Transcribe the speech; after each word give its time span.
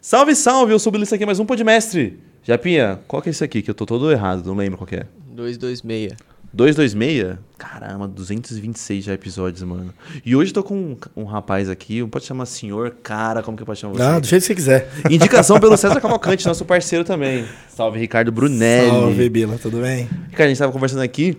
Salve, 0.00 0.34
salve! 0.34 0.72
Eu 0.72 0.78
sou 0.78 0.90
o 0.90 0.92
Belissa 0.92 1.14
aqui, 1.14 1.24
mais 1.24 1.40
um 1.40 1.46
Podmestre. 1.46 2.18
Japinha, 2.42 3.00
qual 3.08 3.22
que 3.22 3.28
é 3.28 3.30
esse 3.30 3.42
aqui? 3.42 3.62
Que 3.62 3.70
eu 3.70 3.74
tô 3.74 3.86
todo 3.86 4.10
errado, 4.10 4.44
não 4.44 4.54
lembro 4.54 4.76
qual 4.76 4.86
que 4.86 4.96
é. 4.96 5.06
226. 5.28 6.12
226? 6.52 7.38
Caramba, 7.58 8.06
226 8.06 9.04
já 9.04 9.12
episódios, 9.12 9.62
mano. 9.62 9.92
E 10.24 10.36
hoje 10.36 10.50
eu 10.50 10.54
tô 10.54 10.62
com 10.62 10.74
um, 10.74 10.96
um 11.16 11.24
rapaz 11.24 11.68
aqui, 11.68 12.06
pode 12.06 12.24
chamar 12.24 12.46
senhor, 12.46 12.96
cara, 13.02 13.42
como 13.42 13.56
que 13.56 13.64
pode 13.64 13.80
chamar 13.80 13.94
você? 13.94 14.02
Ah, 14.02 14.18
do 14.20 14.26
jeito 14.26 14.42
que 14.42 14.46
você 14.48 14.54
quiser. 14.54 14.90
Indicação 15.10 15.58
pelo 15.58 15.76
César 15.76 16.00
Cavalcante, 16.00 16.46
nosso 16.46 16.64
parceiro 16.64 17.04
também. 17.04 17.44
Salve, 17.68 17.98
Ricardo 17.98 18.30
Brunelli. 18.30 18.90
Salve, 18.90 19.28
Bila, 19.28 19.58
tudo 19.58 19.80
bem? 19.80 20.08
Ricardo, 20.30 20.44
a 20.44 20.48
gente 20.48 20.58
tava 20.58 20.72
conversando 20.72 21.02
aqui 21.02 21.36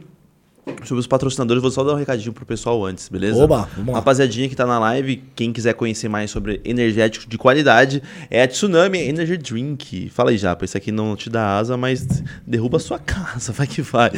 sobre 0.83 0.99
os 0.99 1.07
patrocinadores. 1.07 1.61
Vou 1.61 1.71
só 1.71 1.83
dar 1.83 1.93
um 1.93 1.97
recadinho 1.97 2.33
pro 2.33 2.45
pessoal 2.45 2.83
antes, 2.85 3.07
beleza? 3.09 3.43
Oba, 3.43 3.69
vamos 3.75 3.93
lá. 3.93 3.99
Rapaziadinha 3.99 4.49
que 4.49 4.55
tá 4.55 4.65
na 4.65 4.79
live, 4.79 5.23
quem 5.35 5.51
quiser 5.53 5.73
conhecer 5.73 6.09
mais 6.09 6.31
sobre 6.31 6.61
energéticos 6.63 7.27
de 7.27 7.37
qualidade, 7.37 8.01
é 8.29 8.41
a 8.41 8.47
Tsunami 8.47 8.99
Energy 8.99 9.37
Drink. 9.37 10.09
Fala 10.09 10.31
aí, 10.31 10.37
Japa, 10.37 10.65
esse 10.65 10.77
aqui 10.77 10.91
não 10.91 11.15
te 11.15 11.29
dá 11.29 11.57
asa, 11.57 11.77
mas 11.77 12.05
derruba 12.45 12.77
a 12.77 12.79
sua 12.79 12.99
casa, 12.99 13.51
vai 13.51 13.67
que 13.67 13.81
vai. 13.81 14.11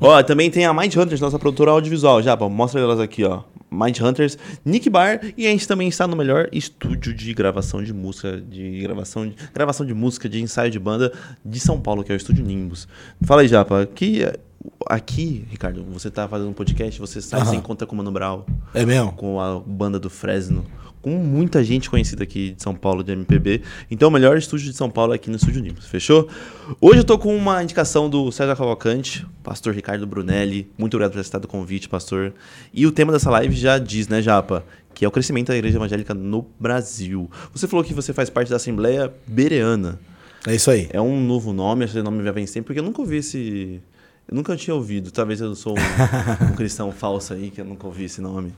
ó, 0.00 0.22
também 0.22 0.50
tem 0.50 0.64
a 0.64 0.72
Mind 0.72 0.94
Hunters, 0.94 1.20
nossa 1.20 1.38
produtora 1.38 1.72
audiovisual. 1.72 2.22
Japa, 2.22 2.48
mostra 2.48 2.80
elas 2.80 3.00
aqui, 3.00 3.24
ó. 3.24 3.42
Mind 3.70 4.00
Hunters, 4.00 4.38
Nick 4.64 4.88
Bar 4.88 5.20
e 5.36 5.46
a 5.46 5.50
gente 5.50 5.68
também 5.68 5.88
está 5.88 6.06
no 6.06 6.16
melhor 6.16 6.48
estúdio 6.52 7.12
de 7.12 7.34
gravação 7.34 7.82
de 7.82 7.92
música, 7.92 8.40
de 8.40 8.80
gravação 8.80 9.26
de, 9.26 9.36
gravação 9.52 9.84
de 9.84 9.92
música, 9.92 10.26
de 10.26 10.40
ensaio 10.40 10.70
de 10.70 10.78
banda 10.78 11.12
de 11.44 11.60
São 11.60 11.78
Paulo, 11.78 12.02
que 12.02 12.10
é 12.10 12.14
o 12.14 12.16
Estúdio 12.16 12.44
Nimbus. 12.44 12.88
Fala 13.22 13.42
aí, 13.42 13.48
Japa, 13.48 13.86
que 13.94 14.24
aqui, 14.86 15.44
Ricardo, 15.50 15.84
você 15.84 16.10
tá 16.10 16.26
fazendo 16.28 16.50
um 16.50 16.52
podcast, 16.52 16.98
você 17.00 17.18
Aham. 17.34 17.44
você 17.44 17.56
encontra 17.56 17.86
com 17.86 17.94
o 17.94 17.98
Mano 17.98 18.10
Brown, 18.10 18.42
É 18.74 18.84
mesmo? 18.84 19.12
com 19.12 19.40
a 19.40 19.58
banda 19.60 19.98
do 19.98 20.10
Fresno, 20.10 20.64
com 21.00 21.10
muita 21.10 21.62
gente 21.62 21.88
conhecida 21.88 22.24
aqui 22.24 22.50
de 22.52 22.62
São 22.62 22.74
Paulo, 22.74 23.04
de 23.04 23.12
MPB. 23.12 23.62
Então, 23.90 24.08
o 24.08 24.12
melhor 24.12 24.36
estúdio 24.36 24.70
de 24.70 24.76
São 24.76 24.90
Paulo 24.90 25.12
é 25.12 25.16
aqui 25.16 25.30
no 25.30 25.36
Estúdio 25.36 25.62
Nimbus, 25.62 25.86
fechou? 25.86 26.28
Hoje 26.80 27.00
eu 27.00 27.04
tô 27.04 27.16
com 27.18 27.34
uma 27.36 27.62
indicação 27.62 28.10
do 28.10 28.30
César 28.32 28.56
Cavalcante, 28.56 29.24
pastor 29.42 29.74
Ricardo 29.74 30.06
Brunelli. 30.06 30.68
Muito 30.76 30.94
obrigado 30.94 31.12
por 31.12 31.16
ter 31.16 31.20
aceitado 31.20 31.44
o 31.44 31.48
convite, 31.48 31.88
pastor. 31.88 32.32
E 32.74 32.84
o 32.86 32.90
tema 32.92 33.12
dessa 33.12 33.30
live 33.30 33.54
já 33.54 33.78
diz, 33.78 34.08
né, 34.08 34.20
Japa? 34.20 34.64
Que 34.92 35.04
é 35.04 35.08
o 35.08 35.10
crescimento 35.12 35.48
da 35.48 35.56
igreja 35.56 35.76
evangélica 35.78 36.12
no 36.12 36.44
Brasil. 36.58 37.30
Você 37.52 37.68
falou 37.68 37.84
que 37.84 37.94
você 37.94 38.12
faz 38.12 38.28
parte 38.28 38.50
da 38.50 38.56
Assembleia 38.56 39.12
Bereana. 39.24 40.00
É 40.44 40.54
isso 40.56 40.68
aí. 40.70 40.88
É 40.92 41.00
um 41.00 41.24
novo 41.24 41.52
nome, 41.52 41.84
esse 41.84 42.02
nome 42.02 42.24
já 42.24 42.32
vem 42.32 42.46
sempre, 42.46 42.66
porque 42.68 42.80
eu 42.80 42.84
nunca 42.84 43.00
ouvi 43.00 43.18
esse. 43.18 43.80
Eu 44.28 44.36
nunca 44.36 44.54
tinha 44.56 44.74
ouvido. 44.74 45.10
Talvez 45.10 45.40
eu 45.40 45.54
sou 45.54 45.74
um, 45.74 45.80
um 46.52 46.54
cristão 46.54 46.92
falso 46.92 47.32
aí, 47.32 47.50
que 47.50 47.60
eu 47.60 47.64
nunca 47.64 47.86
ouvi 47.86 48.04
esse 48.04 48.20
nome. 48.20 48.52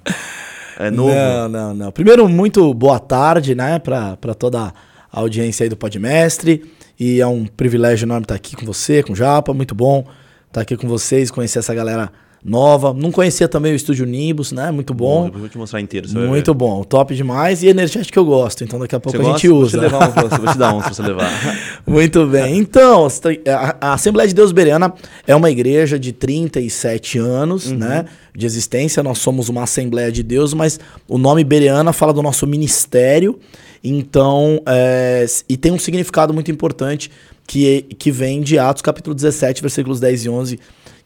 É 0.76 0.90
novo. 0.90 1.14
Não, 1.14 1.48
não, 1.48 1.74
não. 1.74 1.92
Primeiro, 1.92 2.28
muito 2.28 2.74
boa 2.74 2.98
tarde, 2.98 3.54
né, 3.54 3.78
pra, 3.78 4.16
pra 4.16 4.34
toda 4.34 4.62
a 4.62 4.72
audiência 5.12 5.64
aí 5.64 5.68
do 5.68 5.76
Podmestre. 5.76 6.64
E 6.98 7.20
é 7.20 7.26
um 7.26 7.46
privilégio 7.46 8.04
enorme 8.04 8.24
estar 8.24 8.34
aqui 8.34 8.56
com 8.56 8.66
você, 8.66 9.02
com 9.02 9.12
o 9.12 9.16
Japa. 9.16 9.54
Muito 9.54 9.74
bom 9.74 10.04
estar 10.48 10.62
aqui 10.62 10.76
com 10.76 10.88
vocês, 10.88 11.30
conhecer 11.30 11.60
essa 11.60 11.72
galera 11.72 12.10
nova. 12.44 12.94
Não 12.94 13.10
conhecia 13.10 13.46
também 13.48 13.72
o 13.72 13.76
Estúdio 13.76 14.06
Nimbus, 14.06 14.52
né? 14.52 14.70
Muito 14.70 14.94
bom. 14.94 15.26
Eu 15.32 15.40
vou 15.40 15.48
te 15.48 15.58
mostrar 15.58 15.80
inteiro. 15.80 16.08
Muito 16.10 16.54
bom. 16.54 16.82
Top 16.84 17.14
demais. 17.14 17.62
E 17.62 17.68
energético 17.68 18.18
eu 18.18 18.24
gosto. 18.24 18.64
Então 18.64 18.78
daqui 18.78 18.94
a 18.94 19.00
pouco 19.00 19.16
Você 19.18 19.22
a 19.22 19.24
gosta? 19.26 19.38
gente 19.40 19.48
Vou 19.50 19.60
te, 19.60 19.76
usa. 19.76 19.80
levar 19.80 20.08
um, 20.08 20.28
vou 20.28 20.52
te 20.52 20.58
dar 20.58 20.74
um 20.74 20.80
pra 20.80 20.92
você 20.92 21.02
levar. 21.02 21.30
Muito 21.86 22.26
bem. 22.26 22.58
Então, 22.58 23.06
a 23.80 23.92
Assembleia 23.92 24.28
de 24.28 24.34
Deus 24.34 24.52
Bereana 24.52 24.92
é 25.26 25.34
uma 25.34 25.50
igreja 25.50 25.98
de 25.98 26.12
37 26.12 27.18
anos, 27.18 27.70
né, 27.70 28.06
de 28.34 28.46
existência. 28.46 29.02
Nós 29.02 29.18
somos 29.18 29.48
uma 29.48 29.64
Assembleia 29.64 30.10
de 30.10 30.22
Deus, 30.22 30.54
mas 30.54 30.80
o 31.06 31.18
nome 31.18 31.44
Bereana 31.44 31.92
fala 31.92 32.12
do 32.12 32.22
nosso 32.22 32.46
ministério. 32.46 33.38
Então, 33.82 34.62
é, 34.66 35.24
e 35.48 35.56
tem 35.56 35.72
um 35.72 35.78
significado 35.78 36.34
muito 36.34 36.50
importante 36.50 37.10
que, 37.46 37.82
que 37.98 38.10
vem 38.10 38.40
de 38.42 38.58
Atos 38.58 38.82
capítulo 38.82 39.14
17, 39.14 39.60
versículos 39.62 39.98
10 39.98 40.24
e 40.24 40.28
11, 40.28 40.60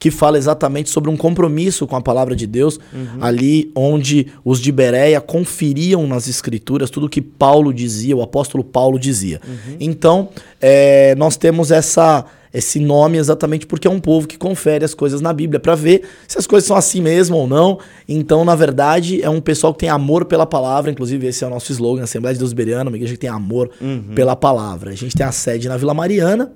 que 0.05 0.11
fala 0.11 0.37
exatamente 0.37 0.91
sobre 0.91 1.09
um 1.09 1.17
compromisso 1.17 1.87
com 1.87 1.97
a 1.97 2.01
palavra 2.03 2.37
de 2.37 2.47
Deus, 2.47 2.79
ali 3.23 3.73
onde 3.75 4.27
os 4.45 4.61
de 4.61 4.71
Bereia 4.71 5.19
conferiam 5.19 6.07
nas 6.07 6.29
escrituras 6.29 6.91
tudo 6.91 7.09
que 7.09 7.23
Paulo 7.23 7.73
dizia, 7.73 8.15
o 8.15 8.21
apóstolo 8.21 8.63
Paulo 8.63 8.99
dizia. 8.99 9.41
Então, 9.81 10.29
é, 10.61 11.15
nós 11.15 11.39
temos 11.39 11.71
essa 11.71 12.23
esse 12.53 12.79
nome 12.79 13.17
exatamente 13.17 13.67
porque 13.67 13.89
é 13.89 13.91
um 13.91 13.99
povo 13.99 14.29
que 14.29 14.37
confere 14.37 14.85
as 14.85 14.93
coisas 14.93 15.23
na 15.23 15.33
Bíblia 15.33 15.59
para 15.59 15.75
ver 15.75 16.03
se 16.29 16.39
as 16.39 16.47
coisas 16.47 16.69
são 16.69 16.77
assim 16.77 17.01
mesmo 17.01 17.39
ou 17.39 17.49
não. 17.49 17.79
Então, 18.07 18.45
na 18.45 18.55
verdade, 18.55 19.23
é 19.23 19.31
um 19.31 19.41
pessoal 19.41 19.73
que 19.73 19.81
tem 19.81 19.89
amor 19.89 20.27
pela 20.27 20.45
palavra, 20.45 20.91
inclusive 20.91 21.27
esse 21.27 21.43
é 21.43 21.47
o 21.47 21.51
nosso 21.51 21.73
slogan, 21.73 22.05
Assembleia 22.05 22.35
de 22.35 22.41
Deus 22.41 22.53
Bereana, 22.53 22.91
uma 22.91 22.97
igreja 22.97 23.15
que 23.15 23.21
tem 23.21 23.31
amor 23.31 23.71
pela 24.15 24.37
palavra. 24.37 24.91
A 24.91 24.95
gente 24.95 25.17
tem 25.17 25.25
a 25.25 25.33
sede 25.33 25.67
na 25.67 25.79
Vila 25.79 25.95
Mariana, 25.95 26.53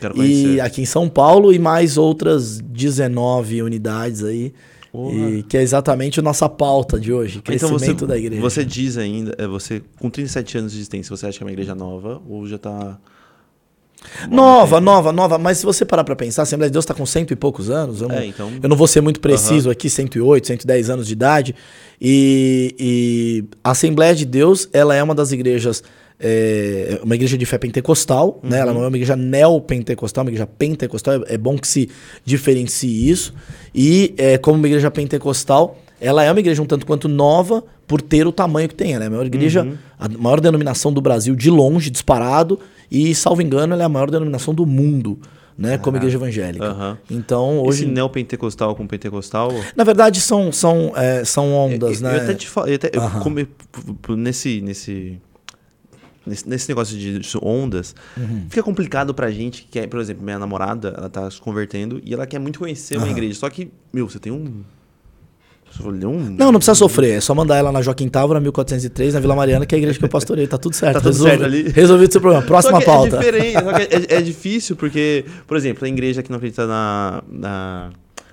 Quero 0.00 0.14
conhecer. 0.14 0.54
e 0.54 0.60
aqui 0.60 0.82
em 0.82 0.86
São 0.86 1.08
Paulo 1.08 1.52
e 1.52 1.58
mais 1.58 1.96
outras 1.98 2.58
19 2.60 3.62
unidades 3.62 4.24
aí. 4.24 4.52
E 4.92 5.44
que 5.48 5.56
é 5.56 5.62
exatamente 5.62 6.18
a 6.18 6.22
nossa 6.22 6.48
pauta 6.48 6.98
de 6.98 7.12
hoje, 7.12 7.38
Então 7.38 7.42
crescimento 7.68 8.00
você, 8.00 8.06
da 8.06 8.18
igreja. 8.18 8.42
você 8.42 8.64
diz 8.64 8.96
ainda, 8.98 9.32
é, 9.38 9.46
você 9.46 9.80
com 10.00 10.10
37 10.10 10.58
anos 10.58 10.72
de 10.72 10.78
existência, 10.78 11.16
você 11.16 11.26
acha 11.28 11.38
que 11.38 11.44
é 11.44 11.46
uma 11.46 11.52
igreja 11.52 11.76
nova 11.76 12.20
ou 12.28 12.44
já 12.44 12.58
tá. 12.58 12.98
Nova, 14.30 14.80
nova, 14.80 15.12
nova, 15.12 15.38
mas 15.38 15.58
se 15.58 15.66
você 15.66 15.84
parar 15.84 16.02
pra 16.04 16.16
pensar, 16.16 16.40
a 16.40 16.44
Assembleia 16.44 16.70
de 16.70 16.72
Deus 16.72 16.86
tá 16.86 16.94
com 16.94 17.04
cento 17.04 17.32
e 17.32 17.36
poucos 17.36 17.68
anos, 17.70 18.00
eu 18.00 18.08
não, 18.08 18.16
É, 18.16 18.26
então- 18.26 18.50
eu 18.62 18.68
não 18.68 18.76
vou 18.76 18.86
ser 18.86 19.02
muito 19.02 19.20
preciso 19.20 19.68
aqui, 19.70 19.90
108, 19.90 20.46
110 20.46 20.88
anos 20.88 21.06
de 21.06 21.12
idade, 21.12 21.54
e, 22.00 22.74
e 22.78 23.44
a 23.62 23.72
Assembleia 23.72 24.14
de 24.14 24.24
Deus, 24.24 24.68
ela 24.72 24.94
é 24.94 25.02
uma 25.02 25.14
das 25.14 25.32
igrejas, 25.32 25.82
é, 26.20 27.00
uma 27.02 27.14
igreja 27.14 27.36
de 27.38 27.46
fé 27.46 27.56
pentecostal, 27.58 28.38
né? 28.42 28.58
Ela 28.58 28.72
não 28.74 28.84
é 28.84 28.88
uma 28.88 28.96
igreja 28.96 29.16
neopentecostal, 29.16 30.22
é 30.22 30.24
uma 30.24 30.30
igreja 30.30 30.46
pentecostal, 30.46 31.14
é, 31.26 31.34
é 31.34 31.38
bom 31.38 31.56
que 31.58 31.66
se 31.66 31.88
diferencie 32.24 33.10
isso, 33.10 33.34
e 33.74 34.14
é, 34.18 34.36
como 34.38 34.58
uma 34.58 34.66
igreja 34.66 34.90
pentecostal, 34.90 35.78
ela 36.00 36.22
é 36.24 36.30
uma 36.30 36.40
igreja 36.40 36.62
um 36.62 36.66
tanto 36.66 36.86
quanto 36.86 37.08
nova 37.08 37.62
por 37.86 38.00
ter 38.00 38.26
o 38.26 38.32
tamanho 38.32 38.68
que 38.68 38.74
tem. 38.74 38.94
Ela 38.94 39.04
é 39.04 39.06
a 39.06 39.10
maior 39.10 39.26
igreja, 39.26 39.66
a 39.98 40.08
maior 40.08 40.40
denominação 40.40 40.92
do 40.92 41.00
Brasil 41.00 41.34
de 41.34 41.50
longe, 41.50 41.90
disparado. 41.90 42.58
E, 42.90 43.14
salvo 43.14 43.42
engano, 43.42 43.74
ela 43.74 43.82
é 43.82 43.86
a 43.86 43.88
maior 43.88 44.10
denominação 44.10 44.54
do 44.54 44.64
mundo, 44.64 45.18
né? 45.58 45.76
Como 45.76 45.96
igreja 45.98 46.16
evangélica. 46.16 46.64
Aham. 46.64 46.98
Então, 47.10 47.58
Hoje. 47.60 47.82
Esse 47.84 47.92
neopentecostal 47.92 48.74
com 48.74 48.86
pentecostal. 48.86 49.50
Na 49.76 49.84
verdade, 49.84 50.20
são, 50.20 50.50
são, 50.50 50.92
é, 50.96 51.24
são 51.24 51.52
ondas, 51.52 52.00
eu, 52.00 52.08
né? 52.08 52.16
eu 52.16 52.22
até 52.22 52.34
te 52.34 52.48
falo, 52.48 52.68
eu 52.68 52.74
até, 52.76 52.90
eu 52.92 53.10
come- 53.22 53.44
p- 53.44 53.92
p- 54.02 54.16
nesse, 54.16 54.60
nesse, 54.62 55.20
nesse, 56.30 56.48
nesse 56.48 56.68
negócio 56.68 56.96
de 56.96 57.20
ondas, 57.42 57.94
Uhum. 58.16 58.46
fica 58.48 58.62
complicado 58.62 59.12
pra 59.12 59.30
gente, 59.30 59.66
que 59.70 59.78
é, 59.78 59.86
por 59.86 60.00
exemplo, 60.00 60.22
minha 60.24 60.38
namorada, 60.38 60.94
ela 60.96 61.08
tá 61.10 61.30
se 61.30 61.40
convertendo 61.40 62.00
e 62.04 62.14
ela 62.14 62.26
quer 62.26 62.38
muito 62.38 62.58
conhecer 62.58 62.96
uma 62.96 63.04
Aham. 63.04 63.12
igreja. 63.12 63.34
Só 63.40 63.50
que, 63.50 63.70
meu, 63.92 64.08
você 64.08 64.18
tem 64.18 64.32
um. 64.32 64.62
Falou, 65.72 65.92
um 66.10 66.18
Não, 66.30 66.46
não 66.50 66.54
precisa 66.58 66.74
sofrer. 66.74 67.18
É 67.18 67.20
só 67.20 67.32
mandar 67.32 67.56
ela 67.56 67.70
na 67.70 67.80
Joaquim 67.80 68.08
Távora, 68.08 68.40
1403, 68.40 69.14
na 69.14 69.20
Vila 69.20 69.36
Mariana, 69.36 69.64
que 69.64 69.72
é 69.74 69.76
a 69.76 69.78
igreja 69.78 69.98
que 70.00 70.04
eu 70.04 70.08
pastorei. 70.08 70.44
Tá 70.48 70.58
tudo 70.58 70.74
certo. 70.74 70.94
Tá 70.94 71.00
tudo 71.00 71.12
Resolve- 71.12 71.30
certo 71.30 71.44
ali. 71.44 71.62
Resolvido 71.68 72.08
o 72.08 72.12
seu 72.12 72.20
problema. 72.20 72.44
Próxima 72.44 72.80
que 72.80 72.84
pauta. 72.86 73.16
É 73.16 73.18
diferente, 73.20 73.52
só 73.52 73.72
que 73.72 73.82
é, 74.12 74.16
é 74.18 74.20
difícil 74.20 74.74
porque, 74.74 75.24
por 75.46 75.56
exemplo, 75.56 75.84
a 75.84 75.88
igreja 75.88 76.24
que 76.24 76.30
não 76.30 76.38
acredita 76.38 76.66
na, 76.66 77.22
na 77.30 77.90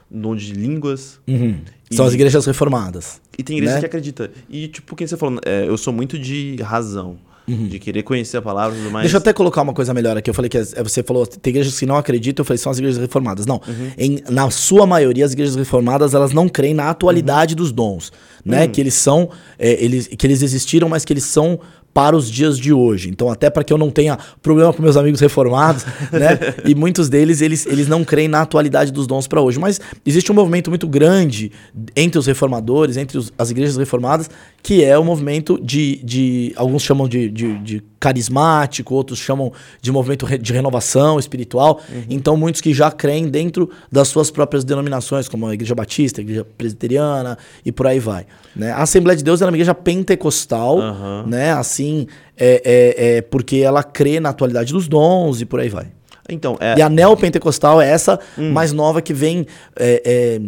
no 0.09 0.22
dom 0.22 0.35
de 0.35 0.53
línguas 0.53 1.19
Uhum. 1.28 1.59
São 1.91 2.06
E- 2.06 2.08
as 2.08 2.14
igrejas 2.16 2.46
reformadas. 2.46 3.22
e 3.38 3.44
tem 3.44 3.58
igreja 3.58 3.75
Né? 3.75 3.79
que 3.81 3.85
acredita. 3.85 4.31
E 4.50 4.68
tipo, 4.69 4.96
quem 4.96 5.06
você 5.06 5.16
falou, 5.16 5.40
é, 5.46 5.68
eu 5.68 5.78
sou 5.78 5.94
muito 5.94 6.18
de 6.18 6.56
razão, 6.64 7.18
de 7.47 7.80
querer 7.80 8.03
conhecer 8.03 8.35
a 8.38 8.41
palavra 8.41 8.75
e 8.78 8.81
tudo 8.81 8.91
mais. 8.91 8.96
Uhum. 8.96 9.02
Deixa 9.03 9.16
eu 9.16 9.19
até 9.19 9.31
colocar 9.31 9.62
uma 9.62 9.74
coisa 9.74 9.94
melhor 9.94 10.18
aqui. 10.18 10.30
Eu 10.30 10.34
falei 10.34 10.50
que 10.50 10.62
você 10.84 11.02
falou, 11.02 11.25
tem 11.25 11.52
igrejas 11.52 11.80
que 11.80 11.85
não 11.85 11.96
acreditam, 11.96 12.41
eu 12.44 12.46
falei, 12.46 12.58
são 12.58 12.72
as 12.72 12.78
igrejas 12.78 13.00
reformadas. 13.00 13.46
Não. 13.46 13.62
Uhum. 13.66 13.91
Em- 13.97 14.19
na 14.30 14.50
sua 14.50 14.85
maioria, 14.85 15.24
as 15.25 15.31
igrejas 15.31 15.56
reformadas, 15.56 16.13
elas 16.13 16.34
não 16.34 16.50
creem 16.50 16.74
na 16.74 16.90
atualidade 16.90 17.53
Uhum. 17.53 17.58
dos 17.58 17.72
dons. 17.72 18.12
Né? 18.44 18.68
Que 18.68 18.81
eles 18.81 18.94
são. 18.94 19.30
é, 19.59 19.72
eles, 19.84 20.08
que 20.08 20.25
eles 20.28 20.41
existiram, 20.41 20.88
mas 20.90 21.03
que 21.06 21.12
eles 21.13 21.24
são 21.24 21.59
para 21.94 22.16
os 22.16 22.30
dias 22.30 22.59
de 22.59 22.72
hoje. 22.72 23.09
Então, 23.09 23.28
até 23.30 23.50
para 23.50 23.64
que 23.64 23.74
eu 23.74 23.78
não 23.78 23.90
tenha 23.90 24.17
problema 24.41 24.72
com 24.72 24.84
meus 24.84 24.96
amigos 24.96 25.20
reformados, 25.20 25.84
né? 26.14 26.38
E 26.64 26.76
muitos 26.76 27.09
deles, 27.09 27.41
eles, 27.41 27.66
eles 27.66 27.88
não 27.88 28.03
creem 28.05 28.28
na 28.28 28.41
atualidade 28.41 28.91
dos 28.91 29.08
dons 29.08 29.26
para 29.28 29.41
hoje. 29.41 29.58
Mas 29.59 29.82
existe 30.05 30.32
um 30.32 30.35
movimento 30.35 30.70
muito 30.70 30.88
grande 30.88 31.52
entre 31.96 32.20
os 32.20 32.28
reformadores, 32.28 32.97
entre 32.97 33.17
os- 33.17 33.34
as 33.38 33.49
igrejas 33.49 33.76
reformadas, 33.78 34.29
que 34.67 34.84
é 34.84 34.97
o 34.97 35.03
movimento 35.03 35.58
de. 35.64 35.96
de 36.03 36.52
alguns 36.58 36.84
chamam 36.84 37.08
de, 37.08 37.29
de, 37.29 37.58
de 37.59 37.84
carismático, 37.97 38.93
outros 38.93 39.17
chamam 39.17 39.53
de 39.81 39.93
movimento 39.93 40.28
de 40.37 40.52
renovação 40.52 41.17
espiritual. 41.17 41.79
Então, 42.09 42.35
muitos 42.35 42.59
que 42.59 42.73
já 42.73 42.91
creem 42.91 43.29
dentro 43.29 43.69
das 43.90 44.09
suas 44.09 44.29
próprias 44.29 44.66
denominações, 44.66 45.29
como 45.29 45.47
a 45.47 45.53
Igreja 45.53 45.73
Batista, 45.73 46.19
a 46.19 46.22
Igreja 46.22 46.46
Presbiteriana 46.58 47.37
e 47.64 47.72
por 47.72 47.87
aí 47.87 47.97
vai. 47.97 48.25
Né? 48.53 48.73
A 48.73 48.81
Assembleia 48.81 49.16
de 49.16 49.23
Deus 49.23 49.41
era 49.41 49.49
uma 49.49 49.55
igreja 49.55 49.73
pentecostal, 49.73 50.81
Aham. 50.81 51.23
né? 51.28 51.53
Assim, 51.53 52.05
é, 52.35 52.61
é, 52.66 53.17
é 53.20 53.22
porque 53.22 53.59
ela 53.59 53.81
crê 53.84 54.20
na 54.20 54.31
atualidade 54.31 54.73
dos 54.73 54.90
dons 54.90 55.40
e 55.40 55.46
por 55.46 55.61
aí 55.61 55.70
vai. 55.70 55.87
Então, 56.29 56.58
é, 56.59 56.78
E 56.78 56.81
a 56.81 56.90
neopentecostal 56.90 57.81
é 57.81 57.90
essa 57.90 58.20
mais 58.37 58.73
nova 58.73 59.02
que 59.02 59.13
vem, 59.13 59.47
é, 59.78 60.02
é, 60.05 60.41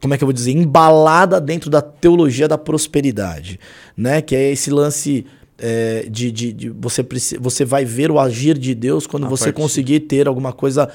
como 0.00 0.14
é 0.14 0.18
que 0.18 0.22
eu 0.24 0.26
vou 0.26 0.32
dizer, 0.32 0.52
embalada 0.52 1.40
dentro 1.40 1.68
da 1.70 1.80
teologia 1.82 2.46
da 2.46 2.56
prosperidade, 2.58 3.58
né? 3.96 4.20
Que 4.22 4.36
é 4.36 4.50
esse 4.52 4.70
lance 4.70 5.26
é, 5.62 6.06
de, 6.10 6.30
de, 6.32 6.52
de 6.54 6.68
você, 6.70 7.04
você 7.38 7.64
vai 7.66 7.84
ver 7.84 8.10
o 8.10 8.18
agir 8.18 8.56
de 8.56 8.74
Deus 8.74 9.06
quando 9.06 9.26
A 9.26 9.28
você 9.28 9.46
partir- 9.46 9.56
conseguir 9.60 10.00
ter 10.00 10.26
alguma 10.26 10.52
coisa 10.54 10.88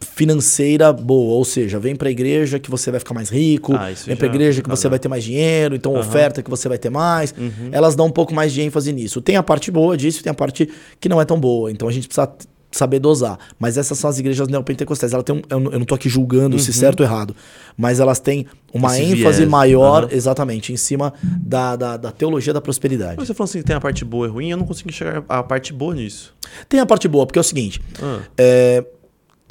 financeira 0.00 0.92
boa. 0.92 1.34
Ou 1.34 1.44
seja, 1.44 1.78
vem 1.78 1.96
pra 1.96 2.10
igreja 2.10 2.58
que 2.58 2.70
você 2.70 2.90
vai 2.90 3.00
ficar 3.00 3.14
mais 3.14 3.28
rico, 3.30 3.74
Ah, 3.74 3.90
vem 4.06 4.16
pra 4.16 4.28
já- 4.28 4.34
igreja 4.34 4.62
que 4.62 4.68
você 4.68 4.88
vai 4.88 4.98
ter 4.98 5.08
mais 5.08 5.24
dinheiro, 5.24 5.74
então 5.74 5.92
Aham. 5.96 6.00
oferta 6.00 6.42
que 6.42 6.50
você 6.50 6.68
vai 6.68 6.78
ter 6.78 6.90
mais. 6.90 7.34
Uhum. 7.36 7.70
Elas 7.72 7.94
dão 7.94 8.06
um 8.06 8.10
pouco 8.12 8.34
mais 8.34 8.52
de 8.52 8.60
ênfase 8.60 8.92
nisso. 8.92 9.20
Tem 9.20 9.36
a 9.36 9.42
parte 9.42 9.70
boa 9.70 9.96
disso, 9.96 10.22
tem 10.22 10.30
a 10.30 10.34
parte 10.34 10.68
que 11.00 11.08
não 11.08 11.20
é 11.20 11.24
tão 11.24 11.38
boa. 11.38 11.70
Então 11.70 11.88
a 11.88 11.92
gente 11.92 12.06
precisa 12.06 12.30
saber 12.72 12.98
dosar. 12.98 13.38
Mas 13.58 13.76
essas 13.78 13.96
são 13.98 14.08
as 14.10 14.18
igrejas 14.18 14.48
neopentecostais. 14.48 15.12
Ela 15.12 15.22
tem 15.22 15.36
um, 15.36 15.42
eu, 15.48 15.60
não- 15.78 15.84
tô 15.84 15.94
aqui 15.94 16.08
julgando 16.08 16.58
se 16.58 16.72
certo 16.72 17.00
ou 17.00 17.06
errado, 17.06 17.36
mas 17.76 18.00
elas 18.00 18.18
têm 18.18 18.46
uma 18.74 18.88
Uhum. 18.88 18.94
Esse 18.94 19.02
ênfase 19.12 19.38
viés. 19.38 19.48
maior, 19.50 20.04
Aham. 20.04 20.12
exatamente, 20.12 20.72
em 20.72 20.76
cima 20.76 21.12
da, 21.22 21.76
da, 21.76 21.96
da 21.96 22.10
teologia 22.10 22.52
da 22.52 22.60
prosperidade. 22.60 23.16
Você 23.16 23.34
falou 23.34 23.44
assim 23.44 23.58
que 23.58 23.64
tem 23.64 23.76
a 23.76 23.80
parte 23.80 24.04
boa 24.04 24.26
e 24.26 24.30
ruim, 24.30 24.50
eu 24.50 24.56
não 24.56 24.64
consigo 24.64 24.88
enxergar 24.88 25.22
a 25.28 25.42
parte 25.42 25.72
boa 25.72 25.94
nisso. 25.94 26.34
Tem 26.68 26.80
a 26.80 26.86
parte 26.86 27.06
boa, 27.06 27.26
porque 27.26 27.38
é 27.38 27.42
o 27.42 27.44
seguinte: 27.44 27.80
Ah, 28.02 28.20
é, 28.38 28.84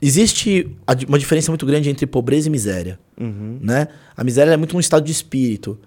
existe 0.02 0.76
uma 1.08 1.20
diferença 1.20 1.52
muito 1.52 1.66
grande 1.66 1.90
entre 1.90 2.06
pobreza 2.06 2.48
e 2.48 2.52
miséria. 2.52 3.00
uhum. 3.20 3.60
né? 3.62 3.88
A 4.18 4.24
miséria 4.24 4.52
é 4.52 4.58
muito 4.58 4.76
um 4.76 4.80
estado 4.80 5.04
de 5.06 5.12
espírito. 5.12 5.78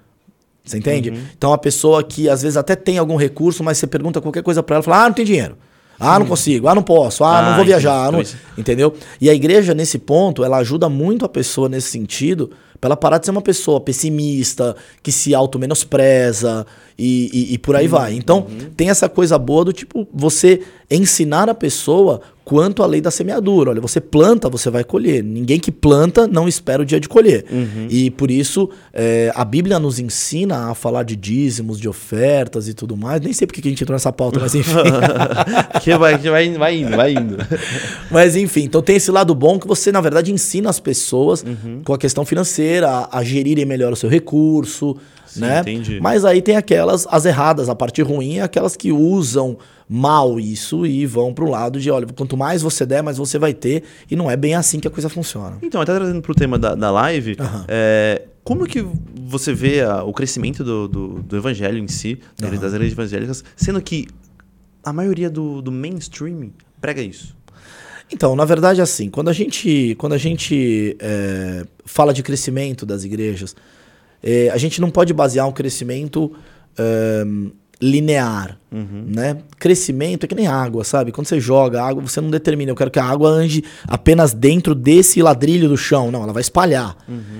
Você 0.65 0.79
entende? 0.79 1.11
Uhum. 1.11 1.19
Então 1.37 1.53
a 1.53 1.59
pessoa 1.59 2.03
que 2.03 2.29
às 2.29 2.41
vezes 2.43 2.57
até 2.57 2.75
tem 2.75 2.97
algum 2.97 3.17
recurso, 3.17 3.63
mas 3.63 3.77
você 3.79 3.87
pergunta 3.87 4.21
qualquer 4.21 4.43
coisa 4.43 4.63
pra 4.63 4.77
ela, 4.77 4.83
fala: 4.83 5.05
"Ah, 5.05 5.09
não 5.09 5.15
tem 5.15 5.25
dinheiro. 5.25 5.57
Ah, 5.99 6.19
não 6.19 6.26
consigo. 6.26 6.69
Ah, 6.69 6.75
não 6.75 6.82
posso. 6.82 7.23
Ah, 7.25 7.38
Ah, 7.38 7.43
não 7.50 7.56
vou 7.56 7.64
viajar. 7.64 8.11
não-" 8.12 8.20
Então 8.20 8.20
isso- 8.23 8.37
Entendeu? 8.58 8.94
E 9.20 9.29
a 9.31 9.35
igreja 9.35 9.75
nesse 9.75 9.99
ponto, 9.99 10.44
ela 10.44 10.58
ajuda 10.58 10.88
muito 10.88 11.25
a 11.25 11.29
pessoa 11.29 11.69
nesse 11.69 11.88
sentido, 11.91 12.50
pra 12.81 12.88
ela 12.88 12.97
parar 12.97 13.19
de 13.19 13.26
ser 13.26 13.31
uma 13.31 13.43
pessoa 13.43 13.81
pessimista, 13.81 14.76
que 15.03 15.11
se 15.12 15.35
auto-menospreza 15.35 16.67
e, 16.99 17.31
e, 17.50 17.55
e 17.55 17.59
por 17.59 17.76
aí 17.76 17.88
vai. 17.88 18.15
Então, 18.15 18.47
tem 18.76 18.91
essa 18.91 19.09
coisa 19.09 19.38
boa 19.38 19.65
do 19.65 19.73
tipo, 19.73 20.06
você 20.12 20.61
ensinar 20.91 21.49
a 21.49 21.55
pessoa 21.55 22.21
quanto 22.44 22.82
à 22.82 22.87
lei 22.87 23.00
da 23.00 23.11
semeadura. 23.11 23.71
Olha, 23.71 23.81
você 23.81 24.00
planta, 24.03 24.50
você 24.50 24.69
vai 24.69 24.85
colher. 24.85 25.25
Ninguém 25.25 25.59
que 25.59 25.73
planta 25.73 26.26
não 26.29 26.47
espera 26.47 26.82
o 26.82 26.85
dia 26.85 27.00
de 27.00 27.09
colher. 27.09 27.47
E 27.88 28.11
por 28.11 28.31
isso, 28.31 28.69
é, 28.93 29.32
a 29.35 29.44
Bíblia 29.47 29.79
nos 29.79 29.99
ensina 29.99 30.71
a 30.71 30.75
falar 30.75 31.05
de 31.05 31.17
dízimos, 31.17 31.81
de 31.81 31.88
ofertas 31.88 32.69
e 32.69 32.75
tudo 32.75 32.99
mais. 32.99 33.23
Nem 33.23 33.32
sei 33.32 33.47
porque 33.47 33.62
que 33.62 33.69
a 33.69 33.71
gente 33.71 33.82
entrou 33.82 33.94
nessa 33.94 34.12
pauta, 34.12 34.38
mas 34.38 34.55
enfim. 34.55 34.75
que 35.82 35.97
vai, 35.97 36.19
vai, 36.19 36.50
vai 36.50 36.79
indo, 36.79 36.97
vai 36.97 37.12
indo. 37.15 37.37
Mas 38.11 38.37
enfim, 38.37 38.65
então 38.65 38.82
tem 38.82 38.97
esse 38.97 39.11
lado 39.11 39.35
bom 39.35 39.59
que 39.59 39.67
você, 39.67 39.91
na 39.91 40.03
verdade, 40.03 40.31
ensina 40.32 40.69
as 40.71 40.79
pessoas 40.79 41.43
Uhum. 41.44 41.82
com 41.85 41.93
a 41.93 41.99
questão 41.99 42.25
financeira 42.25 42.63
a, 42.84 43.08
a 43.12 43.22
gerirem 43.22 43.64
melhor 43.66 43.93
o 43.93 43.96
seu 43.96 44.08
recurso, 44.08 44.96
Sim, 45.26 45.40
né? 45.40 45.61
entendi. 45.61 46.00
Mas 46.00 46.25
aí 46.25 46.40
tem 46.40 46.56
aquelas, 46.56 47.06
as 47.11 47.25
erradas, 47.26 47.69
a 47.69 47.75
parte 47.75 48.00
ruim 48.02 48.37
é 48.38 48.43
aquelas 48.43 48.76
que 48.76 48.90
usam 48.93 49.58
mal 49.88 50.40
isso 50.40 50.87
e 50.87 51.05
vão 51.05 51.34
pro 51.34 51.49
lado 51.50 51.78
de, 51.78 51.90
olha, 51.90 52.06
quanto 52.06 52.37
mais 52.37 52.62
você 52.62 52.87
der, 52.87 53.02
mais 53.02 53.19
você 53.19 53.38
vai 53.38 53.52
ter. 53.52 53.82
E 54.11 54.16
não 54.16 54.31
é 54.31 54.37
bem 54.37 54.55
assim 54.55 54.81
que 54.81 54.88
a 54.88 54.90
coisa 54.90 55.08
funciona. 55.08 55.58
Então, 55.62 55.81
até 55.81 55.94
trazendo 55.94 56.22
pro 56.22 56.34
tema 56.34 56.58
da, 56.58 56.75
da 56.75 56.90
live, 56.90 57.37
Aham. 57.38 57.64
é, 57.69 58.22
como 58.43 58.66
que 58.66 58.84
você 59.26 59.52
vê 59.52 59.82
a- 59.82 60.02
o 60.05 60.12
crescimento 60.12 60.62
do, 60.64 60.88
do, 60.88 61.08
do 61.22 61.37
evangelho 61.37 61.78
em 61.78 61.88
si, 61.88 62.19
Aham. 62.43 62.56
das 62.56 62.72
igrejas 62.72 62.93
evangélicas, 62.93 63.44
sendo 63.56 63.81
que 63.82 64.06
a 64.82 64.93
maioria 64.93 65.28
do, 65.28 65.61
do 65.61 65.70
mainstream 65.72 66.50
prega 66.81 67.02
isso? 67.02 67.34
Então, 68.12 68.37
na 68.37 68.45
verdade, 68.45 68.81
assim, 68.81 69.11
quando 69.11 69.29
a 69.29 69.33
gente, 69.33 69.95
quando 69.99 70.12
a 70.12 70.19
gente 70.19 70.97
é, 71.01 71.65
fala 71.85 72.12
de 72.12 72.23
crescimento 72.23 72.85
das 72.85 73.05
igrejas, 73.05 73.56
é, 74.23 74.51
a 74.51 74.56
gente 74.56 74.81
não 74.81 74.91
pode 74.91 75.12
basear 75.12 75.49
um 75.49 75.53
crescimento 75.53 76.33
linear, 77.81 78.59
né? 79.06 79.38
Crescimento 79.59 80.25
é 80.25 80.26
que 80.26 80.35
nem 80.35 80.47
água, 80.47 80.82
sabe? 80.85 81.12
Quando 81.12 81.26
você 81.26 81.38
joga 81.38 81.82
água, 81.82 82.03
você 82.03 82.21
não 82.21 82.31
determina, 82.31 82.73
eu 82.73 82.75
quero 82.75 82.91
que 82.91 82.99
a 82.99 83.05
água 83.05 83.29
ande 83.29 83.62
apenas 83.87 84.32
dentro 84.32 84.75
desse 84.75 85.23
ladrilho 85.23 85.69
do 85.69 85.76
chão. 85.76 86.11
Não, 86.11 86.23
ela 86.23 86.32
vai 86.32 86.41
espalhar. 86.41 86.97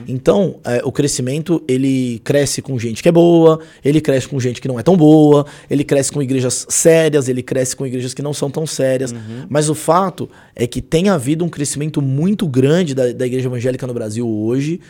Então, 0.07 0.61
é, 0.65 0.81
o 0.85 0.93
crescimento, 0.93 1.63
ele 1.67 2.21
cresce 2.25 2.63
com 2.63 2.79
gente 2.79 3.03
que 3.03 3.09
é 3.09 3.13
boa, 3.13 3.59
ele 3.85 4.01
cresce 4.01 4.29
com 4.29 4.39
gente 4.39 4.61
que 4.61 4.69
não 4.69 4.79
é 4.79 4.83
tão 4.83 4.97
boa, 4.97 5.45
ele 5.69 5.83
cresce 5.83 6.13
com 6.13 6.23
igrejas 6.23 6.67
sérias, 6.69 7.29
ele 7.29 7.43
cresce 7.43 7.75
com 7.75 7.87
igrejas 7.87 8.15
que 8.15 8.23
não 8.23 8.33
são 8.33 8.51
tão 8.51 8.67
sérias. 8.67 9.15
Mas 9.49 9.69
o 9.69 9.75
fato 9.75 10.29
é 10.55 10.67
que 10.67 10.81
tem 10.81 11.09
havido 11.09 11.45
um 11.45 11.49
crescimento 11.49 12.01
muito 12.01 12.47
grande 12.47 12.95
da, 12.95 13.13
da 13.13 13.27
igreja 13.27 13.49
evangélica 13.49 13.87
no 13.87 13.95
Brasil 13.95 14.29
hoje, 14.29 14.81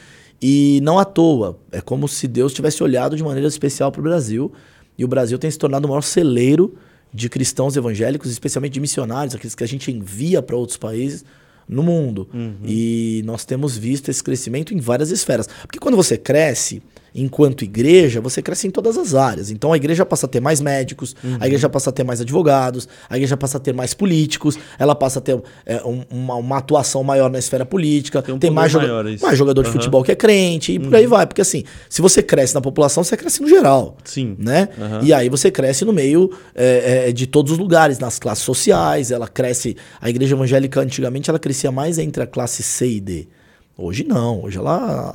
e 0.43 0.81
não 0.82 0.99
à 0.99 1.05
toa. 1.06 1.58
É 1.73 1.81
como 1.81 2.06
se 2.06 2.29
Deus 2.29 2.52
tivesse 2.52 2.82
olhado 2.82 3.17
de 3.17 3.23
maneira 3.23 3.49
especial 3.49 3.91
para 3.91 4.00
o 4.00 4.05
Brasil, 4.05 4.52
e 4.99 5.05
o 5.05 5.08
Brasil 5.08 5.38
tem 5.38 5.50
se 5.50 5.58
tornado 5.58 5.87
o 5.87 5.88
maior 5.88 6.02
celeiro 6.02 6.75
de 7.12 7.29
cristãos 7.29 7.76
evangélicos, 7.76 8.31
especialmente 8.31 8.73
de 8.73 8.81
missionários, 8.81 9.35
aqueles 9.35 9.55
que 9.55 9.64
a 9.64 9.69
gente 9.69 9.91
envia 9.91 10.43
para 10.43 10.56
outros 10.56 10.76
países 10.76 11.25
no 11.69 11.82
mundo. 11.82 12.29
E 12.64 13.23
nós 13.25 13.44
temos 13.44 13.76
visto 13.76 14.08
esse 14.08 14.23
crescimento 14.23 14.75
em 14.75 14.81
várias 14.81 15.11
esferas. 15.11 15.49
Porque 15.62 15.79
quando 15.79 15.96
você 15.96 16.17
cresce 16.17 16.82
enquanto 17.14 17.62
igreja, 17.62 18.20
você 18.20 18.43
cresce 18.43 18.66
em 18.66 18.70
todas 18.70 18.99
as 18.99 19.14
áreas. 19.14 19.50
Então 19.50 19.72
a 19.72 19.76
igreja 19.76 20.05
passa 20.05 20.26
a 20.26 20.28
ter 20.28 20.40
mais 20.40 20.61
médicos, 20.61 21.14
a 21.38 21.46
igreja 21.46 21.69
passa 21.69 21.90
a 21.90 21.93
ter 21.93 22.02
mais 22.05 22.20
advogados, 22.20 22.88
a 23.08 23.16
igreja 23.16 23.37
passa 23.37 23.58
a 23.58 23.61
ter 23.61 23.72
mais 23.72 23.94
políticos, 23.94 24.58
ela 24.78 24.94
passa 24.94 25.19
a 25.20 25.22
ter 25.22 25.40
é, 25.64 25.76
um- 25.84 26.02
uma, 26.11 26.34
uma 26.34 26.58
atuação 26.58 27.05
maior 27.05 27.31
na 27.31 27.38
esfera 27.38 27.64
política, 27.64 28.20
Tem 28.20 28.38
tem, 28.38 28.50
um 28.50 28.55
mais, 28.55 28.72
poder 28.72 28.87
joga- 28.87 28.94
maior, 29.02 29.12
isso. 29.14 29.25
mais 29.25 29.38
jogador 29.38 29.62
de 29.62 29.69
Aham. 29.69 29.78
futebol 29.78 30.02
que 30.02 30.11
é 30.12 30.16
crente 30.16 30.72
e 30.72 30.78
por 30.78 30.94
aí 30.94 31.06
vai. 31.06 31.26
Porque 31.26 31.40
assim, 31.40 31.62
se 31.88 32.02
você 32.02 32.22
cresce 32.22 32.55
na 32.55 32.61
população, 32.61 33.05
você 33.05 33.17
cresce 33.17 33.40
no 33.40 33.49
geral 33.49 33.96
Sim. 34.05 34.34
né? 34.38 34.69
E 35.02 35.12
aí 35.12 35.28
você 35.28 35.50
cresce 35.50 35.84
no 35.84 35.93
meio 35.93 36.31
é, 36.55 37.08
é, 37.08 37.12
de 37.12 37.26
todos 37.26 37.52
os 37.52 37.58
lugares, 37.58 37.99
nas 37.99 38.19
classes 38.19 38.44
sociais, 38.44 39.10
ela 39.10 39.28
cresce. 39.28 39.76
A 40.00 40.10
igreja 40.10 40.34
evangélica 40.34 40.81
antigamente 40.81 41.31
ela 41.31 41.38
crescia 41.38 41.70
mais 41.70 41.99
entre 41.99 42.22
a 42.22 42.26
classe 42.26 42.62
C 42.62 42.88
e 42.88 43.00
D. 43.00 43.28
Hoje 43.76 44.05
não, 44.05 44.44
hoje 44.44 44.56
ela 44.56 45.12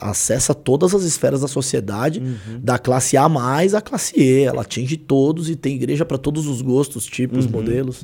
acessa 0.00 0.54
todas 0.54 0.94
as 0.94 1.02
esferas 1.02 1.42
da 1.42 1.48
sociedade, 1.48 2.20
Uhum. 2.20 2.58
da 2.58 2.78
classe 2.78 3.18
A 3.18 3.28
mais 3.28 3.74
à 3.74 3.82
classe 3.82 4.14
E. 4.18 4.44
Ela 4.44 4.62
atinge 4.62 4.96
todos 4.96 5.50
e 5.50 5.56
tem 5.56 5.74
igreja 5.74 6.02
para 6.04 6.16
todos 6.16 6.46
os 6.46 6.62
gostos, 6.62 7.04
tipos, 7.04 7.44
Uhum. 7.44 7.52
modelos. 7.52 8.02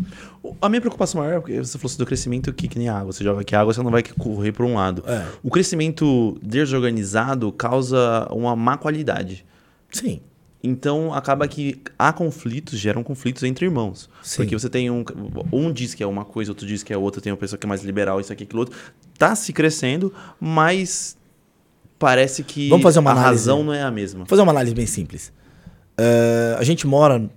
A 0.61 0.69
minha 0.69 0.81
preocupação 0.81 1.23
maior 1.23 1.37
é 1.38 1.40
porque 1.40 1.58
você 1.58 1.79
falou 1.79 1.87
assim 1.90 1.99
do 1.99 2.05
crescimento 2.06 2.52
que, 2.52 2.69
que 2.69 2.79
nem 2.79 2.88
água. 2.90 3.12
Você 3.12 3.25
joga 3.25 3.40
aqui 3.40 3.55
água, 3.56 3.73
você 3.73 3.82
não 3.82 3.90
vai 3.90 4.02
correr 4.02 4.52
por 4.52 4.67
um 4.67 4.75
lado. 4.75 5.02
É. 5.06 5.25
O 5.43 5.50
crescimento 5.50 6.38
desorganizado 6.43 7.50
causa 7.50 8.29
uma 8.31 8.55
má 8.55 8.76
qualidade. 8.76 9.44
Sim. 9.91 10.20
Então 10.62 11.14
acaba 11.14 11.46
que 11.46 11.81
há 11.99 12.12
conflitos, 12.12 12.79
geram 12.79 13.02
conflitos 13.05 13.43
entre 13.44 13.64
irmãos. 13.64 14.11
Sim. 14.23 14.38
Porque 14.38 14.58
você 14.58 14.69
tem 14.69 14.91
um. 14.91 15.05
Um 15.52 15.73
diz 15.73 15.94
que 15.94 16.02
é 16.02 16.06
uma 16.06 16.24
coisa, 16.24 16.51
outro 16.51 16.67
diz 16.67 16.82
que 16.82 16.93
é 16.93 16.98
outra, 16.98 17.20
tem 17.22 17.32
uma 17.32 17.39
pessoa 17.39 17.56
que 17.58 17.65
é 17.65 17.69
mais 17.69 17.82
liberal, 17.84 18.20
isso 18.20 18.32
aqui, 18.32 18.43
aquilo 18.43 18.60
outro. 18.60 18.77
Tá 19.19 19.34
se 19.34 19.53
crescendo, 19.53 20.13
mas 20.41 21.19
parece 21.98 22.43
que 22.44 22.69
Vamos 22.69 22.84
fazer 22.84 23.01
uma 23.01 23.10
a 23.10 23.13
análise. 23.15 23.31
razão 23.48 23.65
não 23.65 23.75
é 23.75 23.82
a 23.82 23.91
mesma. 23.91 24.20
Vou 24.20 24.27
fazer 24.29 24.43
uma 24.43 24.53
análise 24.53 24.75
bem 24.75 24.87
simples. 24.87 25.32
É, 25.96 26.56
a 26.58 26.63
gente 26.63 26.87
mora 26.87 27.29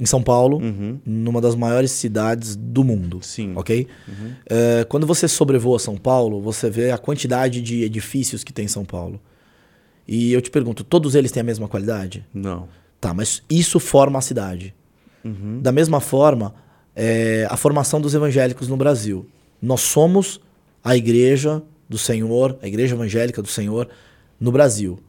em 0.00 0.06
São 0.06 0.22
Paulo, 0.22 0.58
Uhum. 0.58 0.98
numa 1.04 1.40
das 1.40 1.54
maiores 1.54 1.90
cidades 1.90 2.56
do 2.56 2.82
mundo. 2.84 3.18
Sim. 3.22 3.52
Ok? 3.56 3.86
É, 4.48 4.84
quando 4.88 5.06
você 5.06 5.28
sobrevoa 5.28 5.78
São 5.78 5.96
Paulo, 5.96 6.40
você 6.40 6.68
vê 6.70 6.90
a 6.90 6.98
quantidade 6.98 7.60
de 7.62 7.82
edifícios 7.82 8.42
que 8.42 8.52
tem 8.52 8.64
em 8.64 8.68
São 8.68 8.84
Paulo. 8.84 9.20
E 10.08 10.32
eu 10.32 10.40
te 10.40 10.50
pergunto, 10.50 10.84
todos 10.84 11.14
eles 11.14 11.30
têm 11.32 11.40
a 11.40 11.44
mesma 11.44 11.66
qualidade? 11.68 12.24
Não. 12.32 12.68
Tá, 13.00 13.12
mas 13.12 13.42
isso 13.50 13.78
forma 13.80 14.18
a 14.18 14.22
cidade. 14.22 14.74
Uhum. 15.24 15.60
Da 15.60 15.72
mesma 15.72 16.00
forma, 16.00 16.54
é, 16.94 17.46
a 17.50 17.56
formação 17.56 18.00
dos 18.00 18.14
evangélicos 18.14 18.68
no 18.68 18.76
Brasil. 18.76 19.26
Nós 19.60 19.80
somos 19.80 20.40
a 20.86 20.96
igreja 20.96 21.64
do 21.88 21.98
Senhor, 21.98 22.56
a 22.62 22.68
igreja 22.68 22.94
evangélica 22.94 23.42
do 23.42 23.48
Senhor 23.48 23.88
no 24.38 24.52
Brasil. 24.52 25.00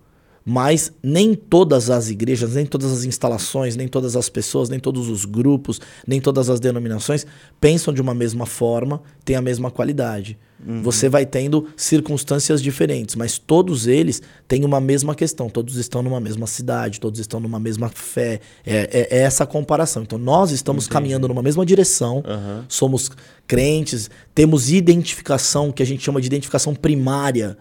Mas 0.44 0.92
nem 1.04 1.36
todas 1.36 1.92
as 1.92 2.10
igrejas, 2.10 2.56
nem 2.56 2.66
todas 2.66 2.92
as 2.92 3.04
instalações, 3.04 3.76
nem 3.76 3.88
todas 3.88 4.16
as 4.16 4.28
pessoas, 4.28 4.70
nem 4.70 4.80
todos 4.80 5.08
os 5.08 5.24
grupos, 5.24 5.80
nem 6.08 6.20
todas 6.20 6.50
as 6.50 6.60
denominações 6.60 7.28
pensam 7.62 7.94
de 7.94 8.02
uma 8.02 8.16
mesma 8.16 8.48
forma, 8.48 9.04
têm 9.24 9.36
a 9.36 9.42
mesma 9.42 9.70
qualidade. 9.70 10.40
Você 10.82 11.08
vai 11.08 11.24
tendo 11.26 11.68
circunstâncias 11.78 12.62
diferentes, 12.62 13.16
mas 13.16 13.38
todos 13.38 13.86
eles 13.86 14.22
têm 14.48 14.66
uma 14.66 14.82
mesma 14.82 15.14
questão, 15.14 15.50
todos 15.50 15.76
estão 15.76 16.02
numa 16.02 16.20
mesma 16.20 16.48
cidade, 16.48 17.00
todos 17.00 17.20
estão 17.20 17.40
numa 17.40 17.60
mesma 17.60 17.90
fé. 17.90 18.40
É, 18.66 19.08
é- 19.12 19.18
é 19.18 19.22
essa 19.22 19.46
comparação. 19.46 20.02
Então 20.02 20.18
nós 20.18 20.52
estamos 20.52 20.86
Entendi. 20.86 20.94
caminhando 20.94 21.28
numa 21.28 21.44
mesma 21.44 21.64
direção, 21.66 22.24
Aham. 22.26 22.66
somos 22.68 23.12
crentes, 23.46 24.10
temos 24.34 24.72
identificação, 24.72 25.72
que 25.72 25.84
a 25.84 25.86
gente 25.86 26.04
chama 26.04 26.20
de 26.20 26.26
identificação 26.28 26.74
primária 26.74 27.56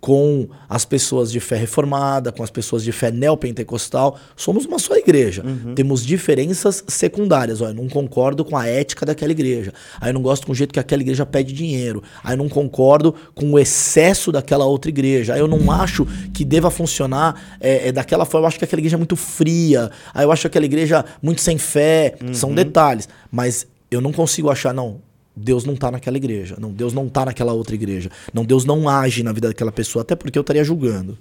com 0.00 0.48
as 0.68 0.84
pessoas 0.84 1.30
de 1.30 1.38
fé 1.40 1.56
reformada, 1.56 2.32
com 2.32 2.42
as 2.42 2.50
pessoas 2.50 2.82
de 2.82 2.90
fé 2.90 3.10
neopentecostal. 3.10 4.18
Somos 4.34 4.64
uma 4.64 4.78
só 4.78 4.96
igreja. 4.96 5.44
Uhum. 5.44 5.74
Temos 5.74 6.04
diferenças 6.04 6.82
secundárias. 6.88 7.60
Olha, 7.60 7.70
eu 7.70 7.74
não 7.74 7.88
concordo 7.88 8.44
com 8.44 8.56
a 8.56 8.66
ética 8.66 9.04
daquela 9.04 9.32
igreja. 9.32 9.72
Aí 10.00 10.10
eu 10.10 10.14
não 10.14 10.22
gosto 10.22 10.46
com 10.46 10.52
o 10.52 10.54
jeito 10.54 10.72
que 10.72 10.80
aquela 10.80 11.02
igreja 11.02 11.26
pede 11.26 11.52
dinheiro. 11.52 12.02
Aí 12.24 12.32
eu 12.32 12.38
não 12.38 12.48
concordo 12.48 13.14
com 13.34 13.52
o 13.52 13.58
excesso 13.58 14.32
daquela 14.32 14.64
outra 14.64 14.88
igreja. 14.88 15.34
Aí 15.34 15.40
eu 15.40 15.48
não 15.48 15.70
acho 15.70 16.06
que 16.32 16.44
deva 16.44 16.70
funcionar 16.70 17.58
é, 17.60 17.88
é 17.88 17.92
daquela 17.92 18.24
forma. 18.24 18.44
Eu 18.44 18.48
acho 18.48 18.58
que 18.58 18.64
aquela 18.64 18.80
igreja 18.80 18.96
é 18.96 18.98
muito 18.98 19.16
fria. 19.16 19.90
Aí 20.14 20.24
eu 20.24 20.32
acho 20.32 20.42
que 20.42 20.46
aquela 20.46 20.64
igreja 20.64 21.04
muito 21.22 21.42
sem 21.42 21.58
fé. 21.58 22.14
Uhum. 22.22 22.32
São 22.32 22.54
detalhes. 22.54 23.06
Mas 23.30 23.66
eu 23.90 24.00
não 24.00 24.12
consigo 24.12 24.48
achar, 24.48 24.72
não, 24.72 25.02
Deus 25.34 25.64
não 25.64 25.74
está 25.74 25.90
naquela 25.90 26.16
igreja. 26.16 26.56
Não, 26.58 26.72
Deus 26.72 26.92
não 26.92 27.06
está 27.06 27.24
naquela 27.24 27.52
outra 27.52 27.74
igreja. 27.74 28.10
Não, 28.32 28.44
Deus 28.44 28.64
não 28.64 28.88
age 28.88 29.22
na 29.22 29.32
vida 29.32 29.48
daquela 29.48 29.72
pessoa, 29.72 30.02
até 30.02 30.14
porque 30.14 30.38
eu 30.38 30.42
estaria 30.42 30.64
julgando. 30.64 31.16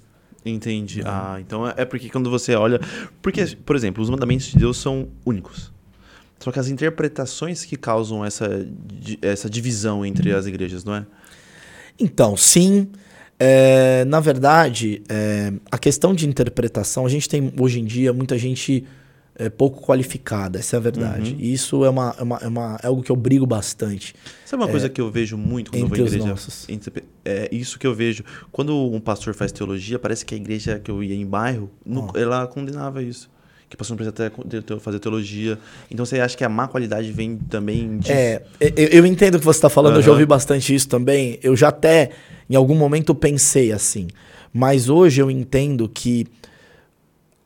Entendi. 0.46 1.02
Ah, 1.06 1.38
então 1.40 1.68
é, 1.68 1.74
é 1.78 1.86
porque 1.86 2.10
quando 2.10 2.30
você 2.30 2.56
olha. 2.56 2.80
Porque, 3.22 3.46
por 3.66 3.76
exemplo, 3.76 4.04
os 4.04 4.10
mandamentos 4.10 4.48
de 4.48 4.58
Deus 4.58 4.78
são 4.78 5.08
únicos. 5.26 5.72
Só 6.40 6.52
que 6.52 6.60
as 6.60 6.70
interpretações 6.70 7.66
que 7.66 7.76
causam 7.76 8.24
essa, 8.24 8.66
essa 9.22 9.50
divisão 9.50 10.06
entre 10.06 10.32
as 10.34 10.46
igrejas, 10.46 10.86
não 10.86 10.96
é? 10.96 11.06
Então, 12.00 12.38
sim. 12.38 12.88
É, 13.38 14.04
na 14.06 14.20
verdade, 14.20 15.02
é, 15.08 15.54
a 15.72 15.78
questão 15.78 16.14
de 16.14 16.28
interpretação, 16.28 17.06
a 17.06 17.10
gente 17.10 17.28
tem 17.28 17.54
hoje 17.58 17.80
em 17.80 17.86
dia 17.86 18.12
muita 18.12 18.38
gente 18.38 18.86
é, 19.40 19.50
pouco 19.50 19.82
qualificada, 19.82 20.60
essa 20.60 20.76
é 20.76 20.78
a 20.78 20.82
verdade. 20.82 21.32
Uhum. 21.32 21.40
E 21.40 21.54
isso 21.54 21.86
é, 21.86 21.90
uma, 21.90 22.14
é, 22.20 22.24
uma, 22.24 22.38
é, 22.38 22.48
uma, 22.48 22.80
é 22.84 22.88
algo 22.88 23.02
que 23.02 23.10
eu 23.10 23.16
brigo 23.16 23.46
bastante. 23.46 24.14
Sabe 24.46 24.62
uma 24.62 24.70
é, 24.70 24.72
coisa 24.72 24.90
que 24.90 25.00
eu 25.00 25.10
vejo 25.10 25.38
muito 25.38 25.72
quando 25.72 25.82
eu 25.82 25.88
vou 25.88 25.98
à 25.98 26.02
igreja? 26.02 26.36
Entre, 26.68 27.04
é 27.24 27.48
isso 27.50 27.80
que 27.80 27.88
eu 27.88 27.96
vejo. 27.96 28.24
Quando 28.52 28.76
um 28.76 29.00
pastor 29.00 29.34
faz 29.34 29.54
teologia, 29.54 29.98
parece 29.98 30.26
que 30.26 30.36
a 30.36 30.38
igreja 30.38 30.78
que 30.78 30.92
eu 30.92 31.02
ia 31.02 31.16
em 31.16 31.26
bairro, 31.26 31.72
oh. 31.86 32.18
ela 32.18 32.46
condenava 32.48 33.02
isso. 33.02 33.30
Que 33.70 33.76
o 33.76 33.78
pastor 33.78 33.98
não 33.98 34.04
precisa 34.04 34.28
até 34.28 34.80
fazer 34.80 35.00
teologia. 35.00 35.58
Então 35.90 36.06
você 36.06 36.20
acha 36.20 36.36
que 36.36 36.44
a 36.44 36.50
má 36.50 36.68
qualidade 36.68 37.10
vem 37.12 37.38
também 37.38 38.00
disso? 38.00 38.12
É, 38.12 38.44
eu, 38.60 38.88
eu 38.88 39.06
entendo 39.06 39.36
o 39.36 39.40
que 39.40 39.46
você 39.46 39.60
está 39.60 39.70
falando, 39.70 39.94
uhum. 39.94 40.00
eu 40.00 40.04
já 40.04 40.12
ouvi 40.12 40.26
bastante 40.26 40.76
isso 40.76 40.90
também. 40.90 41.40
Eu 41.42 41.56
já 41.56 41.70
até, 41.70 42.10
em 42.50 42.56
algum 42.56 42.76
momento, 42.76 43.16
pensei 43.16 43.72
assim. 43.72 44.08
Mas 44.52 44.90
hoje 44.90 45.22
eu 45.22 45.32
entendo 45.32 45.88
que 45.88 46.28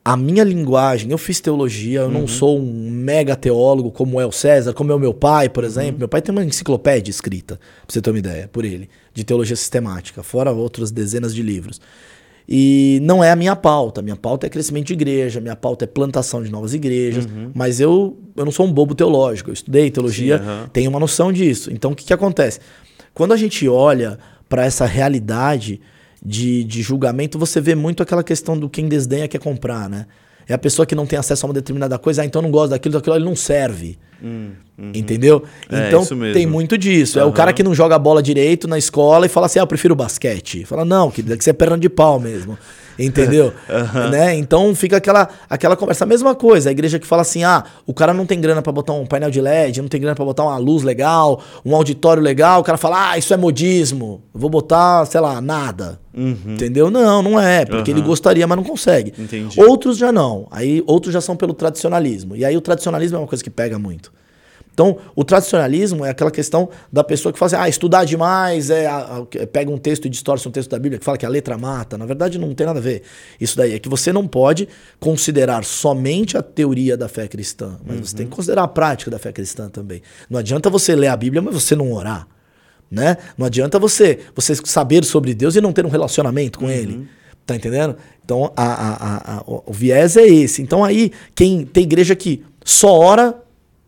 a 0.06 0.18
minha 0.18 0.44
linguagem, 0.44 1.12
eu 1.12 1.18
fiz 1.18 1.40
teologia, 1.40 2.02
eu 2.02 2.06
uhum. 2.08 2.12
não 2.12 2.28
sou 2.28 2.60
um 2.60 2.90
mega 2.92 3.36
teólogo 3.36 3.90
como 3.90 4.20
é 4.20 4.26
o 4.26 4.32
César, 4.32 4.74
como 4.74 4.92
é 4.92 4.96
o 4.96 5.00
meu 5.00 5.14
pai, 5.14 5.48
por 5.48 5.64
exemplo. 5.64 5.94
Uhum. 5.94 6.00
Meu 6.00 6.08
pai 6.10 6.22
tem 6.22 6.34
uma 6.34 6.44
enciclopédia 6.44 7.10
escrita, 7.10 7.56
pra 7.56 7.94
você 7.94 8.02
ter 8.02 8.10
uma 8.10 8.20
ideia, 8.20 8.50
por 8.52 8.66
ele, 8.66 8.90
de 9.14 9.24
teologia 9.24 9.56
sistemática, 9.56 10.22
fora 10.22 10.52
outras 10.52 10.92
dezenas 10.92 11.34
de 11.34 11.42
livros. 11.42 11.80
E 12.48 13.00
não 13.02 13.24
é 13.24 13.32
a 13.32 13.36
minha 13.38 13.56
pauta. 13.56 14.02
Minha 14.02 14.18
pauta 14.18 14.46
é 14.46 14.50
crescimento 14.50 14.88
de 14.88 14.94
igreja, 14.94 15.40
minha 15.40 15.56
pauta 15.56 15.86
é 15.86 15.88
plantação 15.88 16.44
de 16.44 16.52
novas 16.52 16.74
igrejas. 16.74 17.26
Uhum. 17.26 17.52
Mas 17.54 17.80
eu, 17.80 18.18
eu 18.36 18.44
não 18.44 18.52
sou 18.52 18.66
um 18.66 18.72
bobo 18.72 18.94
teológico. 18.94 19.50
Eu 19.50 19.54
estudei 19.54 19.90
teologia, 19.90 20.40
Sim, 20.40 20.44
uhum. 20.44 20.68
tenho 20.74 20.90
uma 20.90 21.00
noção 21.00 21.32
disso. 21.32 21.72
Então 21.72 21.92
o 21.92 21.96
que, 21.96 22.04
que 22.04 22.14
acontece? 22.14 22.60
Quando 23.14 23.32
a 23.32 23.38
gente 23.38 23.68
olha 23.70 24.20
para 24.50 24.66
essa 24.66 24.86
realidade 24.86 25.80
de, 26.26 26.64
de 26.64 26.82
julgamento, 26.82 27.38
você 27.38 27.60
vê 27.60 27.76
muito 27.76 28.02
aquela 28.02 28.24
questão 28.24 28.58
do 28.58 28.70
quem 28.70 28.88
desdenha 28.88 29.28
quer 29.28 29.40
comprar, 29.40 29.90
né? 29.90 30.06
É 30.48 30.54
a 30.54 30.58
pessoa 30.58 30.86
que 30.86 30.94
não 30.94 31.06
tem 31.06 31.18
acesso 31.18 31.46
a 31.46 31.48
uma 31.48 31.54
determinada 31.54 31.98
coisa, 31.98 32.22
ah, 32.22 32.26
então 32.26 32.42
não 32.42 32.52
gosta 32.52 32.70
daquilo, 32.70 32.94
daquilo, 32.94 33.16
ele 33.16 33.26
não 33.26 33.36
serve. 33.36 33.98
Hum, 34.22 34.52
uhum. 34.78 34.92
Entendeu? 34.94 35.44
É, 35.70 35.88
então 35.88 36.06
tem 36.34 36.46
muito 36.46 36.78
disso. 36.78 37.18
Uhum. 37.18 37.26
É 37.26 37.28
o 37.28 37.32
cara 37.32 37.52
que 37.54 37.64
não 37.64 37.74
joga 37.74 37.98
bola 37.98 38.22
direito 38.22 38.68
na 38.68 38.78
escola 38.78 39.26
e 39.26 39.30
fala 39.30 39.46
assim: 39.46 39.60
ah, 39.60 39.64
eu 39.64 39.68
prefiro 39.68 39.96
basquete. 39.96 40.66
Fala, 40.66 40.86
não, 40.86 41.12
que 41.12 41.22
deve 41.22 41.44
ser 41.44 41.54
perna 41.54 41.78
de 41.78 41.90
pau 41.90 42.20
mesmo. 42.20 42.58
Entendeu? 43.00 43.54
uhum. 43.70 44.10
né? 44.10 44.36
Então 44.36 44.74
fica 44.76 44.98
aquela, 44.98 45.28
aquela 45.50 45.76
conversa. 45.76 46.04
A 46.04 46.08
mesma 46.08 46.36
coisa, 46.36 46.70
a 46.70 46.72
igreja 46.72 47.00
que 47.00 47.08
fala 47.08 47.22
assim: 47.22 47.44
ah, 47.44 47.64
o 47.86 47.94
cara 47.94 48.14
não 48.14 48.26
tem 48.26 48.40
grana 48.40 48.62
para 48.62 48.72
botar 48.72 48.94
um 48.94 49.06
painel 49.06 49.32
de 49.32 49.42
LED, 49.42 49.82
não 49.82 49.90
tem 49.90 50.00
grana 50.00 50.16
para 50.16 50.26
botar 50.26 50.44
uma 50.44 50.58
luz 50.58 50.84
legal, 50.84 51.42
um 51.66 51.76
auditório 51.76 52.22
legal. 52.22 52.62
O 52.62 52.64
cara 52.64 52.78
fala: 52.78 53.12
ah, 53.12 53.18
isso 53.18 53.34
é 53.34 53.38
modismo. 53.38 54.24
Vou 54.34 54.50
botar, 54.50 55.06
sei 55.06 55.20
lá, 55.22 55.42
nada. 55.42 56.00
Uhum. 56.16 56.38
Entendeu? 56.48 56.92
Não, 56.92 57.24
não 57.24 57.40
é, 57.40 57.66
porque 57.66 57.92
uhum. 57.92 57.98
ele 57.98 58.06
gostaria, 58.06 58.46
mas 58.46 58.56
não 58.56 58.64
consegue. 58.64 59.14
Entendi. 59.18 59.60
Outros 59.60 59.98
já 59.98 60.12
não. 60.12 60.48
Aí 60.52 60.84
outros 60.86 61.14
já 61.14 61.22
são 61.22 61.36
pelo 61.36 61.54
tradicionalismo. 61.54 62.36
E 62.36 62.46
aí 62.46 62.56
o 62.56 62.62
tradicionalismo 62.62 63.18
é 63.18 63.20
uma 63.20 63.28
coisa 63.28 63.44
que 63.44 63.50
pega 63.50 63.80
muito. 63.80 64.12
Então, 64.74 64.98
o 65.16 65.24
tradicionalismo 65.24 66.04
é 66.04 66.10
aquela 66.10 66.32
questão 66.32 66.68
da 66.92 67.04
pessoa 67.04 67.32
que 67.32 67.38
fala 67.38 67.48
assim, 67.48 67.64
ah, 67.64 67.70
estudar 67.70 68.06
demais, 68.06 68.72
é, 68.72 68.88
é, 69.36 69.46
pega 69.46 69.70
um 69.70 69.78
texto 69.78 70.06
e 70.06 70.10
distorce 70.10 70.48
um 70.48 70.52
texto 70.52 70.72
da 70.72 70.80
Bíblia 70.80 70.98
que 70.98 71.06
fala 71.06 71.18
que 71.18 71.26
a 71.26 71.30
letra 71.30 71.58
mata. 71.60 71.96
Na 71.96 72.08
verdade, 72.08 72.40
não 72.40 72.54
tem 72.56 72.66
nada 72.66 72.80
a 72.80 72.82
ver. 72.82 73.04
Isso 73.40 73.56
daí 73.56 73.74
é 73.74 73.80
que 73.80 73.88
você 73.88 74.12
não 74.12 74.28
pode 74.28 74.68
considerar 75.00 75.64
somente 75.64 76.36
a 76.36 76.42
teoria 76.42 76.98
da 76.98 77.08
fé 77.08 77.28
cristã, 77.28 77.78
mas 77.86 77.98
uhum. 77.98 78.04
você 78.04 78.16
tem 78.16 78.26
que 78.26 78.36
considerar 78.36 78.64
a 78.64 78.68
prática 78.68 79.12
da 79.12 79.20
fé 79.20 79.32
cristã 79.32 79.70
também. 79.70 80.02
Não 80.28 80.40
adianta 80.40 80.72
você 80.72 80.96
ler 80.96 81.10
a 81.10 81.16
Bíblia, 81.16 81.42
mas 81.42 81.54
você 81.54 81.76
não 81.76 81.94
orar. 81.94 82.28
Né? 82.90 83.18
Não 83.38 83.46
adianta 83.46 83.78
você, 83.78 84.20
você 84.36 84.56
saber 84.56 85.04
sobre 85.06 85.36
Deus 85.36 85.56
e 85.56 85.62
não 85.62 85.72
ter 85.72 85.86
um 85.86 85.90
relacionamento 85.90 86.58
com 86.58 86.66
uhum. 86.66 86.72
Ele. 86.72 87.08
Tá 87.46 87.56
entendendo? 87.56 87.98
Então, 88.26 88.52
a, 88.56 88.64
a, 88.64 89.38
a, 89.38 89.44
o 89.46 89.72
viés 89.74 90.18
é 90.18 90.26
esse. 90.26 90.62
Então, 90.62 90.84
aí, 90.84 91.12
quem 91.36 91.66
tem 91.66 91.84
igreja 91.84 92.16
que 92.16 92.44
só 92.64 92.98
ora 92.98 93.44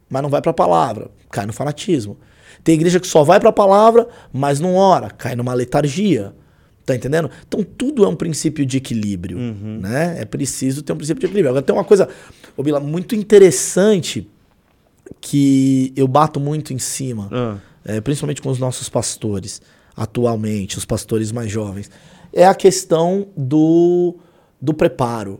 mas 0.09 0.21
não 0.21 0.29
vai 0.29 0.41
para 0.41 0.51
a 0.51 0.53
palavra, 0.53 1.09
cai 1.29 1.45
no 1.45 1.53
fanatismo. 1.53 2.17
Tem 2.63 2.75
igreja 2.75 2.99
que 2.99 3.07
só 3.07 3.23
vai 3.23 3.39
para 3.39 3.49
a 3.49 3.53
palavra, 3.53 4.07
mas 4.31 4.59
não 4.59 4.75
ora, 4.75 5.09
cai 5.09 5.35
numa 5.35 5.53
letargia. 5.53 6.33
Tá 6.85 6.95
entendendo? 6.95 7.31
Então 7.47 7.63
tudo 7.63 8.05
é 8.05 8.07
um 8.07 8.15
princípio 8.15 8.63
de 8.63 8.77
equilíbrio, 8.77 9.37
uhum. 9.37 9.79
né? 9.81 10.21
É 10.21 10.25
preciso 10.25 10.83
ter 10.83 10.93
um 10.93 10.97
princípio 10.97 11.19
de 11.19 11.25
equilíbrio. 11.25 11.49
Agora 11.49 11.63
tem 11.63 11.75
uma 11.75 11.83
coisa, 11.83 12.07
Bila, 12.61 12.79
muito 12.79 13.15
interessante 13.15 14.29
que 15.19 15.91
eu 15.95 16.07
bato 16.07 16.39
muito 16.39 16.73
em 16.73 16.79
cima, 16.79 17.27
uhum. 17.31 17.57
é, 17.83 18.01
principalmente 18.01 18.41
com 18.41 18.49
os 18.49 18.59
nossos 18.59 18.87
pastores 18.87 19.61
atualmente, 19.95 20.77
os 20.77 20.85
pastores 20.85 21.31
mais 21.31 21.49
jovens, 21.49 21.89
é 22.33 22.45
a 22.45 22.53
questão 22.53 23.29
do, 23.35 24.17
do 24.61 24.73
preparo. 24.73 25.39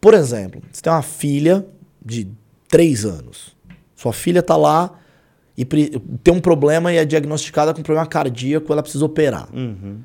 Por 0.00 0.14
exemplo, 0.14 0.60
você 0.70 0.82
tem 0.82 0.92
uma 0.92 1.02
filha 1.02 1.66
de 2.04 2.28
três 2.68 3.04
anos. 3.04 3.56
Sua 3.98 4.12
filha 4.12 4.38
está 4.38 4.56
lá 4.56 4.92
e 5.56 5.64
tem 5.64 6.32
um 6.32 6.38
problema 6.38 6.92
e 6.92 6.98
é 6.98 7.04
diagnosticada 7.04 7.74
com 7.74 7.82
problema 7.82 8.06
cardíaco, 8.06 8.72
ela 8.72 8.80
precisa 8.80 9.04
operar. 9.04 9.48
Uhum. 9.52 9.98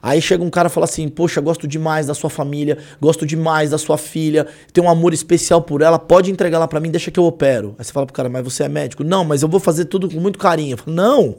Aí 0.00 0.22
chega 0.22 0.42
um 0.42 0.48
cara 0.48 0.68
e 0.68 0.70
fala 0.70 0.84
assim: 0.84 1.10
Poxa, 1.10 1.38
gosto 1.38 1.68
demais 1.68 2.06
da 2.06 2.14
sua 2.14 2.30
família, 2.30 2.78
gosto 2.98 3.26
demais 3.26 3.68
da 3.68 3.76
sua 3.76 3.98
filha, 3.98 4.46
tenho 4.72 4.86
um 4.86 4.90
amor 4.90 5.12
especial 5.12 5.60
por 5.60 5.82
ela, 5.82 5.98
pode 5.98 6.30
entregar 6.30 6.56
ela 6.56 6.66
para 6.66 6.80
mim, 6.80 6.90
deixa 6.90 7.10
que 7.10 7.20
eu 7.20 7.24
opero. 7.24 7.74
Aí 7.78 7.84
você 7.84 7.92
fala 7.92 8.06
pro 8.06 8.14
cara: 8.14 8.30
Mas 8.30 8.42
você 8.42 8.62
é 8.62 8.68
médico? 8.68 9.04
Não, 9.04 9.26
mas 9.26 9.42
eu 9.42 9.48
vou 9.48 9.60
fazer 9.60 9.84
tudo 9.84 10.08
com 10.08 10.18
muito 10.18 10.38
carinho. 10.38 10.72
Eu 10.72 10.78
falo, 10.78 10.96
não, 10.96 11.36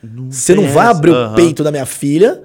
não 0.00 0.30
você 0.30 0.54
não 0.54 0.68
vai 0.68 0.86
abrir 0.86 1.10
uhum. 1.10 1.32
o 1.32 1.34
peito 1.34 1.64
da 1.64 1.72
minha 1.72 1.86
filha, 1.86 2.40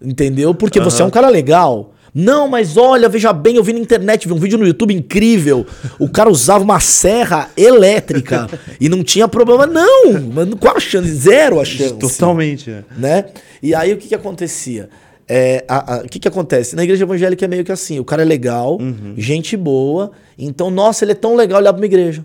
entendeu? 0.00 0.54
Porque 0.54 0.78
uhum. 0.78 0.84
você 0.86 1.02
é 1.02 1.04
um 1.04 1.10
cara 1.10 1.28
legal. 1.28 1.92
Não, 2.14 2.48
mas 2.48 2.76
olha, 2.76 3.08
veja 3.08 3.32
bem, 3.32 3.56
eu 3.56 3.64
vi 3.64 3.72
na 3.72 3.78
internet, 3.78 4.26
vi 4.26 4.34
um 4.34 4.38
vídeo 4.38 4.58
no 4.58 4.66
YouTube 4.66 4.94
incrível. 4.94 5.66
O 5.98 6.08
cara 6.08 6.30
usava 6.30 6.64
uma 6.64 6.80
serra 6.80 7.50
elétrica 7.56 8.48
e 8.80 8.88
não 8.88 9.02
tinha 9.02 9.28
problema, 9.28 9.66
não. 9.66 10.20
Mas 10.32 10.48
qual 10.54 10.76
a 10.76 10.80
chance? 10.80 11.10
Zero 11.10 11.60
a 11.60 11.64
chance. 11.64 11.94
Totalmente. 11.94 12.70
É. 12.70 12.84
Né? 12.96 13.24
E 13.62 13.74
aí 13.74 13.92
o 13.92 13.96
que, 13.96 14.08
que 14.08 14.14
acontecia? 14.14 14.88
É, 15.28 15.64
a, 15.68 15.96
a, 15.96 15.98
o 15.98 16.08
que, 16.08 16.18
que 16.18 16.26
acontece? 16.26 16.74
Na 16.74 16.82
igreja 16.82 17.04
evangélica 17.04 17.44
é 17.44 17.48
meio 17.48 17.64
que 17.64 17.72
assim: 17.72 18.00
o 18.00 18.04
cara 18.04 18.22
é 18.22 18.24
legal, 18.24 18.78
uhum. 18.80 19.14
gente 19.16 19.56
boa, 19.56 20.12
então, 20.38 20.70
nossa, 20.70 21.04
ele 21.04 21.12
é 21.12 21.14
tão 21.14 21.36
legal, 21.36 21.60
ele 21.60 21.68
abre 21.68 21.82
uma 21.82 21.86
igreja. 21.86 22.24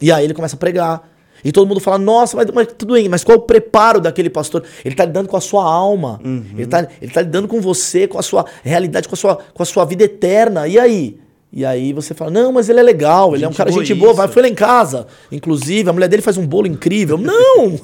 E 0.00 0.12
aí 0.12 0.24
ele 0.24 0.34
começa 0.34 0.56
a 0.56 0.58
pregar. 0.58 1.15
E 1.44 1.52
todo 1.52 1.66
mundo 1.66 1.80
fala, 1.80 1.98
nossa, 1.98 2.36
mas, 2.36 2.46
mas 2.50 2.68
tudo 2.76 2.94
bem, 2.94 3.08
mas 3.08 3.22
qual 3.22 3.36
é 3.36 3.38
o 3.38 3.42
preparo 3.42 4.00
daquele 4.00 4.30
pastor? 4.30 4.62
Ele 4.84 4.94
está 4.94 5.04
lidando 5.04 5.28
com 5.28 5.36
a 5.36 5.40
sua 5.40 5.64
alma. 5.64 6.20
Uhum. 6.24 6.44
Ele 6.54 6.62
está 6.62 6.86
ele 7.00 7.12
tá 7.12 7.20
lidando 7.20 7.48
com 7.48 7.60
você, 7.60 8.06
com 8.06 8.18
a 8.18 8.22
sua 8.22 8.44
realidade, 8.62 9.08
com 9.08 9.14
a 9.14 9.18
sua, 9.18 9.38
com 9.54 9.62
a 9.62 9.66
sua 9.66 9.84
vida 9.84 10.04
eterna. 10.04 10.66
E 10.66 10.78
aí? 10.78 11.18
E 11.56 11.64
aí 11.64 11.94
você 11.94 12.12
fala, 12.12 12.30
não, 12.30 12.52
mas 12.52 12.68
ele 12.68 12.80
é 12.80 12.82
legal, 12.82 13.30
ele 13.30 13.38
gente 13.38 13.44
é 13.44 13.48
um 13.48 13.52
cara 13.54 13.72
gente 13.72 13.94
boa, 13.94 14.12
vai, 14.12 14.28
foi 14.28 14.42
lá 14.42 14.48
em 14.48 14.54
casa. 14.54 15.06
Inclusive, 15.32 15.88
a 15.88 15.92
mulher 15.94 16.06
dele 16.06 16.20
faz 16.20 16.36
um 16.36 16.46
bolo 16.46 16.66
incrível. 16.66 17.16
Não! 17.16 17.80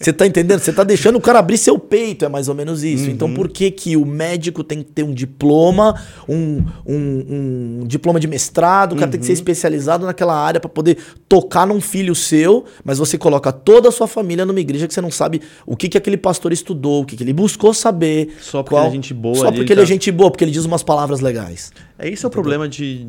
você 0.00 0.10
tá 0.10 0.26
entendendo? 0.26 0.58
Você 0.58 0.72
tá 0.72 0.82
deixando 0.82 1.16
o 1.16 1.20
cara 1.20 1.38
abrir 1.38 1.58
seu 1.58 1.78
peito, 1.78 2.24
é 2.24 2.30
mais 2.30 2.48
ou 2.48 2.54
menos 2.54 2.82
isso. 2.82 3.04
Uhum. 3.04 3.10
Então 3.10 3.34
por 3.34 3.50
que 3.50 3.70
que 3.70 3.94
o 3.94 4.06
médico 4.06 4.64
tem 4.64 4.78
que 4.78 4.90
ter 4.90 5.02
um 5.02 5.12
diploma, 5.12 6.00
um, 6.26 6.64
um, 6.86 7.80
um 7.82 7.86
diploma 7.86 8.18
de 8.18 8.26
mestrado, 8.26 8.92
o 8.92 8.94
cara 8.94 9.08
uhum. 9.08 9.10
tem 9.10 9.20
que 9.20 9.26
ser 9.26 9.32
uhum. 9.32 9.38
especializado 9.38 10.06
naquela 10.06 10.34
área 10.34 10.58
para 10.58 10.70
poder 10.70 10.96
tocar 11.28 11.66
num 11.66 11.78
filho 11.78 12.14
seu, 12.14 12.64
mas 12.82 12.96
você 12.96 13.18
coloca 13.18 13.52
toda 13.52 13.90
a 13.90 13.92
sua 13.92 14.06
família 14.06 14.46
numa 14.46 14.60
igreja 14.60 14.88
que 14.88 14.94
você 14.94 15.00
não 15.02 15.10
sabe 15.10 15.42
o 15.66 15.76
que 15.76 15.90
que 15.90 15.98
aquele 15.98 16.16
pastor 16.16 16.54
estudou, 16.54 17.02
o 17.02 17.04
que 17.04 17.18
que 17.18 17.22
ele 17.22 17.34
buscou 17.34 17.74
saber. 17.74 18.34
Só 18.40 18.62
porque 18.62 18.76
qual... 18.76 18.84
ele 18.84 18.92
é 18.92 18.94
gente 18.94 19.12
boa. 19.12 19.34
Só 19.34 19.52
porque 19.52 19.60
ele, 19.60 19.72
ele 19.72 19.72
é 19.72 19.76
tá... 19.76 19.82
é 19.82 19.86
gente 19.86 20.10
boa, 20.10 20.30
porque 20.30 20.42
ele 20.42 20.52
diz 20.52 20.64
umas 20.64 20.82
palavras 20.82 21.20
legais. 21.20 21.70
É 22.00 22.08
isso 22.08 22.26
é 22.26 22.28
o 22.28 22.30
problema 22.30 22.68
de, 22.68 23.06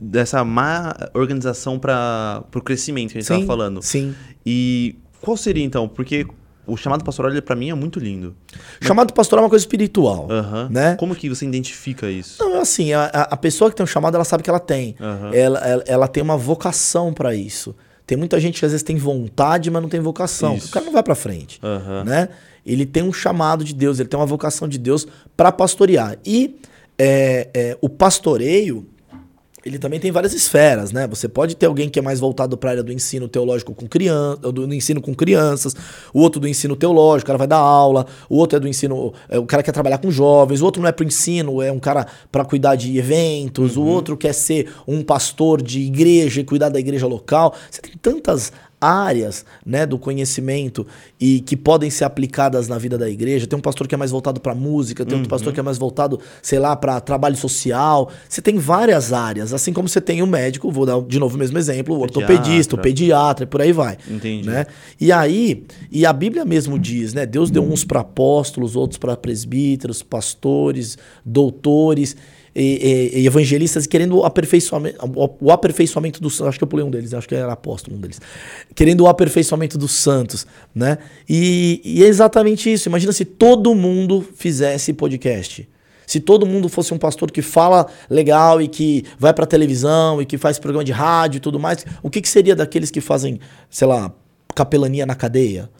dessa 0.00 0.44
má 0.44 0.94
organização 1.14 1.78
para 1.78 2.44
o 2.54 2.60
crescimento 2.60 3.12
que 3.12 3.18
a 3.18 3.20
gente 3.20 3.30
estava 3.30 3.44
falando. 3.46 3.82
Sim. 3.82 4.14
E 4.44 4.96
qual 5.20 5.36
seria 5.36 5.64
então? 5.64 5.88
Porque 5.88 6.26
o 6.66 6.76
chamado 6.76 7.04
pastoral, 7.04 7.32
pra 7.42 7.56
mim, 7.56 7.70
é 7.70 7.74
muito 7.74 7.98
lindo. 7.98 8.36
O 8.80 8.84
chamado 8.84 9.12
pastoral 9.12 9.42
é 9.42 9.44
uma 9.46 9.50
coisa 9.50 9.62
espiritual. 9.64 10.28
Aham. 10.30 10.68
Né? 10.70 10.94
Como 10.96 11.14
que 11.14 11.28
você 11.28 11.44
identifica 11.44 12.08
isso? 12.10 12.42
Não, 12.42 12.60
assim, 12.60 12.92
a, 12.92 13.06
a- 13.06 13.36
pessoa 13.36 13.68
que 13.70 13.76
tem 13.76 13.82
um 13.84 13.86
chamado, 13.86 14.14
ela 14.14 14.24
sabe 14.24 14.42
que 14.44 14.50
ela 14.50 14.60
tem. 14.60 14.94
Aham. 15.00 15.30
Ela, 15.34 15.58
ela, 15.60 15.84
ela 15.86 16.08
tem 16.08 16.22
uma 16.22 16.36
vocação 16.36 17.12
pra 17.12 17.34
isso. 17.34 17.74
Tem 18.06 18.16
muita 18.18 18.38
gente 18.38 18.58
que 18.60 18.64
às 18.64 18.72
vezes 18.72 18.82
tem 18.84 18.96
vontade, 18.96 19.70
mas 19.70 19.82
não 19.82 19.88
tem 19.88 20.00
vocação. 20.00 20.56
Isso. 20.56 20.68
O 20.68 20.70
cara 20.70 20.84
não 20.86 20.92
vai 20.92 21.02
pra 21.02 21.14
frente. 21.14 21.58
Aham. 21.62 22.04
né? 22.04 22.28
Ele 22.64 22.86
tem 22.86 23.02
um 23.02 23.12
chamado 23.12 23.64
de 23.64 23.74
Deus, 23.74 23.98
ele 23.98 24.08
tem 24.08 24.18
uma 24.18 24.26
vocação 24.26 24.68
de 24.68 24.78
Deus 24.78 25.04
para 25.36 25.50
pastorear. 25.50 26.16
E 26.24 26.56
é, 27.04 27.48
é, 27.52 27.78
o 27.80 27.88
pastoreio, 27.88 28.86
ele 29.66 29.76
também 29.76 29.98
tem 29.98 30.12
várias 30.12 30.32
esferas, 30.32 30.92
né? 30.92 31.04
Você 31.08 31.28
pode 31.28 31.56
ter 31.56 31.66
alguém 31.66 31.88
que 31.88 31.98
é 31.98 32.02
mais 32.02 32.20
voltado 32.20 32.56
para 32.56 32.70
a 32.70 32.72
área 32.74 32.82
do 32.82 32.92
ensino 32.92 33.26
teológico 33.26 33.74
com 33.74 33.88
crianças, 33.88 34.52
do 34.52 34.72
ensino 34.72 35.00
com 35.00 35.12
crianças, 35.12 35.74
o 36.14 36.20
outro 36.20 36.40
do 36.40 36.46
ensino 36.46 36.76
teológico, 36.76 37.26
o 37.26 37.26
cara 37.26 37.38
vai 37.38 37.48
dar 37.48 37.56
aula, 37.56 38.06
o 38.28 38.36
outro 38.36 38.56
é 38.56 38.60
do 38.60 38.68
ensino, 38.68 39.12
é, 39.28 39.36
o 39.36 39.44
cara 39.44 39.64
quer 39.64 39.72
trabalhar 39.72 39.98
com 39.98 40.12
jovens, 40.12 40.62
o 40.62 40.64
outro 40.64 40.80
não 40.80 40.88
é 40.88 40.92
para 40.92 41.02
o 41.02 41.06
ensino, 41.06 41.60
é 41.60 41.72
um 41.72 41.80
cara 41.80 42.06
para 42.30 42.44
cuidar 42.44 42.76
de 42.76 42.96
eventos, 42.96 43.76
o 43.76 43.82
outro 43.82 44.16
quer 44.16 44.32
ser 44.32 44.72
um 44.86 45.02
pastor 45.02 45.60
de 45.60 45.80
igreja 45.80 46.40
e 46.40 46.44
cuidar 46.44 46.68
da 46.68 46.78
igreja 46.78 47.08
local. 47.08 47.52
Você 47.68 47.80
tem 47.80 47.94
tantas 48.00 48.52
áreas 48.82 49.44
né, 49.64 49.86
do 49.86 49.96
conhecimento 49.96 50.84
e 51.20 51.40
que 51.40 51.56
podem 51.56 51.88
ser 51.88 52.04
aplicadas 52.04 52.66
na 52.66 52.76
vida 52.76 52.98
da 52.98 53.08
igreja. 53.08 53.46
Tem 53.46 53.56
um 53.56 53.62
pastor 53.62 53.86
que 53.86 53.94
é 53.94 53.98
mais 53.98 54.10
voltado 54.10 54.40
para 54.40 54.54
música, 54.56 55.06
tem 55.06 55.14
outro 55.14 55.30
pastor 55.30 55.52
que 55.52 55.60
é 55.60 55.62
mais 55.62 55.78
voltado, 55.78 56.18
sei 56.42 56.58
lá, 56.58 56.74
para 56.74 57.00
trabalho 57.00 57.36
social. 57.36 58.10
Você 58.28 58.42
tem 58.42 58.58
várias 58.58 59.12
áreas, 59.12 59.52
assim 59.52 59.72
como 59.72 59.88
você 59.88 60.00
tem 60.00 60.20
o 60.20 60.26
médico, 60.26 60.70
vou 60.72 60.84
dar 60.84 61.00
de 61.00 61.18
novo 61.20 61.36
o 61.36 61.38
mesmo 61.38 61.56
exemplo, 61.56 61.94
o 61.94 62.00
ortopedista, 62.00 62.74
o 62.74 62.78
pediatra 62.78 63.44
e 63.44 63.46
por 63.46 63.62
aí 63.62 63.72
vai. 63.72 63.96
Entendi. 64.10 64.48
Né? 64.48 64.66
E 65.00 65.12
aí, 65.12 65.64
e 65.90 66.04
a 66.04 66.12
Bíblia 66.12 66.44
mesmo 66.44 66.76
diz, 66.78 67.14
né? 67.14 67.24
Deus 67.24 67.50
deu 67.50 67.62
uns 67.62 67.84
para 67.84 68.00
apóstolos, 68.00 68.74
outros 68.74 68.98
para 68.98 69.16
presbíteros, 69.16 70.02
pastores, 70.02 70.98
doutores 71.24 72.16
e, 72.54 73.10
e- 73.14 73.20
e 73.20 73.26
evangelistas 73.26 73.86
querendo 73.86 74.18
o 74.18 74.24
aperfeiçoamento, 74.24 74.98
o, 75.40 75.50
aperfeiçoamento 75.50 76.20
dos 76.20 76.40
acho 76.42 76.58
que 76.58 76.64
eu 76.64 76.68
pulei 76.68 76.84
um 76.84 76.90
deles, 76.90 77.14
acho 77.14 77.28
que 77.28 77.34
era 77.34 77.52
apóstolo 77.52 77.96
um 77.96 78.00
deles, 78.00 78.20
querendo 78.74 79.02
o 79.02 79.08
aperfeiçoamento 79.08 79.78
dos 79.78 79.92
santos, 79.92 80.46
né? 80.74 80.98
E, 81.28 81.80
e 81.84 82.04
é 82.04 82.06
exatamente 82.06 82.72
isso. 82.72 82.88
Imagina 82.88 83.12
se 83.12 83.24
todo 83.24 83.74
mundo 83.74 84.24
fizesse 84.36 84.92
podcast. 84.92 85.68
Se 86.06 86.20
todo 86.20 86.44
mundo 86.44 86.68
fosse 86.68 86.92
um 86.92 86.98
pastor 86.98 87.30
que 87.30 87.40
fala 87.40 87.86
legal 88.10 88.60
e 88.60 88.68
que 88.68 89.04
vai 89.18 89.32
pra 89.32 89.46
televisão 89.46 90.20
e 90.20 90.26
que 90.26 90.36
faz 90.36 90.58
programa 90.58 90.84
de 90.84 90.92
rádio 90.92 91.38
e 91.38 91.40
tudo 91.40 91.58
mais, 91.58 91.86
o 92.02 92.10
que, 92.10 92.20
que 92.20 92.28
seria 92.28 92.54
daqueles 92.54 92.90
que 92.90 93.00
fazem, 93.00 93.40
sei 93.70 93.86
lá, 93.88 94.12
capelania 94.54 95.06
na 95.06 95.14
cadeia? 95.14 95.70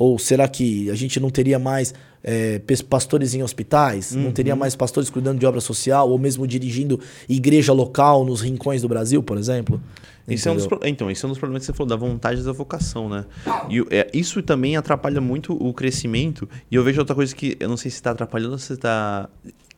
Ou 0.00 0.18
será 0.18 0.48
que 0.48 0.88
a 0.88 0.94
gente 0.94 1.20
não 1.20 1.28
teria 1.28 1.58
mais 1.58 1.92
é, 2.24 2.58
pastores 2.88 3.34
em 3.34 3.42
hospitais? 3.42 4.14
Não 4.14 4.32
teria 4.32 4.56
mais 4.56 4.74
pastores 4.74 5.10
cuidando 5.10 5.38
de 5.38 5.44
obra 5.44 5.60
social? 5.60 6.08
Ou 6.08 6.18
mesmo 6.18 6.46
dirigindo 6.46 6.98
igreja 7.28 7.74
local 7.74 8.24
nos 8.24 8.40
rincões 8.40 8.80
do 8.80 8.88
Brasil, 8.88 9.22
por 9.22 9.36
exemplo? 9.36 9.78
Esse 10.26 10.48
é 10.48 10.52
um 10.52 10.56
dos, 10.56 10.66
então, 10.86 11.10
esse 11.10 11.22
é 11.22 11.28
um 11.28 11.32
dos 11.32 11.38
problemas 11.38 11.64
que 11.64 11.66
você 11.66 11.76
falou, 11.76 11.86
da 11.86 11.96
vontade 11.96 12.40
e 12.40 12.44
da 12.44 12.52
vocação, 12.52 13.10
né? 13.10 13.26
E 13.68 13.84
é, 13.90 14.08
isso 14.14 14.42
também 14.42 14.74
atrapalha 14.74 15.20
muito 15.20 15.52
o 15.52 15.74
crescimento. 15.74 16.48
E 16.70 16.76
eu 16.76 16.82
vejo 16.82 16.98
outra 17.00 17.14
coisa 17.14 17.36
que 17.36 17.58
eu 17.60 17.68
não 17.68 17.76
sei 17.76 17.90
se 17.90 17.98
está 17.98 18.12
atrapalhando 18.12 18.52
ou 18.52 18.58
se 18.58 18.72
está 18.72 19.28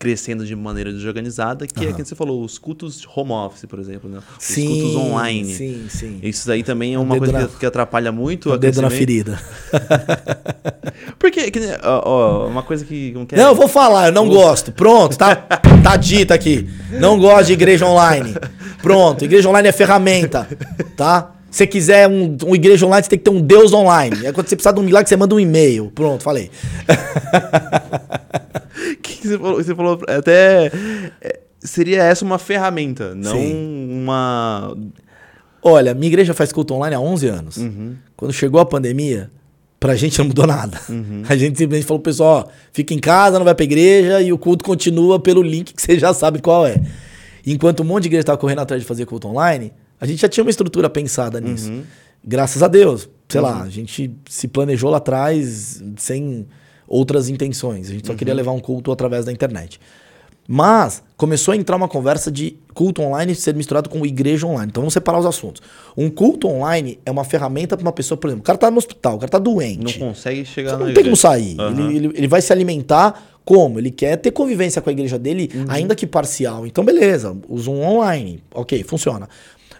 crescendo 0.03 0.45
de 0.45 0.57
maneira 0.57 0.93
desorganizada, 0.93 1.65
que 1.65 1.87
é 1.87 1.93
que 1.93 2.05
você 2.05 2.17
falou, 2.17 2.43
os 2.43 2.59
cultos 2.59 3.07
home 3.15 3.31
office, 3.31 3.67
por 3.67 3.79
exemplo, 3.79 4.11
né? 4.11 4.19
Os 4.37 4.45
Sim, 4.45 4.67
cultos 4.67 4.97
online. 4.97 5.55
Sim, 5.55 5.87
sim. 5.89 6.19
Isso 6.21 6.45
daí 6.49 6.65
também 6.65 6.95
é 6.95 6.99
uma 6.99 7.17
coisa 7.17 7.33
na- 7.33 7.47
que, 7.47 7.65
atrapalha 7.65 8.11
muito 8.11 8.51
o 8.51 8.55
o 8.55 8.59
dedo 8.59 8.83
na 8.83 8.91
ferida. 8.91 9.39
Porque, 11.21 11.53
que 11.53 11.61
ó, 11.85 12.03
ó, 12.05 12.49
uma 12.49 12.65
coisa 12.65 12.85
que... 12.85 13.13
Como 13.13 13.25
que 13.27 13.37
é? 13.37 13.39
Não, 13.39 13.51
eu 13.51 13.55
vou 13.55 13.69
falar, 13.69 14.09
eu 14.09 14.13
não 14.13 14.29
gosto. 14.29 14.73
Pronto, 14.73 15.17
tá, 15.17 15.37
tá 15.85 15.97
dito 15.97 16.35
aqui. 16.35 16.69
Não 16.99 17.17
gosto 17.17 17.47
de 17.47 17.53
igreja 17.53 17.87
online. 17.87 18.35
Pronto, 18.83 19.25
igreja 19.25 19.49
online 19.49 19.69
é 19.69 19.73
ferramenta, 19.73 20.49
tá? 20.97 21.31
Se 21.49 21.59
você 21.59 21.67
quiser 21.69 22.09
um, 22.09 22.37
um 22.45 22.57
igreja 22.57 22.85
online, 22.85 23.05
você 23.05 23.11
tem 23.11 23.19
que 23.21 23.25
ter 23.25 23.31
um 23.31 23.41
Deus 23.41 23.73
online. 23.73 24.27
É 24.27 24.33
quando 24.33 24.49
você 24.49 24.57
precisar 24.57 24.73
de 24.73 24.81
um 24.81 24.83
milagre, 24.83 25.09
você 25.09 25.17
manda 25.17 25.33
um 25.33 25.39
e-mail. 25.39 25.93
Pronto, 25.95 26.25
falei. 26.25 26.51
que 29.23 29.29
você 29.29 29.39
falou, 29.39 29.57
você 29.57 29.75
falou 29.75 30.01
até... 30.09 30.71
é, 31.21 31.41
Seria 31.61 32.03
essa 32.03 32.25
uma 32.25 32.39
ferramenta, 32.39 33.15
não 33.15 33.37
Sim. 33.37 33.93
uma... 34.03 34.77
Olha, 35.63 35.95
minha 35.95 36.09
igreja 36.09 36.35
faz 36.35 36.53
culto 36.53 36.75
online 36.75 36.97
há 36.97 37.01
11 37.01 37.29
anos. 37.29 37.57
Uhum. 37.57 37.95
Quando 38.17 38.33
chegou 38.33 38.61
a 38.61 38.67
pandemia, 38.67 39.31
pra 39.79 39.95
gente 39.95 40.19
não 40.19 40.27
mudou 40.27 40.45
nada. 40.45 40.81
A 41.29 41.37
gente 41.37 41.57
simplesmente 41.57 41.87
falou, 41.87 42.03
pessoal, 42.03 42.49
ó, 42.49 42.53
fica 42.73 42.93
em 42.93 42.99
casa, 42.99 43.39
não 43.39 43.45
vai 43.45 43.55
pra 43.55 43.65
igreja 43.65 44.21
e 44.21 44.33
o 44.33 44.39
culto 44.39 44.65
continua 44.65 45.21
pelo 45.21 45.41
link 45.41 45.73
que 45.73 45.81
você 45.81 45.97
já 45.97 46.13
sabe 46.13 46.41
qual 46.41 46.67
é. 46.67 46.83
Enquanto 47.47 47.81
um 47.81 47.85
monte 47.85 48.03
de 48.03 48.09
igreja 48.09 48.25
tava 48.25 48.39
correndo 48.39 48.61
atrás 48.61 48.83
de 48.83 48.89
fazer 48.89 49.07
culto 49.07 49.29
online, 49.29 49.73
a 50.01 50.07
gente 50.07 50.21
já 50.21 50.29
tinha 50.29 50.43
uma 50.43 50.51
estrutura 50.51 50.91
pensada 50.91 51.41
nisso. 51.41 51.71
Uhum. 51.71 51.85
Graças 52.25 52.61
a 52.61 52.67
Deus. 52.67 53.09
Sei 53.29 53.41
lá, 53.41 53.63
a 53.63 53.69
gente 53.69 54.15
se 54.29 54.49
planejou 54.49 54.91
lá 54.91 54.99
atrás 54.99 55.81
sem 55.97 56.47
outras 56.93 57.29
intenções. 57.29 57.89
A 57.89 57.93
gente 57.95 58.07
só 58.07 58.13
Uhum. 58.13 58.19
queria 58.19 58.35
levar 58.35 58.53
um 58.53 58.61
culto 58.61 58.93
através 58.93 59.25
da 59.25 59.33
internet. 59.33 59.81
Mas 60.47 61.03
começou 61.17 61.53
a 61.53 61.57
entrar 61.57 61.77
uma 61.77 61.89
conversa 61.89 62.31
de 62.31 62.57
culto 62.75 63.01
online 63.01 63.33
ser 63.35 63.55
misturado 63.55 63.89
com 63.89 64.05
igreja 64.05 64.45
online. 64.47 64.69
Então 64.71 64.81
vamos 64.83 64.93
separar 64.93 65.21
os 65.21 65.27
assuntos. 65.27 65.63
Um 65.97 66.11
culto 66.11 66.49
online 66.49 66.99
é 67.07 67.11
uma 67.13 67.23
ferramenta 67.25 67.77
para 67.77 67.83
uma 67.87 67.93
pessoa, 67.93 68.19
por 68.19 68.27
exemplo, 68.29 68.43
o 68.43 68.45
cara 68.45 68.59
tá 68.59 68.71
no 68.71 68.77
hospital, 68.79 69.15
o 69.17 69.19
cara 69.21 69.31
tá 69.31 69.39
Não 69.39 69.45
doente. 69.45 69.99
consegue 70.01 70.45
chegar 70.45 70.71
Você 70.73 70.77
não 70.77 70.85
tem 70.87 70.95
como 70.95 71.01
igreja. 71.07 71.17
sair. 71.17 71.57
Aham. 71.61 71.71
Ele, 71.91 71.97
ele, 71.97 72.13
ele 72.17 72.29
vai 72.29 72.43
se 72.43 72.53
alimentar 72.53 73.23
como? 73.45 73.79
Ele 73.79 73.91
quer 73.93 74.17
ter 74.17 74.33
convivência 74.33 74.83
com 74.83 74.91
a 74.91 74.93
igreja 74.93 75.17
dele, 75.19 75.49
Uhum. 75.55 75.65
ainda 75.69 75.95
que 75.95 76.07
parcial. 76.09 76.67
Então, 76.67 76.85
beleza, 76.85 77.37
usa 77.49 77.71
um 77.71 77.81
online. 77.83 78.43
Ok, 78.53 78.83
funciona. 78.83 79.29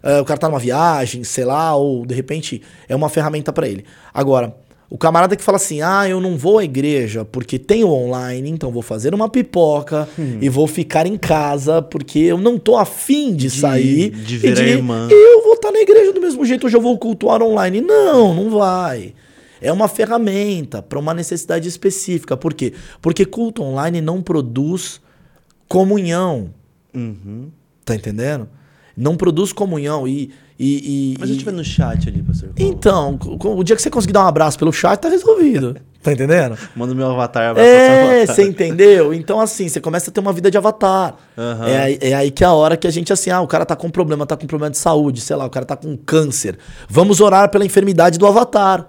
Ah, 0.01 0.21
o 0.21 0.25
cara 0.25 0.39
tá 0.39 0.49
numa 0.49 0.59
viagem, 0.61 1.25
sei 1.25 1.45
lá, 1.45 1.75
ou 1.75 2.07
de 2.07 2.15
repente 2.15 2.63
é 2.89 2.95
uma 2.95 3.09
ferramenta 3.09 3.53
para 3.53 3.69
ele. 3.69 3.85
Agora, 4.15 4.55
o 4.93 4.99
camarada 4.99 5.35
que 5.35 5.43
fala 5.43 5.57
assim: 5.57 5.81
ah, 5.81 6.07
eu 6.07 6.21
não 6.21 6.37
vou 6.37 6.59
à 6.59 6.65
igreja 6.65 7.25
porque 7.25 7.59
tem 7.59 7.83
o 7.83 7.89
online, 7.89 8.51
então 8.51 8.71
vou 8.71 8.83
fazer 8.83 9.15
uma 9.15 9.27
pipoca 9.27 10.07
Hum. 10.19 10.37
e 10.39 10.51
vou 10.51 10.67
ficar 10.67 11.07
em 11.07 11.17
casa 11.17 11.81
porque 11.81 12.19
eu 12.19 12.37
não 12.37 12.59
tô 12.59 12.77
afim 12.77 13.35
de, 13.35 13.49
sair. 13.49 14.11
de 14.11 14.35
e 14.35 14.39
ver 14.39 14.59
a 14.59 14.63
irmã. 14.69 15.09
Eu 15.11 15.43
vou 15.45 15.55
estar 15.55 15.73
na 15.73 15.79
igreja 15.81 16.13
do 16.13 16.21
mesmo 16.21 16.45
jeito, 16.45 16.67
hoje 16.67 16.77
eu 16.77 16.81
vou 16.83 16.99
cultuar 16.99 17.43
online. 17.43 17.81
Não, 17.81 18.35
não 18.35 18.51
vai. 18.51 19.15
É 19.63 19.73
uma 19.73 19.89
ferramenta 19.89 20.83
para 20.83 20.99
uma 20.99 21.15
necessidade 21.15 21.67
específica. 21.67 22.37
Por 22.37 22.53
quê? 22.53 22.75
Porque 23.01 23.25
culto 23.25 23.63
online 23.63 24.03
não 24.03 24.21
produz 24.21 25.01
comunhão. 25.69 26.51
Uhum. 26.95 27.49
Tá 27.83 27.95
entendendo? 27.95 28.47
Não 28.95 29.17
produz 29.17 29.55
comunhão. 29.55 30.07
E. 30.07 30.31
e, 30.59 31.13
e 31.15 31.17
Mas 31.19 31.29
eu 31.29 31.35
estiver 31.35 31.53
no 31.53 31.65
chat 31.65 32.09
ali, 32.09 32.23
pastor. 32.23 32.51
Paulo, 32.51 32.73
Então, 32.73 33.19
o 33.57 33.65
dia 33.65 33.75
que 33.77 33.83
você 33.83 33.91
conseguir 33.91 34.13
dar 34.13 34.25
um 34.25 34.29
abraço 34.29 34.59
pelo 34.59 34.73
chat, 34.73 34.99
tá 35.01 35.09
resolvido. 35.09 35.77
Tá 36.03 36.13
entendendo? 36.13 36.57
Manda 36.75 36.93
o 36.93 36.97
meu 36.97 37.11
avatar 37.11 37.51
abraçar 37.51 37.71
É, 37.71 38.23
avatar. 38.23 38.35
você 38.37 38.43
entendeu? 38.45 39.15
Então, 39.15 39.41
assim, 39.41 39.69
você 39.69 39.81
começa 39.81 40.11
a 40.11 40.13
ter 40.13 40.21
uma 40.21 40.33
vida 40.33 40.51
de 40.51 40.59
avatar. 40.59 41.15
Aham. 41.39 41.69
É, 41.69 41.79
aí- 41.83 41.99
é 42.01 42.15
aí 42.15 42.31
que 42.31 42.43
é 42.43 42.47
a 42.47 42.53
hora 42.53 42.77
que 42.77 42.87
a 42.87 42.91
gente, 42.91 43.13
assim, 43.13 43.31
ah, 43.31 43.41
o 43.41 43.47
cara 43.47 43.65
tá 43.65 43.77
com 43.77 43.89
problema, 43.91 44.27
tá 44.27 44.37
com 44.37 44.47
problema 44.47 44.71
de 44.71 44.79
saúde, 44.79 45.21
sei 45.21 45.37
lá, 45.37 45.45
o 45.47 45.51
cara 45.51 45.65
tá 45.65 45.77
com 45.77 45.97
câncer. 45.97 46.59
Vamos 46.89 47.21
orar 47.21 47.49
pela 47.51 47.65
enfermidade 47.65 48.19
do 48.19 48.27
avatar. 48.27 48.89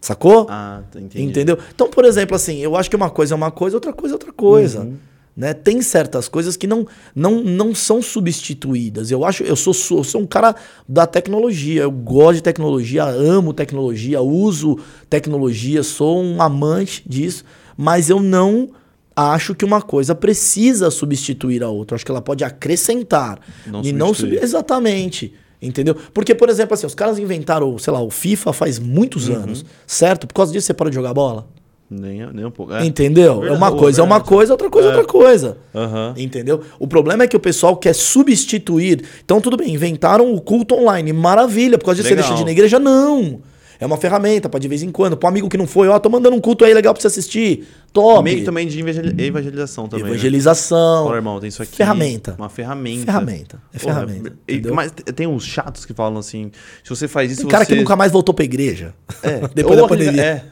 Sacou? 0.00 0.46
Ah, 0.48 0.80
tá, 0.90 0.98
entendi. 0.98 1.22
Entendeu? 1.24 1.58
Então, 1.74 1.88
por 1.90 2.04
exemplo, 2.06 2.34
assim, 2.34 2.58
eu 2.58 2.74
acho 2.76 2.88
que 2.88 2.96
uma 2.96 3.10
coisa 3.10 3.34
é 3.34 3.36
uma 3.36 3.50
coisa, 3.50 3.76
outra 3.76 3.92
coisa 3.92 4.14
é 4.14 4.16
outra 4.16 4.32
coisa. 4.32 4.80
Uhum. 4.80 4.96
Né? 5.36 5.54
Tem 5.54 5.80
certas 5.80 6.28
coisas 6.28 6.56
que 6.56 6.66
não, 6.66 6.86
não, 7.14 7.42
não 7.42 7.74
são 7.74 8.02
substituídas. 8.02 9.10
Eu 9.10 9.24
acho, 9.24 9.42
eu 9.44 9.56
sou, 9.56 9.72
eu 9.96 10.04
sou 10.04 10.20
um 10.20 10.26
cara 10.26 10.54
da 10.88 11.06
tecnologia. 11.06 11.82
Eu 11.82 11.90
gosto 11.90 12.36
de 12.36 12.42
tecnologia, 12.42 13.04
amo 13.04 13.52
tecnologia, 13.54 14.20
uso 14.20 14.78
tecnologia, 15.08 15.82
sou 15.82 16.22
um 16.22 16.42
amante 16.42 17.02
disso, 17.08 17.44
mas 17.76 18.10
eu 18.10 18.20
não 18.20 18.70
acho 19.14 19.54
que 19.54 19.64
uma 19.64 19.80
coisa 19.80 20.14
precisa 20.14 20.90
substituir 20.90 21.62
a 21.62 21.68
outra. 21.68 21.94
Acho 21.94 22.04
que 22.04 22.10
ela 22.10 22.22
pode 22.22 22.42
acrescentar 22.44 23.38
Não 23.66 23.82
e 23.82 23.92
não 23.92 24.12
sub- 24.12 24.34
exatamente. 24.36 25.32
Entendeu? 25.62 25.94
Porque, 26.14 26.34
por 26.34 26.48
exemplo, 26.48 26.72
assim, 26.74 26.86
os 26.86 26.94
caras 26.94 27.18
inventaram, 27.18 27.76
sei 27.78 27.92
lá, 27.92 28.00
o 28.02 28.08
FIFA 28.10 28.52
faz 28.52 28.78
muitos 28.78 29.28
Uhum. 29.28 29.34
anos, 29.36 29.64
certo? 29.86 30.26
Por 30.26 30.32
causa 30.34 30.52
disso 30.52 30.66
você 30.66 30.72
para 30.74 30.88
de 30.88 30.96
jogar 30.96 31.12
bola. 31.12 31.46
Nem, 31.90 32.24
nem 32.32 32.44
um 32.44 32.50
pouco. 32.52 32.72
É. 32.72 32.84
Entendeu? 32.84 33.42
É 33.44 33.50
uma 33.50 33.72
coisa, 33.72 34.00
é 34.00 34.04
uma 34.04 34.20
coisa, 34.20 34.52
outra 34.52 34.70
coisa, 34.70 34.88
é 34.88 34.90
outra 34.96 35.06
coisa. 35.06 35.58
Aham. 35.74 36.14
Entendeu? 36.16 36.60
O 36.78 36.86
problema 36.86 37.24
é 37.24 37.26
que 37.26 37.36
o 37.36 37.40
pessoal 37.40 37.76
quer 37.76 37.94
substituir. 37.94 39.02
Então, 39.24 39.40
tudo 39.40 39.56
bem, 39.56 39.74
inventaram 39.74 40.32
o 40.32 40.40
culto 40.40 40.74
online. 40.76 41.12
Maravilha, 41.12 41.76
por 41.76 41.86
causa 41.86 41.96
disso 42.00 42.08
você 42.08 42.14
deixa 42.14 42.34
de 42.34 42.42
ir 42.42 42.44
na 42.44 42.52
igreja? 42.52 42.78
Não. 42.78 43.40
É 43.80 43.86
uma 43.86 43.96
ferramenta 43.96 44.46
pra 44.46 44.60
de 44.60 44.68
vez 44.68 44.82
em 44.82 44.90
quando. 44.90 45.16
Pro 45.16 45.26
amigo 45.26 45.48
que 45.48 45.56
não 45.56 45.66
foi, 45.66 45.88
ó, 45.88 45.98
tô 45.98 46.10
mandando 46.10 46.36
um 46.36 46.40
culto 46.40 46.66
aí 46.66 46.74
legal 46.74 46.92
pra 46.92 47.00
você 47.00 47.06
assistir. 47.08 47.66
Top. 47.94 48.22
Meio 48.22 48.44
também 48.44 48.66
de 48.68 48.78
evangel- 48.78 49.18
evangelização 49.18 49.88
também. 49.88 50.04
né? 50.04 50.10
Evangelização. 50.12 51.04
Fala, 51.06 51.16
irmão, 51.16 51.40
tem 51.40 51.48
isso 51.48 51.62
aqui. 51.62 51.76
Ferramenta. 51.76 52.34
Uma 52.38 52.50
ferramenta. 52.50 53.06
Ferramenta. 53.06 53.62
É 53.72 53.78
Porra, 53.78 53.94
ferramenta. 54.06 54.36
entendeu? 54.46 54.74
mas 54.74 54.92
tem 55.16 55.26
uns 55.26 55.44
chatos 55.44 55.86
que 55.86 55.94
falam 55.94 56.18
assim: 56.18 56.50
se 56.84 56.90
você 56.90 57.08
faz 57.08 57.32
isso, 57.32 57.40
Tem 57.40 57.48
cara 57.50 57.64
você. 57.64 57.72
que 57.72 57.78
nunca 57.80 57.96
mais 57.96 58.12
voltou 58.12 58.34
pra 58.34 58.44
igreja. 58.44 58.94
É, 59.22 59.48
Depois 59.54 59.78
ou 59.80 59.86
da 59.86 59.88
pandemia. 59.88 60.22
É, 60.22 60.44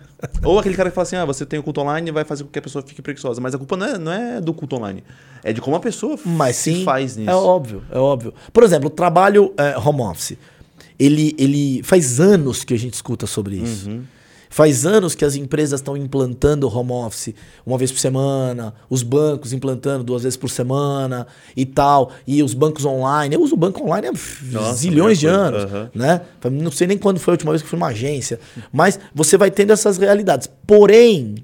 Ou 0.43 0.59
aquele 0.59 0.75
cara 0.75 0.91
que 0.91 0.95
fala 0.95 1.03
assim, 1.07 1.17
ah, 1.17 1.25
você 1.25 1.47
tem 1.47 1.59
o 1.59 1.63
culto 1.63 1.81
online 1.81 2.09
e 2.09 2.13
vai 2.13 2.25
fazer 2.25 2.43
com 2.45 2.51
que 2.51 2.59
a 2.59 2.63
pessoa 2.63 2.83
fique 2.87 3.01
preguiçosa. 3.01 3.41
Mas 3.41 3.55
a 3.55 3.59
culpa 3.59 3.77
não 3.77 3.87
é, 3.87 3.99
não 3.99 4.13
é 4.13 4.41
do 4.41 4.53
culto 4.53 4.77
online. 4.77 5.05
É 5.45 5.53
de 5.53 5.61
como 5.61 5.77
a 5.77 5.81
pessoa 5.81 6.19
Mas 6.25 6.57
se 6.57 6.75
sim, 6.75 6.85
faz 6.85 7.17
nisso. 7.17 7.31
é 7.31 7.35
óbvio, 7.35 7.83
é 7.91 7.99
óbvio. 7.99 8.35
Por 8.53 8.65
exemplo, 8.65 8.89
o 8.89 8.91
trabalho 8.91 9.55
é, 9.57 9.79
home 9.79 10.01
office. 10.01 10.37
Ele, 10.99 11.35
ele 11.39 11.83
faz 11.85 12.19
anos 12.19 12.65
que 12.65 12.75
a 12.75 12.79
gente 12.79 12.95
escuta 12.95 13.27
sobre 13.27 13.57
isso. 13.57 13.89
Uhum. 13.89 14.03
Faz 14.51 14.87
anos 14.87 15.15
que 15.15 15.25
as 15.25 15.35
empresas 15.37 15.81
estão 15.81 15.97
implantando 15.97 16.69
home 16.69 16.93
office 16.93 17.35
uma 17.67 17.77
vez 17.77 17.93
por 17.93 17.99
semana, 17.99 18.75
os 18.89 19.03
bancos 19.03 19.53
implantando 19.53 20.03
duas 20.05 20.23
vezes 20.23 20.37
por 20.37 20.51
semana 20.51 21.27
e 21.57 21.67
tal, 21.67 22.11
e 22.27 22.43
os 22.43 22.55
bancos 22.55 22.85
online. 22.85 23.35
Eu 23.35 23.43
uso 23.43 23.55
o 23.55 23.59
banco 23.59 23.83
online 23.85 24.09
há 24.09 24.13
Nossa, 24.53 24.75
zilhões 24.75 25.19
de 25.19 25.27
anos. 25.27 25.65
Aham. 25.65 25.91
né? 25.95 26.21
Não 26.51 26.71
sei 26.71 26.87
nem 26.87 26.99
quando 26.99 27.19
foi 27.19 27.33
a 27.33 27.35
última 27.35 27.53
vez 27.53 27.63
que 27.63 27.69
fui 27.69 27.79
numa 27.79 27.89
agência, 27.89 28.41
mas 28.73 28.99
você 29.15 29.37
vai 29.37 29.51
tendo 29.51 29.73
essas 29.73 29.99
realidades. 29.99 30.49
Porém, 30.67 31.37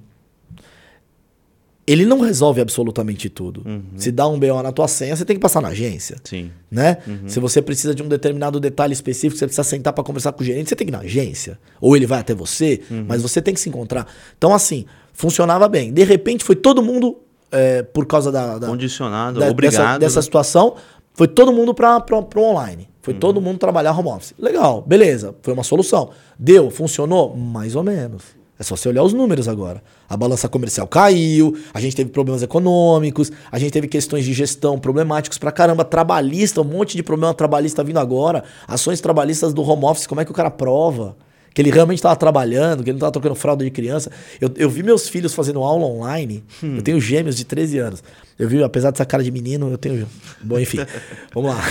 ele 1.86 2.04
não 2.06 2.20
resolve 2.20 2.60
absolutamente 2.60 3.28
tudo. 3.28 3.62
Uhum. 3.66 3.82
Se 3.96 4.10
dá 4.10 4.26
um 4.26 4.38
BO 4.38 4.62
na 4.62 4.72
tua 4.72 4.88
senha, 4.88 5.14
você 5.14 5.24
tem 5.24 5.36
que 5.36 5.40
passar 5.42 5.60
na 5.60 5.68
agência 5.68 6.16
Sim. 6.24 6.50
né? 6.70 6.98
Uhum. 7.06 7.28
Se 7.28 7.38
você 7.40 7.60
precisa 7.60 7.94
de 7.94 8.02
um 8.02 8.08
determinado 8.08 8.58
detalhe 8.58 8.92
específico, 8.92 9.38
você 9.38 9.46
precisa 9.46 9.64
sentar 9.64 9.92
para 9.92 10.02
conversar 10.02 10.32
com 10.32 10.42
o 10.42 10.44
gerente, 10.46 10.68
você 10.70 10.76
tem 10.76 10.86
que 10.86 10.90
ir 10.90 10.96
na 10.96 11.00
agência. 11.00 11.58
Ou 11.80 11.96
ele 11.96 12.06
vai 12.06 12.20
até 12.20 12.34
você, 12.34 12.80
Uhum. 12.90 13.04
mas 13.06 13.20
você 13.22 13.42
tem 13.42 13.52
que 13.52 13.60
se 13.60 13.68
encontrar. 13.68 14.06
Então, 14.38 14.54
assim, 14.54 14.86
funcionava 15.12 15.68
bem. 15.68 15.92
De 15.92 16.02
repente, 16.04 16.42
foi 16.42 16.56
todo 16.56 16.82
mundo, 16.82 17.18
é, 17.52 17.82
por 17.82 18.06
causa 18.06 18.32
da, 18.32 18.58
da, 18.58 18.66
Condicionado, 18.66 19.40
da- 19.40 19.48
obrigado. 19.50 19.82
dessa, 19.82 19.98
dessa 19.98 20.18
né? 20.20 20.22
situação, 20.22 20.76
foi 21.12 21.28
todo 21.28 21.52
mundo 21.52 21.74
para 21.74 22.02
o 22.12 22.38
online. 22.40 22.88
Foi 23.02 23.12
Uhum. 23.12 23.20
todo 23.20 23.40
mundo 23.42 23.58
trabalhar 23.58 23.92
home 23.92 24.08
office. 24.08 24.32
Legal, 24.38 24.80
beleza, 24.86 25.34
foi 25.42 25.52
uma 25.52 25.62
solução. 25.62 26.08
Deu, 26.38 26.70
funcionou? 26.70 27.36
Mais 27.36 27.76
ou 27.76 27.82
menos. 27.82 28.22
É 28.58 28.62
só 28.62 28.76
você 28.76 28.88
olhar 28.88 29.02
os 29.02 29.12
números 29.12 29.48
agora. 29.48 29.82
A 30.08 30.16
balança 30.16 30.48
comercial 30.48 30.86
caiu, 30.86 31.56
a 31.72 31.80
gente 31.80 31.96
teve 31.96 32.10
problemas 32.10 32.42
econômicos, 32.42 33.32
a 33.50 33.58
gente 33.58 33.72
teve 33.72 33.88
questões 33.88 34.24
de 34.24 34.32
gestão 34.32 34.78
problemáticos 34.78 35.38
pra 35.38 35.50
caramba, 35.50 35.84
trabalhista, 35.84 36.60
um 36.60 36.64
monte 36.64 36.96
de 36.96 37.02
problema 37.02 37.34
trabalhista 37.34 37.82
vindo 37.82 37.98
agora, 37.98 38.44
ações 38.68 39.00
trabalhistas 39.00 39.52
do 39.52 39.62
home 39.62 39.84
office, 39.84 40.06
como 40.06 40.20
é 40.20 40.24
que 40.24 40.30
o 40.30 40.34
cara 40.34 40.50
prova? 40.50 41.16
Que 41.52 41.62
ele 41.62 41.70
realmente 41.70 41.98
estava 41.98 42.16
trabalhando, 42.16 42.82
que 42.82 42.90
ele 42.90 42.94
não 42.94 42.98
estava 42.98 43.12
trocando 43.12 43.34
fralda 43.36 43.64
de 43.64 43.70
criança. 43.70 44.10
Eu, 44.40 44.50
eu 44.56 44.68
vi 44.68 44.82
meus 44.82 45.08
filhos 45.08 45.32
fazendo 45.32 45.60
aula 45.62 45.86
online. 45.86 46.42
Eu 46.60 46.82
tenho 46.82 47.00
gêmeos 47.00 47.36
de 47.36 47.44
13 47.44 47.78
anos. 47.78 48.02
Eu 48.36 48.48
vi, 48.48 48.60
apesar 48.60 48.90
dessa 48.90 49.04
cara 49.04 49.22
de 49.22 49.30
menino, 49.30 49.70
eu 49.70 49.78
tenho. 49.78 50.04
Bom, 50.42 50.58
enfim. 50.58 50.78
vamos 51.32 51.54
lá. 51.54 51.62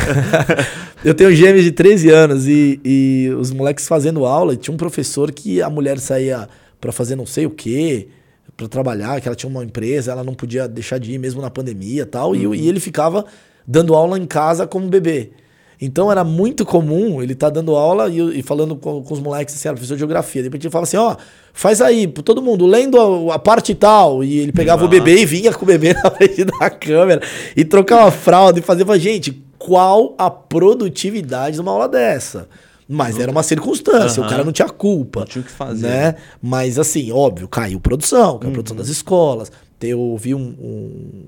eu 1.04 1.14
tenho 1.14 1.36
gêmeos 1.36 1.66
de 1.66 1.74
13 1.74 2.10
anos 2.12 2.48
e, 2.48 2.80
e 2.82 3.30
os 3.38 3.52
moleques 3.52 3.86
fazendo 3.86 4.26
aula. 4.26 4.54
E 4.54 4.58
tinha 4.58 4.74
um 4.74 4.78
professor 4.78 5.30
que 5.34 5.62
a 5.62 5.70
mulher 5.70 6.00
saía 6.00 6.48
para 6.84 6.92
fazer 6.92 7.16
não 7.16 7.26
sei 7.26 7.46
o 7.46 7.50
quê, 7.50 8.10
para 8.58 8.68
trabalhar, 8.68 9.22
que 9.22 9.28
ela 9.30 9.36
tinha 9.38 9.50
uma 9.50 9.64
empresa, 9.64 10.12
ela 10.12 10.22
não 10.22 10.34
podia 10.34 10.68
deixar 10.68 10.98
de 10.98 11.14
ir 11.14 11.18
mesmo 11.18 11.42
na 11.42 11.50
pandemia 11.50 12.02
e 12.02 12.06
tal. 12.06 12.36
E, 12.36 12.44
e 12.44 12.68
ele 12.68 12.82
ficava 12.82 13.24
dando 13.66 13.96
aula 13.96 14.20
em 14.20 14.26
casa 14.26 14.68
como 14.68 14.90
bebê. 14.90 15.32
Então 15.80 16.12
era 16.12 16.26
muito 16.26 16.66
comum 16.66 17.24
ele 17.24 17.32
estar 17.32 17.50
dando 17.50 17.74
aula 17.74 18.10
e, 18.10 18.40
e 18.40 18.44
falando 18.44 18.76
com, 18.76 19.02
com 19.02 19.14
os 19.14 19.22
moleques 19.22 19.56
assim, 19.56 19.70
era 19.70 19.76
professor 19.76 19.94
de 19.94 20.00
geografia. 20.00 20.42
De 20.42 20.50
repente 20.50 20.68
ele 20.68 20.72
falava 20.72 20.84
assim, 20.84 20.98
ó, 20.98 21.16
faz 21.54 21.80
aí, 21.80 22.06
todo 22.06 22.42
mundo, 22.42 22.66
lendo 22.66 23.00
a, 23.00 23.36
a 23.36 23.40
parte 23.40 23.74
tal. 23.74 24.22
E 24.22 24.40
ele 24.40 24.52
pegava 24.52 24.84
o 24.84 24.90
bebê 24.90 25.22
e 25.22 25.26
vinha 25.26 25.54
com 25.54 25.64
o 25.64 25.66
bebê 25.66 25.94
na 26.04 26.12
frente 26.12 26.44
da 26.44 26.70
câmera 26.70 27.22
e 27.56 27.64
trocava 27.64 28.12
fralda 28.12 28.60
e 28.60 28.62
fazia. 28.62 28.86
Gente, 29.00 29.42
qual 29.58 30.16
a 30.18 30.30
produtividade 30.30 31.56
de 31.56 31.62
uma 31.62 31.72
aula 31.72 31.88
dessa? 31.88 32.50
Mas 32.88 33.18
era 33.18 33.32
uma 33.32 33.44
circunstância, 33.44 34.20
o 34.20 34.24
Aham. 34.24 34.30
cara 34.32 34.44
não 34.44 34.52
tinha 34.52 34.68
culpa. 34.70 35.22
Não 35.22 35.28
tinha 35.28 35.42
o 35.42 35.46
que 35.46 35.52
fazer. 35.52 35.88
Né? 35.88 36.16
Mas 36.42 36.78
assim, 36.78 37.12
óbvio, 37.12 37.48
caiu 37.48 37.80
produção, 37.80 38.38
caiu 38.40 38.52
produção 38.54 38.76
das 38.78 38.88
escolas. 38.90 39.52
Eu 39.82 40.00
ouvi 40.00 40.34
um, 40.34 40.40
um- 40.42 41.26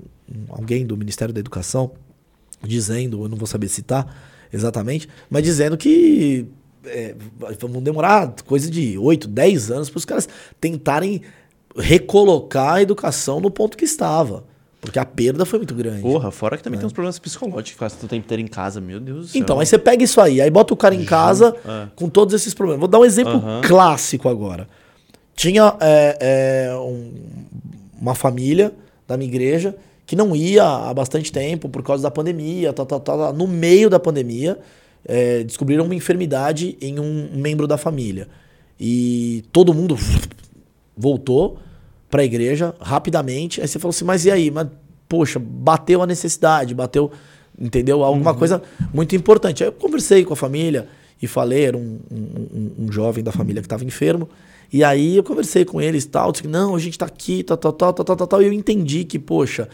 alguém 0.48 0.86
do 0.86 0.96
Ministério 0.96 1.32
da 1.34 1.40
Educação 1.40 1.90
dizendo, 2.62 3.22
eu 3.24 3.28
não 3.28 3.36
vou 3.36 3.46
saber 3.46 3.68
citar 3.68 4.16
exatamente, 4.52 5.08
mas 5.28 5.42
dizendo 5.42 5.76
que 5.76 6.46
é, 6.86 7.14
vamos 7.60 7.82
demorar 7.82 8.34
coisa 8.46 8.70
de 8.70 8.96
8, 8.96 9.28
10 9.28 9.70
anos 9.70 9.90
para 9.90 9.98
os 9.98 10.04
caras 10.04 10.28
tentarem 10.60 11.20
recolocar 11.76 12.74
a 12.74 12.82
educação 12.82 13.40
no 13.40 13.50
ponto 13.50 13.76
que 13.76 13.84
estava. 13.84 14.44
Porque 14.86 14.98
a 14.98 15.04
perda 15.04 15.44
foi 15.44 15.58
muito 15.58 15.74
grande. 15.74 16.00
Porra, 16.00 16.30
fora 16.30 16.56
que 16.56 16.62
também 16.62 16.78
tem 16.78 16.86
uns 16.86 16.92
problemas 16.92 17.18
psicológicos, 17.18 17.70
ficar 17.72 17.90
tanto 17.90 18.06
tempo 18.08 18.24
inteiro 18.24 18.40
em 18.42 18.46
casa, 18.46 18.80
meu 18.80 19.00
Deus 19.00 19.18
do 19.18 19.26
céu. 19.32 19.40
Então, 19.42 19.58
aí 19.60 19.66
você 19.66 19.76
pega 19.78 20.02
isso 20.04 20.20
aí, 20.20 20.40
aí 20.40 20.48
bota 20.50 20.72
o 20.72 20.76
cara 20.76 20.94
em 20.94 21.04
casa 21.04 21.54
com 21.96 22.08
todos 22.08 22.32
esses 22.34 22.54
problemas. 22.54 22.80
Vou 22.80 22.88
dar 22.88 22.98
um 23.00 23.04
exemplo 23.04 23.32
Aham. 23.34 23.60
clássico 23.64 24.28
agora. 24.28 24.68
Tinha 25.34 25.76
é, 25.80 26.68
é, 26.70 26.76
um- 26.76 27.12
uma 28.00 28.14
família 28.14 28.72
da 29.08 29.16
minha 29.16 29.28
igreja 29.28 29.74
que 30.06 30.14
não 30.14 30.34
ia 30.36 30.64
há 30.64 30.94
bastante 30.94 31.32
tempo 31.32 31.68
por 31.68 31.82
causa 31.82 32.02
da 32.04 32.10
pandemia, 32.10 32.72
tal, 32.72 32.86
tal, 32.86 33.00
tal. 33.00 33.32
No 33.32 33.46
meio 33.48 33.90
da 33.90 33.98
pandemia, 33.98 34.56
é, 35.04 35.42
descobriram 35.42 35.84
uma 35.84 35.94
enfermidade 35.96 36.78
em 36.80 37.00
um 37.00 37.28
membro 37.34 37.66
da 37.66 37.76
família. 37.76 38.28
E 38.78 39.44
todo 39.52 39.74
mundo 39.74 39.96
voltou 40.96 41.58
para 42.10 42.22
a 42.22 42.24
igreja 42.24 42.74
rapidamente. 42.80 43.60
Aí 43.60 43.68
você 43.68 43.78
falou 43.78 43.90
assim, 43.90 44.04
mas 44.04 44.24
e 44.24 44.30
aí? 44.30 44.50
Mas, 44.50 44.68
poxa, 45.08 45.38
bateu 45.38 46.02
a 46.02 46.06
necessidade, 46.06 46.74
bateu, 46.74 47.10
entendeu? 47.58 48.02
Alguma 48.04 48.34
coisa 48.34 48.62
muito 48.92 49.14
importante. 49.16 49.62
Aí 49.62 49.68
eu 49.68 49.72
conversei 49.72 50.24
com 50.24 50.32
a 50.32 50.36
família 50.36 50.88
e 51.20 51.26
falei, 51.26 51.64
era 51.64 51.76
um, 51.76 51.98
um- 52.10 52.46
um- 52.54 52.72
um 52.86 52.92
jovem 52.92 53.22
da 53.24 53.32
família 53.32 53.62
que 53.62 53.66
estava 53.66 53.84
enfermo. 53.84 54.28
E 54.72 54.82
aí 54.82 55.16
eu 55.16 55.22
conversei 55.22 55.64
com 55.64 55.80
eles 55.80 56.04
e 56.04 56.08
tal, 56.08 56.32
disse, 56.32 56.46
não, 56.48 56.74
a 56.74 56.78
gente 56.78 56.98
tá 56.98 57.06
aqui, 57.06 57.42
tal, 57.42 57.56
tal, 57.56 57.72
tal, 57.72 57.92
tal, 57.94 58.16
tal, 58.16 58.26
tal. 58.26 58.42
E 58.42 58.46
eu 58.46 58.52
entendi 58.52 59.04
que, 59.04 59.18
poxa, 59.18 59.68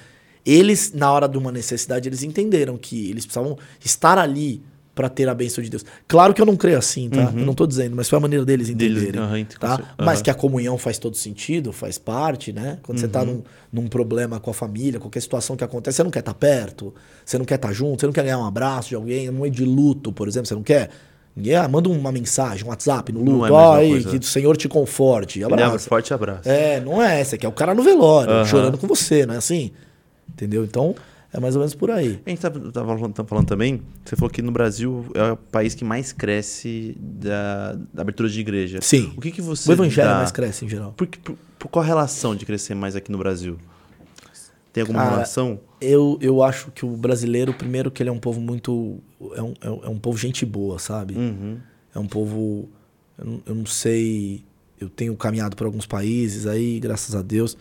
eles, 0.45 0.92
na 0.92 1.11
hora 1.11 1.29
de 1.29 1.38
uma 1.38 1.51
necessidade, 1.53 2.09
eles 2.09 2.23
entenderam 2.23 2.77
que 2.77 3.09
eles 3.11 3.25
precisavam 3.25 3.57
estar 3.85 4.18
ali 4.18 4.61
para 4.94 5.09
ter 5.09 5.28
a 5.28 5.35
bênção 5.35 5.64
de 5.64 5.70
Deus. 5.70 5.85
Claro 6.07 6.35
que 6.35 6.42
eu 6.42 6.44
não 6.44 6.55
creio 6.57 6.76
assim, 6.76 7.09
tá? 7.09 7.33
Eu 7.35 7.46
não 7.46 7.55
tô 7.55 7.66
dizendo, 7.66 7.96
mas 7.96 8.09
foi 8.11 8.18
a 8.18 8.20
maneira 8.20 8.44
deles 8.44 8.68
entenderem. 8.68 9.20
ent- 9.40 9.57
tá? 9.59 9.74
aham. 9.74 9.85
Mas 10.05 10.20
que 10.20 10.31
a 10.31 10.35
comunhão 10.35 10.76
faz 10.76 10.98
todo 10.98 11.16
sentido, 11.16 11.72
faz 11.72 11.96
parte, 11.96 12.52
né? 12.52 12.78
Quando 12.83 12.98
você 12.98 13.09
tá 13.09 13.24
num, 13.24 13.42
num 13.72 13.87
problema 13.88 14.38
com 14.38 14.50
a 14.50 14.55
família, 14.55 15.00
qualquer 15.00 15.20
situação 15.20 15.57
que 15.57 15.64
acontece, 15.64 15.96
você 15.96 16.02
não 16.05 16.11
quer 16.11 16.18
estar 16.20 16.35
perto, 16.35 16.92
você 17.24 17.38
não 17.38 17.44
quer 17.46 17.55
estar 17.55 17.72
junto, 17.72 18.00
você 18.00 18.07
não 18.07 18.12
quer 18.12 18.22
ganhar 18.24 18.38
um 18.38 18.44
abraço 18.46 18.90
de 18.90 18.94
alguém, 18.94 19.31
um 19.31 19.48
de 19.50 19.64
luto, 19.64 20.12
por 20.12 20.28
exemplo, 20.28 20.46
você 20.48 20.55
não 20.55 20.62
quer. 20.62 20.90
Ninguém, 21.35 21.55
ah, 21.55 21.66
manda 21.66 21.88
uma 21.88 22.12
mensagem, 22.12 22.62
um 22.62 22.68
WhatsApp 22.68 23.11
no 23.11 23.24
Não 23.24 23.33
luto, 23.38 23.55
é 23.57 23.76
aí, 23.78 24.05
que 24.05 24.18
o 24.18 24.22
Senhor 24.22 24.55
te 24.59 24.68
conforte, 24.68 25.38
Ele 25.38 25.44
é 25.44 25.48
um 25.48 25.52
abraça. 25.55 25.88
forte 25.88 26.12
abraço. 26.12 26.46
É, 26.46 26.78
não 26.81 27.02
é 27.02 27.18
essa, 27.18 27.38
que 27.38 27.46
é 27.46 27.48
o 27.48 27.52
cara 27.52 27.74
no 27.74 27.83
velório, 27.83 28.44
chorando 28.44 28.76
com 28.76 28.87
você, 28.87 29.24
não 29.24 29.33
é 29.33 29.38
assim? 29.38 29.70
Entendeu? 30.28 30.62
Então, 30.64 30.94
é 31.33 31.40
mais 31.40 31.55
ou 31.57 31.61
menos 31.61 31.75
por 31.75 31.90
aí. 31.90 32.21
A 32.27 32.31
gente 32.31 32.40
tava, 32.40 32.61
tava 32.73 32.95
falando, 32.97 33.14
tava 33.14 33.29
falando 33.29 33.47
também, 33.47 33.81
você 34.05 34.14
falou 34.16 34.31
que 34.31 34.42
no 34.42 34.53
Brasil 34.53 35.07
é 35.14 35.33
o 35.33 35.37
país 35.37 35.75
que 35.75 35.85
mais 35.85 36.12
cresce 36.12 36.97
da, 37.01 37.73
da 37.92 38.03
abertura 38.03 38.29
de 38.29 38.38
igreja. 38.40 38.81
Sim. 38.83 39.12
O 39.16 39.21
que, 39.21 39.31
que 39.31 39.40
você. 39.42 39.71
O 39.71 39.73
evangelho 39.73 40.09
dá- 40.09 40.16
mais 40.16 40.31
cresce 40.33 40.64
em 40.64 40.68
geral. 40.68 40.92
Por, 40.92 41.07
por- 41.07 41.37
por 41.59 41.68
qual 41.68 41.83
a 41.83 41.87
relação 41.87 42.35
de 42.37 42.45
crescer 42.45 42.75
mais 42.75 42.95
aqui 42.97 43.11
no 43.12 43.18
Brasil? 43.18 43.57
Tem 44.73 44.81
alguma 44.81 45.01
Cara, 45.01 45.11
relação? 45.12 45.61
Eu, 45.81 46.18
eu 46.21 46.42
acho 46.42 46.71
que 46.71 46.85
o 46.87 46.97
brasileiro, 46.97 47.53
primeiro, 47.53 47.90
que 47.90 48.03
ele 48.03 48.09
é 48.11 48.12
um 48.12 48.18
povo 48.18 48.40
muito. 48.40 48.99
É 49.35 49.42
um, 49.42 49.55
é 49.61 49.71
um, 49.71 49.85
é 49.85 49.88
um 49.88 49.99
povo 49.99 50.16
gente 50.16 50.47
boa, 50.47 50.79
sabe? 50.79 51.14
Uhum. 51.14 51.59
É 51.95 51.99
um 51.99 52.07
povo. 52.07 52.68
Eu 53.18 53.25
não, 53.27 53.42
eu 53.47 53.55
não 53.55 53.66
sei. 53.66 54.45
Eu 54.81 54.88
tenho 54.88 55.14
caminhado 55.14 55.55
por 55.57 55.66
alguns 55.66 55.87
países 55.87 56.47
aí, 56.47 56.81
graças 56.81 57.14
a 57.14 57.21
Deus. 57.23 57.57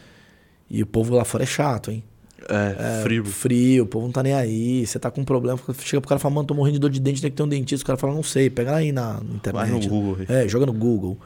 E 0.69 0.81
o 0.81 0.85
povo 0.85 1.13
lá 1.13 1.25
fora 1.25 1.43
é 1.43 1.47
chato, 1.47 1.91
hein? 1.91 2.01
É, 2.49 3.01
frio. 3.03 3.25
Frio, 3.25 3.83
o 3.83 3.87
povo 3.87 4.05
não 4.05 4.11
tá 4.11 4.23
nem 4.23 4.33
aí. 4.33 4.85
Você 4.85 4.99
tá 4.99 5.09
com 5.11 5.21
um 5.21 5.25
problema, 5.25 5.59
chega 5.79 6.01
pro 6.01 6.09
cara 6.09 6.19
e 6.19 6.21
fala, 6.21 6.35
mano, 6.35 6.47
tô 6.47 6.53
morrendo 6.53 6.73
de 6.73 6.79
dor 6.79 6.89
de 6.89 6.99
dente, 6.99 7.21
tem 7.21 7.31
que 7.31 7.37
ter 7.37 7.43
um 7.43 7.47
dentista. 7.47 7.83
O 7.83 7.87
cara 7.87 7.97
fala, 7.97 8.13
não 8.13 8.23
sei, 8.23 8.49
pega 8.49 8.75
aí 8.75 8.91
na, 8.91 9.13
na 9.13 9.35
internet. 9.35 9.53
Vai 9.53 9.69
no 9.69 9.87
Google. 9.87 10.17
É, 10.27 10.47
joga 10.47 10.65
no 10.65 10.73
Google. 10.73 11.17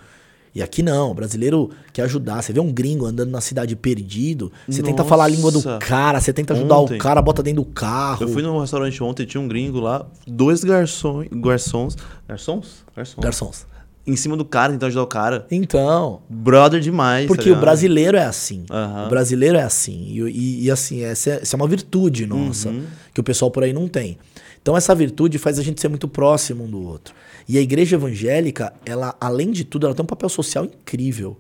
E 0.56 0.64
aqui 0.64 0.82
não, 0.82 1.12
o 1.12 1.14
brasileiro 1.14 1.70
quer 1.92 2.04
ajudar. 2.04 2.42
Você 2.42 2.54
vê 2.54 2.62
um 2.62 2.72
gringo 2.72 3.06
andando 3.06 3.30
na 3.30 3.42
cidade 3.42 3.76
perdido, 3.76 4.50
você 4.66 4.82
tenta 4.82 5.00
Nossa. 5.00 5.10
falar 5.10 5.26
a 5.26 5.28
língua 5.28 5.52
do 5.52 5.62
cara, 5.80 6.22
você 6.22 6.32
tenta 6.32 6.54
ajudar 6.54 6.78
Ontem. 6.78 6.96
o 6.96 6.98
cara, 6.98 7.22
bota 7.22 7.44
dentro 7.44 7.62
do 7.62 7.70
carro. 7.70 8.24
Eu 8.24 8.30
fui 8.30 8.42
num 8.42 8.58
restaurante 8.58 9.04
ontem, 9.04 9.26
tinha 9.26 9.42
um 9.42 9.50
gringo 9.50 9.82
lá, 9.82 10.08
dois 10.26 10.64
garçons. 10.64 11.28
Garçons? 11.30 11.98
Garçons? 12.26 12.86
Garçons. 12.96 13.22
Garçons. 13.22 13.68
Em 14.08 14.16
cima 14.16 14.38
do 14.38 14.46
cara, 14.46 14.72
tentando 14.74 14.88
ajudar 14.90 15.04
o 15.04 15.08
cara. 15.08 15.48
Então, 15.50 16.22
Brother 16.30 16.80
demais. 16.80 17.26
porque 17.26 17.50
tá 17.50 17.58
o 17.58 17.60
brasileiro 17.60 18.16
é 18.18 18.24
assim. 18.26 18.64
Aham. 18.70 19.08
O 19.08 19.10
brasileiro 19.10 19.58
é 19.58 19.64
assim. 19.64 20.06
E, 20.10 20.20
e- 20.22 20.64
e, 20.66 20.72
assim, 20.72 21.02
essa 21.02 21.32
é, 21.32 21.34
essa 21.42 21.56
é 21.56 21.58
uma 21.58 21.68
virtude 21.68 22.26
nossa, 22.28 22.70
Uhum. 22.70 22.84
que 23.14 23.20
o 23.20 23.24
pessoal 23.24 23.50
por 23.50 23.64
aí 23.64 23.74
não 23.74 23.88
tem. 23.88 24.18
Então 24.62 24.76
essa 24.78 24.94
virtude 24.96 25.38
faz 25.38 25.58
a 25.60 25.64
gente 25.64 25.80
ser 25.82 25.88
muito 25.90 26.08
próximo 26.08 26.64
um 26.66 26.70
do 26.70 26.82
outro. 26.82 27.14
E 27.48 27.58
a 27.58 27.62
igreja 27.62 27.96
evangélica, 27.96 28.74
ela, 28.86 29.16
além 29.22 29.52
de 29.52 29.64
tudo, 29.64 29.86
ela 29.88 29.96
tem 29.96 30.04
um 30.04 30.08
papel 30.08 30.30
social 30.30 30.66
incrível. 30.66 31.38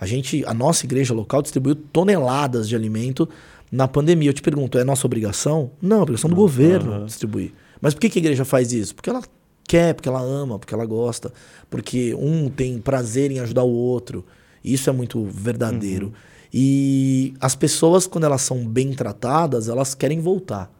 A 0.00 0.06
gente, 0.06 0.42
a 0.46 0.52
nossa 0.54 0.84
igreja 0.84 1.14
local 1.14 1.42
distribuiu 1.42 1.74
toneladas 1.74 2.68
de 2.68 2.74
alimento 2.74 3.28
na 3.70 3.86
pandemia. 3.86 4.30
Eu 4.30 4.34
te 4.34 4.42
pergunto, 4.42 4.76
é 4.78 4.84
nossa 4.84 5.06
obrigação? 5.06 5.70
Não, 5.80 5.98
é 5.98 6.02
obrigação 6.02 6.28
do 6.28 6.36
governo 6.36 6.92
aham. 6.92 7.06
distribuir. 7.06 7.52
Mas 7.80 7.94
por 7.94 8.00
que, 8.00 8.10
que 8.10 8.18
a 8.18 8.22
igreja 8.22 8.44
faz 8.44 8.72
isso? 8.72 8.94
Porque 8.94 9.08
ela 9.10 9.22
quer, 9.72 9.94
porque 9.94 10.06
ela 10.06 10.20
ama, 10.20 10.58
porque 10.58 10.74
ela 10.74 10.84
gosta, 10.84 11.32
porque 11.70 12.14
um 12.14 12.50
tem 12.50 12.78
prazer 12.78 13.30
em 13.30 13.40
ajudar 13.40 13.62
o 13.62 13.72
outro. 13.72 14.22
Isso 14.62 14.90
é 14.90 14.92
muito 14.92 15.24
verdadeiro. 15.24 16.08
Uhum. 16.08 16.12
E 16.52 17.32
as 17.40 17.54
pessoas, 17.56 18.06
quando 18.06 18.24
elas 18.24 18.42
são 18.42 18.66
bem 18.66 18.92
tratadas, 18.92 19.70
elas 19.70 19.94
querem 19.94 20.20
voltar. 20.20 20.70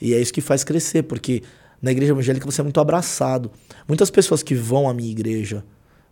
E 0.00 0.12
é 0.12 0.20
isso 0.20 0.32
que 0.32 0.40
faz 0.40 0.64
crescer, 0.64 1.04
porque 1.04 1.44
na 1.80 1.92
igreja 1.92 2.12
evangélica 2.12 2.44
você 2.44 2.60
é 2.60 2.64
muito 2.64 2.80
abraçado. 2.80 3.52
Muitas 3.86 4.10
pessoas 4.10 4.42
que 4.42 4.54
vão 4.56 4.88
à 4.88 4.92
minha 4.92 5.10
igreja, 5.12 5.64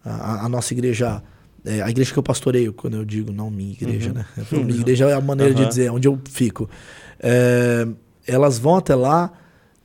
a, 0.05 0.47
a 0.47 0.49
nossa 0.49 0.73
igreja, 0.73 1.21
é, 1.65 1.83
a 1.83 1.91
igreja 1.91 2.13
que 2.13 2.19
eu 2.21 2.23
pastoreio, 2.23 2.73
quando 2.73 2.99
eu 2.99 3.05
digo 3.05 3.33
não 3.33 3.51
minha 3.51 3.73
igreja, 3.73 4.11
uhum. 4.11 4.15
né? 4.15 4.27
Minha 4.65 4.81
igreja 4.81 5.07
é 5.07 5.15
a 5.15 5.21
maneira 5.21 5.53
uhum. 5.53 5.61
de 5.61 5.69
dizer, 5.69 5.91
onde 5.91 6.07
eu 6.07 6.17
fico. 6.31 6.71
É, 7.19 7.85
elas 8.29 8.61
vão 8.61 8.77
até 8.77 8.95
lá 8.95 9.33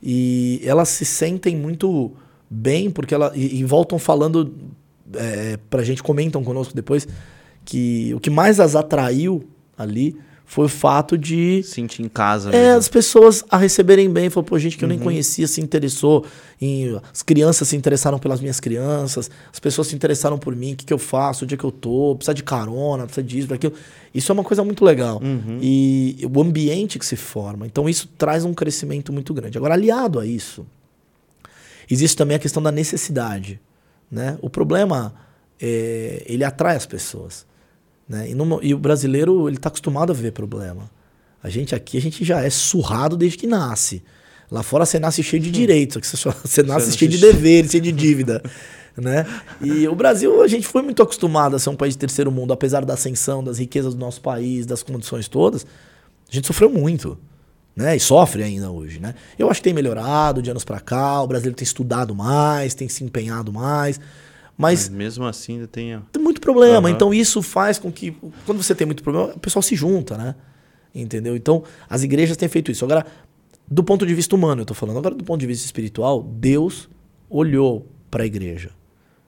e 0.01 0.61
elas 0.63 0.89
se 0.89 1.05
sentem 1.05 1.55
muito 1.55 2.11
bem, 2.49 2.89
porque 2.89 3.13
ela, 3.13 3.31
e, 3.35 3.59
e 3.59 3.63
voltam 3.63 3.99
falando 3.99 4.53
é, 5.13 5.57
pra 5.69 5.83
gente, 5.83 6.01
comentam 6.01 6.43
conosco 6.43 6.73
depois, 6.73 7.07
que 7.63 8.13
o 8.13 8.19
que 8.19 8.29
mais 8.29 8.59
as 8.59 8.75
atraiu 8.75 9.47
ali 9.77 10.17
foi 10.51 10.65
o 10.65 10.67
fato 10.67 11.17
de. 11.17 11.63
Sentir 11.63 12.03
em 12.03 12.09
casa. 12.09 12.49
É, 12.49 12.63
mesmo. 12.63 12.79
as 12.79 12.89
pessoas 12.89 13.41
a 13.49 13.55
receberem 13.55 14.09
bem. 14.09 14.29
Falou, 14.29 14.43
pô, 14.43 14.59
gente 14.59 14.77
que 14.77 14.83
eu 14.83 14.89
nem 14.89 14.97
uhum. 14.97 15.05
conhecia 15.05 15.47
se 15.47 15.61
interessou. 15.61 16.25
Em, 16.59 16.99
as 17.09 17.23
crianças 17.23 17.69
se 17.69 17.77
interessaram 17.77 18.19
pelas 18.19 18.41
minhas 18.41 18.59
crianças, 18.59 19.31
as 19.49 19.59
pessoas 19.61 19.87
se 19.87 19.95
interessaram 19.95 20.37
por 20.37 20.53
mim, 20.53 20.73
o 20.73 20.75
que, 20.75 20.83
que 20.83 20.91
eu 20.91 20.97
faço, 20.97 21.45
onde 21.45 21.55
é 21.55 21.57
que 21.57 21.63
eu 21.63 21.71
tô, 21.71 22.15
precisa 22.17 22.33
de 22.33 22.43
carona, 22.43 23.05
precisa 23.05 23.25
disso, 23.25 23.47
daquilo. 23.47 23.73
Isso 24.13 24.29
é 24.29 24.33
uma 24.33 24.43
coisa 24.43 24.61
muito 24.61 24.83
legal. 24.83 25.21
Uhum. 25.23 25.57
E 25.61 26.17
o 26.29 26.41
ambiente 26.41 26.99
que 26.99 27.05
se 27.05 27.15
forma. 27.15 27.65
Então, 27.65 27.87
isso 27.87 28.09
traz 28.17 28.43
um 28.43 28.53
crescimento 28.53 29.13
muito 29.13 29.33
grande. 29.33 29.57
Agora, 29.57 29.75
aliado 29.75 30.19
a 30.19 30.25
isso, 30.25 30.67
existe 31.89 32.17
também 32.17 32.35
a 32.35 32.39
questão 32.39 32.61
da 32.61 32.73
necessidade. 32.73 33.57
Né? 34.11 34.37
O 34.41 34.49
problema, 34.49 35.13
é, 35.61 36.23
ele 36.25 36.43
atrai 36.43 36.75
as 36.75 36.85
pessoas. 36.85 37.49
Né? 38.07 38.29
E, 38.31 38.35
no, 38.35 38.59
e 38.61 38.73
o 38.73 38.77
brasileiro 38.77 39.47
ele 39.47 39.57
está 39.57 39.69
acostumado 39.69 40.11
a 40.11 40.15
ver 40.15 40.31
problema. 40.31 40.89
A 41.43 41.49
gente 41.49 41.73
aqui 41.73 41.97
a 41.97 42.01
gente 42.01 42.23
já 42.23 42.41
é 42.41 42.49
surrado 42.49 43.17
desde 43.17 43.37
que 43.37 43.47
nasce. 43.47 44.03
Lá 44.49 44.61
fora 44.63 44.85
você 44.85 44.99
nasce 44.99 45.23
cheio 45.23 45.41
de 45.41 45.49
hum. 45.49 45.53
direitos, 45.53 46.07
você, 46.07 46.17
só, 46.17 46.31
você 46.43 46.61
nasce 46.61 46.91
você 46.91 46.97
cheio 46.97 47.11
de 47.11 47.17
deveres, 47.17 47.71
cheio 47.71 47.83
de 47.83 47.91
dívida. 47.91 48.41
né? 48.97 49.25
E 49.61 49.87
o 49.87 49.95
Brasil, 49.95 50.41
a 50.41 50.47
gente 50.47 50.67
foi 50.67 50.81
muito 50.81 51.01
acostumado 51.01 51.55
a 51.55 51.59
ser 51.59 51.69
um 51.69 51.75
país 51.75 51.93
de 51.93 51.99
terceiro 51.99 52.31
mundo, 52.31 52.51
apesar 52.51 52.83
da 52.83 52.93
ascensão, 52.93 53.43
das 53.43 53.57
riquezas 53.57 53.93
do 53.93 53.99
nosso 53.99 54.21
país, 54.21 54.65
das 54.65 54.83
condições 54.83 55.27
todas. 55.27 55.65
A 56.29 56.33
gente 56.33 56.47
sofreu 56.47 56.69
muito. 56.69 57.17
Né? 57.73 57.95
E 57.95 57.99
sofre 58.01 58.43
ainda 58.43 58.69
hoje, 58.69 58.99
né? 58.99 59.15
Eu 59.39 59.49
acho 59.49 59.61
que 59.61 59.63
tem 59.63 59.73
melhorado 59.73 60.41
de 60.41 60.51
anos 60.51 60.65
para 60.65 60.81
cá, 60.81 61.21
o 61.21 61.27
brasileiro 61.27 61.55
tem 61.55 61.63
estudado 61.63 62.13
mais, 62.13 62.73
tem 62.73 62.89
se 62.89 63.01
empenhado 63.01 63.53
mais. 63.53 63.97
Mas, 64.57 64.89
mas 64.89 64.89
mesmo 64.89 65.25
assim 65.25 65.53
ainda 65.53 65.67
tem. 65.67 65.99
Tem 66.11 66.21
muito 66.21 66.41
problema. 66.41 66.87
Uhum. 66.87 66.93
Então 66.93 67.13
isso 67.13 67.41
faz 67.41 67.77
com 67.77 67.91
que. 67.91 68.15
Quando 68.45 68.61
você 68.61 68.75
tem 68.75 68.85
muito 68.85 69.03
problema, 69.03 69.33
o 69.35 69.39
pessoal 69.39 69.63
se 69.63 69.75
junta, 69.75 70.17
né? 70.17 70.35
Entendeu? 70.93 71.35
Então 71.35 71.63
as 71.89 72.03
igrejas 72.03 72.37
têm 72.37 72.49
feito 72.49 72.71
isso. 72.71 72.85
Agora, 72.85 73.05
do 73.67 73.83
ponto 73.83 74.05
de 74.05 74.13
vista 74.13 74.35
humano, 74.35 74.61
eu 74.61 74.65
tô 74.65 74.73
falando. 74.73 74.97
Agora, 74.97 75.15
do 75.15 75.23
ponto 75.23 75.39
de 75.39 75.47
vista 75.47 75.65
espiritual, 75.65 76.21
Deus 76.21 76.89
olhou 77.29 77.87
para 78.09 78.23
a 78.23 78.25
igreja 78.25 78.71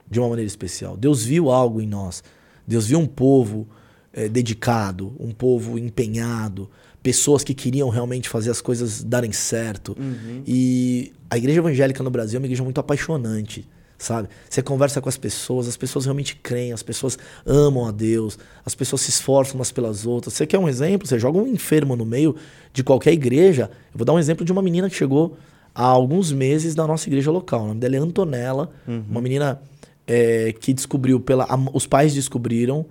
de 0.08 0.20
uma 0.20 0.28
maneira 0.28 0.46
especial. 0.46 0.96
Deus 0.96 1.24
viu 1.24 1.50
algo 1.50 1.80
em 1.80 1.86
nós. 1.86 2.22
Deus 2.66 2.86
viu 2.86 2.98
um 2.98 3.06
povo 3.06 3.66
é, 4.12 4.28
dedicado, 4.28 5.14
um 5.18 5.32
povo 5.32 5.78
empenhado, 5.78 6.70
pessoas 7.02 7.42
que 7.42 7.54
queriam 7.54 7.88
realmente 7.88 8.28
fazer 8.28 8.50
as 8.50 8.60
coisas 8.60 9.02
darem 9.02 9.32
certo. 9.32 9.96
Uhum. 9.98 10.42
E 10.46 11.12
a 11.28 11.36
igreja 11.36 11.58
evangélica 11.58 12.02
no 12.02 12.10
Brasil 12.10 12.36
é 12.36 12.40
uma 12.40 12.46
igreja 12.46 12.62
muito 12.62 12.80
apaixonante 12.80 13.66
sabe? 13.98 14.28
Você 14.48 14.62
conversa 14.62 15.00
com 15.00 15.08
as 15.08 15.16
pessoas, 15.16 15.68
as 15.68 15.76
pessoas 15.76 16.04
realmente 16.04 16.36
creem, 16.36 16.72
as 16.72 16.82
pessoas 16.82 17.18
amam 17.46 17.86
a 17.86 17.90
Deus, 17.90 18.38
as 18.64 18.74
pessoas 18.74 19.02
se 19.02 19.10
esforçam 19.10 19.56
umas 19.56 19.70
pelas 19.70 20.06
outras. 20.06 20.34
Você 20.34 20.46
quer 20.46 20.58
um 20.58 20.68
exemplo? 20.68 21.06
Você 21.06 21.18
joga 21.18 21.38
um 21.38 21.46
enfermo 21.46 21.96
no 21.96 22.04
meio 22.04 22.36
de 22.72 22.82
qualquer 22.82 23.12
igreja. 23.12 23.70
Eu 23.92 23.98
vou 23.98 24.04
dar 24.04 24.12
um 24.12 24.18
exemplo 24.18 24.44
de 24.44 24.52
uma 24.52 24.62
menina 24.62 24.88
que 24.88 24.96
chegou 24.96 25.36
há 25.74 25.84
alguns 25.84 26.32
meses 26.32 26.74
na 26.74 26.86
nossa 26.86 27.08
igreja 27.08 27.30
local. 27.30 27.64
O 27.64 27.68
nome 27.68 27.80
dela 27.80 27.96
é 27.96 27.98
Antonella, 27.98 28.70
uhum. 28.86 29.04
uma 29.10 29.20
menina 29.20 29.60
é, 30.06 30.52
que 30.52 30.72
descobriu 30.72 31.18
pela, 31.18 31.44
a, 31.44 31.56
os 31.72 31.86
pais 31.86 32.14
descobriram 32.14 32.86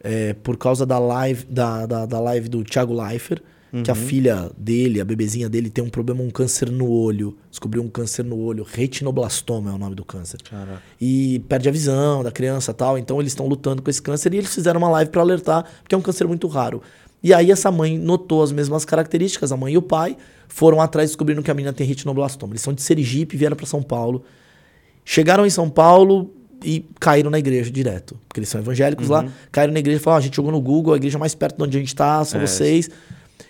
é, 0.00 0.32
por 0.34 0.56
causa 0.56 0.86
da 0.86 0.98
live 0.98 1.44
da, 1.46 1.86
da, 1.86 2.06
da 2.06 2.20
live 2.20 2.48
do 2.48 2.62
Thiago 2.62 2.94
Leifert 2.94 3.42
Uhum. 3.72 3.82
Que 3.82 3.90
a 3.90 3.94
filha 3.94 4.50
dele, 4.56 5.00
a 5.00 5.04
bebezinha 5.04 5.48
dele, 5.48 5.68
tem 5.68 5.84
um 5.84 5.90
problema, 5.90 6.22
um 6.22 6.30
câncer 6.30 6.70
no 6.70 6.88
olho. 6.88 7.36
Descobriu 7.50 7.82
um 7.82 7.88
câncer 7.88 8.24
no 8.24 8.38
olho. 8.38 8.66
Retinoblastoma 8.68 9.70
é 9.70 9.74
o 9.74 9.78
nome 9.78 9.94
do 9.94 10.04
câncer. 10.04 10.40
Caraca. 10.42 10.82
E 11.00 11.40
perde 11.48 11.68
a 11.68 11.72
visão 11.72 12.22
da 12.22 12.30
criança 12.30 12.72
tal. 12.72 12.96
Então 12.96 13.20
eles 13.20 13.32
estão 13.32 13.46
lutando 13.46 13.82
com 13.82 13.90
esse 13.90 14.00
câncer 14.00 14.32
e 14.32 14.38
eles 14.38 14.54
fizeram 14.54 14.78
uma 14.78 14.88
live 14.90 15.10
para 15.10 15.20
alertar, 15.20 15.64
porque 15.82 15.94
é 15.94 15.98
um 15.98 16.02
câncer 16.02 16.26
muito 16.26 16.46
raro. 16.48 16.82
E 17.22 17.34
aí 17.34 17.50
essa 17.50 17.70
mãe 17.70 17.98
notou 17.98 18.42
as 18.42 18.52
mesmas 18.52 18.84
características, 18.84 19.50
a 19.50 19.56
mãe 19.56 19.74
e 19.74 19.78
o 19.78 19.82
pai 19.82 20.16
foram 20.46 20.80
atrás 20.80 21.10
descobrindo 21.10 21.42
que 21.42 21.50
a 21.50 21.54
menina 21.54 21.72
tem 21.72 21.86
retinoblastoma. 21.86 22.52
Eles 22.52 22.62
são 22.62 22.72
de 22.72 22.80
Sergipe, 22.80 23.36
vieram 23.36 23.56
para 23.56 23.66
São 23.66 23.82
Paulo. 23.82 24.24
Chegaram 25.04 25.44
em 25.44 25.50
São 25.50 25.68
Paulo 25.68 26.32
e 26.64 26.84
caíram 27.00 27.30
na 27.30 27.38
igreja 27.38 27.70
direto, 27.70 28.18
porque 28.28 28.40
eles 28.40 28.48
são 28.48 28.60
evangélicos 28.60 29.08
uhum. 29.08 29.14
lá. 29.14 29.28
Caíram 29.50 29.72
na 29.72 29.80
igreja 29.80 30.00
e 30.00 30.02
falaram: 30.02 30.16
ah, 30.16 30.20
a 30.20 30.22
gente 30.22 30.36
jogou 30.36 30.52
no 30.52 30.60
Google, 30.60 30.94
a 30.94 30.96
igreja 30.96 31.18
mais 31.18 31.34
perto 31.34 31.56
de 31.56 31.62
onde 31.64 31.76
a 31.76 31.80
gente 31.80 31.88
está, 31.88 32.24
são 32.24 32.40
é, 32.40 32.46
vocês. 32.46 32.90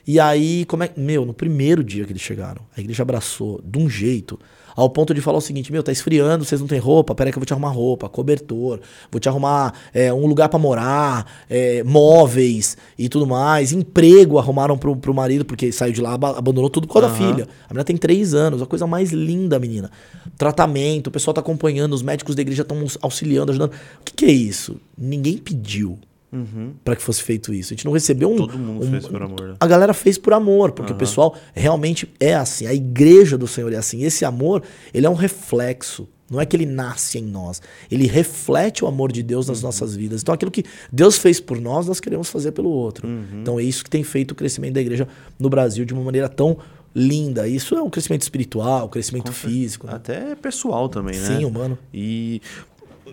E 0.08 0.18
aí, 0.18 0.64
como 0.64 0.82
é. 0.82 0.90
Meu, 0.96 1.26
no 1.26 1.34
primeiro 1.34 1.84
dia 1.84 2.06
que 2.06 2.12
eles 2.12 2.22
chegaram, 2.22 2.62
a 2.74 2.80
igreja 2.80 3.02
abraçou 3.02 3.60
de 3.62 3.78
um 3.78 3.90
jeito, 3.90 4.40
ao 4.74 4.88
ponto 4.88 5.12
de 5.12 5.20
falar 5.20 5.36
o 5.36 5.40
seguinte: 5.42 5.70
Meu, 5.70 5.82
tá 5.82 5.92
esfriando, 5.92 6.46
vocês 6.46 6.62
não 6.62 6.66
têm 6.66 6.78
roupa? 6.78 7.14
Peraí 7.14 7.30
que 7.30 7.36
eu 7.36 7.40
vou 7.40 7.44
te 7.44 7.52
arrumar 7.52 7.68
roupa, 7.68 8.08
cobertor, 8.08 8.80
vou 9.12 9.20
te 9.20 9.28
arrumar 9.28 9.74
é, 9.92 10.10
um 10.10 10.26
lugar 10.26 10.48
para 10.48 10.58
morar, 10.58 11.30
é, 11.50 11.82
móveis 11.82 12.74
e 12.98 13.06
tudo 13.06 13.26
mais. 13.26 13.70
Emprego 13.70 14.38
arrumaram 14.38 14.78
pro, 14.78 14.96
pro 14.96 15.12
marido, 15.12 15.44
porque 15.44 15.70
saiu 15.70 15.92
de 15.92 16.00
lá, 16.00 16.14
abandonou 16.14 16.70
tudo 16.70 16.86
por 16.86 16.94
causa 16.94 17.08
uhum. 17.08 17.12
da 17.12 17.18
filha. 17.18 17.48
A 17.68 17.74
menina 17.74 17.84
tem 17.84 17.98
três 17.98 18.32
anos, 18.32 18.62
a 18.62 18.66
coisa 18.66 18.86
mais 18.86 19.12
linda, 19.12 19.58
menina. 19.58 19.90
Tratamento, 20.38 21.08
o 21.08 21.10
pessoal 21.10 21.34
tá 21.34 21.42
acompanhando, 21.42 21.92
os 21.92 22.00
médicos 22.00 22.34
da 22.34 22.40
igreja 22.40 22.62
estão 22.62 22.82
auxiliando, 23.02 23.50
ajudando. 23.50 23.72
O 24.00 24.04
que, 24.06 24.14
que 24.14 24.24
é 24.24 24.32
isso? 24.32 24.80
Ninguém 24.96 25.36
pediu. 25.36 25.98
Uhum. 26.30 26.74
para 26.84 26.94
que 26.94 27.02
fosse 27.02 27.22
feito 27.22 27.54
isso. 27.54 27.72
A 27.72 27.74
gente 27.74 27.84
não 27.84 27.92
recebeu 27.92 28.30
um. 28.30 28.36
Todo 28.36 28.58
mundo 28.58 28.84
um, 28.84 28.90
fez 28.90 29.06
por 29.06 29.22
amor. 29.22 29.48
Né? 29.48 29.54
A 29.58 29.66
galera 29.66 29.94
fez 29.94 30.18
por 30.18 30.32
amor, 30.32 30.72
porque 30.72 30.92
uhum. 30.92 30.96
o 30.96 30.98
pessoal 30.98 31.36
realmente 31.54 32.12
é 32.20 32.34
assim. 32.34 32.66
A 32.66 32.74
igreja 32.74 33.38
do 33.38 33.46
Senhor 33.46 33.72
é 33.72 33.76
assim. 33.76 34.02
Esse 34.02 34.24
amor, 34.24 34.62
ele 34.92 35.06
é 35.06 35.10
um 35.10 35.14
reflexo. 35.14 36.08
Não 36.30 36.38
é 36.38 36.44
que 36.44 36.54
ele 36.54 36.66
nasce 36.66 37.18
em 37.18 37.22
nós. 37.22 37.62
Ele 37.90 38.06
reflete 38.06 38.84
o 38.84 38.86
amor 38.86 39.10
de 39.10 39.22
Deus 39.22 39.48
nas 39.48 39.58
uhum. 39.58 39.64
nossas 39.64 39.96
vidas. 39.96 40.20
Então, 40.20 40.34
aquilo 40.34 40.50
que 40.50 40.64
Deus 40.92 41.16
fez 41.16 41.40
por 41.40 41.58
nós, 41.58 41.86
nós 41.86 42.00
queremos 42.00 42.28
fazer 42.28 42.52
pelo 42.52 42.68
outro. 42.68 43.08
Uhum. 43.08 43.40
Então, 43.40 43.58
é 43.58 43.62
isso 43.62 43.82
que 43.82 43.88
tem 43.88 44.02
feito 44.02 44.32
o 44.32 44.34
crescimento 44.34 44.74
da 44.74 44.80
igreja 44.80 45.08
no 45.38 45.48
Brasil 45.48 45.86
de 45.86 45.94
uma 45.94 46.02
maneira 46.02 46.28
tão 46.28 46.58
linda. 46.94 47.46
Isso 47.48 47.74
é 47.74 47.82
um 47.82 47.88
crescimento 47.88 48.22
espiritual, 48.22 48.86
um 48.86 48.88
crescimento 48.88 49.32
físico. 49.32 49.86
Né? 49.86 49.94
Até 49.94 50.34
pessoal 50.34 50.88
também, 50.88 51.18
né? 51.18 51.26
Sim, 51.26 51.44
humano. 51.44 51.78
E 51.92 52.42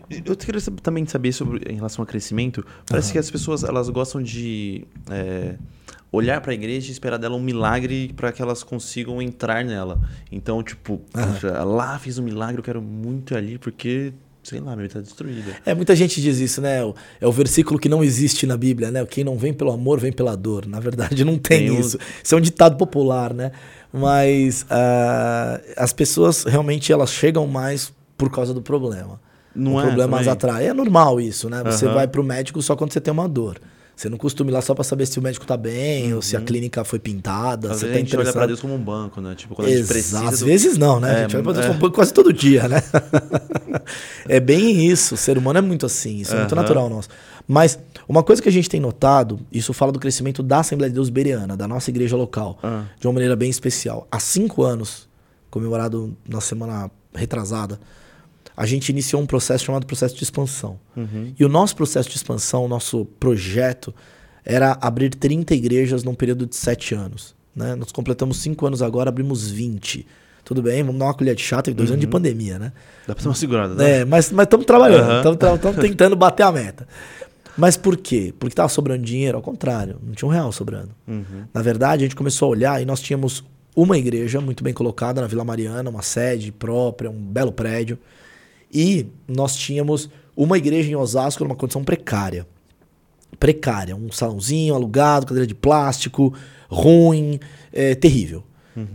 eu 0.09 0.35
queria 0.35 0.61
também 0.81 1.05
saber 1.05 1.31
sobre 1.31 1.71
em 1.71 1.75
relação 1.75 2.03
ao 2.03 2.07
crescimento. 2.07 2.65
Parece 2.85 3.09
uhum. 3.09 3.13
que 3.13 3.19
as 3.19 3.31
pessoas 3.31 3.63
elas 3.63 3.89
gostam 3.89 4.21
de 4.21 4.85
é, 5.09 5.55
olhar 6.11 6.41
para 6.41 6.51
a 6.51 6.55
igreja 6.55 6.89
e 6.89 6.91
esperar 6.91 7.17
dela 7.17 7.35
um 7.35 7.41
milagre 7.41 8.13
para 8.15 8.31
que 8.31 8.41
elas 8.41 8.63
consigam 8.63 9.21
entrar 9.21 9.63
nela. 9.63 9.99
Então, 10.31 10.61
tipo, 10.63 10.93
uhum. 10.93 11.33
poxa, 11.33 11.63
lá 11.63 11.99
fiz 11.99 12.17
um 12.17 12.23
milagre, 12.23 12.59
eu 12.59 12.63
quero 12.63 12.81
muito 12.81 13.33
ir 13.33 13.37
ali 13.37 13.57
porque 13.57 14.13
sei 14.45 14.59
lá, 14.59 14.75
meu, 14.75 14.87
tá 14.87 15.01
destruída. 15.01 15.55
É, 15.65 15.73
muita 15.73 15.95
gente 15.95 16.21
diz 16.21 16.37
isso, 16.37 16.61
né? 16.61 16.79
É 17.19 17.27
o 17.27 17.31
versículo 17.31 17.79
que 17.79 17.89
não 17.89 18.03
existe 18.03 18.45
na 18.45 18.55
Bíblia, 18.55 18.91
né? 18.91 19.03
Quem 19.05 19.23
não 19.23 19.37
vem 19.37 19.51
pelo 19.51 19.71
amor, 19.71 19.99
vem 19.99 20.11
pela 20.11 20.35
dor. 20.37 20.67
Na 20.67 20.79
verdade, 20.79 21.25
não 21.25 21.37
tem, 21.37 21.67
tem 21.67 21.79
isso. 21.79 21.97
Um... 21.97 22.21
Isso 22.23 22.35
é 22.35 22.37
um 22.37 22.41
ditado 22.41 22.77
popular, 22.77 23.33
né? 23.33 23.51
Mas 23.91 24.63
uh, 24.63 25.73
as 25.75 25.91
pessoas 25.91 26.43
realmente 26.43 26.93
elas 26.93 27.11
chegam 27.11 27.47
mais 27.47 27.91
por 28.17 28.31
causa 28.31 28.53
do 28.53 28.61
problema. 28.61 29.19
Não 29.55 29.75
o 29.75 29.79
é, 29.79 29.83
problema 29.83 30.19
as 30.19 30.27
atrai. 30.27 30.67
É 30.67 30.73
normal 30.73 31.19
isso, 31.21 31.49
né? 31.49 31.63
Você 31.63 31.85
uhum. 31.85 31.93
vai 31.93 32.07
pro 32.07 32.23
médico 32.23 32.61
só 32.61 32.75
quando 32.75 32.91
você 32.91 32.99
tem 32.99 33.11
uma 33.11 33.27
dor. 33.27 33.59
Você 33.95 34.09
não 34.09 34.17
costuma 34.17 34.49
ir 34.49 34.53
lá 34.53 34.61
só 34.61 34.75
para 34.75 34.83
saber 34.83 35.05
se 35.05 35.17
o 35.17 35.21
médico 35.21 35.45
tá 35.45 35.55
bem 35.55 36.13
ou 36.13 36.21
se 36.21 36.35
a 36.35 36.39
uhum. 36.39 36.45
clínica 36.45 36.83
foi 36.83 36.99
pintada. 36.99 37.71
Às 37.71 37.79
você 37.79 37.85
vezes 37.85 37.93
tá 37.93 37.95
a 37.95 37.99
gente 37.99 38.17
olha 38.17 38.33
pra 38.33 38.45
Deus 38.45 38.59
como 38.59 38.75
um 38.75 38.83
banco, 38.83 39.21
né? 39.21 39.35
Tipo, 39.35 39.55
quando 39.55 39.69
Exato. 39.69 39.77
a 39.77 39.83
gente 39.83 39.93
precisa. 39.93 40.29
Às 40.29 40.39
do... 40.39 40.45
vezes 40.45 40.77
não, 40.77 40.99
né? 40.99 41.07
É, 41.07 41.15
a 41.15 41.21
gente 41.21 41.35
olha 41.37 41.43
pra 41.43 41.53
Deus 41.53 41.65
é. 41.65 41.67
como 41.69 41.79
um 41.79 41.81
banco 41.81 41.95
quase 41.95 42.13
todo 42.13 42.33
dia, 42.33 42.67
né? 42.67 42.83
é 44.27 44.39
bem 44.41 44.85
isso. 44.85 45.15
O 45.15 45.17
ser 45.17 45.37
humano 45.37 45.59
é 45.59 45.61
muito 45.61 45.85
assim. 45.85 46.17
Isso 46.17 46.33
é 46.33 46.39
muito 46.39 46.55
natural 46.55 46.89
nosso. 46.89 47.07
Mas 47.47 47.79
uma 48.07 48.21
coisa 48.21 48.41
que 48.41 48.49
a 48.49 48.51
gente 48.51 48.69
tem 48.69 48.81
notado, 48.81 49.39
isso 49.49 49.71
fala 49.71 49.93
do 49.93 49.99
crescimento 49.99 50.43
da 50.43 50.59
Assembleia 50.59 50.89
de 50.89 50.95
Deus 50.95 51.09
Bereana, 51.09 51.55
da 51.55 51.67
nossa 51.67 51.89
igreja 51.89 52.17
local, 52.17 52.59
uhum. 52.61 52.83
de 52.99 53.07
uma 53.07 53.13
maneira 53.13 53.35
bem 53.35 53.49
especial. 53.49 54.07
Há 54.11 54.19
cinco 54.19 54.63
anos, 54.63 55.07
comemorado 55.49 56.17
na 56.27 56.41
semana 56.41 56.91
retrasada, 57.13 57.79
a 58.55 58.65
gente 58.65 58.89
iniciou 58.89 59.21
um 59.21 59.25
processo 59.25 59.65
chamado 59.65 59.85
processo 59.85 60.15
de 60.15 60.23
expansão. 60.23 60.79
Uhum. 60.95 61.33
E 61.37 61.43
o 61.43 61.49
nosso 61.49 61.75
processo 61.75 62.09
de 62.09 62.15
expansão, 62.15 62.65
o 62.65 62.67
nosso 62.67 63.05
projeto, 63.19 63.93
era 64.43 64.77
abrir 64.79 65.09
30 65.09 65.53
igrejas 65.53 66.03
num 66.03 66.13
período 66.13 66.45
de 66.45 66.55
7 66.55 66.95
anos. 66.95 67.35
Né? 67.55 67.75
Nós 67.75 67.91
completamos 67.91 68.37
5 68.37 68.65
anos 68.65 68.81
agora, 68.81 69.09
abrimos 69.09 69.49
20. 69.49 70.05
Tudo 70.43 70.61
bem, 70.61 70.83
vamos 70.83 70.99
dar 70.99 71.05
uma 71.05 71.13
colher 71.13 71.33
de 71.35 71.41
chata, 71.41 71.73
dois 71.73 71.89
uhum. 71.89 71.93
anos 71.95 72.01
de 72.01 72.05
uhum. 72.05 72.11
pandemia, 72.11 72.59
né? 72.59 72.71
Dá 73.07 73.15
pra 73.15 73.21
ser 73.23 73.29
uma 73.29 73.35
segurada, 73.35 73.73
né? 73.73 74.01
É, 74.01 74.05
mas 74.05 74.31
estamos 74.31 74.65
trabalhando, 74.65 75.33
estamos 75.33 75.65
uhum. 75.75 75.81
tentando 75.81 76.15
bater 76.15 76.43
a 76.43 76.51
meta. 76.51 76.87
Mas 77.57 77.75
por 77.75 77.97
quê? 77.97 78.33
Porque 78.37 78.53
estava 78.53 78.69
sobrando 78.69 79.03
dinheiro? 79.03 79.37
Ao 79.37 79.41
contrário, 79.41 79.97
não 80.03 80.13
tinha 80.13 80.27
um 80.27 80.31
real 80.31 80.51
sobrando. 80.51 80.91
Uhum. 81.07 81.45
Na 81.51 81.61
verdade, 81.63 82.03
a 82.03 82.05
gente 82.05 82.15
começou 82.15 82.47
a 82.47 82.49
olhar 82.49 82.81
e 82.81 82.85
nós 82.85 82.99
tínhamos 82.99 83.43
uma 83.75 83.97
igreja 83.97 84.39
muito 84.39 84.63
bem 84.63 84.73
colocada 84.73 85.19
na 85.19 85.27
Vila 85.27 85.43
Mariana, 85.43 85.89
uma 85.89 86.01
sede 86.01 86.51
própria, 86.51 87.09
um 87.09 87.19
belo 87.19 87.51
prédio. 87.51 87.97
E 88.75 89.07
nós 89.25 89.55
tínhamos 89.55 90.09
uma 90.35 90.57
igreja 90.57 90.91
em 90.91 90.95
Osasco 90.95 91.43
numa 91.43 91.55
condição 91.55 91.83
precária. 91.83 92.45
Precária. 93.39 93.95
Um 93.95 94.11
salãozinho 94.11 94.75
alugado, 94.75 95.25
cadeira 95.25 95.47
de 95.47 95.55
plástico, 95.55 96.33
ruim, 96.69 97.39
é, 97.71 97.95
terrível. 97.95 98.43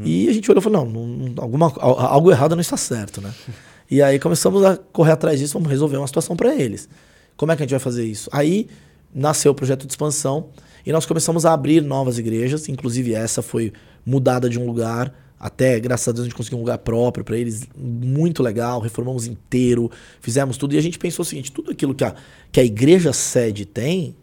E 0.04 0.28
a 0.28 0.32
gente 0.32 0.50
olhou 0.50 0.60
e 0.60 0.62
falou: 0.64 0.84
não, 0.84 1.06
não, 1.06 1.42
alguma, 1.42 1.72
algo 1.78 2.30
errado 2.30 2.54
não 2.54 2.60
está 2.60 2.76
certo, 2.76 3.20
né? 3.22 3.32
e 3.90 4.02
aí 4.02 4.18
começamos 4.18 4.62
a 4.62 4.76
correr 4.76 5.12
atrás 5.12 5.40
disso, 5.40 5.54
vamos 5.54 5.70
resolver 5.70 5.96
uma 5.96 6.06
situação 6.06 6.36
para 6.36 6.54
eles. 6.54 6.88
Como 7.36 7.50
é 7.50 7.56
que 7.56 7.62
a 7.62 7.64
gente 7.64 7.70
vai 7.70 7.80
fazer 7.80 8.04
isso? 8.04 8.28
Aí 8.32 8.68
nasceu 9.14 9.52
o 9.52 9.54
projeto 9.54 9.86
de 9.86 9.92
expansão 9.92 10.48
e 10.84 10.92
nós 10.92 11.06
começamos 11.06 11.46
a 11.46 11.54
abrir 11.54 11.82
novas 11.82 12.18
igrejas, 12.18 12.68
inclusive 12.68 13.14
essa 13.14 13.40
foi 13.40 13.72
mudada 14.04 14.50
de 14.50 14.58
um 14.58 14.66
lugar, 14.66 15.14
até 15.40 15.80
graças 15.80 16.06
a 16.06 16.12
Deus 16.12 16.20
a 16.20 16.28
gente 16.28 16.36
conseguiu 16.36 16.58
um 16.58 16.60
lugar 16.60 16.76
próprio 16.78 17.24
para 17.24 17.36
eles, 17.36 17.66
muito 17.76 18.42
legal, 18.42 18.78
reformamos 18.78 19.26
inteiro, 19.26 19.90
fizemos 20.20 20.56
tudo 20.58 20.74
e 20.74 20.78
a 20.78 20.82
gente 20.82 20.98
pensou 20.98 21.22
o 21.22 21.26
seguinte, 21.26 21.50
tudo 21.50 21.70
aquilo 21.70 21.94
que 21.94 22.04
a, 22.04 22.14
que 22.52 22.60
a 22.60 22.64
igreja 22.64 23.12
sede 23.12 23.64
tem, 23.64 24.14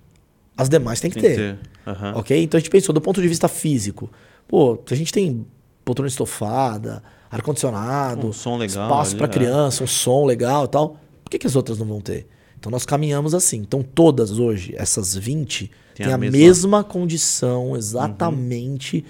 as 0.55 0.69
demais 0.69 0.99
tem 0.99 1.09
que 1.09 1.19
Tem 1.19 1.29
que 1.31 1.35
ter. 1.35 1.55
ter. 1.57 1.59
Aham. 1.89 2.13
Ok? 2.17 2.43
Então 2.43 2.57
a 2.57 2.61
gente 2.61 2.69
pensou 2.69 2.93
do 2.93 3.01
ponto 3.01 3.21
de 3.21 3.27
vista 3.27 3.47
físico. 3.47 4.11
Pô, 4.47 4.79
a 4.89 4.95
gente 4.95 5.11
tem 5.11 5.45
poltrona 5.83 6.07
estofada, 6.07 7.01
ar-condicionado, 7.31 8.27
Um 8.27 8.33
som 8.33 8.57
legal 8.57 8.85
espaço 8.87 9.15
para 9.15 9.25
é. 9.25 9.29
criança, 9.29 9.83
um 9.83 9.87
som 9.87 10.25
legal 10.25 10.65
e 10.65 10.67
tal. 10.67 10.99
Por 11.23 11.31
que, 11.31 11.39
que 11.39 11.47
as 11.47 11.55
outras 11.55 11.77
não 11.79 11.85
vão 11.87 11.99
ter? 12.01 12.27
Então 12.59 12.71
nós 12.71 12.85
caminhamos 12.85 13.33
assim. 13.33 13.57
Então 13.57 13.81
todas 13.81 14.37
hoje, 14.37 14.73
essas 14.77 15.15
20, 15.15 15.71
Tem 15.95 16.05
têm 16.05 16.11
a 16.11 16.15
a, 16.15 16.17
mesma- 16.17 16.37
mesma... 16.37 16.83
condição, 16.83 17.75
exatamente, 17.75 19.05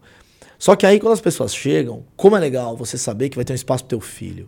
Só 0.62 0.76
que 0.76 0.86
aí 0.86 1.00
quando 1.00 1.12
as 1.14 1.20
pessoas 1.20 1.52
chegam, 1.52 2.04
como 2.16 2.36
é 2.36 2.38
legal 2.38 2.76
você 2.76 2.96
saber 2.96 3.28
que 3.28 3.34
vai 3.34 3.44
ter 3.44 3.52
um 3.52 3.56
espaço 3.56 3.82
pro 3.82 3.88
teu 3.98 4.00
filho. 4.00 4.46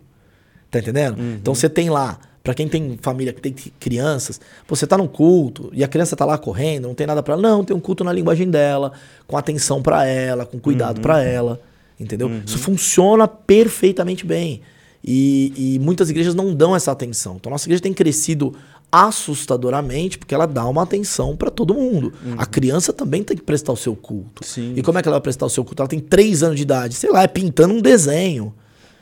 Tá 0.71 0.79
entendendo? 0.79 1.19
Uhum. 1.19 1.33
Então 1.41 1.53
você 1.53 1.67
tem 1.67 1.89
lá, 1.89 2.17
pra 2.41 2.53
quem 2.53 2.69
tem 2.69 2.97
família, 3.01 3.33
que 3.33 3.41
tem 3.41 3.51
crianças, 3.77 4.39
você 4.65 4.87
tá 4.87 4.97
num 4.97 5.07
culto 5.07 5.69
e 5.73 5.83
a 5.83 5.89
criança 5.89 6.15
tá 6.15 6.23
lá 6.23 6.37
correndo, 6.37 6.87
não 6.87 6.95
tem 6.95 7.05
nada 7.05 7.21
pra 7.21 7.33
ela. 7.33 7.41
Não, 7.41 7.65
tem 7.65 7.75
um 7.75 7.81
culto 7.81 8.01
na 8.05 8.13
linguagem 8.13 8.49
dela, 8.49 8.93
com 9.27 9.35
atenção 9.35 9.81
pra 9.81 10.05
ela, 10.05 10.45
com 10.45 10.55
Uhum. 10.55 10.61
cuidado 10.63 11.01
pra 11.01 11.21
ela. 11.21 11.59
Entendeu? 11.99 12.31
Isso 12.45 12.59
funciona 12.59 13.27
perfeitamente 13.27 14.25
bem. 14.25 14.61
E, 15.03 15.75
e 15.75 15.79
muitas 15.79 16.09
igrejas 16.09 16.33
não 16.33 16.55
dão 16.55 16.73
essa 16.73 16.93
atenção. 16.93 17.35
Então, 17.35 17.51
nossa 17.51 17.67
igreja 17.67 17.83
tem 17.83 17.93
crescido 17.93 18.55
assustadoramente 18.91 20.17
porque 20.17 20.33
ela 20.33 20.45
dá 20.45 20.65
uma 20.67 20.83
atenção 20.83 21.35
pra 21.35 21.49
todo 21.49 21.73
mundo. 21.73 22.13
A 22.37 22.45
criança 22.45 22.93
também 22.93 23.23
tem 23.23 23.35
que 23.35 23.43
prestar 23.43 23.73
o 23.73 23.77
seu 23.77 23.95
culto. 23.95 24.43
Uhum. 24.43 24.47
Sim. 24.47 24.73
E 24.75 24.81
como 24.81 24.97
é 24.97 25.01
que 25.01 25.07
ela 25.07 25.17
vai 25.17 25.21
prestar 25.21 25.45
o 25.45 25.49
seu 25.49 25.63
culto? 25.63 25.81
Ela 25.81 25.89
tem 25.89 25.99
três 25.99 26.43
anos 26.43 26.55
de 26.55 26.63
idade. 26.63 26.95
Sei 26.95 27.11
lá, 27.11 27.23
é 27.23 27.27
pintando 27.27 27.73
um 27.73 27.81
desenho. 27.81 28.53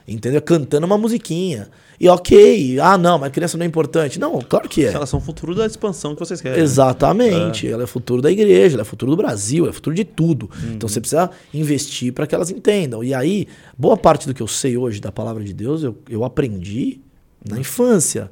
Entendeu? 0.08 0.42
Cantando 0.42 0.86
uma 0.86 0.98
musiquinha. 0.98 1.70
E 2.00 2.10
ok, 2.10 2.80
ah 2.82 2.98
não, 2.98 3.18
mas 3.18 3.32
criança 3.32 3.58
não 3.58 3.64
é 3.64 3.68
importante. 3.68 4.20
Não, 4.20 4.42
claro 4.42 4.68
que 4.68 4.86
é. 4.86 4.92
Elas 4.92 5.10
são 5.10 5.20
o 5.20 5.22
futuro 5.22 5.56
da 5.56 5.66
expansão 5.66 6.14
que 6.14 6.20
vocês 6.20 6.42
querem. 6.42 6.62
Exatamente. 6.62 7.68
Ela 7.68 7.84
é 7.84 7.88
futuro 7.88 8.22
da 8.22 8.30
igreja, 8.30 8.76
ela 8.76 8.82
é 8.82 8.86
futuro 8.86 9.12
do 9.12 9.18
Brasil, 9.18 9.64
ela 9.64 9.72
é 9.72 9.74
futuro 9.74 9.96
de 9.96 10.04
tudo. 10.04 10.50
Então 10.72 10.90
você 10.90 11.00
precisa 11.00 11.30
investir 11.54 12.12
para 12.12 12.28
que 12.28 12.36
elas 12.36 12.50
entendam. 12.50 13.04
E 13.04 13.14
aí, 13.14 13.48
boa 13.78 13.96
parte 13.96 14.28
do 14.28 14.34
que 14.34 14.42
eu 14.42 14.48
sei 14.48 14.76
hoje 14.76 15.00
da 15.00 15.12
palavra 15.12 15.44
de 15.44 15.54
Deus, 15.54 15.84
eu, 15.84 15.96
eu 16.10 16.26
aprendi 16.26 17.00
na 17.48 17.60
infância. 17.60 18.30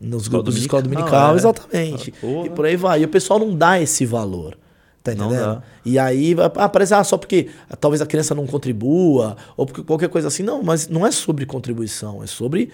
Nos 0.00 0.28
grupos 0.28 0.54
de 0.54 0.62
escola 0.62 0.82
dominical, 0.82 1.34
é. 1.34 1.36
exatamente. 1.36 2.14
Ah, 2.22 2.46
e 2.46 2.50
por 2.50 2.66
aí 2.66 2.76
vai. 2.76 3.02
E 3.02 3.04
o 3.04 3.08
pessoal 3.08 3.38
não 3.38 3.56
dá 3.56 3.80
esse 3.80 4.04
valor. 4.04 4.58
Tá 5.02 5.12
entendendo? 5.12 5.62
E 5.84 5.98
aí 5.98 6.34
ah, 6.56 6.68
parece 6.68 6.94
ah, 6.94 7.04
só 7.04 7.18
porque 7.18 7.48
talvez 7.78 8.00
a 8.00 8.06
criança 8.06 8.34
não 8.34 8.46
contribua, 8.46 9.36
ou 9.54 9.66
porque 9.66 9.82
qualquer 9.82 10.08
coisa 10.08 10.28
assim. 10.28 10.42
Não, 10.42 10.62
mas 10.62 10.88
não 10.88 11.06
é 11.06 11.10
sobre 11.10 11.44
contribuição, 11.44 12.22
é 12.22 12.26
sobre 12.26 12.70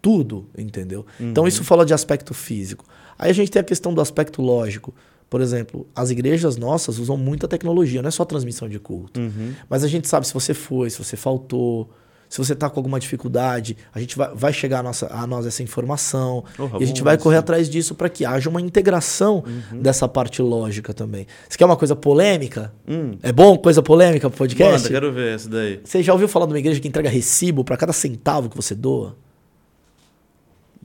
tudo, 0.00 0.46
entendeu? 0.56 1.04
Então 1.20 1.46
isso 1.46 1.62
fala 1.62 1.84
de 1.84 1.92
aspecto 1.92 2.32
físico. 2.32 2.86
Aí 3.18 3.30
a 3.30 3.34
gente 3.34 3.50
tem 3.50 3.60
a 3.60 3.64
questão 3.64 3.92
do 3.92 4.00
aspecto 4.00 4.40
lógico. 4.40 4.94
Por 5.28 5.40
exemplo, 5.40 5.86
as 5.94 6.10
igrejas 6.10 6.56
nossas 6.56 6.98
usam 6.98 7.16
muita 7.16 7.46
tecnologia, 7.46 8.00
não 8.00 8.08
é 8.08 8.10
só 8.10 8.24
transmissão 8.24 8.68
de 8.68 8.78
culto. 8.78 9.20
Mas 9.68 9.84
a 9.84 9.88
gente 9.88 10.08
sabe 10.08 10.26
se 10.26 10.32
você 10.32 10.54
foi, 10.54 10.88
se 10.88 11.02
você 11.02 11.16
faltou, 11.16 11.90
se 12.28 12.38
você 12.38 12.52
está 12.52 12.68
com 12.70 12.78
alguma 12.80 12.98
dificuldade, 13.00 13.76
a 13.94 14.00
gente 14.00 14.16
vai, 14.16 14.30
vai 14.34 14.52
chegar 14.52 14.80
a, 14.80 14.82
nossa, 14.82 15.06
a 15.12 15.26
nós 15.26 15.46
essa 15.46 15.62
informação. 15.62 16.44
Porra, 16.56 16.78
e 16.80 16.84
a 16.84 16.86
gente 16.86 17.02
vai 17.02 17.14
isso. 17.14 17.22
correr 17.22 17.36
atrás 17.38 17.68
disso 17.68 17.94
para 17.94 18.08
que 18.08 18.24
haja 18.24 18.48
uma 18.50 18.60
integração 18.60 19.44
Uhum. 19.72 19.80
dessa 19.82 20.06
parte 20.08 20.40
lógica 20.42 20.92
também. 20.94 21.26
Você 21.48 21.56
quer 21.58 21.64
uma 21.64 21.76
coisa 21.76 21.94
polêmica? 21.96 22.72
Hum. 22.88 23.12
É 23.22 23.32
bom 23.32 23.56
coisa 23.56 23.82
polêmica 23.82 24.28
pro 24.28 24.38
podcast? 24.38 24.72
Manda, 24.84 24.88
quero 24.88 25.12
ver 25.12 25.34
essa 25.34 25.48
daí. 25.48 25.80
Você 25.84 26.02
já 26.02 26.12
ouviu 26.12 26.28
falar 26.28 26.46
de 26.46 26.52
uma 26.52 26.58
igreja 26.58 26.80
que 26.80 26.88
entrega 26.88 27.08
recibo 27.08 27.64
para 27.64 27.76
cada 27.76 27.92
centavo 27.92 28.48
que 28.48 28.56
você 28.56 28.74
doa? 28.74 29.16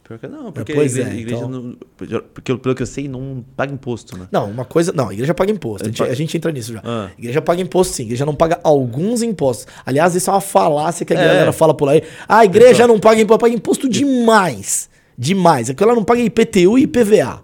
Pior 0.10 0.18
que 0.18 0.28
não, 0.28 0.52
porque 0.52 0.74
pois 0.74 0.98
a 0.98 1.02
igreja, 1.02 1.16
é, 1.16 1.20
igreja 1.22 1.38
então. 1.38 1.50
não, 1.50 1.76
porque 2.34 2.58
pelo 2.58 2.74
que 2.74 2.82
eu 2.82 2.88
sei, 2.88 3.08
não 3.08 3.46
paga 3.56 3.72
imposto, 3.72 4.18
né? 4.18 4.28
Não, 4.32 4.50
uma 4.50 4.66
coisa. 4.66 4.92
Não, 4.92 5.10
a 5.10 5.14
igreja 5.14 5.36
paga 5.36 5.52
imposto. 5.52 5.84
A 5.84 5.92
gente, 5.92 6.02
a 6.02 6.14
gente 6.16 6.36
entra 6.36 6.52
nisso 6.52 6.74
já. 6.74 6.82
Ah. 6.84 7.12
A 7.16 7.20
igreja 7.20 7.40
paga 7.44 7.62
imposto, 7.62 7.94
sim. 7.94 8.02
A 8.02 8.06
igreja 8.08 8.26
não 8.26 8.34
paga 8.34 8.60
alguns 8.64 9.22
impostos. 9.22 9.68
Aliás, 9.86 10.16
isso 10.16 10.28
é 10.32 10.34
uma 10.34 10.42
falácia 10.42 11.06
que 11.06 11.14
a 11.14 11.16
É. 11.16 11.24
galera 11.28 11.54
fala 11.54 11.76
por 11.76 11.90
aí. 11.90 12.02
A 12.28 12.44
igreja 12.44 12.88
não 12.88 13.00
paga 13.00 13.22
imposto, 13.22 13.40
paga 13.40 13.54
imposto 13.54 13.88
demais. 13.88 14.90
Demais. 15.16 15.70
É 15.70 15.76
que 15.76 15.84
ela 15.84 15.94
não 15.94 16.04
paga 16.04 16.20
IPTU 16.22 16.80
e 16.80 16.84
IPVA. 16.86 17.44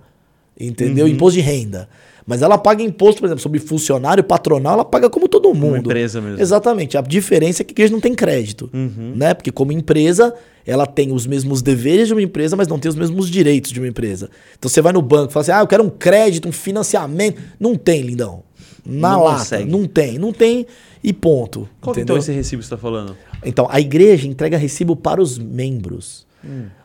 Entendeu? 0.59 1.05
Uhum. 1.05 1.11
Imposto 1.11 1.39
de 1.39 1.45
renda. 1.45 1.87
Mas 2.27 2.41
ela 2.41 2.57
paga 2.57 2.81
imposto, 2.81 3.19
por 3.21 3.27
exemplo, 3.27 3.41
sobre 3.43 3.59
funcionário 3.59 4.23
patronal, 4.23 4.73
ela 4.73 4.85
paga 4.85 5.09
como 5.11 5.27
todo 5.29 5.53
mundo. 5.53 5.77
empresa 5.77 6.19
mesmo. 6.19 6.41
Exatamente. 6.41 6.97
A 6.97 7.01
diferença 7.01 7.61
é 7.61 7.63
que 7.63 7.71
a 7.71 7.75
igreja 7.75 7.93
não 7.93 7.99
tem 8.01 8.15
crédito. 8.15 8.67
Uhum. 8.73 9.13
Né? 9.15 9.33
Porque 9.35 9.51
como 9.51 9.71
empresa, 9.71 10.33
ela 10.65 10.87
tem 10.87 11.11
os 11.11 11.27
mesmos 11.27 11.61
deveres 11.61 12.07
de 12.07 12.13
uma 12.15 12.21
empresa, 12.23 12.55
mas 12.55 12.67
não 12.67 12.79
tem 12.79 12.89
os 12.89 12.95
mesmos 12.95 13.29
direitos 13.29 13.71
de 13.71 13.79
uma 13.79 13.87
empresa. 13.87 14.29
Então 14.57 14.67
você 14.69 14.81
vai 14.81 14.91
no 14.91 15.03
banco 15.03 15.29
e 15.29 15.33
fala 15.33 15.41
assim: 15.41 15.51
ah, 15.51 15.59
eu 15.59 15.67
quero 15.67 15.83
um 15.83 15.89
crédito, 15.89 16.47
um 16.49 16.51
financiamento. 16.51 17.39
Não 17.59 17.75
tem, 17.75 18.01
lindão. 18.01 18.41
Na 18.83 19.11
Não 19.13 19.23
lata. 19.23 19.39
consegue. 19.39 19.71
Não 19.71 19.85
tem. 19.85 20.17
Não 20.17 20.33
tem 20.33 20.65
e 21.03 21.13
ponto. 21.13 21.69
Qual 21.79 21.93
que 21.93 21.99
entendeu? 22.01 22.15
então 22.15 22.17
esse 22.17 22.31
recibo 22.31 22.61
que 22.61 22.67
você 22.67 22.75
tá 22.75 22.81
falando? 22.81 23.15
Então, 23.43 23.67
a 23.69 23.79
igreja 23.79 24.27
entrega 24.27 24.57
recibo 24.57 24.95
para 24.95 25.21
os 25.21 25.37
membros. 25.37 26.25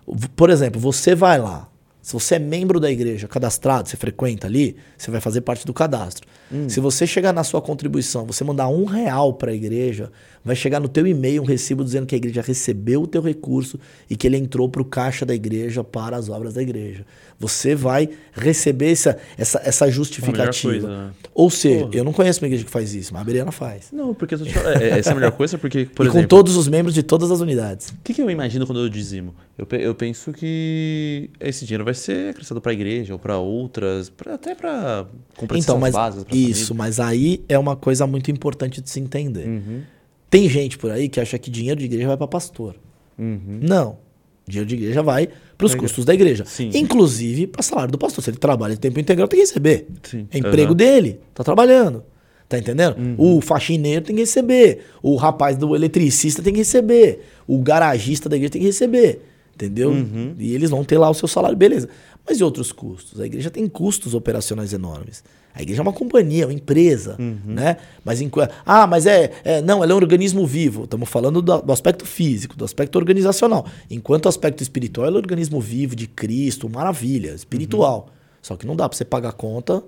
V- 0.07 0.29
Por 0.37 0.51
exemplo, 0.51 0.79
você 0.79 1.15
vai 1.15 1.39
lá. 1.39 1.67
Se 2.03 2.13
você 2.13 2.37
é 2.37 2.39
membro 2.39 2.81
da 2.81 2.91
igreja, 2.91 3.29
cadastrado, 3.29 3.89
você 3.89 3.97
frequenta 3.97 4.47
ali, 4.47 4.77
você 4.97 5.11
vai 5.11 5.21
fazer 5.21 5.43
parte 5.43 5.67
do 5.67 5.73
cadastro. 5.73 6.27
Se 6.67 6.81
você 6.81 7.07
chegar 7.07 7.33
na 7.33 7.45
sua 7.45 7.63
contribuição, 7.63 8.27
você 8.27 8.43
mandar 8.43 8.67
um 8.67 8.85
real 8.85 9.35
para 9.35 9.53
a 9.53 9.55
igreja, 9.55 10.11
vai 10.45 10.57
chegar 10.57 10.81
no 10.81 10.89
teu 10.89 11.07
e-mail 11.07 11.43
um 11.43 11.45
recibo 11.45 11.85
dizendo 11.85 12.07
que 12.07 12.15
a 12.15 12.19
igreja 12.19 12.43
recebeu 12.43 13.03
o 13.03 13.07
teu 13.07 13.23
recurso 13.23 13.79
e 14.09 14.17
que 14.17 14.27
ele 14.27 14.37
entrou 14.37 14.69
para 14.69 14.83
o 14.83 14.85
caixa 14.85 15.25
da 15.25 15.33
igreja 15.33 15.85
para 15.85 16.17
as 16.17 16.29
obras 16.29 16.55
da 16.55 16.63
igreja. 16.63 17.07
Você 17.39 17.75
vai 17.75 18.09
receber 18.33 18.91
essa, 18.91 19.17
essa, 19.39 19.63
essa 19.65 19.91
justificativa. 19.91 20.73
coisa, 20.73 20.89
né? 20.89 21.11
Ou 21.33 21.49
seja, 21.49 21.85
Porra. 21.85 21.97
eu 21.97 22.05
não 22.05 22.13
conheço 22.13 22.41
uma 22.41 22.49
igreja 22.49 22.65
que 22.65 22.71
faz 22.71 22.95
isso, 22.95 23.13
mas 23.13 23.23
a 23.23 23.25
Bereana 23.25 23.53
faz. 23.53 23.89
Não, 23.93 24.13
porque 24.13 24.37
falando, 24.37 24.83
é, 24.83 24.99
essa 24.99 25.11
é 25.11 25.13
a 25.13 25.15
melhor 25.15 25.33
coisa, 25.33 25.57
porque, 25.57 25.85
por 25.95 26.05
e 26.05 26.09
exemplo, 26.09 26.23
com 26.23 26.29
todos 26.29 26.57
os 26.57 26.67
membros 26.67 26.95
de 26.95 27.03
todas 27.03 27.31
as 27.31 27.41
unidades. 27.41 27.91
o 27.91 27.97
que, 28.03 28.13
que 28.13 28.21
eu 28.21 28.29
imagino 28.29 28.67
quando 28.67 28.81
eu 28.81 28.89
dizimo? 28.89 29.35
Eu, 29.57 29.67
eu 29.79 29.95
penso 29.95 30.33
que 30.33 31.31
esse 31.39 31.65
dinheiro 31.65 31.85
vai 31.85 31.90
vai 31.91 31.95
ser 31.95 32.31
acrescentado 32.31 32.61
para 32.61 32.73
a 32.73 32.75
igreja 32.75 33.13
ou 33.13 33.19
para 33.19 33.39
outras, 33.39 34.09
pra, 34.09 34.35
até 34.35 34.55
para 34.55 35.07
então, 35.55 35.79
mas 35.79 35.93
básicas. 35.93 36.27
Isso, 36.37 36.69
família. 36.69 36.75
mas 36.77 37.01
aí 37.01 37.45
é 37.49 37.59
uma 37.59 37.77
coisa 37.77 38.07
muito 38.07 38.31
importante 38.31 38.81
de 38.81 38.89
se 38.89 39.01
entender. 39.01 39.47
Uhum. 39.47 39.83
Tem 40.29 40.49
gente 40.49 40.79
por 40.79 40.91
aí 40.91 41.09
que 41.09 41.21
acha 41.21 41.39
que 41.39 41.51
dinheiro 41.51 41.81
de 41.81 41.87
igreja 41.87 42.07
vai 42.07 42.17
para 42.17 42.29
pastor. 42.29 42.77
Uhum. 43.19 43.61
Não. 43.63 43.99
Dinheiro 44.47 44.69
de 44.69 44.75
igreja 44.77 45.03
vai 45.03 45.29
para 45.59 45.67
os 45.67 45.75
custos 45.75 46.05
da 46.05 46.15
igreja. 46.15 46.45
Sim. 46.45 46.71
Inclusive 46.75 47.47
para 47.47 47.63
salário 47.63 47.93
do 47.93 47.99
pastor. 47.99 48.23
Se 48.23 48.31
ele 48.31 48.39
trabalha 48.39 48.73
em 48.73 48.77
tempo 48.77 48.99
integral, 48.99 49.29
tem 49.29 49.39
que 49.39 49.47
receber. 49.47 49.87
Sim. 50.03 50.27
É 50.31 50.39
emprego 50.39 50.71
uhum. 50.71 50.77
dele. 50.77 51.21
Tá 51.35 51.45
trabalhando. 51.45 52.05
Tá 52.49 52.59
entendendo? 52.59 52.97
Uhum. 52.97 53.37
O 53.37 53.41
faxineiro 53.41 54.05
tem 54.05 54.17
que 54.17 54.23
receber. 54.23 54.87
O 55.03 55.17
rapaz 55.17 55.57
do 55.57 55.75
eletricista 55.75 56.43
tem 56.43 56.53
que 56.53 56.61
receber. 56.61 57.25
O 57.47 57.59
garagista 57.59 58.29
da 58.29 58.37
igreja 58.37 58.53
tem 58.53 58.61
que 58.63 58.67
receber. 58.67 59.21
Entendeu? 59.61 59.91
Uhum. 59.91 60.35
E 60.39 60.55
eles 60.55 60.71
vão 60.71 60.83
ter 60.83 60.97
lá 60.97 61.11
o 61.11 61.15
seu 61.15 61.29
salário, 61.29 61.55
beleza. 61.55 61.87
Mas 62.27 62.41
e 62.41 62.45
outros 62.45 62.73
custos? 62.73 63.21
A 63.21 63.27
igreja 63.27 63.51
tem 63.51 63.69
custos 63.69 64.15
operacionais 64.15 64.73
enormes. 64.73 65.23
A 65.53 65.61
igreja 65.61 65.81
é 65.81 65.83
uma 65.83 65.93
companhia, 65.93 66.47
uma 66.47 66.53
empresa, 66.55 67.17
uhum. 67.19 67.39
né? 67.45 67.77
Mas 68.03 68.23
em, 68.23 68.31
ah, 68.65 68.87
mas 68.87 69.05
é, 69.05 69.31
é, 69.45 69.61
não, 69.61 69.83
ela 69.83 69.93
é 69.93 69.95
um 69.95 69.99
organismo 69.99 70.47
vivo. 70.47 70.85
Estamos 70.85 71.11
falando 71.11 71.43
do, 71.43 71.61
do, 71.61 71.73
aspecto 71.73 72.07
físico, 72.07 72.57
do 72.57 72.65
aspecto 72.65 72.97
organizacional. 72.97 73.67
Enquanto 73.91 74.25
o 74.25 74.29
aspecto 74.31 74.63
espiritual 74.63 75.09
é 75.09 75.11
um 75.11 75.17
organismo 75.17 75.61
vivo 75.61 75.95
de 75.95 76.07
Cristo, 76.07 76.67
maravilha, 76.71 77.35
espiritual. 77.35 78.07
Uhum. 78.07 78.15
Só 78.41 78.57
que 78.57 78.67
não 78.67 78.75
dá 78.75 78.89
para 78.89 78.97
você 78.97 79.05
pagar 79.05 79.33
conta 79.33 79.85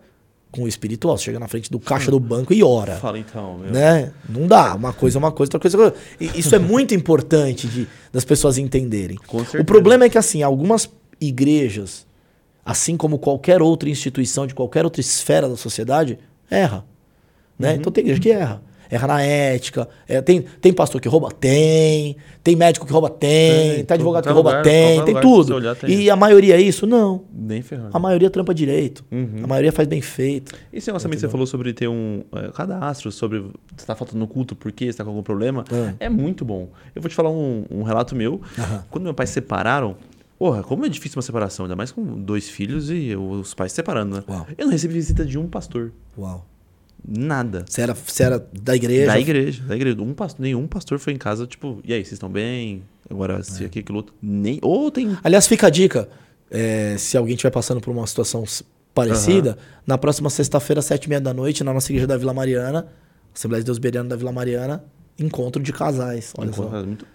com 0.53 0.63
o 0.63 0.69
espiritual. 0.69 1.19
Você 1.19 1.25
chega 1.25 1.41
na 1.41 1.49
frente 1.49 1.71
do 1.71 1.81
caixa 1.81 2.11
do 2.11 2.21
banco 2.21 2.53
e 2.53 2.63
ora. 2.63 2.97
Fala 2.97 3.19
então, 3.19 3.59
meu. 3.59 3.73
Né? 3.73 4.13
Não 4.29 4.47
dá. 4.47 4.75
Uma 4.75 4.93
coisa 4.93 5.17
é 5.17 5.19
uma 5.19 5.33
coisa, 5.33 5.49
outra 5.49 5.59
coisa 5.59 5.77
é 5.77 5.81
outra. 5.81 6.01
Isso 6.39 6.55
é 6.55 6.59
muito 6.59 6.95
importante 6.95 7.67
de, 7.67 7.89
das 8.13 8.25
pessoas 8.25 8.59
entenderem. 8.59 9.19
o 9.59 9.65
problema 9.65 10.05
é 10.05 10.09
que, 10.09 10.19
assim, 10.19 10.43
algumas 10.43 10.89
igrejas, 11.21 12.07
assim 12.65 12.97
como 12.97 13.19
qualquer 13.19 13.63
outra 13.63 13.89
instituição 13.89 14.47
de 14.47 14.55
qualquer 14.55 14.85
outra 14.85 15.01
esfera 15.01 15.49
da 15.49 15.57
sociedade, 15.57 16.19
erra. 16.51 16.85
Né? 17.59 17.71
Uhum. 17.71 17.77
Então 17.77 17.93
tem 17.93 18.03
igreja 18.03 18.21
que 18.21 18.31
erra 18.31 18.63
erra 18.93 19.07
na 19.07 19.23
ética. 19.23 19.89
É, 20.07 20.21
tem, 20.21 20.43
tem 20.61 20.73
pastor 20.73 21.01
que 21.01 21.09
rouba? 21.09 21.31
Tem. 21.31 22.17
Tem 22.45 22.55
médico 22.55 22.85
que 22.85 22.93
rouba? 22.93 23.09
Tem. 23.09 23.77
tem, 23.77 23.85
tem 23.85 23.95
advogado 23.95 24.25
que 24.25 24.33
rouba? 24.33 24.51
Lugar, 24.51 24.63
tem. 24.63 25.05
Tem 25.05 25.21
tudo. 25.21 25.55
Olhar, 25.55 25.75
tem. 25.75 25.91
E 25.91 26.11
a 26.11 26.17
maioria 26.17 26.57
é 26.57 26.61
isso? 26.61 26.87
Não. 26.87 27.25
Nem 27.33 27.63
ferrando. 27.63 27.91
A 27.93 27.99
maioria 27.99 28.29
trampa 28.29 28.55
direito. 28.55 29.03
Uhum. 29.11 29.41
A 29.45 29.47
maioria 29.47 29.73
faz 29.73 29.89
bem 29.89 30.03
feito. 30.03 30.55
Esse 30.73 30.89
negócio 30.89 31.07
também 31.07 31.17
que 31.17 31.23
você 31.23 31.29
falou 31.29 31.47
sobre 31.47 31.73
ter 31.73 31.89
um 31.89 32.23
é, 32.35 32.51
cadastro, 32.53 33.11
sobre 33.11 33.41
você 33.77 33.87
tá 33.87 33.95
faltando 33.95 34.19
no 34.19 34.27
culto 34.27 34.55
porque 34.55 34.93
você 34.93 34.99
tá 34.99 35.05
com 35.05 35.11
algum 35.11 35.23
problema. 35.23 35.65
É, 35.99 36.07
é 36.07 36.09
muito 36.11 36.45
bom. 36.45 36.69
Eu 36.95 37.01
vou 37.01 37.09
te 37.09 37.15
falar 37.15 37.31
um, 37.31 37.65
um 37.71 37.83
relato 37.83 38.15
meu. 38.15 38.35
Uhum. 38.35 38.79
Quando 38.91 39.05
meus 39.05 39.17
pais 39.17 39.31
se 39.31 39.35
separaram, 39.35 39.97
Porra, 40.39 40.61
como 40.65 40.85
é 40.85 40.89
difícil 40.89 41.19
uma 41.19 41.23
separação, 41.23 41.67
ainda 41.67 41.77
mais 41.77 41.93
com 41.93 42.03
dois 42.21 42.49
filhos 42.49 42.91
e 42.91 43.15
os 43.15 43.55
pais 43.55 43.71
se 43.71 43.77
separando, 43.77 44.17
né? 44.17 44.25
Uau. 44.29 44.45
Eu 44.59 44.65
não 44.65 44.73
recebi 44.73 44.95
visita 44.95 45.25
de 45.25 45.39
um 45.39 45.47
pastor. 45.47 45.93
Uau. 46.19 46.45
Nada. 47.07 47.65
Você 47.69 47.83
era, 47.83 47.95
você 47.95 48.23
era 48.23 48.47
da 48.53 48.77
igreja? 48.77 49.07
Da 49.07 49.19
igreja, 49.19 49.63
da 49.65 49.75
igreja. 49.75 50.01
Um 50.01 50.15
pastor, 50.15 50.41
nenhum 50.41 50.67
pastor 50.67 50.99
foi 50.99 51.13
em 51.13 51.19
casa, 51.19 51.47
tipo, 51.47 51.81
e 51.85 51.93
aí, 51.93 52.01
vocês 52.01 52.13
estão 52.13 52.29
bem? 52.29 52.83
Agora, 53.11 53.43
se 53.43 53.65
é. 53.65 53.67
aqui, 53.67 53.81
aquilo 53.81 53.99
outro. 53.99 54.15
Nem. 54.23 54.59
Ou 54.63 54.91
tem. 54.91 55.17
Aliás, 55.23 55.47
fica 55.47 55.67
a 55.67 55.71
dica. 55.71 56.09
É, 56.51 56.97
se 56.99 57.17
alguém 57.17 57.35
estiver 57.35 57.51
passando 57.51 57.81
por 57.81 57.91
uma 57.91 58.07
situação 58.07 58.45
parecida, 58.95 59.51
uhum. 59.51 59.83
na 59.87 59.99
próxima 59.99 60.31
sexta-feira, 60.31 60.83
sete 60.83 61.07
e 61.07 61.09
meia 61.09 61.21
da 61.21 61.33
noite, 61.33 61.65
na 61.65 61.73
nossa 61.73 61.91
igreja 61.91 62.07
da 62.07 62.17
Vila 62.17 62.33
Mariana, 62.33 62.87
Assembleia 63.35 63.63
de 63.63 63.67
Deus 63.67 63.79
Beriano 63.79 64.09
da 64.09 64.17
Vila 64.17 64.33
Mariana, 64.33 64.85
encontro 65.19 65.63
de 65.63 65.73
casais. 65.73 66.33
Olha 66.37 66.53
só. 66.53 66.71
É 66.77 66.83
muito... 66.83 67.07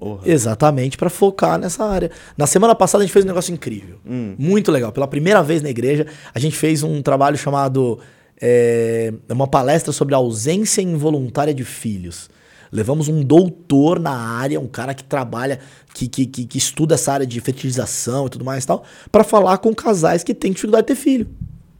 oh, 0.00 0.18
Exatamente, 0.24 0.96
para 0.96 1.10
focar 1.10 1.58
nessa 1.58 1.84
área. 1.84 2.10
Na 2.36 2.46
semana 2.46 2.74
passada 2.74 3.02
a 3.02 3.06
gente 3.06 3.12
fez 3.12 3.24
um 3.24 3.28
negócio 3.28 3.52
incrível. 3.52 3.98
Hum. 4.06 4.34
Muito 4.38 4.70
legal. 4.70 4.92
Pela 4.92 5.06
primeira 5.06 5.42
vez 5.42 5.62
na 5.62 5.70
igreja, 5.70 6.06
a 6.34 6.38
gente 6.38 6.56
fez 6.56 6.82
um 6.82 7.00
trabalho 7.02 7.36
chamado 7.36 7.98
é, 8.42 9.14
uma 9.30 9.46
palestra 9.46 9.92
sobre 9.92 10.16
a 10.16 10.18
ausência 10.18 10.82
involuntária 10.82 11.54
de 11.54 11.64
filhos. 11.64 12.28
Levamos 12.72 13.06
um 13.06 13.22
doutor 13.22 14.00
na 14.00 14.12
área, 14.12 14.58
um 14.58 14.66
cara 14.66 14.94
que 14.94 15.04
trabalha, 15.04 15.60
que, 15.94 16.08
que, 16.08 16.26
que, 16.26 16.46
que 16.46 16.58
estuda 16.58 16.94
essa 16.96 17.12
área 17.12 17.26
de 17.26 17.40
fertilização 17.40 18.26
e 18.26 18.30
tudo 18.30 18.44
mais 18.44 18.64
e 18.64 18.66
tal, 18.66 18.82
para 19.12 19.22
falar 19.22 19.58
com 19.58 19.72
casais 19.72 20.24
que 20.24 20.34
têm 20.34 20.52
dificuldade 20.52 20.86
de 20.86 20.94
ter 20.94 21.00
filho. 21.00 21.28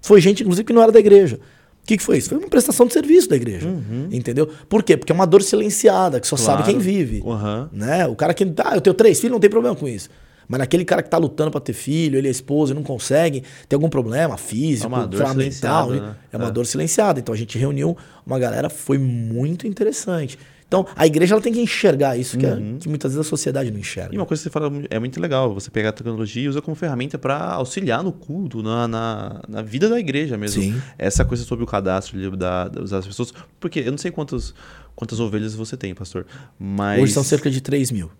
Foi 0.01 0.21
gente, 0.21 0.43
inclusive, 0.43 0.65
que 0.65 0.73
não 0.73 0.83
era 0.83 0.93
da 0.93 1.01
igreja. 1.01 1.41
O 1.83 1.87
que, 1.87 1.97
que 1.97 2.03
foi 2.03 2.19
isso? 2.19 2.29
Foi 2.29 2.39
uma 2.39 2.49
prestação 2.49 2.87
de 2.87 2.93
serviço 2.93 3.29
da 3.29 3.35
igreja. 3.35 3.67
Uhum. 3.67 4.09
Entendeu? 4.13 4.49
Por 4.69 4.85
quê? 4.85 4.97
Porque 4.97 5.11
é 5.11 5.15
uma 5.15 5.27
dor 5.27 5.43
silenciada, 5.43 6.21
que 6.21 6.29
só 6.29 6.37
claro. 6.37 6.59
sabe 6.59 6.71
quem 6.71 6.79
vive. 6.79 7.23
Uhum. 7.25 7.69
Né? 7.73 8.07
O 8.07 8.15
cara 8.15 8.33
que. 8.33 8.45
Ah, 8.59 8.77
eu 8.77 8.81
tenho 8.81 8.95
três 8.95 9.19
filhos, 9.19 9.33
não 9.33 9.41
tem 9.41 9.51
problema 9.51 9.75
com 9.75 9.89
isso. 9.89 10.09
Mas 10.53 10.59
naquele 10.59 10.85
cara 10.85 11.03
que 11.03 11.09
tá 11.09 11.17
lutando 11.17 11.51
para 11.51 11.63
ter 11.63 11.73
filho, 11.73 12.19
ele 12.19 12.29
é 12.29 12.31
esposa 12.31 12.73
e 12.73 12.75
não 12.75 12.83
consegue, 12.83 13.43
tem 13.67 13.75
algum 13.75 13.89
problema 13.89 14.37
físico, 14.37 14.85
é 14.85 14.89
uma 14.89 15.07
dor 15.07 15.27
fundamental, 15.27 15.89
né? 15.89 16.15
é 16.31 16.37
uma 16.37 16.49
é. 16.49 16.51
dor 16.51 16.67
silenciada. 16.67 17.19
Então 17.19 17.35
a 17.35 17.39
gente 17.39 17.57
reuniu 17.57 17.97
uma 18.27 18.39
galera, 18.39 18.69
foi 18.69 18.99
muito 18.99 19.67
interessante. 19.67 20.39
Então, 20.69 20.87
a 20.95 21.07
igreja 21.07 21.35
ela 21.35 21.41
tem 21.41 21.55
que 21.55 21.61
enxergar 21.61 22.19
isso, 22.19 22.37
que, 22.37 22.45
é, 22.45 22.51
uhum. 22.53 22.77
é, 22.77 22.79
que, 22.81 22.89
muitas 22.89 23.13
vezes 23.13 23.27
a 23.27 23.29
sociedade 23.29 23.71
não 23.71 23.79
enxerga. 23.79 24.15
E 24.15 24.19
uma 24.19 24.27
coisa 24.27 24.43
que 24.43 24.45
você 24.45 24.51
fala 24.51 24.71
é 24.91 24.99
muito 24.99 25.19
legal, 25.19 25.55
você 25.55 25.71
pegar 25.71 25.89
a 25.89 25.93
tecnologia 25.93 26.43
e 26.43 26.49
usa 26.49 26.61
como 26.61 26.75
ferramenta 26.75 27.19
para 27.19 27.53
auxiliar 27.53 28.03
no 28.03 28.13
culto, 28.13 28.63
na, 28.63 28.87
na, 28.87 29.43
na, 29.49 29.63
vida 29.63 29.89
da 29.89 29.99
igreja 29.99 30.37
mesmo. 30.37 30.63
Sim. 30.63 30.83
Essa 30.99 31.25
coisa 31.25 31.45
sobre 31.45 31.65
o 31.65 31.67
cadastro 31.67 32.37
da, 32.37 32.69
das 32.69 33.07
pessoas. 33.07 33.33
Porque 33.59 33.81
eu 33.81 33.91
não 33.91 33.99
sei 33.99 34.11
quantos, 34.11 34.55
quantas 34.95 35.19
ovelhas 35.19 35.55
você 35.55 35.79
tem, 35.79 35.95
pastor, 35.95 36.27
mas... 36.59 37.03
Hoje 37.03 37.13
são 37.15 37.25
cerca 37.25 37.51
de 37.51 37.63
3 37.63 37.91
mil 37.91 38.11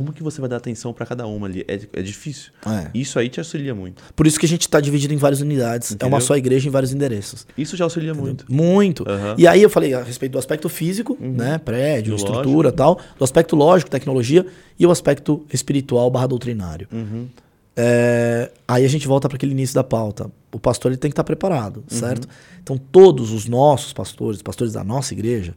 como 0.00 0.14
que 0.14 0.22
você 0.22 0.40
vai 0.40 0.48
dar 0.48 0.56
atenção 0.56 0.94
para 0.94 1.04
cada 1.04 1.26
uma 1.26 1.46
ali? 1.46 1.62
É, 1.68 1.78
é 1.92 2.00
difícil. 2.00 2.52
É. 2.66 2.88
Isso 2.94 3.18
aí 3.18 3.28
te 3.28 3.38
auxilia 3.38 3.74
muito. 3.74 4.02
Por 4.16 4.26
isso 4.26 4.40
que 4.40 4.46
a 4.46 4.48
gente 4.48 4.62
está 4.62 4.80
dividido 4.80 5.12
em 5.12 5.18
várias 5.18 5.42
unidades. 5.42 5.92
Entendeu? 5.92 6.06
É 6.06 6.08
uma 6.16 6.22
só 6.22 6.34
igreja 6.38 6.66
em 6.66 6.70
vários 6.70 6.90
endereços. 6.90 7.46
Isso 7.54 7.76
já 7.76 7.84
auxilia 7.84 8.12
Entendeu? 8.12 8.24
muito. 8.24 8.46
Muito. 8.50 9.00
Uhum. 9.02 9.34
E 9.36 9.46
aí 9.46 9.60
eu 9.60 9.68
falei 9.68 9.92
a 9.92 10.02
respeito 10.02 10.32
do 10.32 10.38
aspecto 10.38 10.70
físico, 10.70 11.18
uhum. 11.20 11.32
né? 11.32 11.58
Prédio, 11.58 12.12
do 12.12 12.16
estrutura 12.16 12.68
lógico. 12.68 12.76
tal. 12.78 12.98
Do 13.18 13.22
aspecto 13.22 13.54
lógico, 13.54 13.90
tecnologia. 13.90 14.46
E 14.78 14.86
o 14.86 14.90
aspecto 14.90 15.44
espiritual 15.52 16.10
barra 16.10 16.28
doutrinário. 16.28 16.88
Uhum. 16.90 17.28
É, 17.76 18.50
aí 18.66 18.82
a 18.82 18.88
gente 18.88 19.06
volta 19.06 19.28
para 19.28 19.36
aquele 19.36 19.52
início 19.52 19.74
da 19.74 19.84
pauta. 19.84 20.30
O 20.50 20.58
pastor 20.58 20.92
ele 20.92 20.98
tem 20.98 21.10
que 21.10 21.12
estar 21.12 21.24
tá 21.24 21.26
preparado, 21.26 21.84
certo? 21.88 22.26
Então 22.62 22.78
todos 22.78 23.32
os 23.32 23.46
nossos 23.46 23.92
pastores, 23.92 24.40
pastores 24.40 24.72
da 24.72 24.82
nossa 24.82 25.12
igreja, 25.12 25.54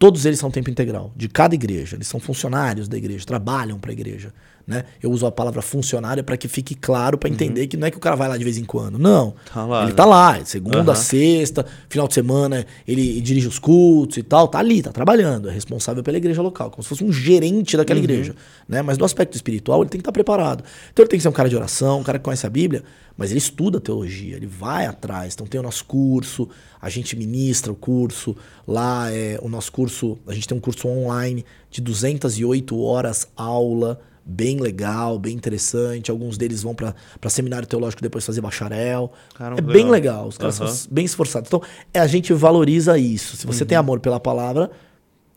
Todos 0.00 0.24
eles 0.24 0.38
são 0.38 0.50
tempo 0.50 0.70
integral, 0.70 1.12
de 1.14 1.28
cada 1.28 1.54
igreja. 1.54 1.94
Eles 1.94 2.08
são 2.08 2.18
funcionários 2.18 2.88
da 2.88 2.96
igreja, 2.96 3.22
trabalham 3.26 3.78
para 3.78 3.90
a 3.90 3.92
igreja. 3.92 4.32
Né? 4.70 4.84
Eu 5.02 5.10
uso 5.10 5.26
a 5.26 5.32
palavra 5.32 5.60
funcionário 5.60 6.22
para 6.22 6.36
que 6.36 6.46
fique 6.46 6.76
claro, 6.76 7.18
para 7.18 7.28
entender 7.28 7.62
uhum. 7.62 7.66
que 7.66 7.76
não 7.76 7.88
é 7.88 7.90
que 7.90 7.96
o 7.96 8.00
cara 8.00 8.14
vai 8.14 8.28
lá 8.28 8.36
de 8.36 8.44
vez 8.44 8.56
em 8.56 8.64
quando. 8.64 9.00
Não. 9.00 9.34
Tá 9.52 9.66
lá, 9.66 9.80
ele 9.80 9.88
né? 9.88 9.96
tá 9.96 10.04
lá, 10.04 10.44
segunda, 10.44 10.92
uhum. 10.92 10.94
sexta, 10.94 11.66
final 11.88 12.06
de 12.06 12.14
semana, 12.14 12.64
ele 12.86 13.20
dirige 13.20 13.48
os 13.48 13.58
cultos 13.58 14.18
e 14.18 14.22
tal. 14.22 14.46
Tá 14.46 14.60
ali, 14.60 14.80
tá 14.80 14.92
trabalhando. 14.92 15.50
É 15.50 15.52
responsável 15.52 16.04
pela 16.04 16.16
igreja 16.18 16.40
local, 16.40 16.70
como 16.70 16.84
se 16.84 16.88
fosse 16.88 17.02
um 17.02 17.12
gerente 17.12 17.76
daquela 17.76 17.98
uhum. 17.98 18.04
igreja. 18.04 18.36
Né? 18.68 18.80
Mas 18.80 18.96
do 18.96 19.04
aspecto 19.04 19.34
espiritual, 19.34 19.82
ele 19.82 19.90
tem 19.90 19.98
que 19.98 20.02
estar 20.02 20.12
tá 20.12 20.14
preparado. 20.14 20.62
Então 20.92 21.02
ele 21.02 21.10
tem 21.10 21.18
que 21.18 21.22
ser 21.24 21.28
um 21.28 21.32
cara 21.32 21.48
de 21.48 21.56
oração, 21.56 21.98
um 21.98 22.04
cara 22.04 22.20
que 22.20 22.24
conhece 22.24 22.46
a 22.46 22.50
Bíblia, 22.50 22.84
mas 23.16 23.32
ele 23.32 23.38
estuda 23.38 23.80
teologia, 23.80 24.36
ele 24.36 24.46
vai 24.46 24.86
atrás. 24.86 25.34
Então 25.34 25.48
tem 25.48 25.58
o 25.58 25.64
nosso 25.64 25.84
curso, 25.84 26.48
a 26.80 26.88
gente 26.88 27.16
ministra 27.16 27.72
o 27.72 27.74
curso. 27.74 28.36
Lá 28.68 29.10
é 29.10 29.36
o 29.42 29.48
nosso 29.48 29.72
curso, 29.72 30.16
a 30.28 30.32
gente 30.32 30.46
tem 30.46 30.56
um 30.56 30.60
curso 30.60 30.86
online 30.86 31.44
de 31.72 31.80
208 31.80 32.80
horas 32.80 33.26
aula 33.36 34.00
bem 34.30 34.60
legal, 34.60 35.18
bem 35.18 35.34
interessante. 35.34 36.10
Alguns 36.10 36.38
deles 36.38 36.62
vão 36.62 36.74
para 36.74 36.94
seminário 37.28 37.66
teológico 37.66 38.00
depois 38.00 38.24
fazer 38.24 38.40
bacharel. 38.40 39.12
Caramba, 39.34 39.60
é 39.60 39.62
bem 39.62 39.90
legal, 39.90 40.28
os 40.28 40.38
caras 40.38 40.60
uhum. 40.60 40.68
são 40.68 40.88
bem 40.90 41.04
esforçados. 41.04 41.48
Então, 41.48 41.62
é, 41.92 41.98
a 41.98 42.06
gente 42.06 42.32
valoriza 42.32 42.96
isso. 42.96 43.36
Se 43.36 43.46
você 43.46 43.64
uhum. 43.64 43.68
tem 43.68 43.76
amor 43.76 43.98
pela 43.98 44.20
palavra, 44.20 44.70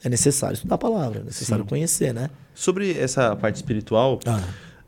é 0.03 0.09
necessário 0.09 0.53
estudar 0.53 0.75
a 0.75 0.77
palavra, 0.77 1.21
é 1.21 1.23
necessário 1.23 1.63
Sim. 1.63 1.69
conhecer, 1.69 2.13
né? 2.13 2.29
Sobre 2.53 2.91
essa 2.97 3.35
parte 3.35 3.55
espiritual, 3.55 4.19
ah. 4.27 4.43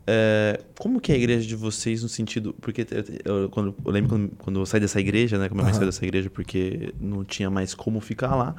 é, 0.06 0.62
como 0.78 1.02
que 1.02 1.12
é 1.12 1.16
a 1.16 1.18
igreja 1.18 1.48
de 1.48 1.56
vocês 1.56 2.04
no 2.04 2.10
sentido... 2.10 2.54
Porque 2.62 2.86
eu, 3.24 3.44
eu 3.44 3.50
quando, 3.50 3.74
eu 3.84 3.92
lembro 3.92 4.10
quando, 4.10 4.32
quando, 4.38 4.60
eu 4.60 4.66
saí 4.68 4.80
dessa 4.80 5.00
igreja, 5.00 5.40
né? 5.40 5.50
Como 5.50 5.62
minha 5.62 5.66
mãe 5.66 5.74
saiu 5.74 5.88
dessa 5.88 6.06
igreja 6.06 6.30
porque 6.30 6.94
não 7.00 7.24
tinha 7.24 7.50
mais 7.50 7.74
como 7.74 8.00
ficar 8.00 8.36
lá. 8.36 8.56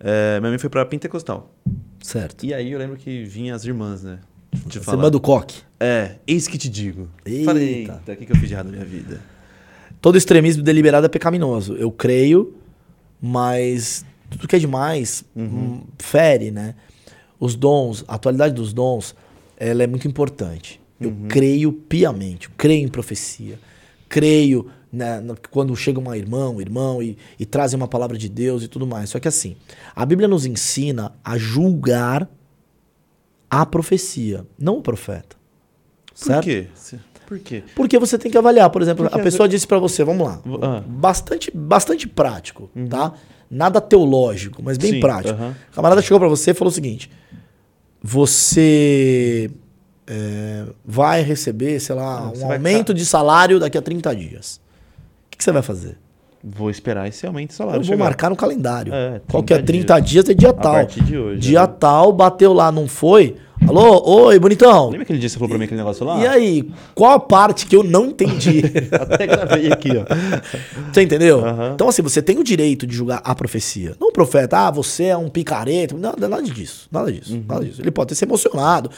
É, 0.00 0.40
minha 0.40 0.50
mãe 0.50 0.58
foi 0.58 0.70
para 0.70 0.86
Pentecostal. 0.86 1.52
Certo. 2.00 2.46
E 2.46 2.54
aí 2.54 2.72
eu 2.72 2.78
lembro 2.78 2.96
que 2.96 3.24
vinha 3.24 3.54
as 3.54 3.64
irmãs, 3.64 4.02
né? 4.02 4.20
Te 4.68 4.80
falar. 4.80 4.96
Semana 4.96 5.10
do 5.10 5.20
coque. 5.20 5.62
É, 5.78 6.16
eis 6.26 6.48
que 6.48 6.56
te 6.56 6.68
digo. 6.68 7.08
Eita. 7.24 7.44
Falei, 7.44 7.88
o 7.88 8.16
que, 8.16 8.26
que 8.26 8.32
eu 8.32 8.36
fiz 8.36 8.48
de 8.48 8.54
errado 8.54 8.66
na 8.66 8.72
minha 8.72 8.84
vida? 8.84 9.20
Todo 10.00 10.16
extremismo 10.16 10.62
deliberado 10.62 11.06
é 11.06 11.08
pecaminoso. 11.08 11.74
Eu 11.74 11.90
creio, 11.90 12.54
mas 13.20 14.04
tudo 14.30 14.48
que 14.48 14.56
é 14.56 14.58
demais 14.58 15.24
uhum. 15.34 15.44
Hum, 15.44 15.82
fere, 15.98 16.50
né? 16.50 16.74
Os 17.38 17.54
dons, 17.54 18.04
a 18.08 18.14
atualidade 18.14 18.54
dos 18.54 18.72
dons, 18.72 19.14
ela 19.56 19.82
é 19.82 19.86
muito 19.86 20.08
importante. 20.08 20.80
Eu 21.00 21.10
uhum. 21.10 21.28
creio 21.28 21.72
piamente, 21.72 22.48
eu 22.48 22.54
creio 22.56 22.84
em 22.84 22.88
profecia, 22.88 23.58
creio 24.08 24.70
né, 24.90 25.22
quando 25.50 25.76
chega 25.76 26.00
uma 26.00 26.16
irmã, 26.16 26.48
um 26.48 26.60
irmão 26.60 27.02
e, 27.02 27.18
e 27.38 27.44
trazem 27.44 27.76
uma 27.76 27.88
palavra 27.88 28.16
de 28.16 28.28
Deus 28.28 28.62
e 28.62 28.68
tudo 28.68 28.86
mais. 28.86 29.10
Só 29.10 29.20
que 29.20 29.28
assim, 29.28 29.56
a 29.94 30.06
Bíblia 30.06 30.26
nos 30.26 30.46
ensina 30.46 31.12
a 31.22 31.36
julgar 31.36 32.28
a 33.62 33.66
profecia, 33.66 34.44
não 34.58 34.78
o 34.78 34.82
profeta. 34.82 35.36
Por 36.24 36.40
quê? 36.42 36.66
Por 37.26 37.38
quê? 37.40 37.62
Porque 37.74 37.98
você 37.98 38.16
tem 38.16 38.30
que 38.30 38.38
avaliar, 38.38 38.70
por 38.70 38.80
exemplo, 38.82 39.04
Porque 39.04 39.20
a 39.20 39.22
pessoa 39.22 39.48
disse 39.48 39.66
pra 39.66 39.78
você, 39.78 40.04
vamos 40.04 40.26
lá, 40.26 40.40
Ah. 40.62 40.82
bastante, 40.86 41.50
bastante 41.54 42.06
prático, 42.08 42.70
tá? 42.88 43.12
Nada 43.50 43.80
teológico, 43.80 44.62
mas 44.62 44.76
bem 44.78 44.92
Sim, 44.92 45.00
prático. 45.00 45.38
O 45.70 45.74
camarada 45.74 46.00
chegou 46.02 46.18
pra 46.18 46.28
você 46.28 46.50
e 46.50 46.54
falou 46.54 46.70
o 46.70 46.74
seguinte: 46.74 47.10
você 48.02 49.50
é, 50.06 50.64
vai 50.84 51.22
receber, 51.22 51.78
sei 51.80 51.94
lá, 51.94 52.28
Você 52.30 52.44
um 52.44 52.52
aumento 52.52 52.94
de 52.94 53.04
salário 53.04 53.58
daqui 53.58 53.76
a 53.76 53.82
30 53.82 54.14
dias. 54.14 54.56
O 55.26 55.30
que, 55.30 55.38
que 55.38 55.44
você 55.44 55.52
vai 55.52 55.62
fazer? 55.62 55.98
Vou 56.42 56.70
esperar 56.70 57.08
esse 57.08 57.26
aumento 57.26 57.48
de 57.50 57.54
salário. 57.56 57.78
Eu 57.80 57.82
vou 57.82 57.92
chegar. 57.94 58.04
marcar 58.04 58.30
no 58.30 58.36
calendário. 58.36 58.94
É, 58.94 59.20
Qual 59.28 59.42
que 59.42 59.52
é 59.52 59.56
30 59.56 59.94
30 59.94 60.00
dias, 60.00 60.28
é 60.28 60.34
dia 60.34 60.52
tal. 60.52 60.72
partir 60.74 61.02
de 61.02 61.18
hoje, 61.18 61.40
dia 61.40 61.62
né? 61.62 61.74
tal, 61.80 62.12
bateu 62.12 62.52
lá, 62.52 62.70
não 62.70 62.86
foi? 62.86 63.36
Alô, 63.66 64.26
oi, 64.26 64.38
bonitão. 64.38 64.86
Lembra 64.90 65.02
aquele 65.02 65.18
dia 65.18 65.28
que 65.28 65.32
você 65.32 65.38
falou 65.38 65.48
pra 65.48 65.58
mim 65.58 65.64
aquele 65.64 65.78
negócio 65.80 66.04
lá? 66.04 66.20
E 66.22 66.26
aí, 66.26 66.68
qual 66.94 67.12
a 67.12 67.18
parte 67.18 67.66
que 67.66 67.74
eu 67.74 67.82
não 67.82 68.06
entendi? 68.06 68.62
Até 68.92 69.26
gravei 69.26 69.72
aqui, 69.72 69.90
ó. 69.96 70.04
Você 70.92 71.02
entendeu? 71.02 71.44
Aham. 71.44 71.72
Então, 71.74 71.88
assim, 71.88 72.02
você 72.02 72.20
tem 72.20 72.38
o 72.38 72.44
direito 72.44 72.86
de 72.86 72.94
julgar 72.94 73.20
a 73.24 73.34
profecia. 73.34 73.96
Não 73.98 74.08
o 74.08 74.12
profeta, 74.12 74.58
ah, 74.58 74.70
você 74.70 75.04
é 75.04 75.16
um 75.16 75.28
picareta. 75.28 75.96
Nada, 75.96 76.28
nada 76.28 76.42
disso. 76.42 76.86
Nada 76.92 77.10
disso. 77.10 77.32
Uhum. 77.34 77.44
Nada 77.48 77.64
disso. 77.64 77.80
Ele 77.80 77.90
pode 77.90 78.10
ter 78.10 78.14
se 78.14 78.24
emocionado, 78.24 78.90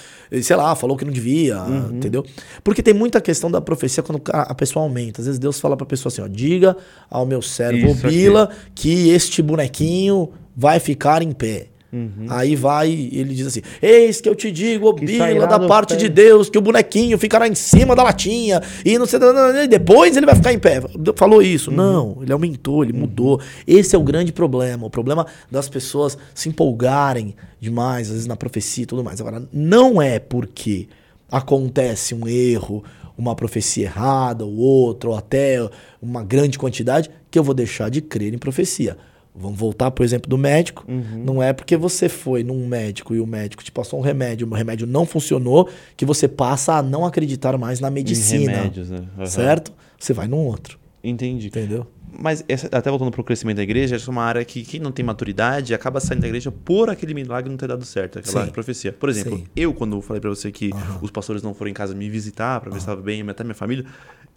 sei 0.42 0.56
lá, 0.56 0.74
falou 0.74 0.96
que 0.96 1.04
não 1.04 1.12
devia, 1.12 1.62
Uhum. 1.62 1.96
entendeu? 1.96 2.24
Porque 2.64 2.82
tem 2.82 2.92
muita 2.92 3.20
questão 3.20 3.50
da 3.50 3.60
profecia 3.60 4.02
quando 4.02 4.20
a 4.28 4.54
pessoa 4.54 4.82
aumenta. 4.84 5.20
Às 5.20 5.26
vezes 5.26 5.38
Deus 5.38 5.60
fala 5.60 5.76
pra 5.76 5.86
pessoa 5.86 6.10
assim, 6.12 6.20
ó, 6.20 6.26
diga 6.26 6.76
ao 7.08 7.24
meu 7.24 7.40
servo. 7.40 7.94
Bila 7.94 8.50
que 8.74 9.08
este 9.10 9.40
bonequinho 9.40 10.30
vai 10.54 10.80
ficar 10.80 11.22
em 11.22 11.30
pé. 11.32 11.68
Uhum. 11.90 12.26
Aí 12.28 12.54
vai, 12.54 12.90
ele 12.90 13.34
diz 13.34 13.46
assim: 13.46 13.62
Eis 13.80 14.20
que 14.20 14.28
eu 14.28 14.34
te 14.34 14.50
digo, 14.50 14.88
ô 14.88 14.94
Que 14.94 15.06
Bila, 15.06 15.24
sairá 15.24 15.46
da 15.46 15.60
parte 15.60 15.94
pé. 15.94 15.96
de 15.96 16.08
Deus, 16.10 16.50
que 16.50 16.58
o 16.58 16.60
bonequinho 16.60 17.16
ficará 17.16 17.48
em 17.48 17.54
cima 17.54 17.96
da 17.96 18.02
latinha 18.02 18.60
e 18.84 18.98
não 18.98 19.06
sei, 19.06 19.18
e 19.64 19.68
depois 19.68 20.16
ele 20.16 20.26
vai 20.26 20.34
ficar 20.34 20.52
em 20.52 20.58
pé. 20.58 20.82
Falou 21.16 21.40
isso. 21.40 21.70
Não, 21.70 22.18
ele 22.22 22.32
aumentou, 22.32 22.84
ele 22.84 22.92
mudou. 22.92 23.40
Esse 23.66 23.96
é 23.96 23.98
o 23.98 24.02
grande 24.02 24.32
problema. 24.32 24.86
O 24.86 24.90
problema 24.90 25.26
das 25.50 25.68
pessoas 25.68 26.18
se 26.34 26.50
empolgarem 26.50 27.34
demais, 27.58 28.08
às 28.08 28.12
vezes 28.12 28.26
na 28.26 28.36
profecia 28.36 28.82
e 28.84 28.86
tudo 28.86 29.02
mais. 29.02 29.20
Agora, 29.20 29.48
não 29.50 30.00
é 30.00 30.18
porque 30.18 30.88
acontece 31.30 32.14
um 32.14 32.28
erro, 32.28 32.84
uma 33.16 33.34
profecia 33.34 33.84
errada, 33.84 34.44
ou 34.44 34.56
outra, 34.56 35.08
ou 35.08 35.16
até 35.16 35.58
uma 36.02 36.22
grande 36.22 36.58
quantidade, 36.58 37.10
que 37.30 37.38
eu 37.38 37.42
vou 37.42 37.54
deixar 37.54 37.90
de 37.90 38.02
crer 38.02 38.34
em 38.34 38.38
profecia. 38.38 38.96
Vamos 39.40 39.58
voltar, 39.58 39.90
por 39.90 40.04
exemplo, 40.04 40.28
do 40.28 40.36
médico. 40.36 40.84
Não 41.16 41.42
é 41.42 41.52
porque 41.52 41.76
você 41.76 42.08
foi 42.08 42.42
num 42.42 42.66
médico 42.66 43.14
e 43.14 43.20
o 43.20 43.26
médico 43.26 43.62
te 43.62 43.70
passou 43.70 43.98
um 43.98 44.02
remédio, 44.02 44.46
o 44.50 44.54
remédio 44.54 44.86
não 44.86 45.06
funcionou, 45.06 45.68
que 45.96 46.04
você 46.04 46.26
passa 46.26 46.74
a 46.74 46.82
não 46.82 47.04
acreditar 47.06 47.56
mais 47.56 47.80
na 47.80 47.90
medicina. 47.90 48.52
remédios, 48.52 48.90
né? 48.90 49.04
Aham. 49.16 49.26
Certo? 49.26 49.72
Você 49.98 50.12
vai 50.12 50.26
num 50.28 50.38
outro. 50.44 50.78
Entendi. 51.02 51.46
Entendeu? 51.48 51.86
Mas 52.20 52.42
essa- 52.48 52.66
até 52.72 52.88
voltando 52.90 53.10
pro 53.10 53.22
crescimento 53.22 53.58
da 53.58 53.62
igreja, 53.62 53.94
essa 53.96 54.08
é 54.08 54.10
uma 54.10 54.22
área 54.22 54.42
que 54.44 54.62
quem 54.62 54.80
não 54.80 54.90
tem 54.90 55.04
maturidade 55.04 55.74
acaba 55.74 56.00
saindo 56.00 56.22
da 56.22 56.26
igreja 56.26 56.50
por 56.50 56.88
aquele 56.88 57.12
milagre 57.14 57.50
não 57.50 57.56
ter 57.58 57.68
dado 57.68 57.84
certo, 57.84 58.18
aquela 58.18 58.46
Sim. 58.46 58.50
profecia. 58.50 58.92
Por 58.92 59.08
exemplo, 59.10 59.36
Sim. 59.36 59.44
eu, 59.54 59.72
quando 59.74 60.00
falei 60.00 60.20
pra 60.20 60.30
você 60.30 60.50
que 60.50 60.70
os 61.02 61.10
pastores 61.10 61.42
não 61.42 61.52
foram 61.54 61.70
em 61.70 61.74
casa 61.74 61.94
me 61.94 62.08
visitar 62.08 62.60
pra 62.60 62.70
ver 62.70 62.76
se 62.76 62.80
estava 62.80 63.00
bem, 63.02 63.22
até 63.28 63.44
minha 63.44 63.54
família, 63.54 63.84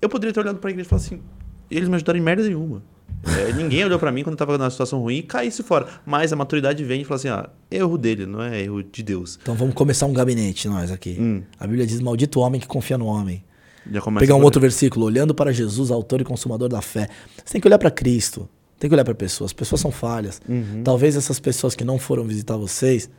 eu 0.01 0.09
poderia 0.09 0.33
ter 0.33 0.41
olhado 0.41 0.59
pra 0.59 0.69
igreja 0.69 0.85
e 0.85 0.89
falado 0.89 1.05
assim: 1.05 1.21
eles 1.71 1.87
me 1.87 1.95
ajudaram 1.95 2.19
em 2.19 2.21
merda 2.21 2.43
nenhuma. 2.43 2.83
É, 3.23 3.53
ninguém 3.53 3.85
olhou 3.85 3.99
pra 3.99 4.11
mim 4.11 4.23
quando 4.23 4.33
eu 4.33 4.37
tava 4.37 4.57
numa 4.57 4.69
situação 4.69 4.99
ruim 4.99 5.17
e 5.17 5.23
caísse 5.23 5.61
fora. 5.63 5.87
Mas 6.05 6.33
a 6.33 6.35
maturidade 6.35 6.83
vem 6.83 7.01
e 7.01 7.03
fala 7.05 7.15
assim: 7.15 7.29
ah, 7.29 7.49
erro 7.69 7.97
dele, 7.97 8.25
não 8.25 8.41
é 8.41 8.61
erro 8.61 8.81
de 8.83 9.03
Deus. 9.03 9.37
Então 9.41 9.55
vamos 9.55 9.75
começar 9.75 10.05
um 10.05 10.13
gabinete, 10.13 10.67
nós 10.67 10.91
aqui. 10.91 11.17
Hum. 11.19 11.43
A 11.59 11.67
Bíblia 11.67 11.85
diz: 11.85 11.99
Maldito 11.99 12.39
o 12.39 12.43
homem 12.43 12.59
que 12.59 12.67
confia 12.67 12.97
no 12.97 13.05
homem. 13.05 13.43
Pegar 14.19 14.35
um 14.35 14.43
outro 14.43 14.61
versículo, 14.61 15.05
olhando 15.05 15.33
para 15.33 15.51
Jesus, 15.51 15.89
autor 15.89 16.21
e 16.21 16.23
consumador 16.23 16.69
da 16.69 16.81
fé. 16.81 17.07
Você 17.43 17.53
tem 17.53 17.61
que 17.61 17.67
olhar 17.67 17.79
para 17.79 17.89
Cristo, 17.89 18.47
tem 18.79 18.89
que 18.89 18.95
olhar 18.95 19.03
para 19.03 19.15
pessoas. 19.15 19.49
As 19.49 19.53
pessoas 19.53 19.81
são 19.81 19.91
falhas. 19.91 20.41
Uhum. 20.47 20.81
Talvez 20.83 21.15
essas 21.15 21.39
pessoas 21.39 21.75
que 21.75 21.83
não 21.83 21.97
foram 21.97 22.23
visitar 22.23 22.57
vocês, 22.57 23.09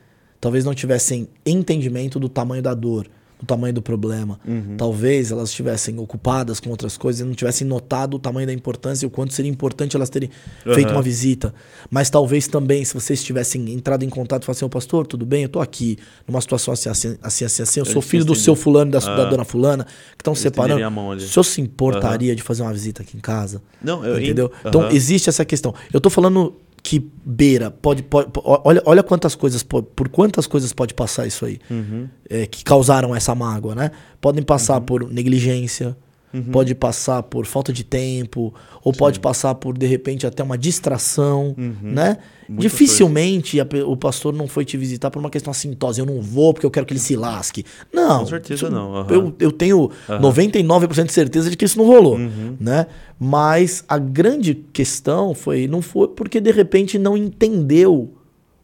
talvez 0.41 0.65
não 0.65 0.75
tivessem 0.75 1.29
entendimento 1.45 2.21
do 2.21 2.29
tamanho 2.29 2.63
da 2.63 2.75
dor, 2.75 3.09
do 3.43 3.47
tamanho 3.47 3.75
do 3.75 3.83
problema. 3.83 4.39
Uhum. 4.47 4.77
Talvez 4.77 5.33
elas 5.33 5.49
estivessem 5.51 5.99
ocupadas 5.99 6.61
com 6.61 6.71
outras 6.71 6.97
coisas 6.97 7.21
e 7.21 7.25
não 7.25 7.35
tivessem 7.35 7.67
notado 7.67 8.15
o 8.15 8.19
tamanho 8.19 8.47
da 8.47 8.53
importância 8.53 9.05
e 9.05 9.09
o 9.09 9.11
quanto 9.11 9.35
seria 9.35 9.51
importante 9.51 9.97
elas 9.97 10.09
terem 10.09 10.31
feito 10.63 10.87
Aham. 10.87 10.97
uma 10.97 11.03
visita. 11.03 11.53
Mas 11.91 12.09
talvez 12.09 12.47
também, 12.47 12.85
se 12.85 12.95
vocês 12.95 13.23
tivessem 13.23 13.73
entrado 13.73 14.05
em 14.05 14.09
contato 14.09 14.45
e 14.45 14.47
falassem, 14.47 14.65
ô 14.65 14.69
pastor, 14.69 15.07
tudo 15.09 15.27
bem? 15.27 15.43
Eu 15.43 15.49
tô 15.49 15.61
aqui 15.61 15.99
numa 16.27 16.41
situação 16.41 16.73
assim, 16.73 16.89
assim, 16.89 17.17
assim, 17.21 17.45
assim, 17.45 17.63
assim. 17.63 17.81
eu 17.81 17.85
sou 17.85 17.97
Eu 17.97 18.03
filho 18.03 18.25
do 18.25 18.35
seu 18.37 18.55
fulano 18.55 18.91
e 18.91 18.93
da, 18.93 19.01
da 19.01 19.23
Ah. 19.23 19.25
dona 19.25 19.45
fulana, 19.45 19.85
que 19.85 20.21
estão 20.21 20.35
separando. 20.37 20.81
O 21.17 21.21
senhor 21.21 21.45
se 21.45 21.61
importaria 21.61 22.37
de 22.37 22.43
fazer 22.43 22.63
uma 22.63 22.73
visita 22.73 23.03
aqui 23.03 23.17
em 23.17 23.21
casa? 23.21 23.61
Não, 23.83 24.05
eu 24.07 24.23
Entendeu? 24.23 24.53
Então, 24.65 24.89
existe 24.91 25.29
essa 25.29 25.45
questão. 25.45 25.75
Eu 25.93 26.01
tô 26.01 26.09
falando 26.09 26.55
que 26.83 27.09
beira, 27.25 27.71
pode, 27.71 28.03
pode, 28.03 28.31
po- 28.31 28.43
olha, 28.65 28.83
olha 28.85 29.03
quantas 29.05 29.35
coisas, 29.37 29.63
po- 29.63 29.83
por 29.85 30.09
quantas 30.09 30.47
coisas 30.49 30.73
pode 30.73 30.93
passar 30.95 31.27
isso 31.27 31.45
aí, 31.47 31.61
Uhum. 31.71 32.09
é, 32.29 32.45
que 32.47 32.65
causaram 32.65 33.15
essa 33.15 33.35
mágoa, 33.35 33.75
né? 33.75 33.91
Podem 34.21 34.43
passar 34.43 34.81
por 34.81 35.09
negligência, 35.11 35.97
Uhum. 36.33 36.43
pode 36.45 36.75
passar 36.75 37.23
por 37.25 37.45
falta 37.45 37.73
de 37.73 37.85
tempo, 37.85 38.55
ou 38.83 38.93
pode 38.93 39.21
passar 39.21 39.55
por, 39.57 39.77
de 39.77 39.87
repente, 39.87 40.27
até 40.27 40.43
uma 40.43 40.57
distração, 40.57 41.55
né? 41.57 41.63
Uhum. 41.69 42.17
Muita 42.49 42.63
Dificilmente 42.63 43.61
a 43.61 43.67
o 43.87 43.97
pastor 43.97 44.33
não 44.35 44.47
foi 44.47 44.65
te 44.65 44.77
visitar 44.77 45.11
por 45.11 45.19
uma 45.21 45.31
questão 45.31 45.51
assintose. 45.51 46.01
Eu 46.01 46.07
não 46.07 46.21
vou 46.21 46.53
porque 46.53 46.67
eu 46.67 46.71
quero 46.71 46.85
que 46.85 46.93
ele 46.93 47.01
se 47.01 47.17
lasque. 47.17 47.65
Não. 47.93 48.21
Com 48.21 48.27
certeza 48.27 48.67
isso- 48.67 48.71
não, 48.75 48.95
aham. 48.97 49.11
Eu, 49.11 49.35
eu 49.39 49.53
tenho 49.53 49.91
Aham. 50.09 50.21
99% 50.21 51.07
de 51.07 51.13
certeza 51.13 51.49
de 51.51 51.57
que 51.57 51.65
isso 51.65 51.79
não 51.79 51.87
rolou, 51.87 52.17
Uhum. 52.17 52.57
né? 52.61 52.87
Mas 53.19 53.85
a 53.89 53.99
grande 53.99 54.55
questão 54.73 55.35
foi 55.35 55.67
não 55.67 55.81
foi 55.81 56.09
porque 56.09 56.41
de 56.41 56.51
repente 56.51 56.99
não 56.99 57.17
entendeu 57.17 58.13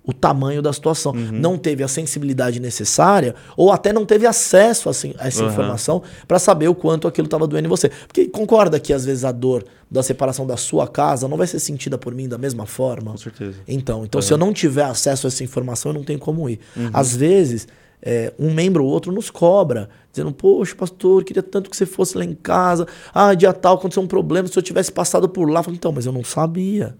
o 0.08 0.12
tamanho 0.14 0.62
da 0.62 0.72
situação, 0.72 1.12
Uhum. 1.12 1.38
não 1.38 1.58
teve 1.58 1.82
a 1.84 1.88
sensibilidade 1.88 2.58
necessária 2.58 3.34
ou 3.58 3.70
até 3.70 3.92
não 3.92 4.06
teve 4.06 4.26
acesso 4.26 4.88
a, 4.88 4.92
a 5.22 5.26
essa 5.28 5.42
Aham. 5.42 5.50
informação 5.52 6.02
para 6.26 6.38
saber 6.38 6.66
o 6.66 6.74
quanto 6.74 7.06
aquilo 7.06 7.26
estava 7.26 7.46
doendo 7.46 7.66
em 7.66 7.68
você. 7.68 7.90
Porque 8.06 8.26
concorda 8.26 8.80
que 8.80 8.94
às 8.94 9.04
vezes 9.04 9.22
a 9.22 9.30
dor 9.32 9.64
da 9.90 10.02
separação 10.02 10.46
da 10.46 10.56
sua 10.56 10.88
casa 10.88 11.28
não 11.28 11.36
vai 11.36 11.46
ser 11.46 11.58
sentida 11.58 11.98
por 11.98 12.14
mim 12.14 12.26
da 12.26 12.38
mesma 12.38 12.64
forma? 12.64 13.10
Com 13.10 13.18
certeza. 13.18 13.58
Então, 13.68 14.02
então 14.02 14.22
se 14.22 14.32
eu 14.32 14.38
não 14.38 14.50
tiver 14.50 14.84
acesso 14.84 15.26
a 15.26 15.28
essa 15.28 15.44
informação, 15.44 15.90
eu 15.92 15.94
não 15.98 16.04
tenho 16.04 16.18
como 16.18 16.48
ir. 16.48 16.58
Às 16.90 17.14
vezes, 17.14 17.68
é, 18.00 18.32
um 18.38 18.50
membro 18.54 18.84
ou 18.86 18.90
outro 18.90 19.12
nos 19.12 19.28
cobra, 19.28 19.90
dizendo, 20.10 20.32
poxa, 20.32 20.74
pastor, 20.74 21.22
queria 21.22 21.42
tanto 21.42 21.68
que 21.68 21.76
você 21.76 21.84
fosse 21.84 22.16
lá 22.16 22.24
em 22.24 22.32
casa. 22.34 22.86
Ah, 23.12 23.34
dia 23.34 23.52
tal, 23.52 23.74
aconteceu 23.76 24.02
um 24.02 24.06
problema, 24.06 24.48
se 24.48 24.58
eu 24.58 24.62
tivesse 24.62 24.90
passado 24.90 25.28
por 25.28 25.50
lá. 25.50 25.60
Eu 25.60 25.64
falo, 25.64 25.76
então, 25.76 25.92
mas 25.92 26.06
eu 26.06 26.12
não 26.12 26.24
sabia. 26.24 26.96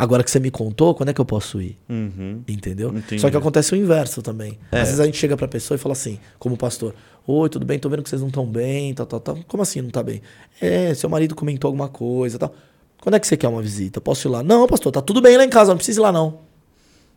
Agora 0.00 0.24
que 0.24 0.30
você 0.30 0.40
me 0.40 0.50
contou, 0.50 0.94
quando 0.94 1.10
é 1.10 1.12
que 1.12 1.20
eu 1.20 1.24
posso 1.24 1.60
ir? 1.60 1.78
Uhum. 1.88 2.42
Entendeu? 2.48 2.88
Entendi. 2.88 3.20
Só 3.20 3.30
que 3.30 3.36
acontece 3.36 3.72
o 3.74 3.76
inverso 3.76 4.22
também. 4.22 4.58
É. 4.72 4.80
Às 4.80 4.88
vezes 4.88 5.00
a 5.00 5.04
gente 5.04 5.18
chega 5.18 5.36
pra 5.36 5.46
pessoa 5.46 5.76
e 5.76 5.78
fala 5.78 5.92
assim, 5.92 6.18
como 6.38 6.56
pastor, 6.56 6.94
oi, 7.26 7.48
tudo 7.50 7.66
bem? 7.66 7.78
Tô 7.78 7.88
vendo 7.90 8.02
que 8.02 8.08
vocês 8.08 8.22
não 8.22 8.28
estão 8.28 8.46
bem, 8.46 8.94
tal, 8.94 9.04
tal, 9.04 9.20
tal. 9.20 9.38
Como 9.46 9.62
assim 9.62 9.82
não 9.82 9.90
tá 9.90 10.02
bem? 10.02 10.22
É, 10.60 10.94
seu 10.94 11.10
marido 11.10 11.34
comentou 11.34 11.68
alguma 11.68 11.88
coisa, 11.88 12.38
tal. 12.38 12.54
Quando 13.00 13.14
é 13.16 13.20
que 13.20 13.26
você 13.26 13.36
quer 13.36 13.48
uma 13.48 13.60
visita? 13.60 14.00
Posso 14.00 14.26
ir 14.26 14.30
lá? 14.30 14.42
Não, 14.42 14.66
pastor, 14.66 14.90
tá 14.92 15.02
tudo 15.02 15.20
bem 15.20 15.36
lá 15.36 15.44
em 15.44 15.50
casa, 15.50 15.70
não 15.72 15.76
precisa 15.76 16.00
ir 16.00 16.02
lá 16.02 16.10
não. 16.12 16.38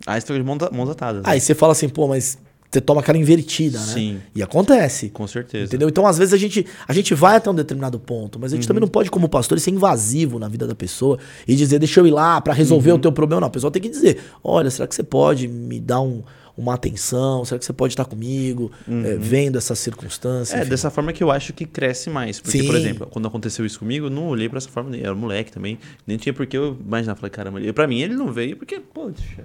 Aí 0.05 0.19
você 0.19 0.27
fica 0.27 0.39
de 0.39 0.43
mãos 0.75 0.89
atadas. 0.89 1.23
né? 1.23 1.29
Aí 1.29 1.39
você 1.39 1.55
fala 1.55 1.71
assim, 1.71 1.87
pô, 1.87 2.07
mas 2.07 2.37
você 2.73 2.81
toma 2.81 3.01
aquela 3.01 3.17
invertida, 3.17 3.77
né? 3.79 3.85
Sim. 3.85 4.19
E 4.35 4.41
acontece. 4.41 5.09
Com 5.09 5.27
certeza. 5.27 5.65
Entendeu? 5.65 5.87
Então, 5.87 6.05
às 6.07 6.17
vezes, 6.17 6.33
a 6.33 6.37
gente, 6.37 6.65
a 6.87 6.93
gente 6.93 7.13
vai 7.13 7.35
até 7.37 7.49
um 7.49 7.55
determinado 7.55 7.99
ponto, 7.99 8.39
mas 8.39 8.51
a 8.51 8.55
gente 8.55 8.67
também 8.67 8.79
Uhum. 8.81 8.85
não 8.87 8.91
pode, 8.91 9.11
como 9.11 9.29
pastor, 9.29 9.59
ser 9.59 9.71
invasivo 9.71 10.39
na 10.39 10.47
vida 10.47 10.65
da 10.67 10.75
pessoa 10.75 11.17
e 11.47 11.55
dizer, 11.55 11.79
deixa 11.79 11.99
eu 11.99 12.07
ir 12.07 12.11
lá 12.11 12.41
pra 12.41 12.53
resolver 12.53 12.91
Uhum. 12.91 12.97
o 12.97 12.99
teu 12.99 13.11
problema. 13.11 13.39
Não, 13.41 13.47
a 13.47 13.51
pessoa 13.51 13.69
tem 13.71 13.81
que 13.81 13.89
dizer, 13.89 14.19
olha, 14.43 14.69
será 14.71 14.87
que 14.87 14.95
você 14.95 15.03
pode 15.03 15.47
me 15.47 15.79
dar 15.79 16.01
um- 16.01 16.23
uma 16.55 16.75
atenção? 16.75 17.43
Será 17.45 17.57
que 17.57 17.65
você 17.65 17.73
pode 17.73 17.93
estar 17.93 18.05
comigo, 18.05 18.71
é, 18.87 19.15
vendo 19.17 19.57
essa 19.57 19.73
circunstância? 19.75 20.53
Uhum. 20.55 20.59
É, 20.59 20.61
Enfim. 20.63 20.69
dessa 20.69 20.89
forma 20.91 21.11
que 21.13 21.23
eu 21.23 21.31
acho 21.31 21.51
que 21.53 21.65
cresce 21.65 22.09
mais. 22.09 22.39
Porque, 22.39 22.59
Sim. 22.59 22.65
por 22.67 22.75
exemplo, 22.75 23.07
quando 23.09 23.27
aconteceu 23.27 23.65
isso 23.65 23.79
comigo, 23.79 24.05
eu 24.07 24.09
não 24.09 24.27
olhei 24.27 24.47
pra 24.49 24.57
essa 24.57 24.69
forma, 24.69 24.89
nem- 24.91 25.01
era 25.01 25.15
moleque 25.15 25.51
também. 25.51 25.79
Nem 26.05 26.17
tinha 26.17 26.33
porque 26.33 26.55
eu 26.57 26.77
imaginava, 26.85 27.19
falei, 27.19 27.31
caramba, 27.31 27.59
ele- 27.59 27.73
pra 27.73 27.87
mim 27.87 28.01
ele 28.01 28.13
não 28.15 28.31
veio 28.31 28.55
porque, 28.57 28.79
poxa. 28.79 29.43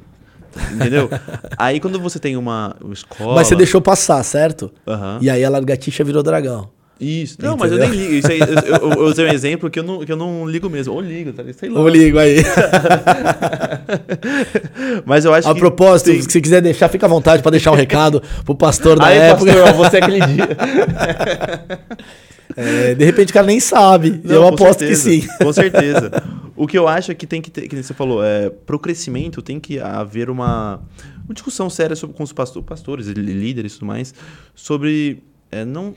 Entendeu? 0.75 1.09
aí 1.57 1.81
quando 1.81 2.01
você 2.01 2.19
tem 2.19 2.37
uma, 2.37 2.75
escola. 2.93 3.35
Mas 3.35 3.47
você 3.49 3.57
deixou 3.57 3.81
passar, 3.81 4.23
certo? 4.25 4.71
Aham. 4.87 5.19
E 5.21 5.31
aí 5.31 5.45
a 5.45 5.51
largatixa 5.51 6.03
virou 6.05 6.23
dragão. 6.23 6.71
Isso. 7.01 7.37
Não, 7.41 7.57
mas 7.57 7.71
eu 7.71 7.79
nem 7.79 7.91
ligo. 7.91 8.13
Isso 8.15 8.27
aí, 8.29 8.41
eu, 8.41 8.77
eu, 8.77 8.91
eu 8.93 9.05
usei 9.07 9.25
um 9.25 9.29
exemplo 9.33 9.71
que 9.71 9.79
eu 9.79 9.85
não, 9.85 10.05
que 10.05 10.11
eu 10.11 10.17
não 10.17 10.49
ligo 10.49 10.69
mesmo. 10.69 10.95
Ou 10.95 11.01
ligo, 11.01 11.33
tá? 11.33 11.45
Sei 11.57 11.69
lá. 11.69 11.81
Ô, 11.81 11.89
ligo 11.89 12.19
aí. 12.19 12.39
Mas 15.07 15.25
eu 15.25 15.33
acho 15.33 15.49
A 15.49 15.55
que. 15.55 15.61
propósito, 15.61 16.11
tem- 16.11 16.21
se 16.23 16.41
quiser 16.41 16.61
deixar, 16.61 16.89
fica 16.89 17.07
à 17.07 17.09
vontade 17.09 17.41
pra 17.41 17.53
deixar 17.53 17.71
um 17.71 17.77
recado 17.77 18.21
pro 18.45 18.53
pastor 18.55 18.99
da 18.99 19.07
Aí, 19.07 19.17
época. 19.19 19.53
pastor, 19.55 19.73
você 19.75 19.97
é 19.99 20.03
aquele 20.03 20.27
dia. 20.27 20.49
É, 22.59 22.95
de 22.95 23.05
repente 23.05 23.31
o 23.31 23.33
cara 23.35 23.47
nem 23.47 23.61
sabe. 23.61 24.21
Não, 24.25 24.35
eu 24.35 24.49
aposto 24.49 24.81
certeza, 24.81 25.11
que 25.11 25.21
sim. 25.23 25.29
Com 25.43 25.53
certeza. 25.55 26.11
O 26.57 26.67
que 26.67 26.77
eu 26.77 26.89
acho 26.89 27.13
é 27.13 27.15
que 27.15 27.27
tem 27.27 27.41
que 27.41 27.51
ter, 27.51 27.69
que 27.69 27.81
você 27.83 27.95
falou, 27.95 28.23
é, 28.25 28.51
pro 28.51 28.79
crescimento 28.81 29.41
tem 29.41 29.61
que 29.61 29.79
haver 29.79 30.29
uma, 30.29 30.83
uma 31.25 31.33
discussão 31.33 31.71
séria 31.71 31.95
sobre, 31.95 32.17
com 32.17 32.23
os 32.25 32.33
pasto- 32.33 32.63
pastores, 32.63 33.07
líderes 33.07 33.73
e 33.73 33.75
tudo 33.77 33.87
mais, 33.87 34.13
sobre 34.55 35.23
é, 35.53 35.65
não. 35.65 35.95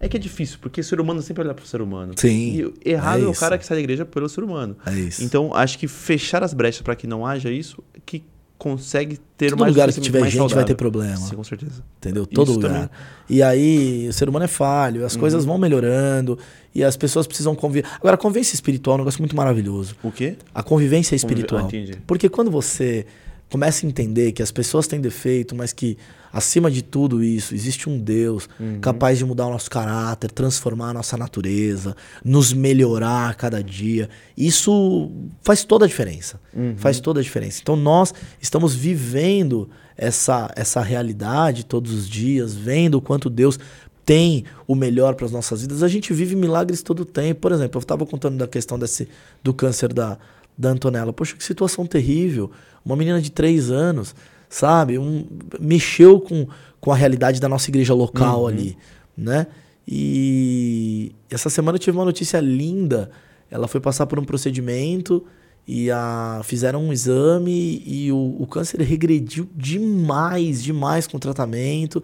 É 0.00 0.08
que 0.08 0.16
é 0.16 0.20
difícil, 0.20 0.58
porque 0.60 0.80
o 0.80 0.84
ser 0.84 1.00
humano 1.00 1.22
sempre 1.22 1.44
olha 1.44 1.54
pro 1.54 1.64
ser 1.64 1.80
humano. 1.80 2.14
Sim, 2.16 2.72
E 2.84 2.90
errado 2.90 3.20
é 3.20 3.24
é, 3.24 3.28
o 3.28 3.34
cara 3.34 3.56
que 3.56 3.64
sai 3.64 3.76
da 3.76 3.80
igreja 3.82 4.04
pelo 4.04 4.28
ser 4.28 4.42
humano. 4.42 4.76
É 4.84 4.94
isso. 4.94 5.22
Então, 5.22 5.54
acho 5.54 5.78
que 5.78 5.86
fechar 5.86 6.42
as 6.42 6.52
brechas 6.52 6.82
para 6.82 6.96
que 6.96 7.06
não 7.06 7.24
haja 7.24 7.50
isso, 7.52 7.84
que 8.04 8.24
consegue 8.62 9.18
ter 9.36 9.50
Todo 9.50 9.58
mais 9.58 9.72
lugar 9.72 9.92
que 9.92 10.00
tiver 10.00 10.20
gente 10.20 10.38
vai 10.38 10.48
saudável. 10.48 10.64
ter 10.66 10.74
problema. 10.76 11.16
Sim, 11.16 11.34
com 11.34 11.42
certeza. 11.42 11.82
Entendeu? 11.98 12.24
Todo 12.24 12.46
Isso 12.52 12.60
lugar. 12.60 12.68
também. 12.68 12.82
Uhum. 12.84 12.88
E 13.28 13.42
aí, 13.42 14.06
o 14.08 14.12
ser 14.12 14.28
humano 14.28 14.44
é 14.44 14.48
falho, 14.48 15.04
as 15.04 15.16
coisas 15.16 15.44
vão 15.44 15.58
melhorando 15.58 16.38
e 16.72 16.84
as 16.84 16.96
pessoas 16.96 17.26
precisam 17.26 17.56
conviver. 17.56 17.88
Agora, 17.96 18.14
a 18.14 18.16
convivência 18.16 18.54
espiritual 18.54 18.94
é 18.94 18.96
um 18.96 18.98
negócio 19.00 19.20
muito 19.20 19.34
maravilhoso. 19.34 19.96
O 20.00 20.12
quê? 20.12 20.36
A 20.54 20.62
convivência 20.62 21.16
espiritual. 21.16 21.62
Ah, 21.62 21.66
entendi. 21.66 21.98
Porque 22.06 22.28
quando 22.28 22.52
você 22.52 23.04
começa 23.52 23.84
a 23.84 23.88
entender 23.88 24.32
que 24.32 24.42
as 24.42 24.50
pessoas 24.50 24.86
têm 24.86 24.98
defeito, 24.98 25.54
mas 25.54 25.74
que 25.74 25.98
acima 26.32 26.70
de 26.70 26.80
tudo 26.80 27.22
isso 27.22 27.54
existe 27.54 27.86
um 27.86 27.98
Deus 27.98 28.48
Uhum. 28.58 28.80
capaz 28.80 29.18
de 29.18 29.26
mudar 29.26 29.46
o 29.46 29.50
nosso 29.50 29.70
caráter, 29.70 30.30
transformar 30.30 30.88
a 30.88 30.94
nossa 30.94 31.18
natureza, 31.18 31.94
nos 32.24 32.54
melhorar 32.54 33.28
a 33.28 33.34
cada 33.34 33.62
dia, 33.62 34.08
isso 34.34 35.10
faz 35.42 35.64
toda 35.64 35.84
a 35.84 35.88
diferença. 35.88 36.40
Uhum. 36.54 36.74
Faz 36.78 36.98
toda 36.98 37.20
a 37.20 37.22
diferença. 37.22 37.60
Então 37.60 37.76
nós 37.76 38.14
estamos 38.40 38.74
vivendo 38.74 39.68
essa, 39.98 40.50
essa 40.56 40.80
realidade 40.80 41.66
todos 41.66 41.92
os 41.92 42.08
dias, 42.08 42.54
vendo 42.54 42.94
o 42.94 43.02
quanto 43.02 43.28
Deus 43.28 43.60
tem 44.06 44.44
o 44.66 44.74
melhor 44.74 45.14
para 45.14 45.26
as 45.26 45.32
nossas 45.32 45.60
vidas. 45.60 45.82
A 45.82 45.88
gente 45.88 46.10
vive 46.14 46.34
milagres 46.34 46.82
todo 46.82 47.00
o 47.00 47.04
tempo. 47.04 47.42
Por 47.42 47.52
exemplo, 47.52 47.78
eu 47.78 47.82
estava 47.82 48.06
contando 48.06 48.38
da 48.38 48.48
questão 48.48 48.78
desse, 48.78 49.06
do 49.44 49.52
câncer 49.52 49.92
da, 49.92 50.18
da 50.56 50.70
Antonella. 50.70 51.12
Poxa, 51.12 51.36
que 51.36 51.44
situação 51.44 51.86
terrível. 51.86 52.50
Uma 52.84 52.96
menina 52.96 53.20
de 53.20 53.30
três 53.30 53.70
anos, 53.70 54.14
sabe? 54.48 54.98
Um, 54.98 55.26
mexeu 55.60 56.20
com, 56.20 56.46
com 56.80 56.92
a 56.92 56.96
realidade 56.96 57.40
da 57.40 57.48
nossa 57.48 57.70
igreja 57.70 57.94
local 57.94 58.46
ali, 58.46 58.76
né? 59.16 59.46
E 59.86 61.12
essa 61.30 61.50
semana 61.50 61.76
eu 61.76 61.80
tive 61.80 61.96
uma 61.96 62.04
notícia 62.04 62.40
linda. 62.40 63.10
Ela 63.50 63.66
foi 63.66 63.80
passar 63.80 64.06
por 64.06 64.18
um 64.18 64.24
procedimento 64.24 65.24
e 65.66 65.90
a, 65.90 66.40
fizeram 66.44 66.84
um 66.84 66.92
exame 66.92 67.82
e 67.86 68.10
o, 68.10 68.36
o 68.38 68.46
câncer 68.46 68.80
regrediu 68.80 69.48
demais, 69.54 70.62
demais 70.62 71.06
com 71.06 71.16
o 71.16 71.20
tratamento. 71.20 72.02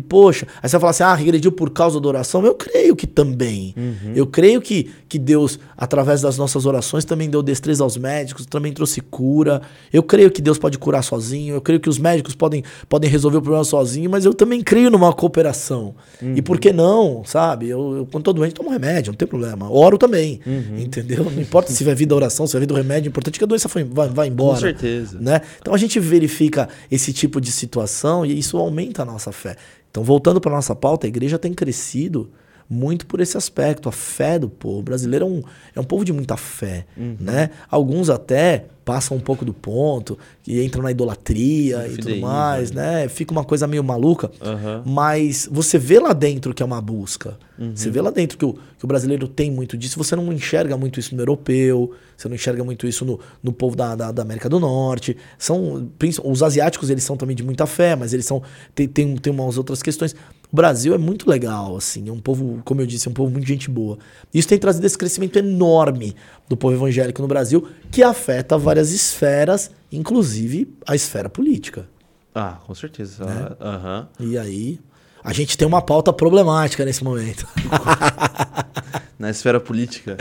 E, 0.00 0.02
poxa, 0.02 0.46
aí 0.62 0.68
você 0.68 0.78
vai 0.78 0.80
falar 0.80 0.90
assim, 0.90 1.02
ah, 1.02 1.14
regrediu 1.14 1.52
por 1.52 1.68
causa 1.70 2.00
da 2.00 2.08
oração? 2.08 2.42
Eu 2.44 2.54
creio 2.54 2.96
que 2.96 3.06
também. 3.06 3.74
Eu 4.14 4.26
creio 4.26 4.60
que, 4.62 4.90
que 5.08 5.18
Deus, 5.18 5.58
através 5.76 6.22
das 6.22 6.38
nossas 6.38 6.64
orações, 6.64 7.04
também 7.04 7.28
deu 7.28 7.42
destreza 7.42 7.84
aos 7.84 7.96
médicos, 7.96 8.46
também 8.46 8.72
trouxe 8.72 9.00
cura. 9.02 9.60
Eu 9.92 10.02
creio 10.02 10.30
que 10.30 10.40
Deus 10.40 10.58
pode 10.58 10.78
curar 10.78 11.02
sozinho, 11.02 11.54
eu 11.54 11.60
creio 11.60 11.78
que 11.80 11.88
os 11.88 11.98
médicos 11.98 12.34
podem, 12.34 12.64
podem 12.88 13.10
resolver 13.10 13.36
o 13.38 13.42
problema 13.42 13.64
sozinho, 13.64 14.08
mas 14.08 14.24
eu 14.24 14.32
também 14.32 14.62
creio 14.62 14.90
numa 14.90 15.12
cooperação. 15.12 15.94
E 16.34 16.40
por 16.40 16.58
que 16.58 16.72
não, 16.72 17.22
sabe? 17.24 17.68
Eu, 17.68 17.98
eu 17.98 18.06
quando 18.06 18.24
tô 18.24 18.32
doente, 18.32 18.54
tomo 18.54 18.70
remédio, 18.70 19.12
não 19.12 19.16
tem 19.16 19.28
problema. 19.28 19.70
Oro 19.70 19.98
também, 19.98 20.40
entendeu? 20.78 21.24
Não 21.24 21.42
importa 21.42 21.70
se 21.72 21.84
vai 21.84 21.94
vir 21.94 22.06
da 22.06 22.14
oração, 22.14 22.46
se 22.46 22.54
vai 22.54 22.60
vir 22.60 22.66
do 22.66 22.74
remédio, 22.74 23.08
o 23.08 23.10
importante 23.10 23.36
é 23.36 23.38
que 23.38 23.44
a 23.44 23.46
doença 23.46 23.68
foi, 23.68 23.84
vai, 23.84 24.08
vai 24.08 24.28
embora 24.28 24.54
Com 24.54 24.60
certeza. 24.60 25.18
né? 25.20 25.40
Então 25.60 25.74
a 25.74 25.78
gente 25.78 25.98
verifica 26.00 26.68
esse 26.90 27.12
tipo 27.12 27.40
de 27.40 27.50
situação 27.52 28.24
e 28.24 28.38
isso 28.38 28.56
aumenta 28.56 29.02
a 29.02 29.04
nossa 29.04 29.32
fé. 29.32 29.56
Então, 29.90 30.04
voltando 30.04 30.40
para 30.40 30.52
nossa 30.52 30.74
pauta, 30.74 31.06
a 31.06 31.08
igreja 31.08 31.38
tem 31.38 31.52
crescido 31.52 32.30
muito 32.68 33.04
por 33.04 33.20
esse 33.20 33.36
aspecto, 33.36 33.88
a 33.88 33.92
fé 33.92 34.38
do 34.38 34.48
povo. 34.48 34.78
O 34.78 34.82
brasileiro 34.82 35.24
é 35.24 35.28
um, 35.28 35.42
é 35.74 35.80
um 35.80 35.84
povo 35.84 36.04
de 36.04 36.12
muita 36.12 36.36
fé, 36.36 36.86
né? 37.18 37.50
Alguns 37.68 38.08
até 38.08 38.66
passam 38.84 39.16
um 39.16 39.20
pouco 39.20 39.44
do 39.44 39.52
ponto, 39.52 40.16
e 40.46 40.64
entram 40.64 40.82
na 40.82 40.90
idolatria 40.92 41.88
e 41.88 41.96
tudo 41.96 42.16
mais, 42.20 42.70
né? 42.70 43.08
Fica 43.08 43.32
uma 43.32 43.44
coisa 43.44 43.66
meio 43.66 43.82
maluca, 43.82 44.30
Aham. 44.40 44.82
mas 44.86 45.48
você 45.50 45.78
vê 45.78 45.98
lá 45.98 46.12
dentro 46.12 46.54
que 46.54 46.62
é 46.62 46.66
uma 46.66 46.80
busca. 46.80 47.36
Uhum. 47.60 47.76
Você 47.76 47.90
vê 47.90 48.00
lá 48.00 48.10
dentro 48.10 48.38
que 48.38 48.44
o, 48.44 48.54
que 48.54 48.84
o 48.84 48.88
brasileiro 48.88 49.28
tem 49.28 49.50
muito 49.50 49.76
disso. 49.76 49.98
Você 49.98 50.16
não 50.16 50.32
enxerga 50.32 50.78
muito 50.78 50.98
isso 50.98 51.14
no 51.14 51.20
europeu, 51.20 51.92
você 52.16 52.26
não 52.26 52.34
enxerga 52.34 52.64
muito 52.64 52.86
isso 52.86 53.04
no, 53.04 53.20
no 53.42 53.52
povo 53.52 53.76
da, 53.76 53.94
da, 53.94 54.10
da 54.10 54.22
América 54.22 54.48
do 54.48 54.58
Norte. 54.58 55.14
São, 55.38 55.90
os 56.24 56.42
asiáticos, 56.42 56.88
eles 56.88 57.04
são 57.04 57.18
também 57.18 57.36
de 57.36 57.42
muita 57.42 57.66
fé, 57.66 57.94
mas 57.94 58.14
eles 58.14 58.24
são 58.24 58.42
tem, 58.74 58.88
tem, 58.88 59.14
tem 59.16 59.30
umas 59.30 59.58
outras 59.58 59.82
questões. 59.82 60.16
O 60.50 60.56
Brasil 60.56 60.94
é 60.94 60.98
muito 60.98 61.28
legal, 61.28 61.76
assim, 61.76 62.08
é 62.08 62.12
um 62.12 62.18
povo, 62.18 62.60
como 62.64 62.80
eu 62.80 62.86
disse, 62.86 63.06
é 63.06 63.10
um 63.10 63.14
povo 63.14 63.30
muito 63.30 63.46
gente 63.46 63.70
boa. 63.70 63.98
Isso 64.32 64.48
tem 64.48 64.58
trazido 64.58 64.84
esse 64.84 64.98
crescimento 64.98 65.38
enorme 65.38 66.16
do 66.48 66.56
povo 66.56 66.74
evangélico 66.74 67.22
no 67.22 67.28
Brasil, 67.28 67.68
que 67.90 68.02
afeta 68.02 68.58
várias 68.58 68.90
esferas, 68.90 69.70
inclusive 69.92 70.74
a 70.86 70.96
esfera 70.96 71.28
política. 71.28 71.86
Ah, 72.34 72.58
com 72.66 72.74
certeza. 72.74 73.24
Né? 73.24 73.56
Aham. 73.60 74.08
E 74.18 74.38
aí, 74.38 74.80
a 75.22 75.32
gente 75.32 75.56
tem 75.58 75.66
uma 75.66 75.82
pauta 75.82 76.12
problemática 76.12 76.84
nesse 76.84 77.02
momento. 77.04 77.46
Na 79.18 79.30
esfera 79.30 79.60
política. 79.60 80.16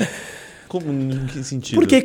Como, 0.67 0.91
em 0.91 1.25
que 1.25 1.43
sentido? 1.43 1.79
Porque 1.79 1.95
é 1.95 1.99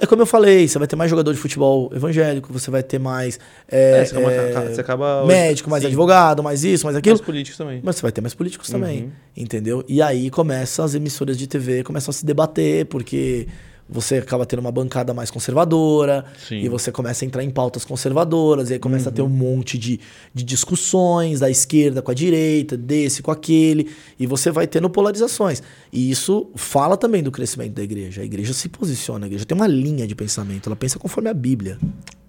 é 0.00 0.06
como 0.06 0.22
eu 0.22 0.26
falei, 0.26 0.66
você 0.66 0.78
vai 0.78 0.88
ter 0.88 0.96
mais 0.96 1.10
jogador 1.10 1.34
de 1.34 1.38
futebol 1.38 1.90
evangélico, 1.94 2.50
você 2.50 2.70
vai 2.70 2.82
ter 2.82 2.98
mais 2.98 3.38
é, 3.70 4.00
É, 4.00 4.04
você 4.06 4.16
acaba- 4.16 4.32
é, 4.32 4.68
você 4.74 4.80
acaba- 4.80 5.26
médico, 5.26 5.68
mais 5.68 5.82
sim. 5.82 5.88
advogado, 5.88 6.42
mais 6.42 6.64
isso, 6.64 6.86
mais 6.86 6.96
aquilo. 6.96 7.16
Os 7.16 7.20
políticos 7.20 7.58
também. 7.58 7.80
Mas 7.84 7.96
você 7.96 8.02
vai 8.02 8.10
ter 8.12 8.22
mais 8.22 8.32
políticos 8.32 8.68
Uhum. 8.70 8.80
também, 8.80 9.12
entendeu? 9.36 9.84
E 9.86 10.00
aí 10.00 10.30
começam 10.30 10.82
as 10.82 10.94
emissoras 10.94 11.36
de 11.36 11.46
TV, 11.46 11.82
começam 11.82 12.10
a 12.10 12.14
se 12.14 12.24
debater, 12.24 12.86
porque 12.86 13.46
você 13.90 14.16
acaba 14.16 14.46
tendo 14.46 14.60
uma 14.60 14.70
bancada 14.72 15.12
mais 15.12 15.30
conservadora, 15.30 16.24
Sim. 16.48 16.56
e 16.60 16.68
você 16.68 16.92
começa 16.92 17.24
a 17.24 17.26
entrar 17.26 17.42
em 17.44 17.50
pautas 17.50 17.84
conservadoras, 17.84 18.70
e 18.70 18.74
aí 18.74 18.78
começa 18.78 19.08
a 19.08 19.12
ter 19.12 19.22
um 19.22 19.26
Uhum. 19.26 19.30
monte 19.30 19.76
de, 19.78 19.98
de 20.34 20.44
discussões 20.44 21.40
da 21.40 21.50
esquerda 21.50 22.00
com 22.02 22.10
a 22.10 22.14
direita, 22.14 22.76
desse 22.76 23.22
com 23.22 23.30
aquele, 23.30 23.88
e 24.18 24.26
você 24.26 24.50
vai 24.50 24.66
tendo 24.66 24.88
polarizações. 24.88 25.62
E 25.92 26.10
isso 26.10 26.48
fala 26.54 26.96
também 26.96 27.22
do 27.22 27.30
crescimento 27.32 27.72
da 27.74 27.82
igreja. 27.82 28.22
A 28.22 28.24
igreja 28.24 28.52
se 28.52 28.68
posiciona, 28.68 29.26
a 29.26 29.28
igreja 29.28 29.44
tem 29.44 29.56
uma 29.56 29.66
linha 29.66 30.06
de 30.06 30.14
pensamento, 30.14 30.68
ela 30.68 30.76
pensa 30.76 30.98
conforme 30.98 31.28
a 31.28 31.34
Bíblia. 31.34 31.78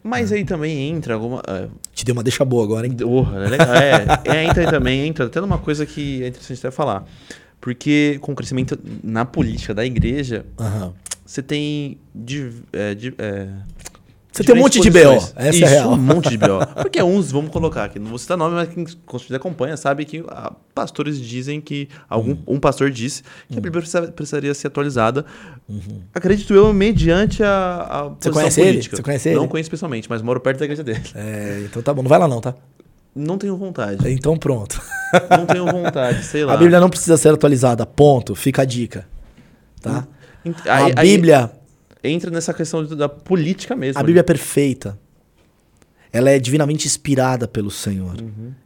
Mas 0.03 0.32
aí 0.32 0.43
também 0.43 0.89
entra 0.89 1.14
alguma. 1.14 1.43
é, 1.47 1.68
Te 1.93 2.03
deu 2.03 2.14
uma 2.14 2.24
deixa 2.24 2.43
boa 2.43 2.64
agora, 2.64 2.88
hein? 2.88 2.93
Porra, 2.93 3.45
é 3.45 3.49
legal. 3.49 3.76
É, 3.76 4.05
é, 4.26 4.43
entra 4.45 4.64
aí 4.64 4.68
também, 4.70 5.05
entra 5.07 5.28
até 5.28 5.39
numa 5.39 5.59
coisa 5.59 5.86
que 5.86 6.24
é 6.24 6.28
interessante 6.30 6.57
até 6.57 6.72
falar. 6.72 7.05
Porque 7.59 8.18
com 8.22 8.32
o 8.32 8.36
crescimento 8.36 8.80
na 9.03 9.26
política 9.26 9.74
da 9.76 9.86
igreja, 9.86 10.43
Aham. 10.59 10.93
Você 11.26 11.41
tem. 11.41 11.97
div- 12.13 12.63
é, 12.74 12.93
di- 12.95 13.13
é, 13.17 13.47
Você 14.32 14.43
tem 14.43 14.55
um 14.55 14.59
monte 14.59 14.80
de 14.80 14.89
BO, 14.89 14.97
essa 15.36 15.49
Isso, 15.49 15.63
é 15.65 15.67
a 15.67 15.69
real. 15.69 15.91
um 15.93 15.97
monte 15.97 16.30
de 16.30 16.38
BO. 16.38 16.65
Porque 16.82 17.01
uns, 17.03 17.32
vamos 17.32 17.51
colocar 17.51 17.84
aqui, 17.86 17.99
não 17.99 18.07
vou 18.07 18.17
citar 18.17 18.38
nome, 18.38 18.55
mas 18.55 18.69
quem 18.69 18.86
acompanha 19.36 19.76
sabe 19.76 20.05
que 20.05 20.24
ah, 20.30 20.53
pastores 20.74 21.19
dizem 21.19 21.59
que. 21.59 21.89
algum 22.09 22.32
Hum. 22.32 22.43
Um 22.47 22.59
pastor 22.59 22.89
disse 22.89 23.24
que 23.49 23.57
a 23.57 23.61
Bíblia 23.61 23.82
precisa- 23.82 24.11
precisaria 24.11 24.53
ser 24.53 24.67
atualizada. 24.67 25.26
Acredito 26.13 26.53
eu, 26.53 26.74
mediante 26.74 27.43
a, 27.43 27.78
a 27.89 28.03
posição 28.11 28.34
conhece 28.34 28.61
ele? 28.61 28.69
política. 28.72 28.95
Você 28.97 29.03
conhece 29.03 29.34
Não 29.34 29.41
ele? 29.43 29.51
conheço 29.51 29.69
pessoalmente, 29.69 30.09
mas 30.09 30.22
moro 30.22 30.39
perto 30.39 30.59
da 30.59 30.65
igreja 30.65 30.84
dele. 30.84 31.01
É, 31.15 31.63
então 31.65 31.82
tá 31.82 31.93
bom, 31.93 32.01
não 32.01 32.09
vai 32.09 32.19
lá 32.19 32.28
não, 32.28 32.39
tá? 32.41 32.55
Não 33.13 33.38
tenho 33.38 33.57
vontade. 33.57 34.09
Então 34.09 34.38
pronto. 34.38 34.82
Não 35.30 35.45
tenho 35.45 35.65
vontade, 35.65 36.24
sei 36.24 36.43
lá. 36.45 36.53
A 36.53 36.57
Bíblia 36.57 36.80
não 36.80 36.89
precisa 36.89 37.17
ser 37.17 37.34
atualizada, 37.34 37.86
ponto. 37.86 38.34
Fica 38.34 38.61
a 38.61 38.65
dica. 38.65 39.05
Tá? 39.82 40.07
A 40.07 40.20
aí- 40.65 40.93
aí 40.95 41.15
Bíblia, 41.15 41.51
entra 42.03 42.31
nessa 42.31 42.53
questão 42.53 42.85
da 42.85 43.07
política 43.09 43.75
mesmo. 43.75 43.99
a 43.99 44.03
Bíblia 44.03 44.21
é 44.21 44.23
perfeita. 44.23 44.97
Ela 46.13 46.29
é 46.31 46.39
divinamente 46.39 46.85
inspirada 46.87 47.47
pelo 47.47 47.71
Senhor, 47.71 48.15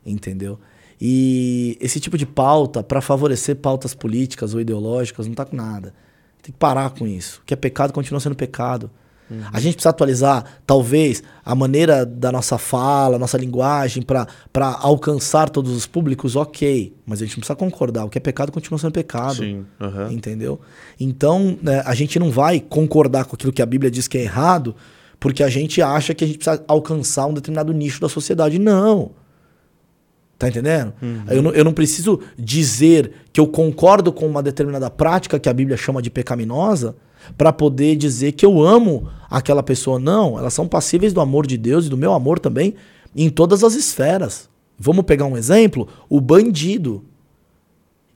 entendeu? 0.05 0.59
E 0.99 1.77
esse 1.81 1.99
tipo 1.99 2.17
de 2.17 2.25
pauta, 2.25 2.81
para 2.81 3.01
favorecer 3.01 3.57
pautas 3.57 3.93
políticas 3.93 4.53
ou 4.53 4.61
ideológicas, 4.61 5.27
não 5.27 5.35
tá 5.35 5.45
com 5.45 5.55
nada. 5.55 5.93
Tem 6.41 6.51
que 6.51 6.57
parar 6.57 6.89
com 6.91 7.05
isso. 7.05 7.41
O 7.41 7.45
que 7.45 7.53
é 7.53 7.57
pecado 7.57 7.91
continua 7.93 8.19
sendo 8.19 8.35
pecado. 8.35 8.89
A 9.51 9.59
gente 9.59 9.73
precisa 9.73 9.89
atualizar, 9.89 10.45
talvez, 10.67 11.23
a 11.43 11.55
maneira 11.55 12.05
da 12.05 12.31
nossa 12.31 12.57
fala, 12.57 13.17
nossa 13.17 13.37
linguagem, 13.37 14.03
para 14.03 14.27
alcançar 14.79 15.49
todos 15.49 15.75
os 15.75 15.87
públicos, 15.87 16.35
ok. 16.35 16.93
Mas 17.05 17.21
a 17.21 17.25
gente 17.25 17.37
não 17.37 17.41
precisa 17.41 17.55
concordar. 17.55 18.05
O 18.05 18.09
que 18.09 18.19
é 18.19 18.21
pecado 18.21 18.51
continua 18.51 18.77
sendo 18.77 18.91
pecado. 18.91 19.35
Sim. 19.35 19.65
aham. 19.81 20.11
Entendeu? 20.11 20.59
Então, 20.99 21.57
né, 21.61 21.81
a 21.85 21.95
gente 21.95 22.19
não 22.19 22.29
vai 22.29 22.59
concordar 22.59 23.25
com 23.25 23.35
aquilo 23.35 23.51
que 23.51 23.61
a 23.61 23.65
Bíblia 23.65 23.89
diz 23.89 24.07
que 24.07 24.17
é 24.17 24.21
errado, 24.21 24.75
porque 25.19 25.41
a 25.41 25.49
gente 25.49 25.81
acha 25.81 26.13
que 26.13 26.23
a 26.23 26.27
gente 26.27 26.37
precisa 26.37 26.63
alcançar 26.67 27.25
um 27.25 27.33
determinado 27.33 27.73
nicho 27.73 27.99
da 27.99 28.09
sociedade. 28.09 28.59
Não. 28.59 29.11
Tá 30.37 30.49
entendendo? 30.49 30.93
Eu, 31.29 31.41
não, 31.41 31.51
eu 31.51 31.63
não 31.63 31.73
preciso 31.73 32.19
dizer 32.37 33.11
que 33.33 33.39
eu 33.39 33.47
concordo 33.47 34.11
com 34.11 34.27
uma 34.27 34.43
determinada 34.43 34.89
prática 34.89 35.39
que 35.39 35.49
a 35.49 35.53
Bíblia 35.53 35.77
chama 35.77 36.01
de 36.01 36.11
pecaminosa 36.11 36.95
para 37.37 37.51
poder 37.51 37.95
dizer 37.95 38.33
que 38.33 38.45
eu 38.45 38.61
amo 38.61 39.09
aquela 39.29 39.63
pessoa. 39.63 39.99
Não, 39.99 40.37
elas 40.37 40.53
são 40.53 40.67
passíveis 40.67 41.13
do 41.13 41.21
amor 41.21 41.45
de 41.45 41.57
Deus 41.57 41.85
e 41.85 41.89
do 41.89 41.97
meu 41.97 42.13
amor 42.13 42.39
também 42.39 42.75
em 43.15 43.29
todas 43.29 43.63
as 43.63 43.75
esferas. 43.75 44.49
Vamos 44.77 45.05
pegar 45.05 45.25
um 45.25 45.37
exemplo? 45.37 45.87
O 46.09 46.19
bandido. 46.19 47.03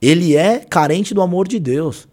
Ele 0.01 0.35
é 0.35 0.59
carente 0.59 1.13
do 1.13 1.21
amor 1.21 1.47
de 1.47 1.59
Deus. 1.59 2.07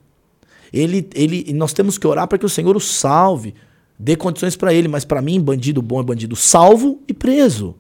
Ele, 0.72 1.08
ele, 1.14 1.52
nós 1.52 1.72
temos 1.72 1.98
que 1.98 2.06
orar 2.06 2.28
para 2.28 2.38
que 2.38 2.46
o 2.46 2.48
Senhor 2.48 2.76
o 2.76 2.80
salve, 2.80 3.54
dê 3.98 4.14
condições 4.16 4.56
para 4.56 4.72
ele. 4.72 4.88
Mas 4.88 5.04
para 5.04 5.22
mim, 5.22 5.40
bandido 5.40 5.82
bom 5.82 6.00
é 6.00 6.04
bandido 6.04 6.36
salvo 6.36 7.00
e 7.08 7.14
preso. 7.14 7.74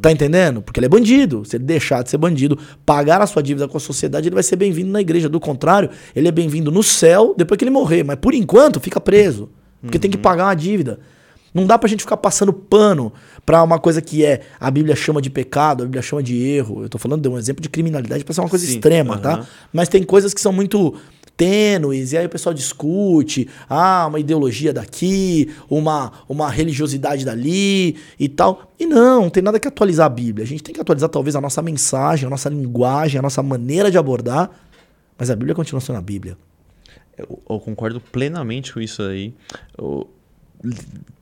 Tá 0.00 0.10
entendendo? 0.10 0.60
Porque 0.62 0.80
ele 0.80 0.86
é 0.86 0.88
bandido. 0.88 1.44
Se 1.44 1.56
ele 1.56 1.64
deixar 1.64 2.02
de 2.02 2.10
ser 2.10 2.18
bandido, 2.18 2.58
pagar 2.84 3.20
a 3.20 3.26
sua 3.26 3.42
dívida 3.42 3.68
com 3.68 3.76
a 3.76 3.80
sociedade, 3.80 4.28
ele 4.28 4.34
vai 4.34 4.42
ser 4.42 4.56
bem-vindo 4.56 4.90
na 4.90 5.00
igreja. 5.00 5.28
Do 5.28 5.38
contrário, 5.38 5.90
ele 6.16 6.26
é 6.28 6.32
bem-vindo 6.32 6.70
no 6.70 6.82
céu 6.82 7.34
depois 7.36 7.56
que 7.58 7.64
ele 7.64 7.70
morrer. 7.70 8.02
Mas 8.02 8.16
por 8.16 8.34
enquanto, 8.34 8.80
fica 8.80 9.00
preso. 9.00 9.48
Porque 9.80 9.98
tem 9.98 10.10
que 10.10 10.18
pagar 10.18 10.44
uma 10.46 10.54
dívida. 10.54 11.00
Não 11.54 11.66
dá 11.66 11.78
pra 11.78 11.88
gente 11.88 12.00
ficar 12.00 12.16
passando 12.16 12.52
pano 12.52 13.12
pra 13.44 13.62
uma 13.62 13.78
coisa 13.78 14.00
que 14.00 14.24
é 14.24 14.40
a 14.58 14.70
Bíblia 14.70 14.96
chama 14.96 15.20
de 15.20 15.28
pecado, 15.28 15.82
a 15.82 15.84
Bíblia 15.86 16.00
chama 16.02 16.22
de 16.22 16.36
erro. 16.42 16.82
Eu 16.82 16.88
tô 16.88 16.96
falando 16.98 17.20
de 17.20 17.28
um 17.28 17.36
exemplo 17.36 17.62
de 17.62 17.68
criminalidade 17.68 18.24
pra 18.24 18.32
ser 18.32 18.40
uma 18.40 18.48
coisa 18.48 18.64
Sim, 18.64 18.72
extrema, 18.74 19.14
aham. 19.14 19.22
tá? 19.22 19.46
Mas 19.72 19.88
tem 19.88 20.02
coisas 20.02 20.32
que 20.32 20.40
são 20.40 20.52
muito 20.52 20.94
tênues, 21.42 22.12
e 22.12 22.16
aí 22.18 22.24
o 22.26 22.28
pessoal 22.28 22.54
discute, 22.54 23.48
ah, 23.68 24.06
uma 24.08 24.20
ideologia 24.20 24.72
daqui, 24.72 25.52
uma, 25.68 26.12
uma 26.28 26.48
religiosidade 26.48 27.24
dali 27.24 27.96
e 28.18 28.28
tal. 28.28 28.72
E 28.78 28.86
não, 28.86 29.22
não 29.22 29.30
tem 29.30 29.42
nada 29.42 29.58
que 29.58 29.66
atualizar 29.66 30.06
a 30.06 30.08
Bíblia. 30.08 30.44
A 30.44 30.46
gente 30.46 30.62
tem 30.62 30.72
que 30.72 30.80
atualizar 30.80 31.08
talvez 31.08 31.34
a 31.34 31.40
nossa 31.40 31.60
mensagem, 31.60 32.26
a 32.26 32.30
nossa 32.30 32.48
linguagem, 32.48 33.18
a 33.18 33.22
nossa 33.22 33.42
maneira 33.42 33.90
de 33.90 33.98
abordar, 33.98 34.50
mas 35.18 35.30
a 35.30 35.34
Bíblia 35.36 35.54
continua 35.54 35.80
sendo 35.80 35.96
a 35.98 36.02
Bíblia. 36.02 36.36
Eu, 37.18 37.40
eu 37.50 37.58
concordo 37.60 38.00
plenamente 38.00 38.72
com 38.72 38.80
isso 38.80 39.02
aí. 39.02 39.34
Eu- 39.76 40.08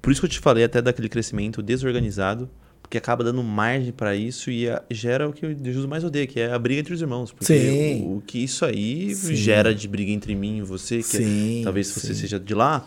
por 0.03 0.13
isso 0.13 0.21
que 0.21 0.27
eu 0.27 0.31
te 0.31 0.39
falei 0.39 0.65
até 0.65 0.83
daquele 0.83 1.09
crescimento 1.09 1.63
desorganizado, 1.63 2.49
porque 2.91 2.99
acaba 2.99 3.23
dando 3.23 3.41
margem 3.41 3.93
para 3.93 4.17
isso 4.17 4.51
e 4.51 4.69
a- 4.69 4.83
gera 4.91 5.29
o 5.29 5.33
que 5.33 5.47
o 5.47 5.57
Jesus 5.65 5.87
mais 5.87 6.03
odeia, 6.03 6.27
que 6.27 6.41
é 6.41 6.53
a 6.53 6.59
briga 6.59 6.81
entre 6.81 6.93
os 6.93 7.01
irmãos. 7.01 7.31
Porque 7.31 7.45
Sim. 7.57 8.03
O, 8.03 8.17
o 8.17 8.23
que 8.27 8.43
isso 8.43 8.65
aí 8.65 9.15
Sim. 9.15 9.33
gera 9.37 9.73
de 9.73 9.87
briga 9.87 10.11
entre 10.11 10.35
mim 10.35 10.59
e 10.59 10.63
você, 10.63 10.97
que 10.97 11.17
é- 11.17 11.21
Sim, 11.21 11.61
talvez 11.63 11.87
você 11.87 12.09
sim. 12.09 12.15
seja 12.15 12.41
de 12.41 12.53
lá. 12.53 12.85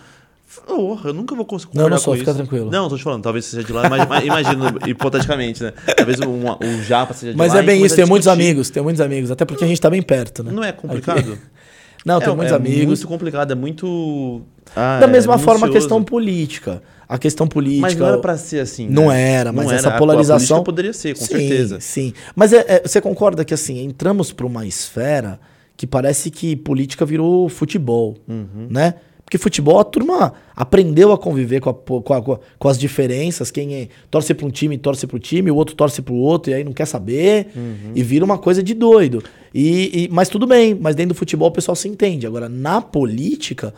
Oh, 0.68 0.98
eu 1.06 1.14
nunca 1.14 1.34
vou 1.34 1.46
conseguir 1.46 1.78
Não, 1.78 1.88
não 1.88 1.98
sou, 1.98 2.18
fica 2.18 2.32
isso. 2.32 2.38
tranquilo. 2.38 2.70
Não, 2.70 2.90
tô 2.90 2.98
te 2.98 3.04
falando, 3.04 3.24
talvez 3.24 3.46
você 3.46 3.52
seja 3.56 3.66
de 3.66 3.72
lá, 3.72 3.90
mas 3.90 4.06
mas 4.10 4.26
imagina, 4.26 4.76
hipoteticamente, 4.86 5.64
né? 5.64 5.72
Talvez 5.96 6.20
um, 6.20 6.50
um 6.62 6.84
japa 6.84 7.14
seja 7.14 7.32
de 7.32 7.38
Mas 7.38 7.54
lá. 7.54 7.60
é 7.60 7.64
e 7.64 7.66
bem 7.66 7.86
isso, 7.86 7.96
tem 7.96 8.06
muitos 8.06 8.28
amigos, 8.28 8.70
tem 8.70 8.84
muitos 8.84 9.00
amigos, 9.00 9.32
até 9.32 9.46
porque 9.46 9.64
a 9.64 9.68
gente 9.68 9.80
tá 9.80 9.90
bem 9.90 10.02
perto, 10.02 10.44
né? 10.44 10.52
Não 10.52 10.64
é 10.66 10.74
complicado? 10.74 11.40
Não, 12.06 12.20
tem 12.20 12.28
é, 12.30 12.36
muitos 12.36 12.52
é 12.52 12.56
amigos. 12.58 12.86
muito 12.86 13.08
complicado, 13.08 13.52
é 13.52 13.56
muito. 13.56 14.42
Ah, 14.76 15.00
Da 15.00 15.08
é 15.08 15.10
mesma 15.10 15.38
forma, 15.38 15.68
a 15.68 15.70
questão 15.70 16.04
política. 16.04 16.84
A 17.08 17.18
questão 17.18 17.48
política. 17.48 17.82
Mas 17.82 17.96
não 17.96 18.08
era 18.08 18.18
pra 18.18 18.38
ser 18.38 18.60
assim. 18.60 18.88
Não 18.90 19.08
né? 19.10 19.22
era, 19.34 19.52
mas 19.52 19.72
essa 19.72 19.90
A- 19.90 19.96
A 19.96 19.98
polarização- 19.98 20.38
política 20.58 20.64
poderia 20.66 20.94
ser, 20.94 21.14
com 21.18 21.26
sim, 21.26 21.38
certeza. 21.38 21.80
Sim. 21.80 22.14
Mas 22.36 22.54
é- 22.54 22.66
é- 22.68 22.82
você 22.88 23.00
concorda 23.02 23.44
que 23.46 23.54
assim, 23.54 23.84
entramos 23.84 24.32
para 24.32 24.46
uma 24.46 24.66
esfera 24.66 25.40
que 25.76 25.86
parece 25.86 26.30
que 26.32 26.56
política 26.56 27.06
virou 27.06 27.50
futebol, 27.50 28.16
Uhum. 28.28 28.68
né? 28.70 28.96
Porque 29.26 29.38
futebol 29.38 29.80
a 29.80 29.84
turma 29.84 30.34
aprendeu 30.56 31.12
a 31.12 31.18
conviver 31.18 31.58
a 31.58 31.62
com, 31.62 31.70
a- 32.14 32.22
com 32.22 32.34
a- 32.34 32.40
com 32.60 32.68
as 32.68 32.78
diferenças. 32.78 33.50
Quem 33.50 33.74
é- 33.76 33.88
torce 34.12 34.34
para 34.34 34.46
um 34.46 34.50
time, 34.52 34.78
torce 34.78 35.08
para 35.08 35.16
o 35.18 35.20
time, 35.20 35.50
o 35.50 35.56
outro 35.56 35.76
torce 35.76 36.02
para 36.02 36.14
o 36.14 36.18
outro 36.18 36.52
e 36.52 36.54
aí 36.54 36.64
não 36.64 36.72
quer 36.74 36.86
saber. 36.86 37.48
Uhum. 37.56 37.92
E 37.96 38.04
vira 38.04 38.24
uma 38.24 38.38
coisa 38.38 38.62
de 38.62 38.74
doido. 38.76 39.24
E, 39.54 40.04
e- 40.06 40.10
mas 40.12 40.30
tudo 40.30 40.46
bem, 40.46 40.76
mas 40.80 40.96
dentro 40.96 41.16
do 41.16 41.18
futebol 41.18 41.48
o 41.48 41.52
pessoal 41.52 41.76
se 41.76 41.88
entende. 41.88 42.28
Agora, 42.28 42.48
na 42.48 42.80
política, 42.82 43.74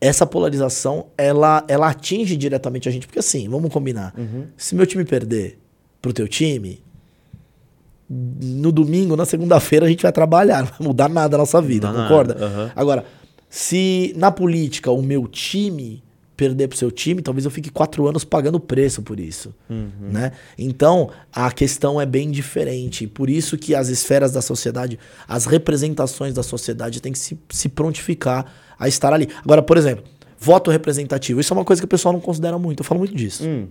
essa 0.00 0.24
polarização 0.26 1.06
ela, 1.16 1.64
ela 1.68 1.88
atinge 1.88 2.36
diretamente 2.36 2.88
a 2.88 2.92
gente. 2.92 3.06
Porque 3.06 3.18
assim, 3.18 3.48
vamos 3.48 3.72
combinar. 3.72 4.14
Uhum. 4.16 4.46
Se 4.56 4.74
meu 4.74 4.86
time 4.86 5.04
perder 5.04 5.58
pro 6.00 6.12
teu 6.12 6.28
time, 6.28 6.82
no 8.08 8.72
domingo, 8.72 9.16
na 9.16 9.26
segunda-feira, 9.26 9.86
a 9.86 9.88
gente 9.88 10.02
vai 10.02 10.12
trabalhar. 10.12 10.62
Não 10.64 10.66
vai 10.70 10.86
mudar 10.86 11.08
nada 11.08 11.36
na 11.36 11.42
nossa 11.42 11.60
vida, 11.60 11.90
Não 11.92 12.02
concorda? 12.02 12.36
aham. 12.44 12.72
Agora, 12.74 13.04
se 13.48 14.14
na 14.16 14.30
política 14.30 14.90
o 14.90 15.02
meu 15.02 15.26
time 15.26 16.02
perder 16.38 16.68
pro 16.68 16.78
seu 16.78 16.88
time, 16.88 17.20
talvez 17.20 17.44
eu 17.44 17.50
fique 17.50 17.68
quatro 17.68 18.06
anos 18.06 18.24
pagando 18.24 18.60
preço 18.60 19.02
por 19.02 19.18
isso. 19.18 19.52
Uhum. 19.68 19.90
Né? 20.12 20.30
Então, 20.56 21.10
a 21.32 21.50
questão 21.50 22.00
é 22.00 22.06
bem 22.06 22.30
diferente. 22.30 23.08
Por 23.08 23.28
isso 23.28 23.58
que 23.58 23.74
as 23.74 23.88
esferas 23.88 24.30
da 24.30 24.40
sociedade, 24.40 25.00
as 25.26 25.46
representações 25.46 26.32
da 26.32 26.44
sociedade 26.44 27.02
têm 27.02 27.12
que 27.12 27.18
se, 27.18 27.36
se 27.50 27.68
prontificar 27.68 28.46
a 28.78 28.86
estar 28.86 29.12
ali. 29.12 29.28
Agora, 29.42 29.60
por 29.60 29.76
exemplo, 29.76 30.04
voto 30.38 30.70
representativo. 30.70 31.40
Isso 31.40 31.52
é 31.52 31.56
uma 31.56 31.64
coisa 31.64 31.82
que 31.82 31.86
o 31.86 31.88
pessoal 31.88 32.12
não 32.12 32.20
considera 32.20 32.56
muito. 32.56 32.80
Eu 32.80 32.84
falo 32.84 33.00
muito 33.00 33.16
disso. 33.16 33.44
Hum, 33.44 33.66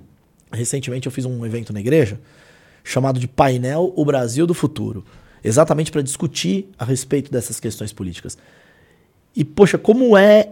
Recentemente 0.51 1.07
eu 1.07 1.11
fiz 1.11 1.24
um 1.24 1.45
evento 1.45 1.72
na 1.72 1.80
igreja 1.80 2.20
chamado 2.84 3.18
de 3.18 3.28
Painel 3.30 3.93
O 3.95 4.03
Brasil 4.03 4.45
do 4.45 4.53
Futuro, 4.53 5.05
exatamente 5.43 5.91
para 5.91 6.01
discutir 6.01 6.70
a 6.78 6.84
respeito 6.84 7.32
dessas 7.32 7.59
questões 7.61 7.93
políticas. 7.93 8.38
E 9.36 9.43
poxa, 9.43 9.78
como 9.78 10.18
é 10.18 10.49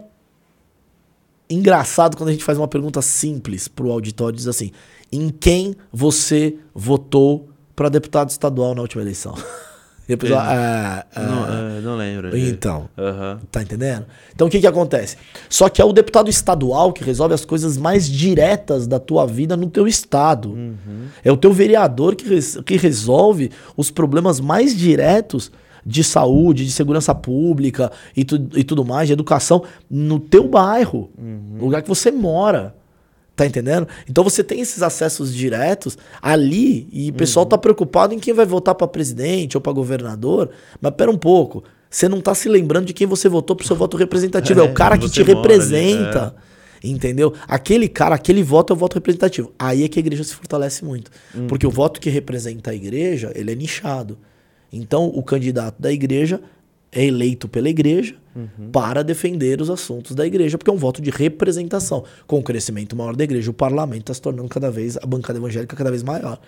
engraçado 1.48 2.16
quando 2.16 2.28
a 2.30 2.32
gente 2.32 2.44
faz 2.44 2.58
uma 2.58 2.68
pergunta 2.68 3.00
simples 3.02 3.68
pro 3.68 3.90
auditório 3.90 4.36
diz 4.36 4.46
assim: 4.46 4.70
"Em 5.12 5.28
quem 5.28 5.74
você 5.92 6.56
votou 6.74 7.48
para 7.74 7.88
deputado 7.88 8.30
estadual 8.30 8.74
na 8.74 8.82
última 8.82 9.02
eleição?" 9.02 9.34
E 10.08 10.12
a 10.12 10.16
pessoa. 10.16 10.38
"Ah, 10.40 11.04
ah, 11.16 11.20
não, 11.20 11.44
é, 11.76 11.80
não 11.80 11.96
lembro. 11.96 12.30
de- 12.30 12.48
então, 12.48 12.88
Aham. 12.96 13.40
Tá 13.50 13.60
entendendo? 13.60 14.06
Então 14.32 14.46
o 14.46 14.50
que 14.50 14.60
que 14.60 14.66
acontece? 14.68 15.16
Só 15.50 15.68
que 15.68 15.82
é 15.82 15.84
o 15.84 15.92
deputado 15.92 16.30
estadual 16.30 16.92
que 16.92 17.02
resolve 17.02 17.34
as 17.34 17.44
coisas 17.44 17.76
mais 17.76 18.08
diretas 18.08 18.86
da 18.86 19.00
tua 19.00 19.26
vida 19.26 19.56
no 19.56 19.68
teu 19.68 19.84
estado. 19.88 20.56
É 21.24 21.32
o 21.32 21.36
teu 21.36 21.52
vereador 21.52 22.14
que, 22.14 22.24
res- 22.28 22.56
que 22.64 22.76
resolve 22.76 23.50
os 23.76 23.90
problemas 23.90 24.38
mais 24.38 24.76
diretos 24.76 25.50
de 25.88 26.02
saúde, 26.02 26.64
de 26.64 26.72
segurança 26.72 27.14
pública 27.14 27.92
e, 28.16 28.24
tu- 28.24 28.48
e 28.56 28.64
tudo 28.64 28.84
mais, 28.84 29.06
de 29.06 29.12
educação, 29.12 29.62
no 29.88 30.18
teu 30.18 30.48
bairro, 30.48 31.10
no 31.16 31.64
lugar 31.64 31.80
que 31.82 31.88
você 31.88 32.10
mora. 32.10 32.74
Tá 33.36 33.46
entendendo? 33.46 33.86
Então 34.08 34.24
você 34.24 34.42
tem 34.42 34.60
esses 34.60 34.82
acessos 34.82 35.32
diretos 35.34 35.96
ali 36.22 36.88
e 36.90 37.10
o 37.10 37.12
pessoal 37.14 37.44
tá 37.44 37.58
preocupado 37.58 38.14
em 38.14 38.18
quem 38.18 38.32
vai 38.32 38.46
votar 38.46 38.74
para 38.74 38.88
presidente 38.88 39.56
ou 39.56 39.60
para 39.60 39.72
governador. 39.72 40.48
Mas 40.80 40.92
pera 40.94 41.10
um 41.10 41.18
pouco. 41.18 41.62
Você 41.90 42.08
não 42.08 42.20
tá 42.22 42.34
se 42.34 42.48
lembrando 42.48 42.86
de 42.86 42.94
quem 42.94 43.06
você 43.06 43.28
votou 43.28 43.54
pro 43.54 43.66
seu 43.66 43.76
voto 43.76 43.94
representativo. 43.96 44.60
É, 44.60 44.64
É, 44.66 44.70
o 44.70 44.74
cara 44.74 44.96
que 44.98 45.08
te 45.10 45.20
mora 45.20 45.30
ali, 45.32 45.36
representa. 45.48 46.34
Entendeu? 46.82 47.32
Aquele 47.46 47.88
cara, 47.88 48.14
aquele 48.14 48.42
voto 48.42 48.72
é 48.72 48.76
o 48.76 48.78
voto 48.78 48.94
representativo. 48.94 49.52
Aí 49.58 49.84
é 49.84 49.88
que 49.88 49.98
a 49.98 50.00
igreja 50.00 50.24
se 50.24 50.34
fortalece 50.34 50.84
muito. 50.84 51.10
Porque 51.46 51.66
o 51.66 51.70
voto 51.70 52.00
que 52.00 52.08
representa 52.10 52.70
a 52.70 52.74
igreja, 52.74 53.32
ele 53.34 53.52
é 53.52 53.54
nichado. 53.54 54.16
Então, 54.72 55.06
o 55.06 55.22
candidato 55.22 55.80
da 55.80 55.92
igreja 55.92 56.40
é 56.92 57.04
eleito 57.04 57.48
pela 57.48 57.68
igreja 57.68 58.16
para 58.70 59.02
defender 59.02 59.60
os 59.60 59.70
assuntos 59.70 60.14
da 60.14 60.26
igreja, 60.26 60.58
porque 60.58 60.70
é 60.70 60.72
um 60.72 60.76
voto 60.76 61.00
de 61.00 61.10
representação. 61.10 62.04
Com 62.26 62.38
o 62.38 62.42
crescimento 62.42 62.94
maior 62.94 63.16
da 63.16 63.24
igreja, 63.24 63.50
o 63.50 63.54
parlamento 63.54 64.02
está 64.02 64.14
se 64.14 64.20
tornando 64.20 64.48
cada 64.48 64.70
vez, 64.70 64.96
a 64.98 65.06
bancada 65.06 65.38
evangélica 65.38 65.74
cada 65.74 65.90
vez 65.90 66.02
maior. 66.02 66.38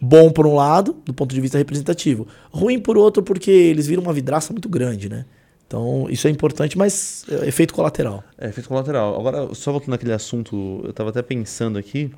Bom 0.00 0.30
por 0.30 0.46
um 0.46 0.54
lado, 0.54 0.96
do 1.04 1.14
ponto 1.14 1.34
de 1.34 1.40
vista 1.40 1.56
representativo. 1.56 2.26
Ruim 2.50 2.78
por 2.78 2.98
outro, 2.98 3.22
porque 3.22 3.50
eles 3.50 3.86
viram 3.86 4.02
uma 4.02 4.12
vidraça 4.12 4.52
muito 4.52 4.68
grande, 4.68 5.08
né? 5.08 5.24
Então, 5.66 6.08
isso 6.10 6.26
é 6.26 6.30
importante, 6.30 6.76
mas 6.76 7.24
é 7.30 7.46
efeito 7.46 7.72
colateral. 7.72 8.24
É, 8.36 8.48
efeito 8.48 8.68
colateral. 8.68 9.18
Agora, 9.18 9.54
só 9.54 9.70
voltando 9.70 9.90
naquele 9.90 10.12
assunto, 10.12 10.82
eu 10.84 10.92
tava 10.92 11.10
até 11.10 11.22
pensando 11.22 11.78
aqui, 11.78 12.10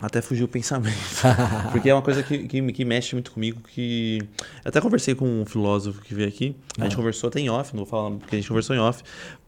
até 0.00 0.20
fugiu 0.20 0.44
o 0.44 0.48
pensamento. 0.48 0.96
porque 1.72 1.88
é 1.88 1.94
uma 1.94 2.02
coisa 2.02 2.22
que, 2.22 2.46
que, 2.46 2.72
que 2.72 2.84
mexe 2.84 3.14
muito 3.14 3.30
comigo, 3.32 3.60
que... 3.62 4.20
Até 4.64 4.80
conversei 4.80 5.14
com 5.14 5.42
um 5.42 5.46
filósofo 5.46 6.00
que 6.02 6.14
veio 6.14 6.28
aqui, 6.28 6.54
a 6.78 6.84
gente 6.84 6.96
conversou 6.96 7.28
até 7.28 7.40
em 7.40 7.48
off, 7.48 7.74
não 7.74 7.84
vou 7.84 7.86
falar 7.86 8.10
porque 8.18 8.36
a 8.36 8.38
gente 8.38 8.48
conversou 8.48 8.76
em 8.76 8.78
off. 8.78 9.02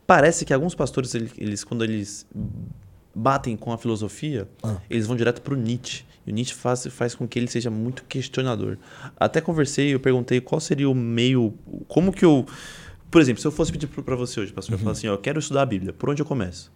Parece 0.07 0.45
que 0.45 0.55
alguns 0.55 0.75
pastores, 0.75 1.15
eles, 1.15 1.65
quando 1.65 1.85
eles 1.85 2.27
batem 3.15 3.57
com 3.57 3.73
a 3.73 3.79
filosofia, 3.79 4.49
Ah. 4.63 4.77
eles 4.89 5.07
vão 5.07 5.17
direto 5.17 5.43
pro 5.43 5.57
Nietzsche. 5.57 6.05
E 6.27 6.31
o 6.31 6.35
Nietzsche 6.35 6.55
faz, 6.55 6.87
faz 6.87 7.15
com 7.15 7.27
que 7.27 7.39
ele 7.39 7.49
seja 7.49 7.71
muito 7.71 8.05
questionador. 8.05 8.79
Até 9.19 9.41
conversei, 9.41 9.93
eu 9.95 10.01
perguntei 10.01 10.41
qual 10.41 10.61
seria 10.61 10.89
o 10.89 10.95
meio... 10.95 11.53
Como 11.89 12.13
que 12.13 12.25
eu... 12.25 12.47
Por 13.11 13.21
exemplo, 13.21 13.41
se 13.41 13.47
eu 13.47 13.53
fosse 13.53 13.73
pedir 13.73 13.87
para 13.87 14.15
você 14.15 14.41
hoje, 14.41 14.53
pastor, 14.53 14.75
eu 14.75 14.79
falar 14.79 14.93
assim, 14.93 15.09
ó, 15.09 15.15
eu 15.15 15.19
quero 15.19 15.39
estudar 15.39 15.63
a 15.63 15.67
Bíblia, 15.67 15.93
por 15.93 16.11
onde 16.11 16.21
eu 16.21 16.27
começo? 16.27 16.71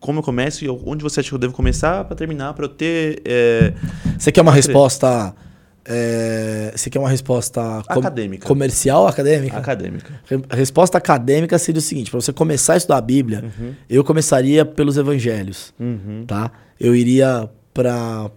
Como 0.00 0.20
eu 0.20 0.22
começo 0.22 0.64
e 0.64 0.68
onde 0.68 1.02
você 1.02 1.20
acha 1.20 1.28
que 1.28 1.34
eu 1.34 1.38
devo 1.38 1.52
começar 1.54 2.04
para 2.04 2.14
terminar, 2.16 2.54
para 2.54 2.64
eu 2.64 2.68
ter 2.68 3.20
é, 3.24 3.72
Você 4.18 4.30
quer 4.30 4.42
uma 4.42 4.52
resposta. 4.52 5.34
é, 5.84 6.72
você 6.76 6.90
quer 6.90 6.98
uma 6.98 7.08
resposta 7.08 7.82
com- 7.90 7.98
Acadêmica. 8.00 8.46
comercial, 8.46 9.06
acadêmica? 9.08 9.56
acadêmica? 9.56 10.20
Re- 10.26 10.42
A 10.48 10.54
resposta 10.56 10.98
acadêmica 10.98 11.58
seria 11.58 11.78
o 11.78 11.82
seguinte: 11.82 12.10
para 12.10 12.20
você 12.20 12.32
começar 12.32 12.74
a 12.74 12.76
estudar 12.76 12.98
a 12.98 13.00
Bíblia, 13.00 13.44
eu 13.88 14.04
começaria 14.04 14.64
pelos 14.64 14.96
evangelhos, 14.96 15.72
Uhum. 15.80 16.24
tá? 16.26 16.52
Eu 16.78 16.94
iria 16.94 17.48
para 17.74 18.30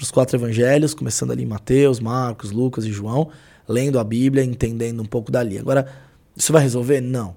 os 0.00 0.10
quatro 0.10 0.36
evangelhos, 0.36 0.92
começando 0.94 1.30
ali 1.30 1.42
em 1.44 1.46
Mateus, 1.46 1.98
Marcos, 2.00 2.50
Lucas 2.50 2.84
e 2.84 2.92
João, 2.92 3.28
lendo 3.68 3.98
a 3.98 4.04
Bíblia, 4.04 4.44
entendendo 4.44 5.00
um 5.00 5.06
pouco 5.06 5.30
dali. 5.32 5.58
Agora, 5.58 5.86
isso 6.36 6.52
vai 6.52 6.62
resolver? 6.62 7.00
Não. 7.00 7.34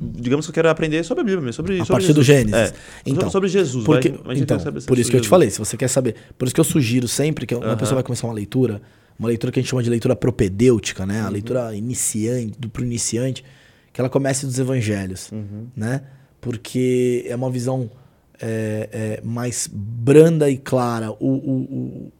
Digamos 0.00 0.46
que 0.46 0.50
eu 0.50 0.54
quero 0.54 0.70
aprender 0.70 1.04
sobre 1.04 1.20
a 1.20 1.24
Bíblia 1.24 1.42
mesmo, 1.42 1.52
sobre 1.52 1.74
A 1.74 1.84
sobre 1.84 1.92
partir 1.92 2.14
do 2.14 2.22
Jesus. 2.22 2.26
Gênesis. 2.26 2.72
É, 2.72 2.72
Então, 3.04 3.28
sobre 3.30 3.48
Jesus. 3.50 3.84
Porque, 3.84 4.08
vai, 4.08 4.36
então, 4.38 4.58
por 4.86 4.98
isso 4.98 5.10
que 5.10 5.16
eu 5.16 5.20
te 5.20 5.24
Jesus. 5.24 5.26
falei, 5.26 5.50
se 5.50 5.58
você 5.58 5.76
quer 5.76 5.88
saber. 5.88 6.14
Por 6.38 6.46
isso 6.46 6.54
que 6.54 6.60
eu 6.60 6.64
sugiro 6.64 7.06
sempre 7.06 7.44
que 7.46 7.54
uma 7.54 7.66
Aham. 7.66 7.76
pessoa 7.76 7.96
vai 7.96 8.02
começar 8.02 8.26
uma 8.26 8.32
leitura, 8.32 8.80
uma 9.18 9.28
leitura 9.28 9.52
que 9.52 9.60
a 9.60 9.62
gente 9.62 9.68
chama 9.68 9.82
de 9.82 9.90
leitura 9.90 10.16
propedêutica, 10.16 11.04
né? 11.04 11.20
A 11.20 11.26
Uhum. 11.26 11.30
leitura 11.32 11.76
iniciante, 11.76 12.58
do 12.58 12.70
pro 12.70 12.82
iniciante, 12.82 13.44
que 13.92 14.00
ela 14.00 14.08
comece 14.08 14.46
dos 14.46 14.58
evangelhos, 14.58 15.30
Uhum. 15.32 15.66
né? 15.76 16.00
Porque 16.40 17.24
é 17.28 17.36
uma 17.36 17.50
visão 17.50 17.90
é, 18.42 18.88
é, 18.90 19.20
mais 19.22 19.68
branda 19.70 20.48
e 20.48 20.56
clara. 20.56 21.10
O, 21.10 21.16
o- 21.28 21.62
o- 22.06 22.12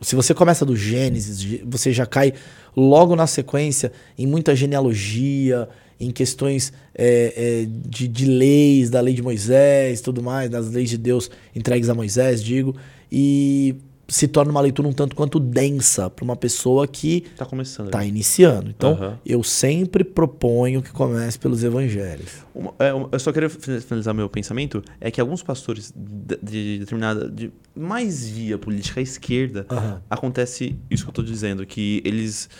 se 0.00 0.16
você 0.16 0.32
começa 0.32 0.64
do 0.64 0.74
Gênesis, 0.74 1.60
você 1.66 1.92
já 1.92 2.06
cai 2.06 2.32
logo 2.74 3.14
na 3.14 3.26
sequência 3.26 3.92
em 4.16 4.26
muita 4.26 4.56
genealogia, 4.56 5.68
em 6.00 6.10
questões 6.10 6.72
é, 6.94 7.62
é, 7.64 7.66
de, 7.68 8.06
de 8.08 8.26
leis, 8.26 8.90
da 8.90 9.00
lei 9.00 9.14
de 9.14 9.22
Moisés, 9.22 10.00
tudo 10.00 10.22
mais, 10.22 10.50
das 10.50 10.70
leis 10.70 10.90
de 10.90 10.98
Deus 10.98 11.30
entregues 11.54 11.88
a 11.88 11.94
Moisés, 11.94 12.42
digo, 12.42 12.74
e 13.10 13.74
se 14.06 14.28
torna 14.28 14.50
uma 14.50 14.60
leitura 14.60 14.86
um 14.86 14.92
tanto 14.92 15.16
quanto 15.16 15.40
densa 15.40 16.10
para 16.10 16.22
uma 16.22 16.36
pessoa 16.36 16.86
que 16.86 17.22
Tá 17.38 17.46
começando. 17.46 17.86
está 17.86 18.04
iniciando. 18.04 18.68
Então, 18.68 18.90
Aham. 18.92 19.18
eu 19.24 19.42
sempre 19.42 20.04
proponho 20.04 20.82
que 20.82 20.92
comece 20.92 21.38
pelos 21.38 21.64
evangelhos. 21.64 22.30
Uma- 22.54 22.74
é, 22.78 22.90
eu 22.90 23.18
só 23.18 23.32
queria 23.32 23.48
fi- 23.48 23.80
finalizar 23.80 24.12
meu 24.12 24.28
pensamento, 24.28 24.82
é 25.00 25.10
que 25.10 25.18
alguns 25.22 25.42
pastores 25.42 25.90
de, 25.96 26.36
de 26.42 26.78
determinada, 26.80 27.30
de 27.30 27.50
mais 27.74 28.28
via 28.28 28.58
política 28.58 29.00
à 29.00 29.02
esquerda, 29.02 29.66
Aham. 29.70 30.02
acontece 30.10 30.76
isso 30.90 31.04
que 31.04 31.08
eu 31.08 31.14
tô 31.14 31.22
dizendo, 31.22 31.64
que 31.64 32.02
eles, 32.04 32.50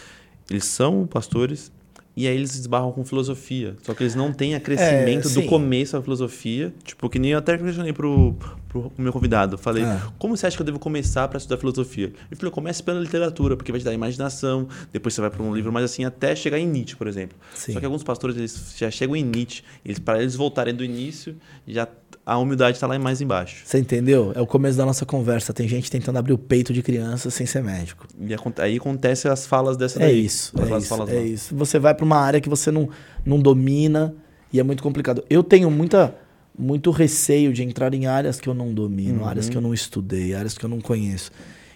eles 0.51 0.65
são 0.65 1.07
pastores 1.07 1.71
e 2.17 2.27
aí 2.29 2.35
eles 2.37 2.55
esbarram 2.55 2.93
com 2.93 3.05
filosofia. 3.05 3.77
Só 3.83 3.93
que 3.95 4.03
eles 4.03 4.15
não 4.15 4.33
têm 4.33 4.55
a 4.55 4.61
crescimento 4.61 5.25
do 5.25 5.29
sim. 5.41 5.47
começo 5.47 5.93
da 5.97 6.03
filosofia. 6.03 6.73
Tipo, 6.85 7.09
que 7.11 7.19
nem 7.19 7.33
eu 7.33 7.39
até 7.39 7.59
questionei 7.59 7.93
pro, 7.93 8.37
pro 8.69 8.93
meu 8.97 9.13
convidado. 9.13 9.59
Falei, 9.59 9.83
Ah. 9.85 10.13
como 10.19 10.37
você 10.37 10.47
acha 10.47 10.57
que 10.57 10.63
eu 10.63 10.67
devo 10.67 10.79
começar 10.79 11.27
para 11.29 11.39
estudar 11.39 11.57
filosofia? 11.59 12.07
Ele 12.31 12.37
falou, 12.39 12.53
comece 12.53 12.83
pela 12.83 13.01
literatura, 13.01 13.57
porque 13.57 13.73
vai 13.73 13.81
te 13.81 13.85
dar 13.85 13.93
imaginação. 13.93 14.69
Depois 14.93 15.13
você 15.15 15.21
vai 15.21 15.31
para 15.31 15.43
um 15.43 15.55
livro 15.55 15.73
mais 15.73 15.85
assim, 15.85 16.05
até 16.05 16.37
chegar 16.37 16.59
em 16.59 16.67
Nietzsche, 16.67 16.95
por 16.97 17.09
exemplo. 17.09 17.37
Sim. 17.55 17.73
Só 17.73 17.81
que 17.81 17.85
alguns 17.87 18.05
pastores 18.05 18.37
eles 18.37 18.75
já 18.79 18.91
chegam 18.91 19.17
em 19.17 19.25
Nietzsche, 19.25 19.63
eles, 19.85 19.99
para 19.99 20.21
eles 20.21 20.37
voltarem 20.37 20.75
do 20.75 20.85
início, 20.85 21.37
já 21.67 21.87
a 22.27 22.39
humildade 22.39 22.77
está 22.77 22.87
lá 22.87 22.99
mais 22.99 23.21
embaixo. 23.21 23.63
Você 23.67 23.79
entendeu? 23.79 24.33
É 24.35 24.41
o 24.41 24.47
começo 24.47 24.79
da 24.79 24.87
nossa 24.87 25.05
conversa. 25.05 25.53
Tem 25.53 25.69
gente 25.69 25.91
tentando 25.91 26.19
abrir 26.19 26.33
o 26.33 26.39
peito 26.39 26.73
de 26.73 26.83
criança 26.83 27.31
sem 27.31 27.45
ser 27.47 27.63
médico. 27.63 28.07
E 28.19 28.35
aí 28.63 28.77
acontece 28.77 29.29
as 29.29 29.47
falas 29.47 29.77
dessa 29.77 29.99
É 30.03 30.07
daí. 30.07 30.25
isso, 30.25 30.53
é 30.59 30.79
isso, 30.79 30.95
é 30.95 30.97
lá. 30.97 31.15
isso. 31.15 31.55
Você 31.57 31.79
vai 31.79 31.95
para 31.95 32.05
uma 32.05 32.17
área 32.17 32.41
que 32.41 32.49
você 32.49 32.71
não, 32.71 32.89
não 33.27 33.39
domina 33.39 34.15
e 34.53 34.59
é 34.59 34.63
muito 34.63 34.83
complicado. 34.83 35.23
Eu 35.29 35.43
tenho 35.43 35.71
muita, 35.71 36.15
muito 36.59 36.91
receio 36.91 37.53
de 37.53 37.63
entrar 37.63 37.93
em 37.93 38.07
áreas 38.07 38.41
que 38.41 38.49
eu 38.49 38.55
não 38.55 38.73
domino, 38.73 39.21
Uhum. 39.21 39.29
áreas 39.29 39.49
que 39.51 39.57
eu 39.57 39.61
não 39.61 39.75
estudei, 39.75 40.35
áreas 40.35 40.57
que 40.57 40.65
eu 40.65 40.69
não 40.71 40.81
conheço. 40.81 41.31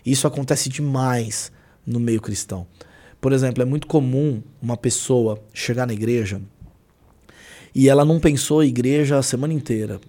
Isso 0.07 0.27
acontece 0.27 0.71
demais 0.71 1.53
no 1.85 2.01
meio 2.01 2.21
cristão. 2.23 2.67
Por 3.21 3.33
exemplo, 3.33 3.63
é 3.63 3.67
muito 3.67 3.87
comum 3.87 4.41
uma 4.63 4.77
pessoa 4.77 5.39
chegar 5.53 5.87
na 5.87 5.93
igreja 5.93 6.41
e 7.75 7.89
ela 7.89 8.05
não 8.05 8.19
pensou 8.19 8.63
em 8.63 8.69
igreja 8.69 9.19
a 9.19 9.23
semana 9.23 9.53
inteira. 9.53 10.01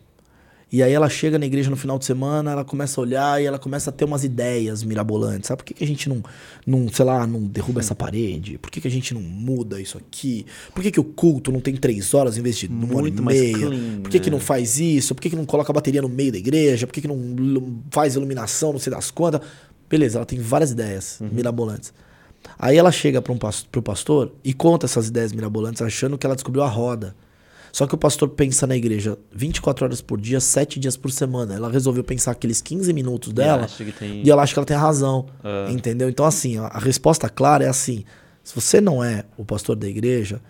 E 0.72 0.84
aí 0.84 0.94
ela 0.94 1.10
chega 1.10 1.40
na 1.40 1.48
igreja 1.48 1.68
no 1.70 1.76
final 1.76 1.98
de 1.98 2.06
semana, 2.06 2.52
ela 2.52 2.64
começa 2.64 3.00
a 3.00 3.04
olhar 3.04 3.42
e 3.42 3.46
ela 3.46 3.58
começa 3.58 3.90
a 3.90 3.94
ter 3.94 4.06
umas 4.06 4.24
ideias 4.24 4.84
mirabolantes. 4.84 5.48
Sabe 5.48 5.58
por 5.58 5.66
que, 5.66 5.74
que 5.74 5.84
a 5.84 5.88
gente 5.88 6.08
não, 6.08 6.24
não, 6.66 6.88
sei 6.90 7.06
lá, 7.06 7.26
não 7.26 7.42
derruba 7.48 7.80
essa 7.80 7.96
parede? 7.96 8.60
Por 8.60 8.70
que, 8.70 8.80
que 8.80 8.88
a 8.88 8.92
gente 8.92 9.12
não 9.14 9.22
muda 9.22 9.82
isso 9.82 9.98
aqui? 9.98 10.46
Por 10.76 10.84
que, 10.84 10.92
que 10.92 11.00
o 11.00 11.04
culto 11.04 11.52
não 11.52 11.60
tem 11.60 11.76
três 11.76 12.14
horas 12.14 12.38
em 12.38 12.44
vez 12.44 12.56
de 12.56 12.68
uma 12.68 12.98
hora 12.98 13.08
e 13.08 13.12
meia? 13.12 13.58
clean, 13.58 14.02
Por 14.04 14.12
que, 14.12 14.20
que 14.20 14.30
né? 14.30 14.36
não 14.36 14.40
faz 14.40 14.80
isso? 14.80 15.16
Por 15.16 15.22
que, 15.22 15.32
que 15.32 15.36
não 15.36 15.46
coloca 15.46 15.72
a 15.72 15.74
bateria 15.74 16.04
no 16.04 16.10
meio 16.10 16.32
da 16.32 16.38
igreja? 16.38 16.86
Por 16.86 16.94
que, 16.94 17.02
que 17.02 17.08
não 17.08 17.82
faz 17.90 18.14
iluminação, 18.16 18.72
não 18.72 18.80
sei 18.80 18.92
das 18.92 19.10
quantas? 19.10 19.42
Beleza, 19.90 20.20
ela 20.20 20.26
tem 20.26 20.38
várias 20.40 20.70
ideias 20.70 21.20
Uhum. 21.20 21.30
mirabolantes. 21.32 21.92
Aí 22.60 22.78
ela 22.78 22.92
chega 22.92 23.22
para 23.24 23.34
um 23.34 23.38
pro 23.72 23.82
pastor 23.82 24.34
e 24.44 24.54
conta 24.54 24.86
essas 24.86 25.08
ideias 25.08 25.32
mirabolantes, 25.34 25.82
achando 25.82 26.16
que 26.16 26.28
ela 26.28 26.36
descobriu 26.36 26.62
a 26.64 26.68
roda. 26.70 27.16
Só 27.72 27.86
que 27.88 27.94
o 27.96 27.98
pastor 27.98 28.30
pensa 28.30 28.66
na 28.66 28.76
igreja 28.76 29.18
24 29.34 29.86
horas 29.86 30.02
por 30.02 30.20
dia, 30.20 30.40
7 30.40 30.80
dias 30.80 30.98
por 30.98 31.12
semana. 31.12 31.54
Ela 31.54 31.70
resolveu 31.70 32.04
pensar 32.04 32.32
aqueles 32.32 32.62
15 32.62 32.92
minutos 32.94 33.32
dela 33.32 33.68
que 33.68 33.92
tem- 33.92 34.22
e 34.24 34.30
ela 34.32 34.42
acha 34.44 34.54
que 34.54 34.60
ela 34.60 34.66
tem 34.66 34.78
razão. 34.78 35.28
Ah. 35.44 35.68
Entendeu? 35.70 36.10
Então, 36.10 36.26
assim, 36.26 36.58
a, 36.58 36.66
a 36.68 36.80
resposta 36.80 37.30
clara 37.30 37.64
é 37.64 37.68
assim: 37.70 38.04
se 38.44 38.56
você 38.56 38.82
não 38.82 39.04
é 39.04 39.24
o 39.38 39.46
pastor 39.46 39.76
da 39.76 39.88
igreja, 39.88 40.42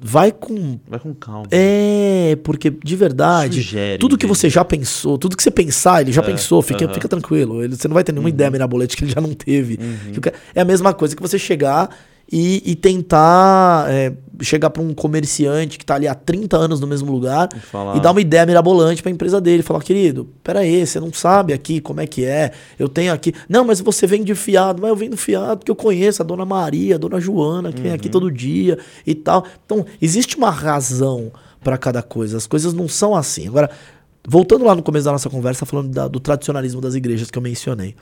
vai 0.00 0.32
com. 0.32 0.78
Vai 0.88 0.98
com 0.98 1.14
calma. 1.14 1.46
É, 1.50 2.36
porque 2.42 2.70
de 2.70 2.96
verdade, 2.96 3.62
Sugere, 3.62 3.98
tudo 3.98 4.18
que 4.18 4.26
você 4.26 4.50
já 4.50 4.64
pensou, 4.64 5.16
tudo 5.16 5.36
que 5.36 5.42
você 5.42 5.50
pensar, 5.50 6.00
ele 6.02 6.12
já 6.12 6.22
pensou, 6.22 6.60
fica, 6.62 6.80
aham. 6.84 6.88
Uhum. 6.88 6.94
fica 6.94 7.08
tranquilo. 7.08 7.62
Ele, 7.62 7.76
você 7.76 7.86
não 7.88 7.94
vai 7.94 8.02
ter 8.04 8.12
nenhuma 8.12 8.28
ideia 8.28 8.50
mirabolante 8.50 8.96
que 8.96 9.04
ele 9.04 9.12
já 9.12 9.20
não 9.20 9.32
teve. 9.34 9.78
Ca- 10.20 10.32
É 10.54 10.60
a 10.60 10.64
mesma 10.64 10.92
coisa 10.92 11.14
que 11.14 11.22
você 11.22 11.38
chegar 11.38 11.94
e, 12.30 12.62
e 12.72 12.74
tentar 12.74 13.86
é, 13.90 14.12
chegar 14.42 14.70
para 14.70 14.82
um 14.82 14.92
comerciante 14.92 15.78
que 15.78 15.84
tá 15.86 15.94
ali 15.94 16.06
há 16.08 16.14
30 16.14 16.56
anos 16.56 16.80
no 16.80 16.86
mesmo 16.86 17.10
lugar 17.10 17.48
E 17.94 17.96
e 17.96 18.00
dar 18.00 18.10
uma 18.10 18.20
ideia 18.20 18.44
mirabolante 18.44 19.02
para 19.02 19.10
a 19.10 19.14
empresa 19.14 19.40
dele. 19.40 19.62
Falar, 19.62 19.80
querido, 19.82 20.28
peraí, 20.42 20.86
você 20.86 20.98
não 21.00 21.12
sabe 21.12 21.52
aqui 21.52 21.80
como 21.80 22.00
é 22.00 22.06
que 22.06 22.24
é. 22.24 22.52
Eu 22.78 22.88
tenho 22.88 23.12
aqui. 23.12 23.32
Não, 23.48 23.64
mas 23.64 23.80
você 23.80 24.06
vende 24.06 24.34
fiado. 24.34 24.80
Mas 24.82 24.90
eu 24.90 24.96
vendo 24.96 25.16
fiado 25.16 25.58
porque 25.58 25.70
eu 25.70 25.76
conheço 25.76 26.22
a 26.22 26.24
dona 26.24 26.44
Maria, 26.44 26.96
a 26.96 26.98
dona 26.98 27.20
Joana, 27.20 27.72
que 27.72 27.80
vem 27.80 27.92
aqui 27.92 28.08
Uhum. 28.08 28.12
todo 28.12 28.30
dia 28.30 28.78
e 29.06 29.14
tal. 29.14 29.44
Então, 29.64 29.84
existe 30.00 30.36
uma 30.36 30.50
razão 30.50 31.30
para 31.62 31.78
cada 31.78 32.02
coisa. 32.02 32.36
As 32.36 32.46
coisas 32.46 32.72
não 32.74 32.88
são 32.88 33.14
assim. 33.14 33.46
Agora, 33.46 33.70
voltando 34.26 34.64
lá 34.64 34.74
no 34.74 34.82
começo 34.82 35.04
da 35.04 35.12
nossa 35.12 35.30
conversa, 35.30 35.64
falando 35.66 35.88
da- 35.90 36.08
do 36.08 36.20
tradicionalismo 36.20 36.80
das 36.80 36.94
igrejas 36.94 37.30
que 37.30 37.38
eu 37.38 37.42
mencionei. 37.42 37.94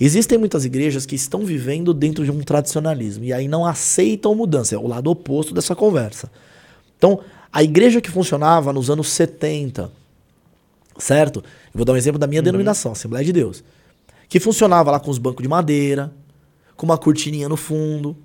Existem 0.00 0.38
muitas 0.38 0.64
igrejas 0.64 1.06
que 1.06 1.14
estão 1.14 1.44
vivendo 1.44 1.92
dentro 1.92 2.24
de 2.24 2.30
um 2.30 2.40
tradicionalismo 2.40 3.24
e 3.24 3.32
aí 3.32 3.48
não 3.48 3.64
aceitam 3.64 4.34
mudança. 4.34 4.74
É 4.74 4.78
o 4.78 4.86
lado 4.86 5.10
oposto 5.10 5.54
dessa 5.54 5.74
conversa. 5.74 6.30
Então, 6.96 7.20
a 7.52 7.62
igreja 7.62 8.00
que 8.00 8.10
funcionava 8.10 8.72
nos 8.72 8.88
anos 8.88 9.08
70, 9.08 9.90
certo? 10.98 11.40
Eu 11.40 11.78
vou 11.78 11.84
dar 11.84 11.92
um 11.92 11.96
exemplo 11.96 12.18
da 12.18 12.26
minha 12.26 12.42
denominação, 12.42 12.92
Assembleia 12.92 13.24
de 13.24 13.32
Deus. 13.32 13.62
Que 14.28 14.40
funcionava 14.40 14.90
lá 14.90 14.98
com 14.98 15.10
os 15.10 15.18
bancos 15.18 15.42
de 15.42 15.48
madeira, 15.48 16.12
com 16.76 16.86
uma 16.86 16.96
cortininha 16.96 17.48
no 17.48 17.56
fundo, 17.56 18.16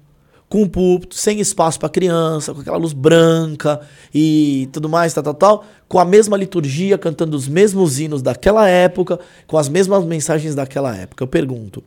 com 0.49 0.63
um 0.63 0.67
púlpito, 0.67 1.15
sem 1.15 1.39
espaço 1.39 1.79
para 1.79 1.89
criança, 1.89 2.53
com 2.53 2.61
aquela 2.61 2.77
luz 2.77 2.93
branca 2.93 3.81
e 4.13 4.69
tudo 4.71 4.87
mais, 4.87 5.13
tal, 5.13 5.23
tal, 5.23 5.33
tal, 5.33 5.65
com 5.87 5.99
a 5.99 6.05
mesma 6.05 6.37
liturgia, 6.37 6.97
cantando 6.97 7.35
os 7.35 7.47
mesmos 7.47 7.99
hinos 7.99 8.21
daquela 8.21 8.67
época, 8.67 9.19
com 9.45 9.57
as 9.57 9.67
mesmas 9.67 10.05
mensagens 10.05 10.55
daquela 10.55 10.95
época. 10.95 11.23
Eu 11.23 11.27
pergunto, 11.27 11.83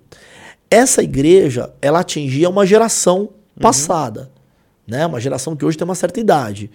essa 0.71 1.03
igreja, 1.03 1.73
ela 1.81 2.01
atingia 2.01 2.49
uma 2.49 2.67
geração 2.67 3.31
passada, 3.59 4.31
né? 4.87 5.07
Uma 5.07 5.21
geração 5.21 5.57
que 5.57 5.65
hoje 5.65 5.77
tem 5.77 5.85
uma 5.85 5.95
certa 5.95 6.21
idade. 6.21 6.71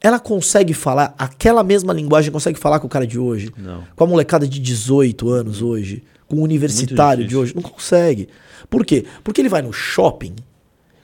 Ela 0.00 0.18
consegue 0.18 0.72
falar 0.72 1.14
aquela 1.18 1.62
mesma 1.62 1.92
linguagem, 1.92 2.32
consegue 2.32 2.58
falar 2.58 2.78
com 2.80 2.86
o 2.86 2.90
cara 2.90 3.06
de 3.06 3.18
hoje? 3.18 3.52
Não. 3.56 3.84
Com 3.94 4.04
a 4.04 4.06
molecada 4.06 4.46
de 4.46 4.58
18 4.58 5.28
anos 5.28 5.60
hoje? 5.60 6.02
Com 6.26 6.36
o 6.36 6.42
universitário 6.42 7.26
de 7.26 7.36
hoje? 7.36 7.54
Não 7.54 7.62
consegue. 7.62 8.28
Por 8.68 8.84
quê? 8.84 9.04
Porque 9.22 9.40
ele 9.40 9.48
vai 9.48 9.60
no 9.60 9.72
shopping. 9.72 10.34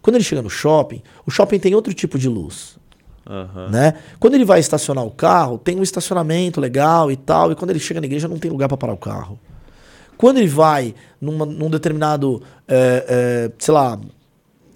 Quando 0.06 0.14
ele 0.14 0.24
chega 0.24 0.40
no 0.40 0.48
shopping, 0.48 1.02
o 1.26 1.32
shopping 1.32 1.58
tem 1.58 1.74
outro 1.74 1.92
tipo 1.92 2.16
de 2.16 2.28
luz. 2.28 2.78
Aham. 3.28 3.70
Né? 3.70 3.94
Quando 4.20 4.34
ele 4.34 4.44
vai 4.44 4.60
estacionar 4.60 5.04
o 5.04 5.10
carro, 5.10 5.58
tem 5.58 5.76
um 5.76 5.82
estacionamento 5.82 6.60
legal 6.60 7.10
e 7.10 7.16
tal. 7.16 7.50
E 7.50 7.56
quando 7.56 7.70
ele 7.70 7.80
chega 7.80 7.98
na 8.00 8.06
igreja, 8.06 8.28
não 8.28 8.38
tem 8.38 8.48
lugar 8.48 8.68
para 8.68 8.76
parar 8.76 8.92
o 8.92 8.96
carro. 8.96 9.36
Quando 10.16 10.36
ele 10.38 10.46
vai 10.46 10.94
numa- 11.20 11.44
num 11.44 11.68
determinado, 11.68 12.40
é, 12.68 13.04
é, 13.08 13.52
sei 13.58 13.74
lá, 13.74 13.98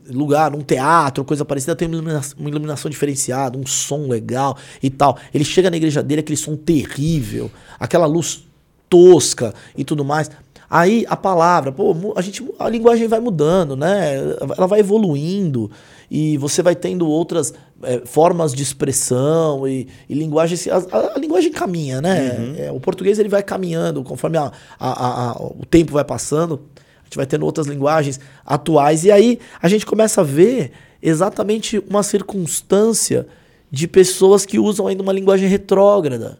lugar, 0.09 0.51
num 0.51 0.63
teatro, 0.63 1.25
coisa 1.25 1.45
parecida, 1.45 1.77
tem 1.77 1.87
uma 1.87 1.95
iluminação, 1.95 2.37
uma 2.41 2.49
iluminação 2.51 2.91
diferenciada, 2.91 3.57
um 3.57 3.65
som 3.65 4.09
legal 4.09 4.57
e 4.83 4.91
tal. 4.91 5.17
Ele 5.33 5.45
chega 5.45 5.71
na 5.71 5.77
igreja 5.77 6.03
dele, 6.03 6.23
aquele 6.23 6.37
som 6.37 6.57
terrível, 6.57 7.53
aquela 7.79 8.07
luz 8.07 8.45
tosca 8.89 9.55
e 9.77 9.85
tudo 9.85 10.05
mais. 10.05 10.29
Aí 10.71 11.05
a 11.09 11.17
palavra, 11.17 11.73
pô, 11.73 12.15
a 12.15 12.23
gente, 12.23 12.49
a 12.57 12.69
linguagem 12.69 13.09
vai 13.09 13.19
mudando, 13.19 13.75
né? 13.75 14.15
Ela 14.57 14.69
vai 14.69 14.79
evoluindo 14.79 15.69
e 16.09 16.39
você 16.39 16.63
vai 16.63 16.77
tendo 16.77 17.09
outras 17.09 17.53
é, 17.83 18.03
formas 18.05 18.55
de 18.55 18.63
expressão 18.63 19.67
e, 19.67 19.89
e 20.09 20.15
linguagem. 20.15 20.57
A, 20.71 20.77
a, 20.97 21.17
a, 21.17 21.19
linguagem 21.19 21.51
caminha, 21.51 22.01
né? 22.01 22.37
Uhum. 22.39 22.55
É, 22.57 22.71
o 22.71 22.79
português 22.79 23.19
ele 23.19 23.29
vai 23.29 23.43
caminhando 23.43 24.05
conforme 24.05 24.39
a, 24.39 24.53
o 25.41 25.67
tempo 25.67 25.93
vai 25.93 26.05
passando. 26.05 26.61
A 27.01 27.05
gente 27.05 27.17
vai 27.17 27.27
tendo 27.27 27.45
outras 27.45 27.67
linguagens 27.67 28.21
atuais. 28.47 29.03
E 29.03 29.11
aí 29.11 29.41
a 29.61 29.69
gente 29.69 29.85
começa 29.85 30.21
a 30.21 30.25
ver 30.25 30.71
exatamente 31.03 31.83
uma 31.91 32.05
circunstância 32.05 33.27
de 33.69 33.89
pessoas 33.89 34.47
que 34.47 34.61
usam 34.61 34.87
ainda 34.87 35.03
uma 35.03 35.13
linguagem 35.13 35.49
retrógrada. 35.49 36.39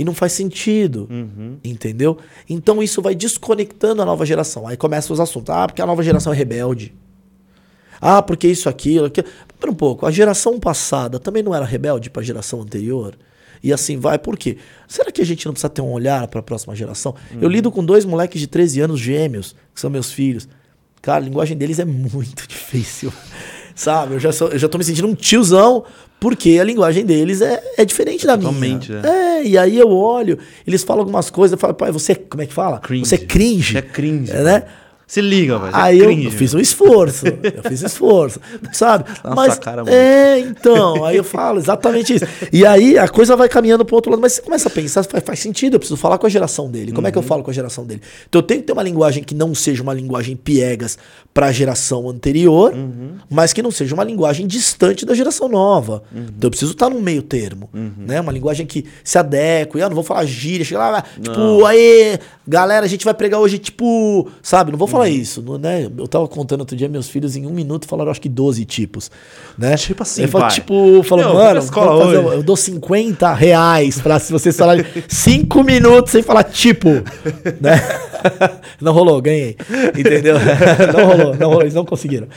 E 0.00 0.04
não 0.04 0.14
faz 0.14 0.32
sentido. 0.32 1.06
Uhum. 1.10 1.58
Entendeu? 1.62 2.16
Então 2.48 2.82
isso 2.82 3.02
vai 3.02 3.14
desconectando 3.14 4.00
a 4.00 4.06
nova 4.06 4.24
geração. 4.24 4.66
Aí 4.66 4.74
começam 4.74 5.12
os 5.12 5.20
assuntos. 5.20 5.54
Ah, 5.54 5.66
porque 5.66 5.82
a 5.82 5.84
nova 5.84 6.02
geração 6.02 6.32
é 6.32 6.36
rebelde. 6.36 6.94
Ah, 8.00 8.22
porque 8.22 8.48
isso, 8.48 8.66
aquilo, 8.66 9.04
aquilo. 9.04 9.26
Espera 9.28 9.70
um 9.70 9.74
pouco. 9.74 10.06
A 10.06 10.10
geração 10.10 10.58
passada 10.58 11.18
também 11.18 11.42
não 11.42 11.54
era 11.54 11.66
rebelde 11.66 12.08
para 12.08 12.22
a 12.22 12.24
geração 12.24 12.62
anterior? 12.62 13.14
E 13.62 13.74
assim 13.74 13.98
vai. 13.98 14.18
Por 14.18 14.38
quê? 14.38 14.56
Será 14.88 15.12
que 15.12 15.20
a 15.20 15.26
gente 15.26 15.44
não 15.44 15.52
precisa 15.52 15.68
ter 15.68 15.82
um 15.82 15.92
olhar 15.92 16.26
para 16.28 16.40
a 16.40 16.42
próxima 16.42 16.74
geração? 16.74 17.14
Uhum. 17.32 17.40
Eu 17.42 17.50
lido 17.50 17.70
com 17.70 17.84
dois 17.84 18.06
moleques 18.06 18.40
de 18.40 18.46
13 18.46 18.80
anos 18.80 18.98
gêmeos, 18.98 19.54
que 19.74 19.78
são 19.82 19.90
meus 19.90 20.10
filhos. 20.10 20.48
Cara, 21.02 21.18
a 21.18 21.28
linguagem 21.28 21.58
deles 21.58 21.78
é 21.78 21.84
muito 21.84 22.48
difícil. 22.48 23.12
Sabe? 23.74 24.14
Eu 24.14 24.20
já, 24.20 24.32
sou, 24.32 24.48
eu 24.48 24.58
já 24.58 24.68
tô 24.68 24.78
me 24.78 24.84
sentindo 24.84 25.08
um 25.08 25.14
tiozão, 25.14 25.84
porque 26.18 26.58
a 26.60 26.64
linguagem 26.64 27.04
deles 27.04 27.40
é, 27.40 27.62
é 27.76 27.84
diferente 27.84 28.26
da 28.26 28.36
Totalmente, 28.36 28.92
minha. 28.92 29.02
É. 29.06 29.40
é, 29.40 29.46
e 29.46 29.58
aí 29.58 29.78
eu 29.78 29.90
olho, 29.90 30.38
eles 30.66 30.82
falam 30.82 31.02
algumas 31.02 31.30
coisas, 31.30 31.52
eu 31.52 31.58
falo, 31.58 31.74
pai, 31.74 31.90
você, 31.90 32.14
como 32.14 32.42
é 32.42 32.46
que 32.46 32.52
fala? 32.52 32.78
Cringe. 32.78 33.06
Você 33.06 33.14
é 33.14 33.18
cringe. 33.18 33.78
É 33.78 33.82
cringe. 33.82 34.30
É, 34.30 34.42
né? 34.42 34.62
Se 35.10 35.20
liga, 35.20 35.58
mas. 35.58 35.74
É 35.74 35.76
aí 35.76 36.00
é 36.00 36.04
eu, 36.04 36.12
eu, 36.12 36.30
fiz 36.30 36.54
um 36.54 36.60
esforço. 36.60 37.26
eu 37.26 37.68
fiz 37.68 37.82
esforço. 37.82 38.38
Sabe? 38.72 39.06
Nossa, 39.24 39.34
mas. 39.34 39.58
Cara, 39.58 39.82
é, 39.90 40.38
então. 40.38 41.04
Aí 41.04 41.16
eu 41.16 41.24
falo 41.24 41.58
exatamente 41.58 42.14
isso. 42.14 42.24
E 42.52 42.64
aí 42.64 42.96
a 42.96 43.08
coisa 43.08 43.34
vai 43.34 43.48
caminhando 43.48 43.84
pro 43.84 43.96
outro 43.96 44.12
lado. 44.12 44.20
Mas 44.20 44.34
você 44.34 44.42
começa 44.42 44.68
a 44.68 44.70
pensar, 44.70 45.02
faz, 45.02 45.24
faz 45.24 45.40
sentido, 45.40 45.74
eu 45.74 45.78
preciso 45.80 45.96
falar 45.96 46.16
com 46.16 46.28
a 46.28 46.30
geração 46.30 46.70
dele. 46.70 46.92
Como 46.92 47.00
uhum. 47.00 47.08
é 47.08 47.10
que 47.10 47.18
eu 47.18 47.22
uhum. 47.22 47.26
falo 47.26 47.42
com 47.42 47.50
a 47.50 47.52
geração 47.52 47.84
dele? 47.84 48.00
Então 48.28 48.38
eu 48.38 48.42
tenho 48.44 48.60
que 48.60 48.68
ter 48.68 48.72
uma 48.72 48.84
linguagem 48.84 49.24
que 49.24 49.34
não 49.34 49.52
seja 49.52 49.82
uma 49.82 49.92
linguagem 49.92 50.36
piegas 50.36 50.96
para 51.34 51.46
a 51.46 51.52
geração 51.52 52.08
anterior, 52.08 52.72
uhum. 52.72 53.14
mas 53.28 53.52
que 53.52 53.62
não 53.62 53.72
seja 53.72 53.92
uma 53.94 54.04
linguagem 54.04 54.46
distante 54.46 55.04
da 55.04 55.12
geração 55.12 55.48
nova. 55.48 56.04
Uhum. 56.14 56.26
Então 56.36 56.46
eu 56.46 56.50
preciso 56.50 56.70
estar 56.70 56.88
no 56.88 57.00
meio 57.00 57.22
termo. 57.22 57.68
Uhum. 57.74 57.92
Né? 57.98 58.20
Uma 58.20 58.30
linguagem 58.30 58.64
que 58.64 58.84
se 59.02 59.18
adeque. 59.18 59.76
Eu 59.76 59.88
não 59.88 59.94
vou 59.96 60.04
falar 60.04 60.24
gíria, 60.24 60.64
chega 60.64 60.88
lá, 60.88 61.02
tipo, 61.02 61.36
não. 61.36 61.66
aí, 61.66 62.16
galera, 62.46 62.86
a 62.86 62.88
gente 62.88 63.04
vai 63.04 63.14
pregar 63.14 63.40
hoje, 63.40 63.58
tipo, 63.58 64.30
sabe? 64.40 64.70
Não 64.70 64.78
vou 64.78 64.86
falar 64.86 64.99
isso, 65.08 65.42
né? 65.58 65.88
Eu 65.96 66.06
tava 66.06 66.28
contando 66.28 66.60
outro 66.60 66.76
dia, 66.76 66.88
meus 66.88 67.08
filhos 67.08 67.36
em 67.36 67.46
um 67.46 67.50
minuto 67.50 67.86
falaram 67.86 68.10
acho 68.10 68.20
que 68.20 68.28
12 68.28 68.64
tipos, 68.64 69.10
né? 69.56 69.76
Tipo 69.76 70.02
assim, 70.02 70.22
eu 70.22 70.28
falo, 70.28 70.48
tipo, 70.48 71.02
falou, 71.02 71.34
mano, 71.34 71.62
fazer, 71.62 72.16
eu 72.16 72.42
dou 72.42 72.56
50 72.56 73.32
reais 73.32 74.00
pra 74.00 74.18
se 74.18 74.32
vocês 74.32 74.56
falarem 74.56 74.84
5 75.08 75.62
minutos 75.64 76.12
sem 76.12 76.22
falar 76.22 76.44
tipo, 76.44 76.88
né? 77.60 77.80
Não 78.80 78.92
rolou, 78.92 79.20
ganhei, 79.20 79.56
entendeu? 79.96 80.36
Não 80.92 81.06
rolou, 81.06 81.36
não 81.36 81.48
rolou, 81.48 81.62
eles 81.62 81.74
não 81.74 81.84
conseguiram. 81.84 82.28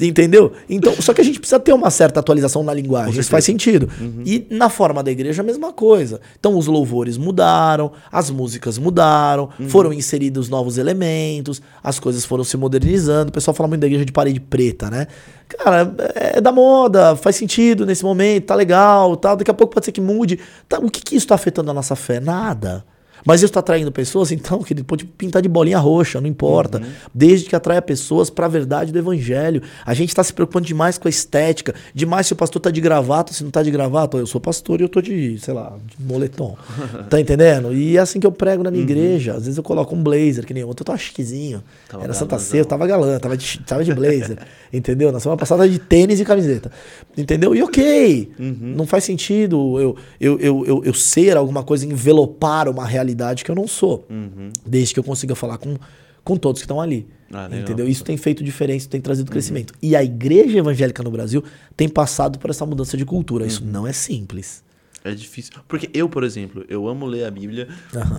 Entendeu? 0.00 0.52
Então, 0.68 0.94
só 1.00 1.14
que 1.14 1.20
a 1.20 1.24
gente 1.24 1.38
precisa 1.38 1.58
ter 1.58 1.72
uma 1.72 1.90
certa 1.90 2.20
atualização 2.20 2.62
na 2.62 2.74
linguagem. 2.74 3.18
Isso 3.18 3.30
faz 3.30 3.44
sentido. 3.44 3.88
Uhum. 4.00 4.22
E 4.26 4.46
na 4.50 4.68
forma 4.68 5.02
da 5.02 5.10
igreja 5.10 5.42
a 5.42 5.44
mesma 5.44 5.72
coisa. 5.72 6.20
Então, 6.38 6.56
os 6.56 6.66
louvores 6.66 7.16
mudaram, 7.16 7.92
as 8.12 8.30
músicas 8.30 8.76
mudaram, 8.78 9.48
uhum. 9.58 9.68
foram 9.68 9.92
inseridos 9.92 10.48
novos 10.48 10.76
elementos, 10.76 11.62
as 11.82 11.98
coisas 11.98 12.24
foram 12.24 12.44
se 12.44 12.56
modernizando. 12.56 13.30
O 13.30 13.32
pessoal 13.32 13.54
fala 13.54 13.68
muito 13.68 13.80
da 13.80 13.86
igreja 13.86 14.04
de 14.04 14.12
parede 14.12 14.40
preta, 14.40 14.90
né? 14.90 15.06
Cara, 15.48 15.94
é 16.14 16.40
da 16.40 16.50
moda, 16.50 17.14
faz 17.16 17.36
sentido 17.36 17.86
nesse 17.86 18.04
momento, 18.04 18.46
tá 18.46 18.54
legal, 18.54 19.16
tal. 19.16 19.36
Daqui 19.36 19.50
a 19.50 19.54
pouco 19.54 19.72
pode 19.72 19.86
ser 19.86 19.92
que 19.92 20.00
mude. 20.00 20.40
Tá, 20.68 20.78
o 20.78 20.90
que, 20.90 21.00
que 21.00 21.16
isso 21.16 21.24
está 21.24 21.36
afetando 21.36 21.70
a 21.70 21.74
nossa 21.74 21.96
fé? 21.96 22.20
Nada. 22.20 22.84
Mas 23.24 23.40
isso 23.40 23.46
está 23.46 23.60
atraindo 23.60 23.90
pessoas, 23.90 24.30
então, 24.30 24.62
que 24.62 24.74
pode 24.82 25.04
pintar 25.04 25.42
de 25.42 25.48
bolinha 25.48 25.78
roxa, 25.78 26.20
não 26.20 26.28
importa. 26.28 26.78
Uhum. 26.78 26.84
Desde 27.12 27.48
que 27.48 27.56
atraia 27.56 27.82
pessoas 27.82 28.30
para 28.30 28.46
a 28.46 28.48
verdade 28.48 28.92
do 28.92 28.98
evangelho. 28.98 29.62
A 29.84 29.94
gente 29.94 30.10
está 30.10 30.22
se 30.22 30.32
preocupando 30.32 30.66
demais 30.66 30.98
com 30.98 31.08
a 31.08 31.10
estética, 31.10 31.74
demais 31.94 32.26
se 32.26 32.32
o 32.32 32.36
pastor 32.36 32.60
tá 32.60 32.70
de 32.70 32.80
gravata, 32.80 33.32
se 33.32 33.42
não 33.42 33.50
tá 33.50 33.62
de 33.62 33.70
gravata. 33.70 34.16
Eu 34.16 34.26
sou 34.26 34.40
pastor 34.40 34.80
e 34.80 34.84
eu 34.84 34.88
tô 34.88 35.00
de, 35.00 35.38
sei 35.38 35.54
lá, 35.54 35.76
de 35.84 36.04
moletom. 36.04 36.56
tá 37.10 37.20
entendendo? 37.20 37.72
E 37.72 37.96
é 37.96 38.00
assim 38.00 38.20
que 38.20 38.26
eu 38.26 38.32
prego 38.32 38.62
na 38.62 38.70
minha 38.70 38.84
uhum. 38.84 38.90
igreja. 38.90 39.32
Às 39.32 39.42
vezes 39.42 39.56
eu 39.56 39.62
coloco 39.62 39.94
um 39.94 40.02
blazer, 40.02 40.44
que 40.46 40.54
nem 40.54 40.62
outro, 40.62 40.82
eu 40.82 40.86
tô 40.86 40.96
chiquezinho. 40.96 41.62
Tava 41.88 42.04
Era 42.04 42.14
Santa 42.14 42.38
Ceia, 42.38 42.60
eu 42.60 42.66
tava 42.66 42.86
galã, 42.86 43.18
tava 43.18 43.36
de, 43.36 43.58
tava 43.60 43.84
de 43.84 43.92
blazer. 43.92 44.38
entendeu? 44.72 45.10
Na 45.10 45.20
semana 45.20 45.38
passada 45.38 45.68
de 45.68 45.78
tênis 45.78 46.20
e 46.20 46.24
camiseta. 46.24 46.70
Entendeu? 47.16 47.54
E 47.54 47.62
ok. 47.62 48.30
Uhum. 48.38 48.74
Não 48.76 48.86
faz 48.86 49.04
sentido 49.04 49.80
eu, 49.80 49.96
eu, 50.20 50.38
eu, 50.38 50.66
eu, 50.66 50.84
eu 50.84 50.94
ser 50.94 51.36
alguma 51.36 51.62
coisa, 51.62 51.84
envelopar 51.86 52.68
uma 52.68 52.84
realidade 52.84 53.05
realidade 53.06 53.44
que 53.44 53.50
eu 53.50 53.54
não 53.54 53.68
sou. 53.68 54.06
Uhum. 54.10 54.50
Desde 54.64 54.92
que 54.92 55.00
eu 55.00 55.04
consiga 55.04 55.34
falar 55.34 55.58
com, 55.58 55.76
com 56.24 56.36
todos 56.36 56.60
que 56.60 56.64
estão 56.64 56.80
ali. 56.80 57.06
Ah, 57.32 57.48
entendeu? 57.52 57.88
Isso 57.88 58.04
tem 58.04 58.16
feito 58.16 58.42
diferença, 58.44 58.88
tem 58.88 59.00
trazido 59.00 59.28
uhum. 59.28 59.32
crescimento. 59.32 59.74
E 59.82 59.96
a 59.96 60.02
igreja 60.02 60.58
evangélica 60.58 61.02
no 61.02 61.10
Brasil 61.10 61.42
tem 61.76 61.88
passado 61.88 62.38
por 62.38 62.50
essa 62.50 62.66
mudança 62.66 62.96
de 62.96 63.04
cultura. 63.04 63.44
Uhum. 63.44 63.48
Isso 63.48 63.64
não 63.64 63.86
é 63.86 63.92
simples. 63.92 64.64
É 65.04 65.14
difícil. 65.14 65.52
Porque 65.68 65.88
eu, 65.94 66.08
por 66.08 66.24
exemplo, 66.24 66.64
eu 66.68 66.88
amo 66.88 67.06
ler 67.06 67.24
a 67.24 67.30
Bíblia 67.30 67.68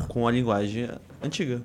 com 0.08 0.28
a 0.28 0.32
linguagem 0.32 0.88
antiga. 1.22 1.62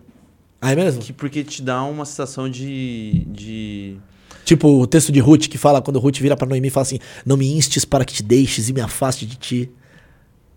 Ah, 0.60 0.72
é 0.72 0.76
mesmo? 0.76 1.00
Que, 1.00 1.12
porque 1.12 1.42
te 1.42 1.62
dá 1.62 1.82
uma 1.84 2.04
sensação 2.04 2.48
de, 2.48 3.24
de. 3.28 3.96
Tipo 4.44 4.68
o 4.80 4.86
texto 4.86 5.12
de 5.12 5.20
Ruth 5.20 5.48
que 5.48 5.58
fala, 5.58 5.82
quando 5.82 5.98
Ruth 5.98 6.18
vira 6.18 6.36
para 6.36 6.48
Noemi 6.48 6.68
e 6.68 6.70
fala 6.70 6.82
assim: 6.82 6.98
Não 7.26 7.36
me 7.36 7.52
instes 7.52 7.84
para 7.84 8.04
que 8.04 8.14
te 8.14 8.22
deixes 8.22 8.68
e 8.68 8.72
me 8.72 8.80
afaste 8.80 9.26
de 9.26 9.36
ti. 9.36 9.70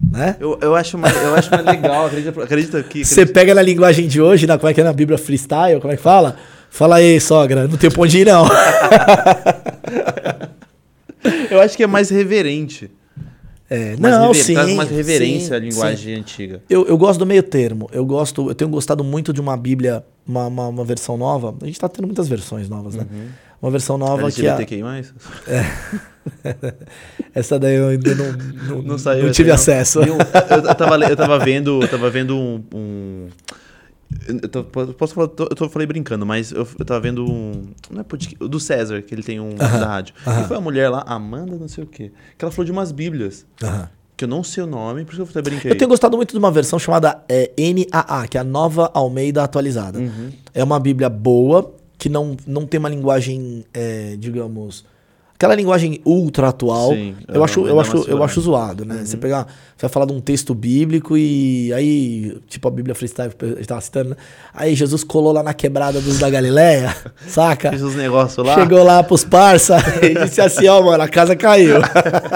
Né? 0.01 0.35
Eu, 0.39 0.57
eu, 0.61 0.75
acho 0.75 0.97
mais, 0.97 1.15
eu 1.15 1.35
acho 1.35 1.49
mais 1.49 1.65
legal, 1.65 2.05
acredita, 2.05 2.43
acredita 2.43 2.83
que. 2.83 3.05
Você 3.05 3.25
pega 3.25 3.55
na 3.55 3.61
linguagem 3.61 4.07
de 4.07 4.21
hoje, 4.21 4.45
na, 4.45 4.57
como 4.57 4.69
é 4.69 4.73
que 4.73 4.81
é 4.81 4.83
na 4.83 4.93
Bíblia 4.93 5.17
freestyle, 5.17 5.79
como 5.79 5.93
é 5.93 5.97
que 5.97 6.03
fala? 6.03 6.35
Fala 6.69 6.97
aí, 6.97 7.19
sogra, 7.21 7.67
não 7.67 7.77
tem 7.77 7.89
pra 7.89 8.01
onde 8.01 8.19
ir, 8.19 8.25
não. 8.25 8.45
eu 11.49 11.61
acho 11.61 11.77
que 11.77 11.83
é 11.83 11.87
mais 11.87 12.09
reverente. 12.09 12.91
É, 13.69 13.95
mais 13.97 14.13
não, 14.13 14.27
rever, 14.27 14.43
sim. 14.43 14.53
Traz 14.53 14.73
mais 14.73 14.89
reverência 14.89 15.47
sim, 15.47 15.53
à 15.53 15.59
linguagem 15.59 16.15
sim. 16.15 16.21
antiga. 16.21 16.61
Eu, 16.69 16.85
eu 16.85 16.97
gosto 16.97 17.19
do 17.19 17.25
meio 17.25 17.41
termo. 17.41 17.89
Eu 17.91 18.05
gosto, 18.05 18.49
eu 18.49 18.55
tenho 18.55 18.69
gostado 18.69 19.03
muito 19.03 19.33
de 19.33 19.41
uma 19.41 19.57
Bíblia, 19.57 20.03
uma, 20.27 20.47
uma, 20.47 20.67
uma 20.67 20.83
versão 20.83 21.17
nova. 21.17 21.55
A 21.61 21.65
gente 21.65 21.79
tá 21.79 21.89
tendo 21.89 22.05
muitas 22.05 22.27
versões 22.27 22.69
novas, 22.69 22.95
né? 22.95 23.05
Uhum. 23.09 23.27
Uma 23.61 23.71
versão 23.71 23.97
nova 23.97 24.23
LGBTQI 24.23 24.65
que. 24.65 24.83
Mais? 24.83 25.13
É. 25.47 25.65
Essa 27.33 27.59
daí 27.59 27.75
eu 27.75 27.89
ainda 27.89 28.15
não, 28.15 28.31
não, 28.31 28.81
não, 28.81 28.97
saiu, 28.97 29.25
não 29.25 29.31
tive 29.31 29.51
acesso. 29.51 29.99
Eu, 29.99 30.17
eu, 30.17 30.75
tava, 30.75 30.97
eu 30.97 31.15
tava 31.15 31.39
vendo, 31.39 31.81
eu 31.81 31.87
tava 31.87 32.09
vendo 32.09 32.35
um. 32.35 32.63
um 32.73 33.27
eu 34.27 34.49
tô, 34.49 34.63
posso 34.63 35.13
falar, 35.13 35.27
eu 35.37 35.55
tô, 35.55 35.69
falei 35.69 35.85
brincando, 35.87 36.25
mas 36.25 36.51
eu, 36.51 36.67
eu 36.79 36.85
tava 36.85 36.99
vendo 36.99 37.25
um. 37.29 37.67
Não 37.91 38.01
é 38.01 38.03
podcast, 38.03 38.37
do 38.37 38.59
César, 38.59 39.01
que 39.01 39.13
ele 39.13 39.23
tem 39.23 39.39
um 39.39 39.49
uh 39.49 39.53
-huh, 39.53 39.79
da 39.79 39.85
rádio. 39.85 40.15
Uh 40.25 40.29
-huh. 40.29 40.43
E 40.43 40.47
foi 40.47 40.57
uma 40.57 40.63
mulher 40.63 40.89
lá, 40.89 41.03
Amanda, 41.05 41.55
não 41.55 41.67
sei 41.67 41.83
o 41.83 41.87
quê, 41.87 42.11
que 42.37 42.43
ela 42.43 42.51
falou 42.51 42.65
de 42.65 42.71
umas 42.71 42.91
Bíblias. 42.91 43.45
Uh 43.61 43.67
-huh. 43.67 43.89
Que 44.17 44.23
eu 44.23 44.29
não 44.29 44.43
sei 44.43 44.63
o 44.63 44.67
nome, 44.67 45.03
por 45.03 45.11
isso 45.11 45.21
eu 45.21 45.27
até 45.29 45.41
brinquei. 45.41 45.69
Eu 45.69 45.77
tenho 45.77 45.89
gostado 45.89 46.15
muito 46.15 46.31
de 46.31 46.37
uma 46.37 46.49
versão 46.49 46.79
chamada 46.79 47.21
é, 47.27 47.51
NAA, 47.57 48.27
que 48.27 48.37
é 48.37 48.41
a 48.41 48.43
Nova 48.45 48.89
Almeida 48.93 49.43
Atualizada. 49.43 49.99
Uhum. 49.99 50.31
É 50.53 50.63
uma 50.63 50.79
Bíblia 50.79 51.09
boa, 51.09 51.75
que 51.97 52.09
não, 52.09 52.35
não 52.45 52.65
tem 52.65 52.79
uma 52.79 52.89
linguagem, 52.89 53.65
é, 53.73 54.15
digamos 54.17 54.85
Aquela 55.35 55.53
linguagem 55.53 55.99
ultra 56.05 56.47
atual, 56.47 56.93
Sim, 56.93 57.13
eu, 57.27 57.43
acho, 57.43 57.67
eu, 57.67 57.77
acho, 57.77 57.97
eu 58.07 58.23
acho 58.23 58.39
zoado, 58.39 58.85
né? 58.85 58.95
Uhum. 58.95 59.05
Você 59.05 59.17
pegar, 59.17 59.45
você 59.75 59.81
vai 59.81 59.89
falar 59.89 60.05
de 60.05 60.13
um 60.13 60.21
texto 60.21 60.55
bíblico 60.55 61.17
e 61.17 61.73
aí, 61.73 62.37
tipo 62.47 62.65
a 62.69 62.71
Bíblia 62.71 62.95
freestyle 62.95 63.33
que 63.37 63.43
eu 63.43 63.59
estava 63.59 63.81
citando, 63.81 64.11
né? 64.11 64.15
Aí 64.53 64.73
Jesus 64.75 65.03
colou 65.03 65.33
lá 65.33 65.43
na 65.43 65.53
quebrada 65.53 65.99
dos 65.99 66.19
da 66.19 66.29
Galileia, 66.29 66.95
saca? 67.27 67.69
Fez 67.69 67.81
os 67.81 67.95
negócios 67.95 68.47
lá. 68.47 68.55
Chegou 68.55 68.81
lá 68.81 69.03
pros 69.03 69.25
parça 69.25 69.75
e 70.01 70.13
disse 70.25 70.39
assim, 70.39 70.69
ó, 70.69 70.79
oh, 70.79 70.85
mano, 70.85 71.03
a 71.03 71.07
casa 71.09 71.35
caiu. 71.35 71.81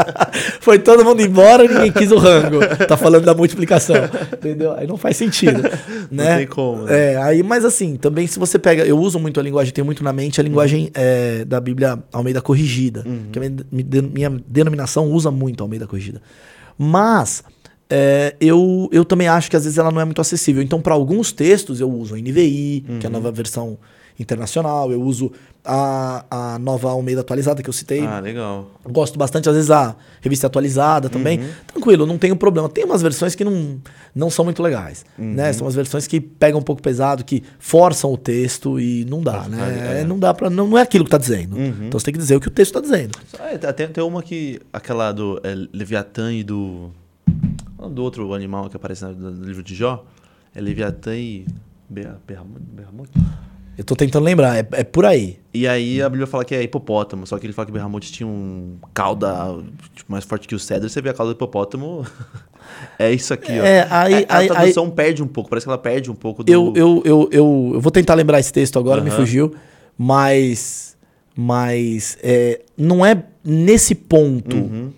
Foi 0.59 0.77
todo 0.77 1.05
mundo 1.05 1.21
embora 1.21 1.63
e 1.63 1.69
ninguém 1.69 1.93
quis 1.93 2.11
o 2.11 2.17
rango. 2.17 2.59
Tá 2.85 2.97
falando 2.97 3.23
da 3.23 3.33
multiplicação, 3.33 3.95
entendeu? 4.33 4.73
Aí 4.73 4.85
não 4.85 4.97
faz 4.97 5.15
sentido, 5.15 5.61
né? 6.11 6.31
Não 6.31 6.37
tem 6.37 6.47
como. 6.47 6.83
Né? 6.83 7.13
É, 7.13 7.15
aí, 7.15 7.43
mas 7.43 7.63
assim, 7.63 7.95
também 7.95 8.27
se 8.27 8.37
você 8.37 8.59
pega, 8.59 8.83
eu 8.83 8.99
uso 8.99 9.17
muito 9.17 9.39
a 9.39 9.43
linguagem, 9.43 9.71
tenho 9.71 9.85
muito 9.85 10.03
na 10.03 10.11
mente 10.11 10.41
a 10.41 10.43
linguagem 10.43 10.87
uhum. 10.87 10.91
é, 10.95 11.45
da 11.45 11.61
Bíblia 11.61 11.97
Almeida 12.11 12.41
Corrigida 12.41 12.88
Corrigida. 12.89 13.03
Uhum. 13.05 13.31
Que 13.31 13.39
a 13.39 13.41
minha, 13.41 14.01
minha, 14.01 14.43
denominação 14.47 15.11
usa 15.11 15.31
muito 15.31 15.63
Almeida 15.63 15.87
Corrigida. 15.87 16.21
Mas 16.77 17.43
é, 17.89 18.35
eu, 18.39 18.87
eu 18.91 19.03
também 19.03 19.27
acho 19.27 19.49
que 19.49 19.55
às 19.55 19.63
vezes 19.63 19.77
ela 19.77 19.91
não 19.91 19.99
é 19.99 20.05
muito 20.05 20.21
acessível. 20.21 20.61
Então, 20.61 20.79
para 20.81 20.93
alguns 20.93 21.31
textos, 21.31 21.81
eu 21.81 21.89
uso 21.89 22.15
a 22.15 22.17
NVI, 22.17 22.85
uhum. 22.87 22.99
que 22.99 23.05
é 23.05 23.09
a 23.09 23.11
uhum. 23.11 23.17
nova 23.17 23.31
versão 23.31 23.77
internacional, 24.19 24.91
eu 24.91 25.01
uso 25.01 25.31
a, 25.63 26.25
a 26.29 26.59
nova 26.59 26.89
Almeida 26.89 27.21
atualizada 27.21 27.63
que 27.63 27.69
eu 27.69 27.73
citei. 27.73 28.05
Ah, 28.05 28.19
legal. 28.19 28.69
Gosto 28.87 29.17
bastante, 29.17 29.47
às 29.49 29.55
vezes, 29.55 29.71
a 29.71 29.95
revista 30.21 30.47
atualizada 30.47 31.09
também. 31.09 31.39
Uhum. 31.39 31.49
Tranquilo, 31.67 32.05
não 32.05 32.17
tenho 32.17 32.35
problema. 32.35 32.67
Tem 32.69 32.83
umas 32.83 33.01
versões 33.01 33.33
que 33.33 33.43
não, 33.43 33.79
não 34.13 34.29
são 34.29 34.43
muito 34.43 34.61
legais. 34.61 35.05
Uhum. 35.17 35.33
Né? 35.33 35.53
São 35.53 35.65
umas 35.65 35.75
versões 35.75 36.05
que 36.05 36.19
pegam 36.19 36.59
um 36.59 36.63
pouco 36.63 36.81
pesado, 36.81 37.23
que 37.23 37.43
forçam 37.59 38.11
o 38.11 38.17
texto 38.17 38.79
e 38.79 39.05
não 39.05 39.21
dá, 39.21 39.39
Pode 39.39 39.49
né? 39.51 39.73
ficar, 39.73 39.93
é. 39.95 40.03
Não 40.03 40.19
dá 40.19 40.33
para 40.33 40.49
não, 40.49 40.67
não 40.67 40.77
é 40.77 40.81
aquilo 40.81 41.05
que 41.05 41.11
tá 41.11 41.17
dizendo. 41.17 41.55
Uhum. 41.55 41.87
Então 41.87 41.99
você 41.99 42.05
tem 42.05 42.13
que 42.13 42.19
dizer 42.19 42.35
o 42.35 42.41
que 42.41 42.47
o 42.47 42.51
texto 42.51 42.73
tá 42.73 42.81
dizendo. 42.81 43.17
É, 43.39 43.57
tem, 43.71 43.87
tem 43.87 44.03
uma 44.03 44.21
que. 44.21 44.59
Aquela 44.73 45.11
do 45.11 45.39
é, 45.43 45.55
Leviatã 45.73 46.31
e 46.33 46.43
do. 46.43 46.91
Do 47.87 48.03
outro 48.03 48.33
animal 48.33 48.69
que 48.69 48.75
aparece 48.75 49.05
no, 49.05 49.29
livro 49.45 49.63
de 49.63 49.73
Jó. 49.75 50.05
É 50.53 50.59
Leviatã 50.59 51.15
e. 51.15 51.45
Ber- 51.89 52.17
Berramute? 52.27 53.11
Eu 53.77 53.83
tô 53.85 53.95
tentando 53.95 54.25
lembrar, 54.25 54.57
é, 54.57 54.67
é 54.73 54.83
por 54.83 55.05
aí. 55.05 55.39
E 55.53 55.65
aí 55.65 56.01
a 56.01 56.09
Bíblia 56.09 56.27
fala 56.27 56.43
que 56.43 56.53
é 56.53 56.61
hipopótamo, 56.61 57.25
só 57.25 57.39
que 57.39 57.45
ele 57.45 57.53
fala 57.53 57.65
que 57.65 57.71
Berramute 57.71 58.11
tinha 58.11 58.27
um 58.27 58.75
cauda 58.93 59.33
tipo, 59.95 60.11
mais 60.11 60.25
forte 60.25 60.49
que 60.49 60.53
o 60.53 60.59
cedro. 60.59 60.89
Você 60.89 61.01
vê 61.01 61.09
a 61.09 61.13
cauda 61.13 61.33
do 61.33 61.37
hipopótamo. 61.37 62.05
é 62.99 63.09
isso 63.13 63.33
aqui, 63.33 63.53
ó. 63.53 63.63
É, 63.63 63.87
aí- 63.89 64.25
a 64.27 64.37
aí- 64.39 64.47
tradução 64.47 64.89
perde 64.89 65.23
um 65.23 65.27
pouco, 65.27 65.49
parece 65.49 65.65
que 65.65 65.69
ela 65.69 65.77
perde 65.77 66.11
um 66.11 66.15
pouco 66.15 66.43
do. 66.43 66.51
Eu, 66.51 66.73
eu, 66.75 67.01
eu, 67.05 67.29
eu, 67.31 67.71
eu 67.75 67.79
vou 67.79 67.89
tentar 67.89 68.15
lembrar 68.15 68.37
esse 68.39 68.51
texto 68.51 68.77
agora, 68.77 69.01
me 69.01 69.11
fugiu. 69.11 69.55
Mas. 69.97 70.97
Mas. 71.33 72.17
É, 72.21 72.61
não 72.77 73.05
é 73.05 73.23
nesse 73.45 73.95
ponto. 73.95 74.57
Uhum. 74.57 74.91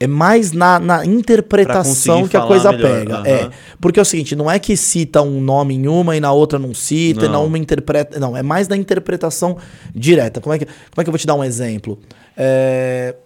É 0.00 0.06
mais 0.06 0.52
na, 0.52 0.78
na 0.78 1.04
interpretação 1.04 2.28
que 2.28 2.36
a 2.36 2.42
coisa 2.46 2.70
melhor, 2.70 2.98
pega. 3.00 3.14
aham. 3.16 3.26
É. 3.26 3.50
Porque 3.80 3.98
é 3.98 4.02
o 4.02 4.04
seguinte, 4.04 4.36
não 4.36 4.50
é 4.50 4.58
que 4.58 4.76
cita 4.76 5.20
um 5.22 5.40
nome 5.40 5.74
em 5.74 5.88
uma 5.88 6.16
e 6.16 6.20
na 6.20 6.30
outra 6.32 6.58
não 6.58 6.72
cita, 6.72 7.24
e 7.24 7.28
na 7.28 7.34
Não. 7.34 7.46
uma 7.46 7.58
interpreta. 7.58 8.18
Não, 8.20 8.36
é 8.36 8.42
mais 8.42 8.68
da 8.68 8.76
interpretação 8.76 9.56
direta. 9.94 10.40
Como 10.40 10.54
é 10.54 10.58
que, 10.58 10.66
como 10.66 10.76
é 10.98 11.02
que 11.02 11.08
eu 11.08 11.12
vou 11.12 11.18
te 11.18 11.26
dar 11.26 11.34
um 11.34 11.42
exemplo? 11.42 11.98
É, 12.36 13.16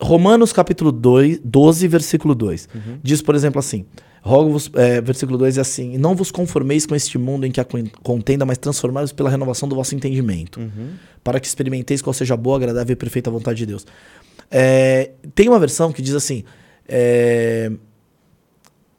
Romanos 0.00 0.52
capítulo 0.52 0.90
2, 0.90 1.40
12, 1.44 1.86
versículo 1.88 2.34
2. 2.34 2.68
Uhum. 2.74 2.98
Diz, 3.02 3.20
por 3.22 3.34
exemplo, 3.34 3.58
assim: 3.58 3.84
Rogo-vos, 4.22 4.70
é, 4.74 5.00
versículo 5.02 5.36
2 5.38 5.58
é 5.58 5.60
assim: 5.60 5.92
"E 5.94 5.98
Não 5.98 6.14
vos 6.14 6.30
conformeis 6.30 6.86
com 6.86 6.94
este 6.94 7.18
mundo 7.18 7.46
em 7.46 7.50
que 7.52 7.60
há 7.60 7.64
con- 7.64 7.84
contenda, 8.02 8.44
mas 8.46 8.56
transformai-vos 8.58 9.12
pela 9.12 9.28
renovação 9.30 9.68
do 9.68 9.74
vosso 9.76 9.94
entendimento, 9.94 10.58
Uhum. 10.60 10.88
Para 11.24 11.40
que 11.40 11.46
experimenteis 11.46 12.02
qual 12.02 12.12
seja 12.12 12.34
a 12.34 12.36
boa, 12.36 12.56
agradável 12.56 12.92
e 12.92 12.96
perfeita 12.96 13.30
vontade 13.30 13.58
de 13.58 13.66
Deus. 13.66 13.86
É, 14.50 15.10
tem 15.34 15.48
uma 15.48 15.58
versão 15.58 15.90
que 15.90 16.02
diz 16.02 16.14
assim: 16.14 16.44
é, 16.86 17.72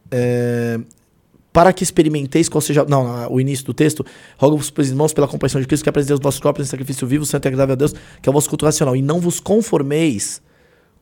é, 0.10 0.80
para 1.54 1.72
que 1.72 1.84
experimenteis 1.84 2.50
qual 2.50 2.60
seja. 2.60 2.84
Não, 2.84 3.32
o 3.32 3.40
início 3.40 3.64
do 3.66 3.74
texto. 3.74 4.04
Rogo-vos, 4.38 4.72
pois, 4.72 4.90
irmãos, 4.90 5.14
pela 5.14 5.28
compaixão 5.28 5.62
de 5.62 5.68
Cristo, 5.68 5.84
que 5.84 5.90
apresenteis 5.90 6.20
os 6.20 6.24
vossos 6.24 6.42
corpos 6.42 6.66
em 6.66 6.70
sacrifício 6.70 7.08
vivo, 7.08 7.26
santo 7.26 7.46
e 7.46 7.48
agradável 7.48 7.74
a 7.74 7.76
Deus, 7.76 7.94
que 8.22 8.28
é 8.28 8.30
o 8.30 8.34
vosso 8.34 8.50
culto 8.50 8.66
racional. 8.66 8.96
E 8.96 9.02
não 9.02 9.22
vos 9.22 9.40
conformeis 9.40 10.42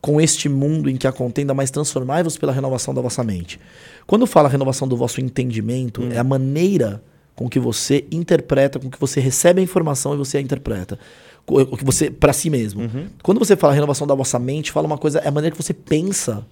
com 0.02 0.20
este 0.20 0.50
mundo 0.50 0.90
em 0.90 0.98
que 0.98 1.08
há 1.08 1.14
contenda, 1.14 1.54
mas 1.54 1.72
transformai-vos 1.72 2.38
pela 2.38 2.52
renovação 2.52 2.94
da 2.94 3.02
vossa 3.02 3.24
mente. 3.24 3.58
Quando 4.06 4.28
fala 4.28 4.50
renovação 4.50 4.86
do 4.86 4.98
vosso 4.98 5.22
entendimento, 5.22 6.04
é 6.12 6.20
a 6.20 6.24
maneira 6.26 7.02
com 7.36 7.50
que 7.50 7.60
você 7.60 8.06
interpreta, 8.12 8.80
com 8.80 8.90
que 8.90 9.00
você 9.00 9.20
recebe 9.20 9.60
a 9.60 9.64
informação 9.64 10.14
e 10.14 10.18
você 10.18 10.38
a 10.38 10.42
interpreta. 10.42 11.00
O 11.46 11.76
que 11.76 11.84
você 11.84 12.10
para 12.10 12.32
si 12.32 12.50
mesmo. 12.50 12.84
Quando 13.22 13.40
você 13.40 13.56
fala 13.56 13.74
renovação 13.74 14.08
da 14.08 14.16
vossa 14.16 14.40
mente, 14.40 14.72
fala 14.72 14.88
uma 14.88 14.98
coisa, 14.98 15.20
é 15.20 15.28
a 15.28 15.32
maneira 15.32 15.56
que 15.56 15.62
você 15.62 15.74
pensa 15.74 16.46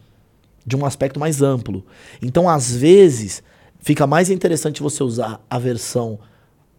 de 0.65 0.75
um 0.75 0.85
aspecto 0.85 1.19
mais 1.19 1.41
amplo. 1.41 1.85
Então, 2.21 2.49
às 2.49 2.75
vezes, 2.75 3.41
fica 3.79 4.05
mais 4.05 4.29
interessante 4.29 4.81
você 4.81 5.03
usar 5.03 5.43
a 5.49 5.57
versão, 5.57 6.19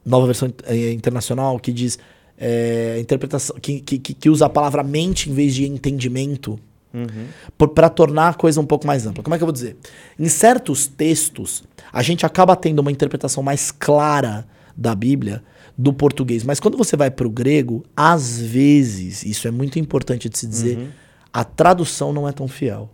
nova 0.04 0.26
versão 0.26 0.52
eh, 0.64 0.92
internacional, 0.92 1.58
que 1.58 1.72
diz 1.72 1.98
eh, 2.38 2.98
interpretação, 3.00 3.56
que, 3.60 3.80
que 3.80 3.98
que 3.98 4.30
usa 4.30 4.46
a 4.46 4.50
palavra 4.50 4.82
mente 4.82 5.30
em 5.30 5.34
vez 5.34 5.54
de 5.54 5.66
entendimento, 5.66 6.58
Uhum. 6.94 7.26
para 7.74 7.88
tornar 7.88 8.28
a 8.28 8.34
coisa 8.34 8.60
um 8.60 8.66
pouco 8.66 8.86
mais 8.86 9.06
ampla. 9.06 9.22
Como 9.22 9.34
é 9.34 9.38
que 9.38 9.42
eu 9.42 9.46
vou 9.46 9.52
dizer? 9.52 9.76
Em 10.18 10.28
certos 10.28 10.86
textos, 10.86 11.62
a 11.92 12.02
gente 12.02 12.26
acaba 12.26 12.54
tendo 12.56 12.80
uma 12.80 12.92
interpretação 12.92 13.42
mais 13.42 13.70
clara 13.70 14.46
da 14.76 14.94
Bíblia 14.94 15.42
do 15.76 15.92
português, 15.92 16.44
mas 16.44 16.60
quando 16.60 16.76
você 16.76 16.96
vai 16.96 17.10
para 17.10 17.26
o 17.26 17.30
grego, 17.30 17.82
às 17.96 18.38
vezes, 18.40 19.24
isso 19.24 19.48
é 19.48 19.50
muito 19.50 19.78
importante 19.78 20.28
de 20.28 20.36
se 20.38 20.46
dizer, 20.46 20.76
Uhum. 20.78 20.88
a 21.32 21.44
tradução 21.44 22.12
não 22.12 22.28
é 22.28 22.32
tão 22.32 22.46
fiel. 22.46 22.90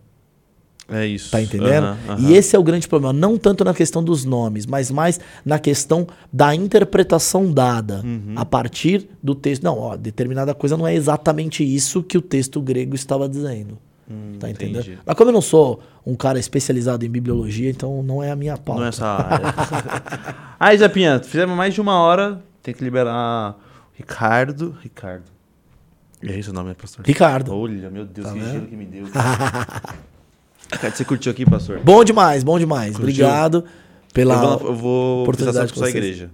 É 0.91 1.05
isso. 1.05 1.29
Tá 1.29 1.39
entendendo? 1.39 1.83
Aham, 1.85 1.97
aham. 2.09 2.29
E 2.31 2.33
esse 2.35 2.55
é 2.55 2.59
o 2.59 2.63
grande 2.63 2.87
problema. 2.87 3.13
Não 3.13 3.37
tanto 3.37 3.63
na 3.63 3.75
questão 3.75 4.03
dos 4.03 4.25
nomes, 4.25 4.65
mas 4.65 4.89
mais 4.89 5.19
na 5.45 5.59
questão 5.59 6.07
da 6.33 6.55
interpretação 6.55 7.51
dada 7.53 8.01
Uhum. 8.03 8.33
a 8.35 8.43
partir 8.43 9.07
do 9.21 9.35
texto. 9.35 9.61
Não, 9.63 9.77
ó, 9.77 9.95
determinada 9.95 10.51
coisa 10.55 10.75
não 10.75 10.87
é 10.87 10.95
exatamente 10.95 11.63
isso 11.63 12.01
que 12.01 12.17
o 12.17 12.21
texto 12.21 12.59
grego 12.59 12.95
estava 12.95 13.29
dizendo. 13.29 13.77
Tá 14.39 14.49
entendendo? 14.49 14.77
Hum, 14.77 14.79
entendi. 14.81 14.99
Mas 15.05 15.15
como 15.15 15.29
eu 15.29 15.33
não 15.33 15.41
sou 15.41 15.81
um 16.05 16.15
cara 16.15 16.39
especializado 16.39 17.05
em 17.05 17.09
bibliologia, 17.09 17.69
então 17.69 18.01
não 18.03 18.21
é 18.23 18.31
a 18.31 18.35
minha 18.35 18.57
pauta. 18.57 18.79
Não 18.79 18.85
é 18.85 18.89
essa 18.89 19.05
área. 19.07 19.53
Aí, 20.59 20.77
Japinha, 20.77 21.19
fizemos 21.19 21.55
mais 21.55 21.73
de 21.73 21.81
uma 21.81 21.99
hora. 21.99 22.41
Tem 22.63 22.73
que 22.73 22.83
liberar 22.83 23.51
o 23.51 23.97
Ricardo. 23.97 24.75
Ricardo. 24.81 25.23
E 26.21 26.29
é 26.29 26.37
esse 26.37 26.49
o 26.49 26.53
nome, 26.53 26.73
pastor? 26.73 27.05
Ricardo. 27.05 27.53
Olha, 27.55 27.89
meu 27.89 28.05
Deus, 28.05 28.27
Tá 28.27 28.33
que 28.33 28.39
vendo? 28.39 28.51
gelo 28.51 28.65
que 28.67 28.75
me 28.75 28.85
deu. 28.85 29.05
Ricardo, 30.71 30.95
você 30.95 31.05
curtiu 31.05 31.31
aqui, 31.31 31.45
pastor? 31.45 31.79
Bom 31.79 32.03
demais, 32.03 32.43
bom 32.43 32.59
demais. 32.59 32.91
Curtiu? 32.97 33.03
Obrigado 33.25 33.63
pela 34.13 34.33
eu 34.35 34.39
vou, 34.39 34.67
eu 34.69 34.75
vou 34.75 35.17
visitar 35.17 35.21
oportunidade 35.21 35.67
sua, 35.69 35.73
com 35.73 35.79
sua 35.79 35.83
vocês. 35.91 35.95
igreja. 35.95 36.29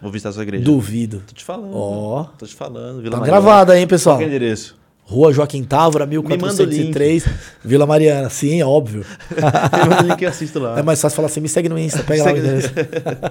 Vou 0.00 0.10
visitar 0.10 0.32
sua 0.32 0.42
igreja. 0.42 0.64
duvido. 0.64 1.22
Tô 1.26 1.32
te 1.32 1.44
falando. 1.44 1.70
Ó. 1.76 2.24
Tô 2.36 2.44
te 2.46 2.54
falando. 2.54 3.00
Vila 3.00 3.12
Tá 3.20 3.20
Mariana. 3.40 3.72
aí, 3.72 3.80
hein, 3.80 3.86
pessoal? 3.86 4.16
Qual 4.16 4.18
que 4.18 4.24
é 4.24 4.26
o 4.26 4.36
endereço? 4.36 4.76
Rua 5.04 5.32
Joaquim 5.32 5.62
Távora, 5.64 6.06
manda 6.06 6.20
o 6.20 6.22
1403, 6.22 7.26
Vila 7.62 7.84
Mariana. 7.86 8.30
Sim, 8.30 8.62
óbvio. 8.62 9.04
Me 9.30 9.88
manda 9.88 10.02
o 10.02 10.06
link 10.06 10.16
que 10.16 10.24
eu 10.24 10.28
assisto 10.28 10.58
lá. 10.58 10.78
É 10.78 10.82
mais 10.82 11.00
fácil 11.00 11.16
falar 11.16 11.26
assim, 11.26 11.40
me 11.40 11.48
segue 11.48 11.68
no 11.68 11.78
Insta, 11.78 12.02
pega 12.02 12.24
lá 12.24 12.32
o 12.32 12.36
endereço. 12.38 12.70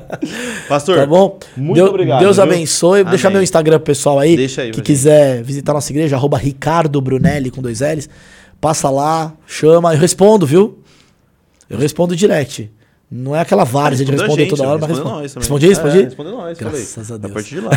Pastor, 0.70 0.98
Tá 0.98 1.06
bom? 1.06 1.40
muito 1.58 1.76
Deus, 1.78 1.90
obrigado, 1.90 2.20
Deus 2.20 2.36
viu? 2.36 2.44
abençoe. 2.44 3.02
Amém. 3.02 3.32
meu 3.32 3.42
Instagram 3.42 3.78
pro 3.78 3.86
pessoal 3.86 4.20
aí. 4.20 4.36
Deixa 4.36 4.62
aí 4.62 4.72
Que 4.72 4.82
quiser 4.82 5.42
visitar 5.44 5.74
nossa 5.74 5.92
igreja, 5.92 6.16
arroba 6.16 6.38
Ricardo 6.38 7.00
Brunelli 7.02 7.50
com 7.50 7.62
dois 7.62 7.80
L's. 7.80 8.08
Passa 8.60 8.90
lá, 8.90 9.34
chama. 9.48 9.94
Eu 9.96 10.00
respondo, 10.00 10.46
viu? 10.46 10.80
Eu 11.70 11.80
respondo 11.80 12.16
direct. 12.16 12.70
Não 13.14 13.36
é 13.36 13.42
aquela 13.42 13.66
várzea 13.66 14.06
de 14.06 14.12
responder 14.14 14.44
gente, 14.44 14.52
toda 14.52 14.64
hora, 14.70 14.80
mas 14.80 14.90
respondeu 14.90 15.20
responde. 15.20 15.36
nós. 15.36 15.36
Respondi, 15.36 15.68
respondi? 15.68 16.00
É, 16.00 16.04
respondeu 16.04 16.32
nós, 16.32 16.58
Graças 16.58 16.94
falei. 16.94 17.14
a 17.14 17.18
Deus. 17.18 17.32
A 17.32 17.34
partir 17.34 17.56
de 17.56 17.62
lá. 17.62 17.72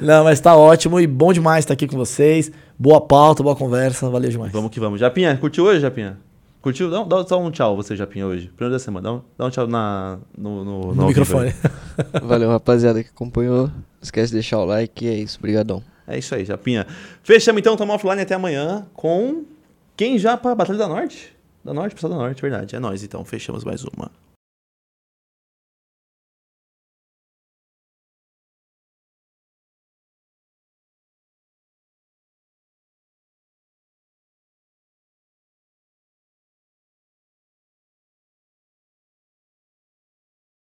Não, 0.00 0.24
mas 0.24 0.40
tá 0.40 0.56
ótimo 0.56 0.98
e 0.98 1.06
bom 1.06 1.30
demais 1.30 1.62
estar 1.62 1.74
aqui 1.74 1.86
com 1.86 1.98
vocês. 1.98 2.50
Boa 2.78 3.02
pauta, 3.02 3.42
boa 3.42 3.54
conversa. 3.54 4.08
Valeu 4.08 4.30
demais. 4.30 4.50
vamos 4.50 4.70
que 4.70 4.80
vamos. 4.80 4.98
Japinha, 4.98 5.36
curtiu 5.36 5.64
hoje, 5.64 5.80
Japinha? 5.80 6.18
Curtiu? 6.62 6.90
Dá, 6.90 7.02
dá 7.04 7.26
só 7.26 7.38
um 7.38 7.50
tchau 7.50 7.76
você, 7.76 7.94
Japinha, 7.94 8.26
hoje. 8.26 8.50
Primeiro 8.56 8.72
da 8.72 8.78
semana. 8.78 9.02
Dá 9.02 9.12
um, 9.12 9.20
dá 9.36 9.44
um 9.46 9.50
tchau 9.50 9.66
na, 9.66 10.18
no, 10.38 10.64
no, 10.64 10.80
No 10.80 10.92
vivo 10.92 11.06
microfone. 11.08 11.54
Valeu, 12.22 12.48
rapaziada 12.48 13.02
que 13.02 13.10
acompanhou. 13.10 13.66
Não 13.66 13.72
esquece 14.00 14.28
de 14.28 14.34
deixar 14.34 14.58
o 14.58 14.64
like 14.64 15.04
e 15.04 15.08
é 15.08 15.14
isso. 15.14 15.38
Obrigadão. 15.38 15.82
É 16.06 16.18
isso 16.18 16.34
aí, 16.34 16.46
Japinha. 16.46 16.86
Fechamos 17.22 17.60
então, 17.60 17.76
tamo 17.76 17.92
offline 17.92 18.22
até 18.22 18.34
amanhã 18.34 18.86
com 18.94 19.44
quem 19.96 20.18
já 20.18 20.36
pra 20.36 20.54
Batalha 20.54 20.78
da 20.78 20.88
Norte? 20.88 21.41
Da 21.64 21.72
Norte, 21.72 21.94
pessoal 21.94 22.12
da 22.12 22.18
Norte, 22.18 22.42
verdade. 22.42 22.74
É 22.74 22.80
nós 22.80 23.02
então, 23.04 23.24
fechamos 23.24 23.64
mais 23.64 23.84
uma. 23.84 24.10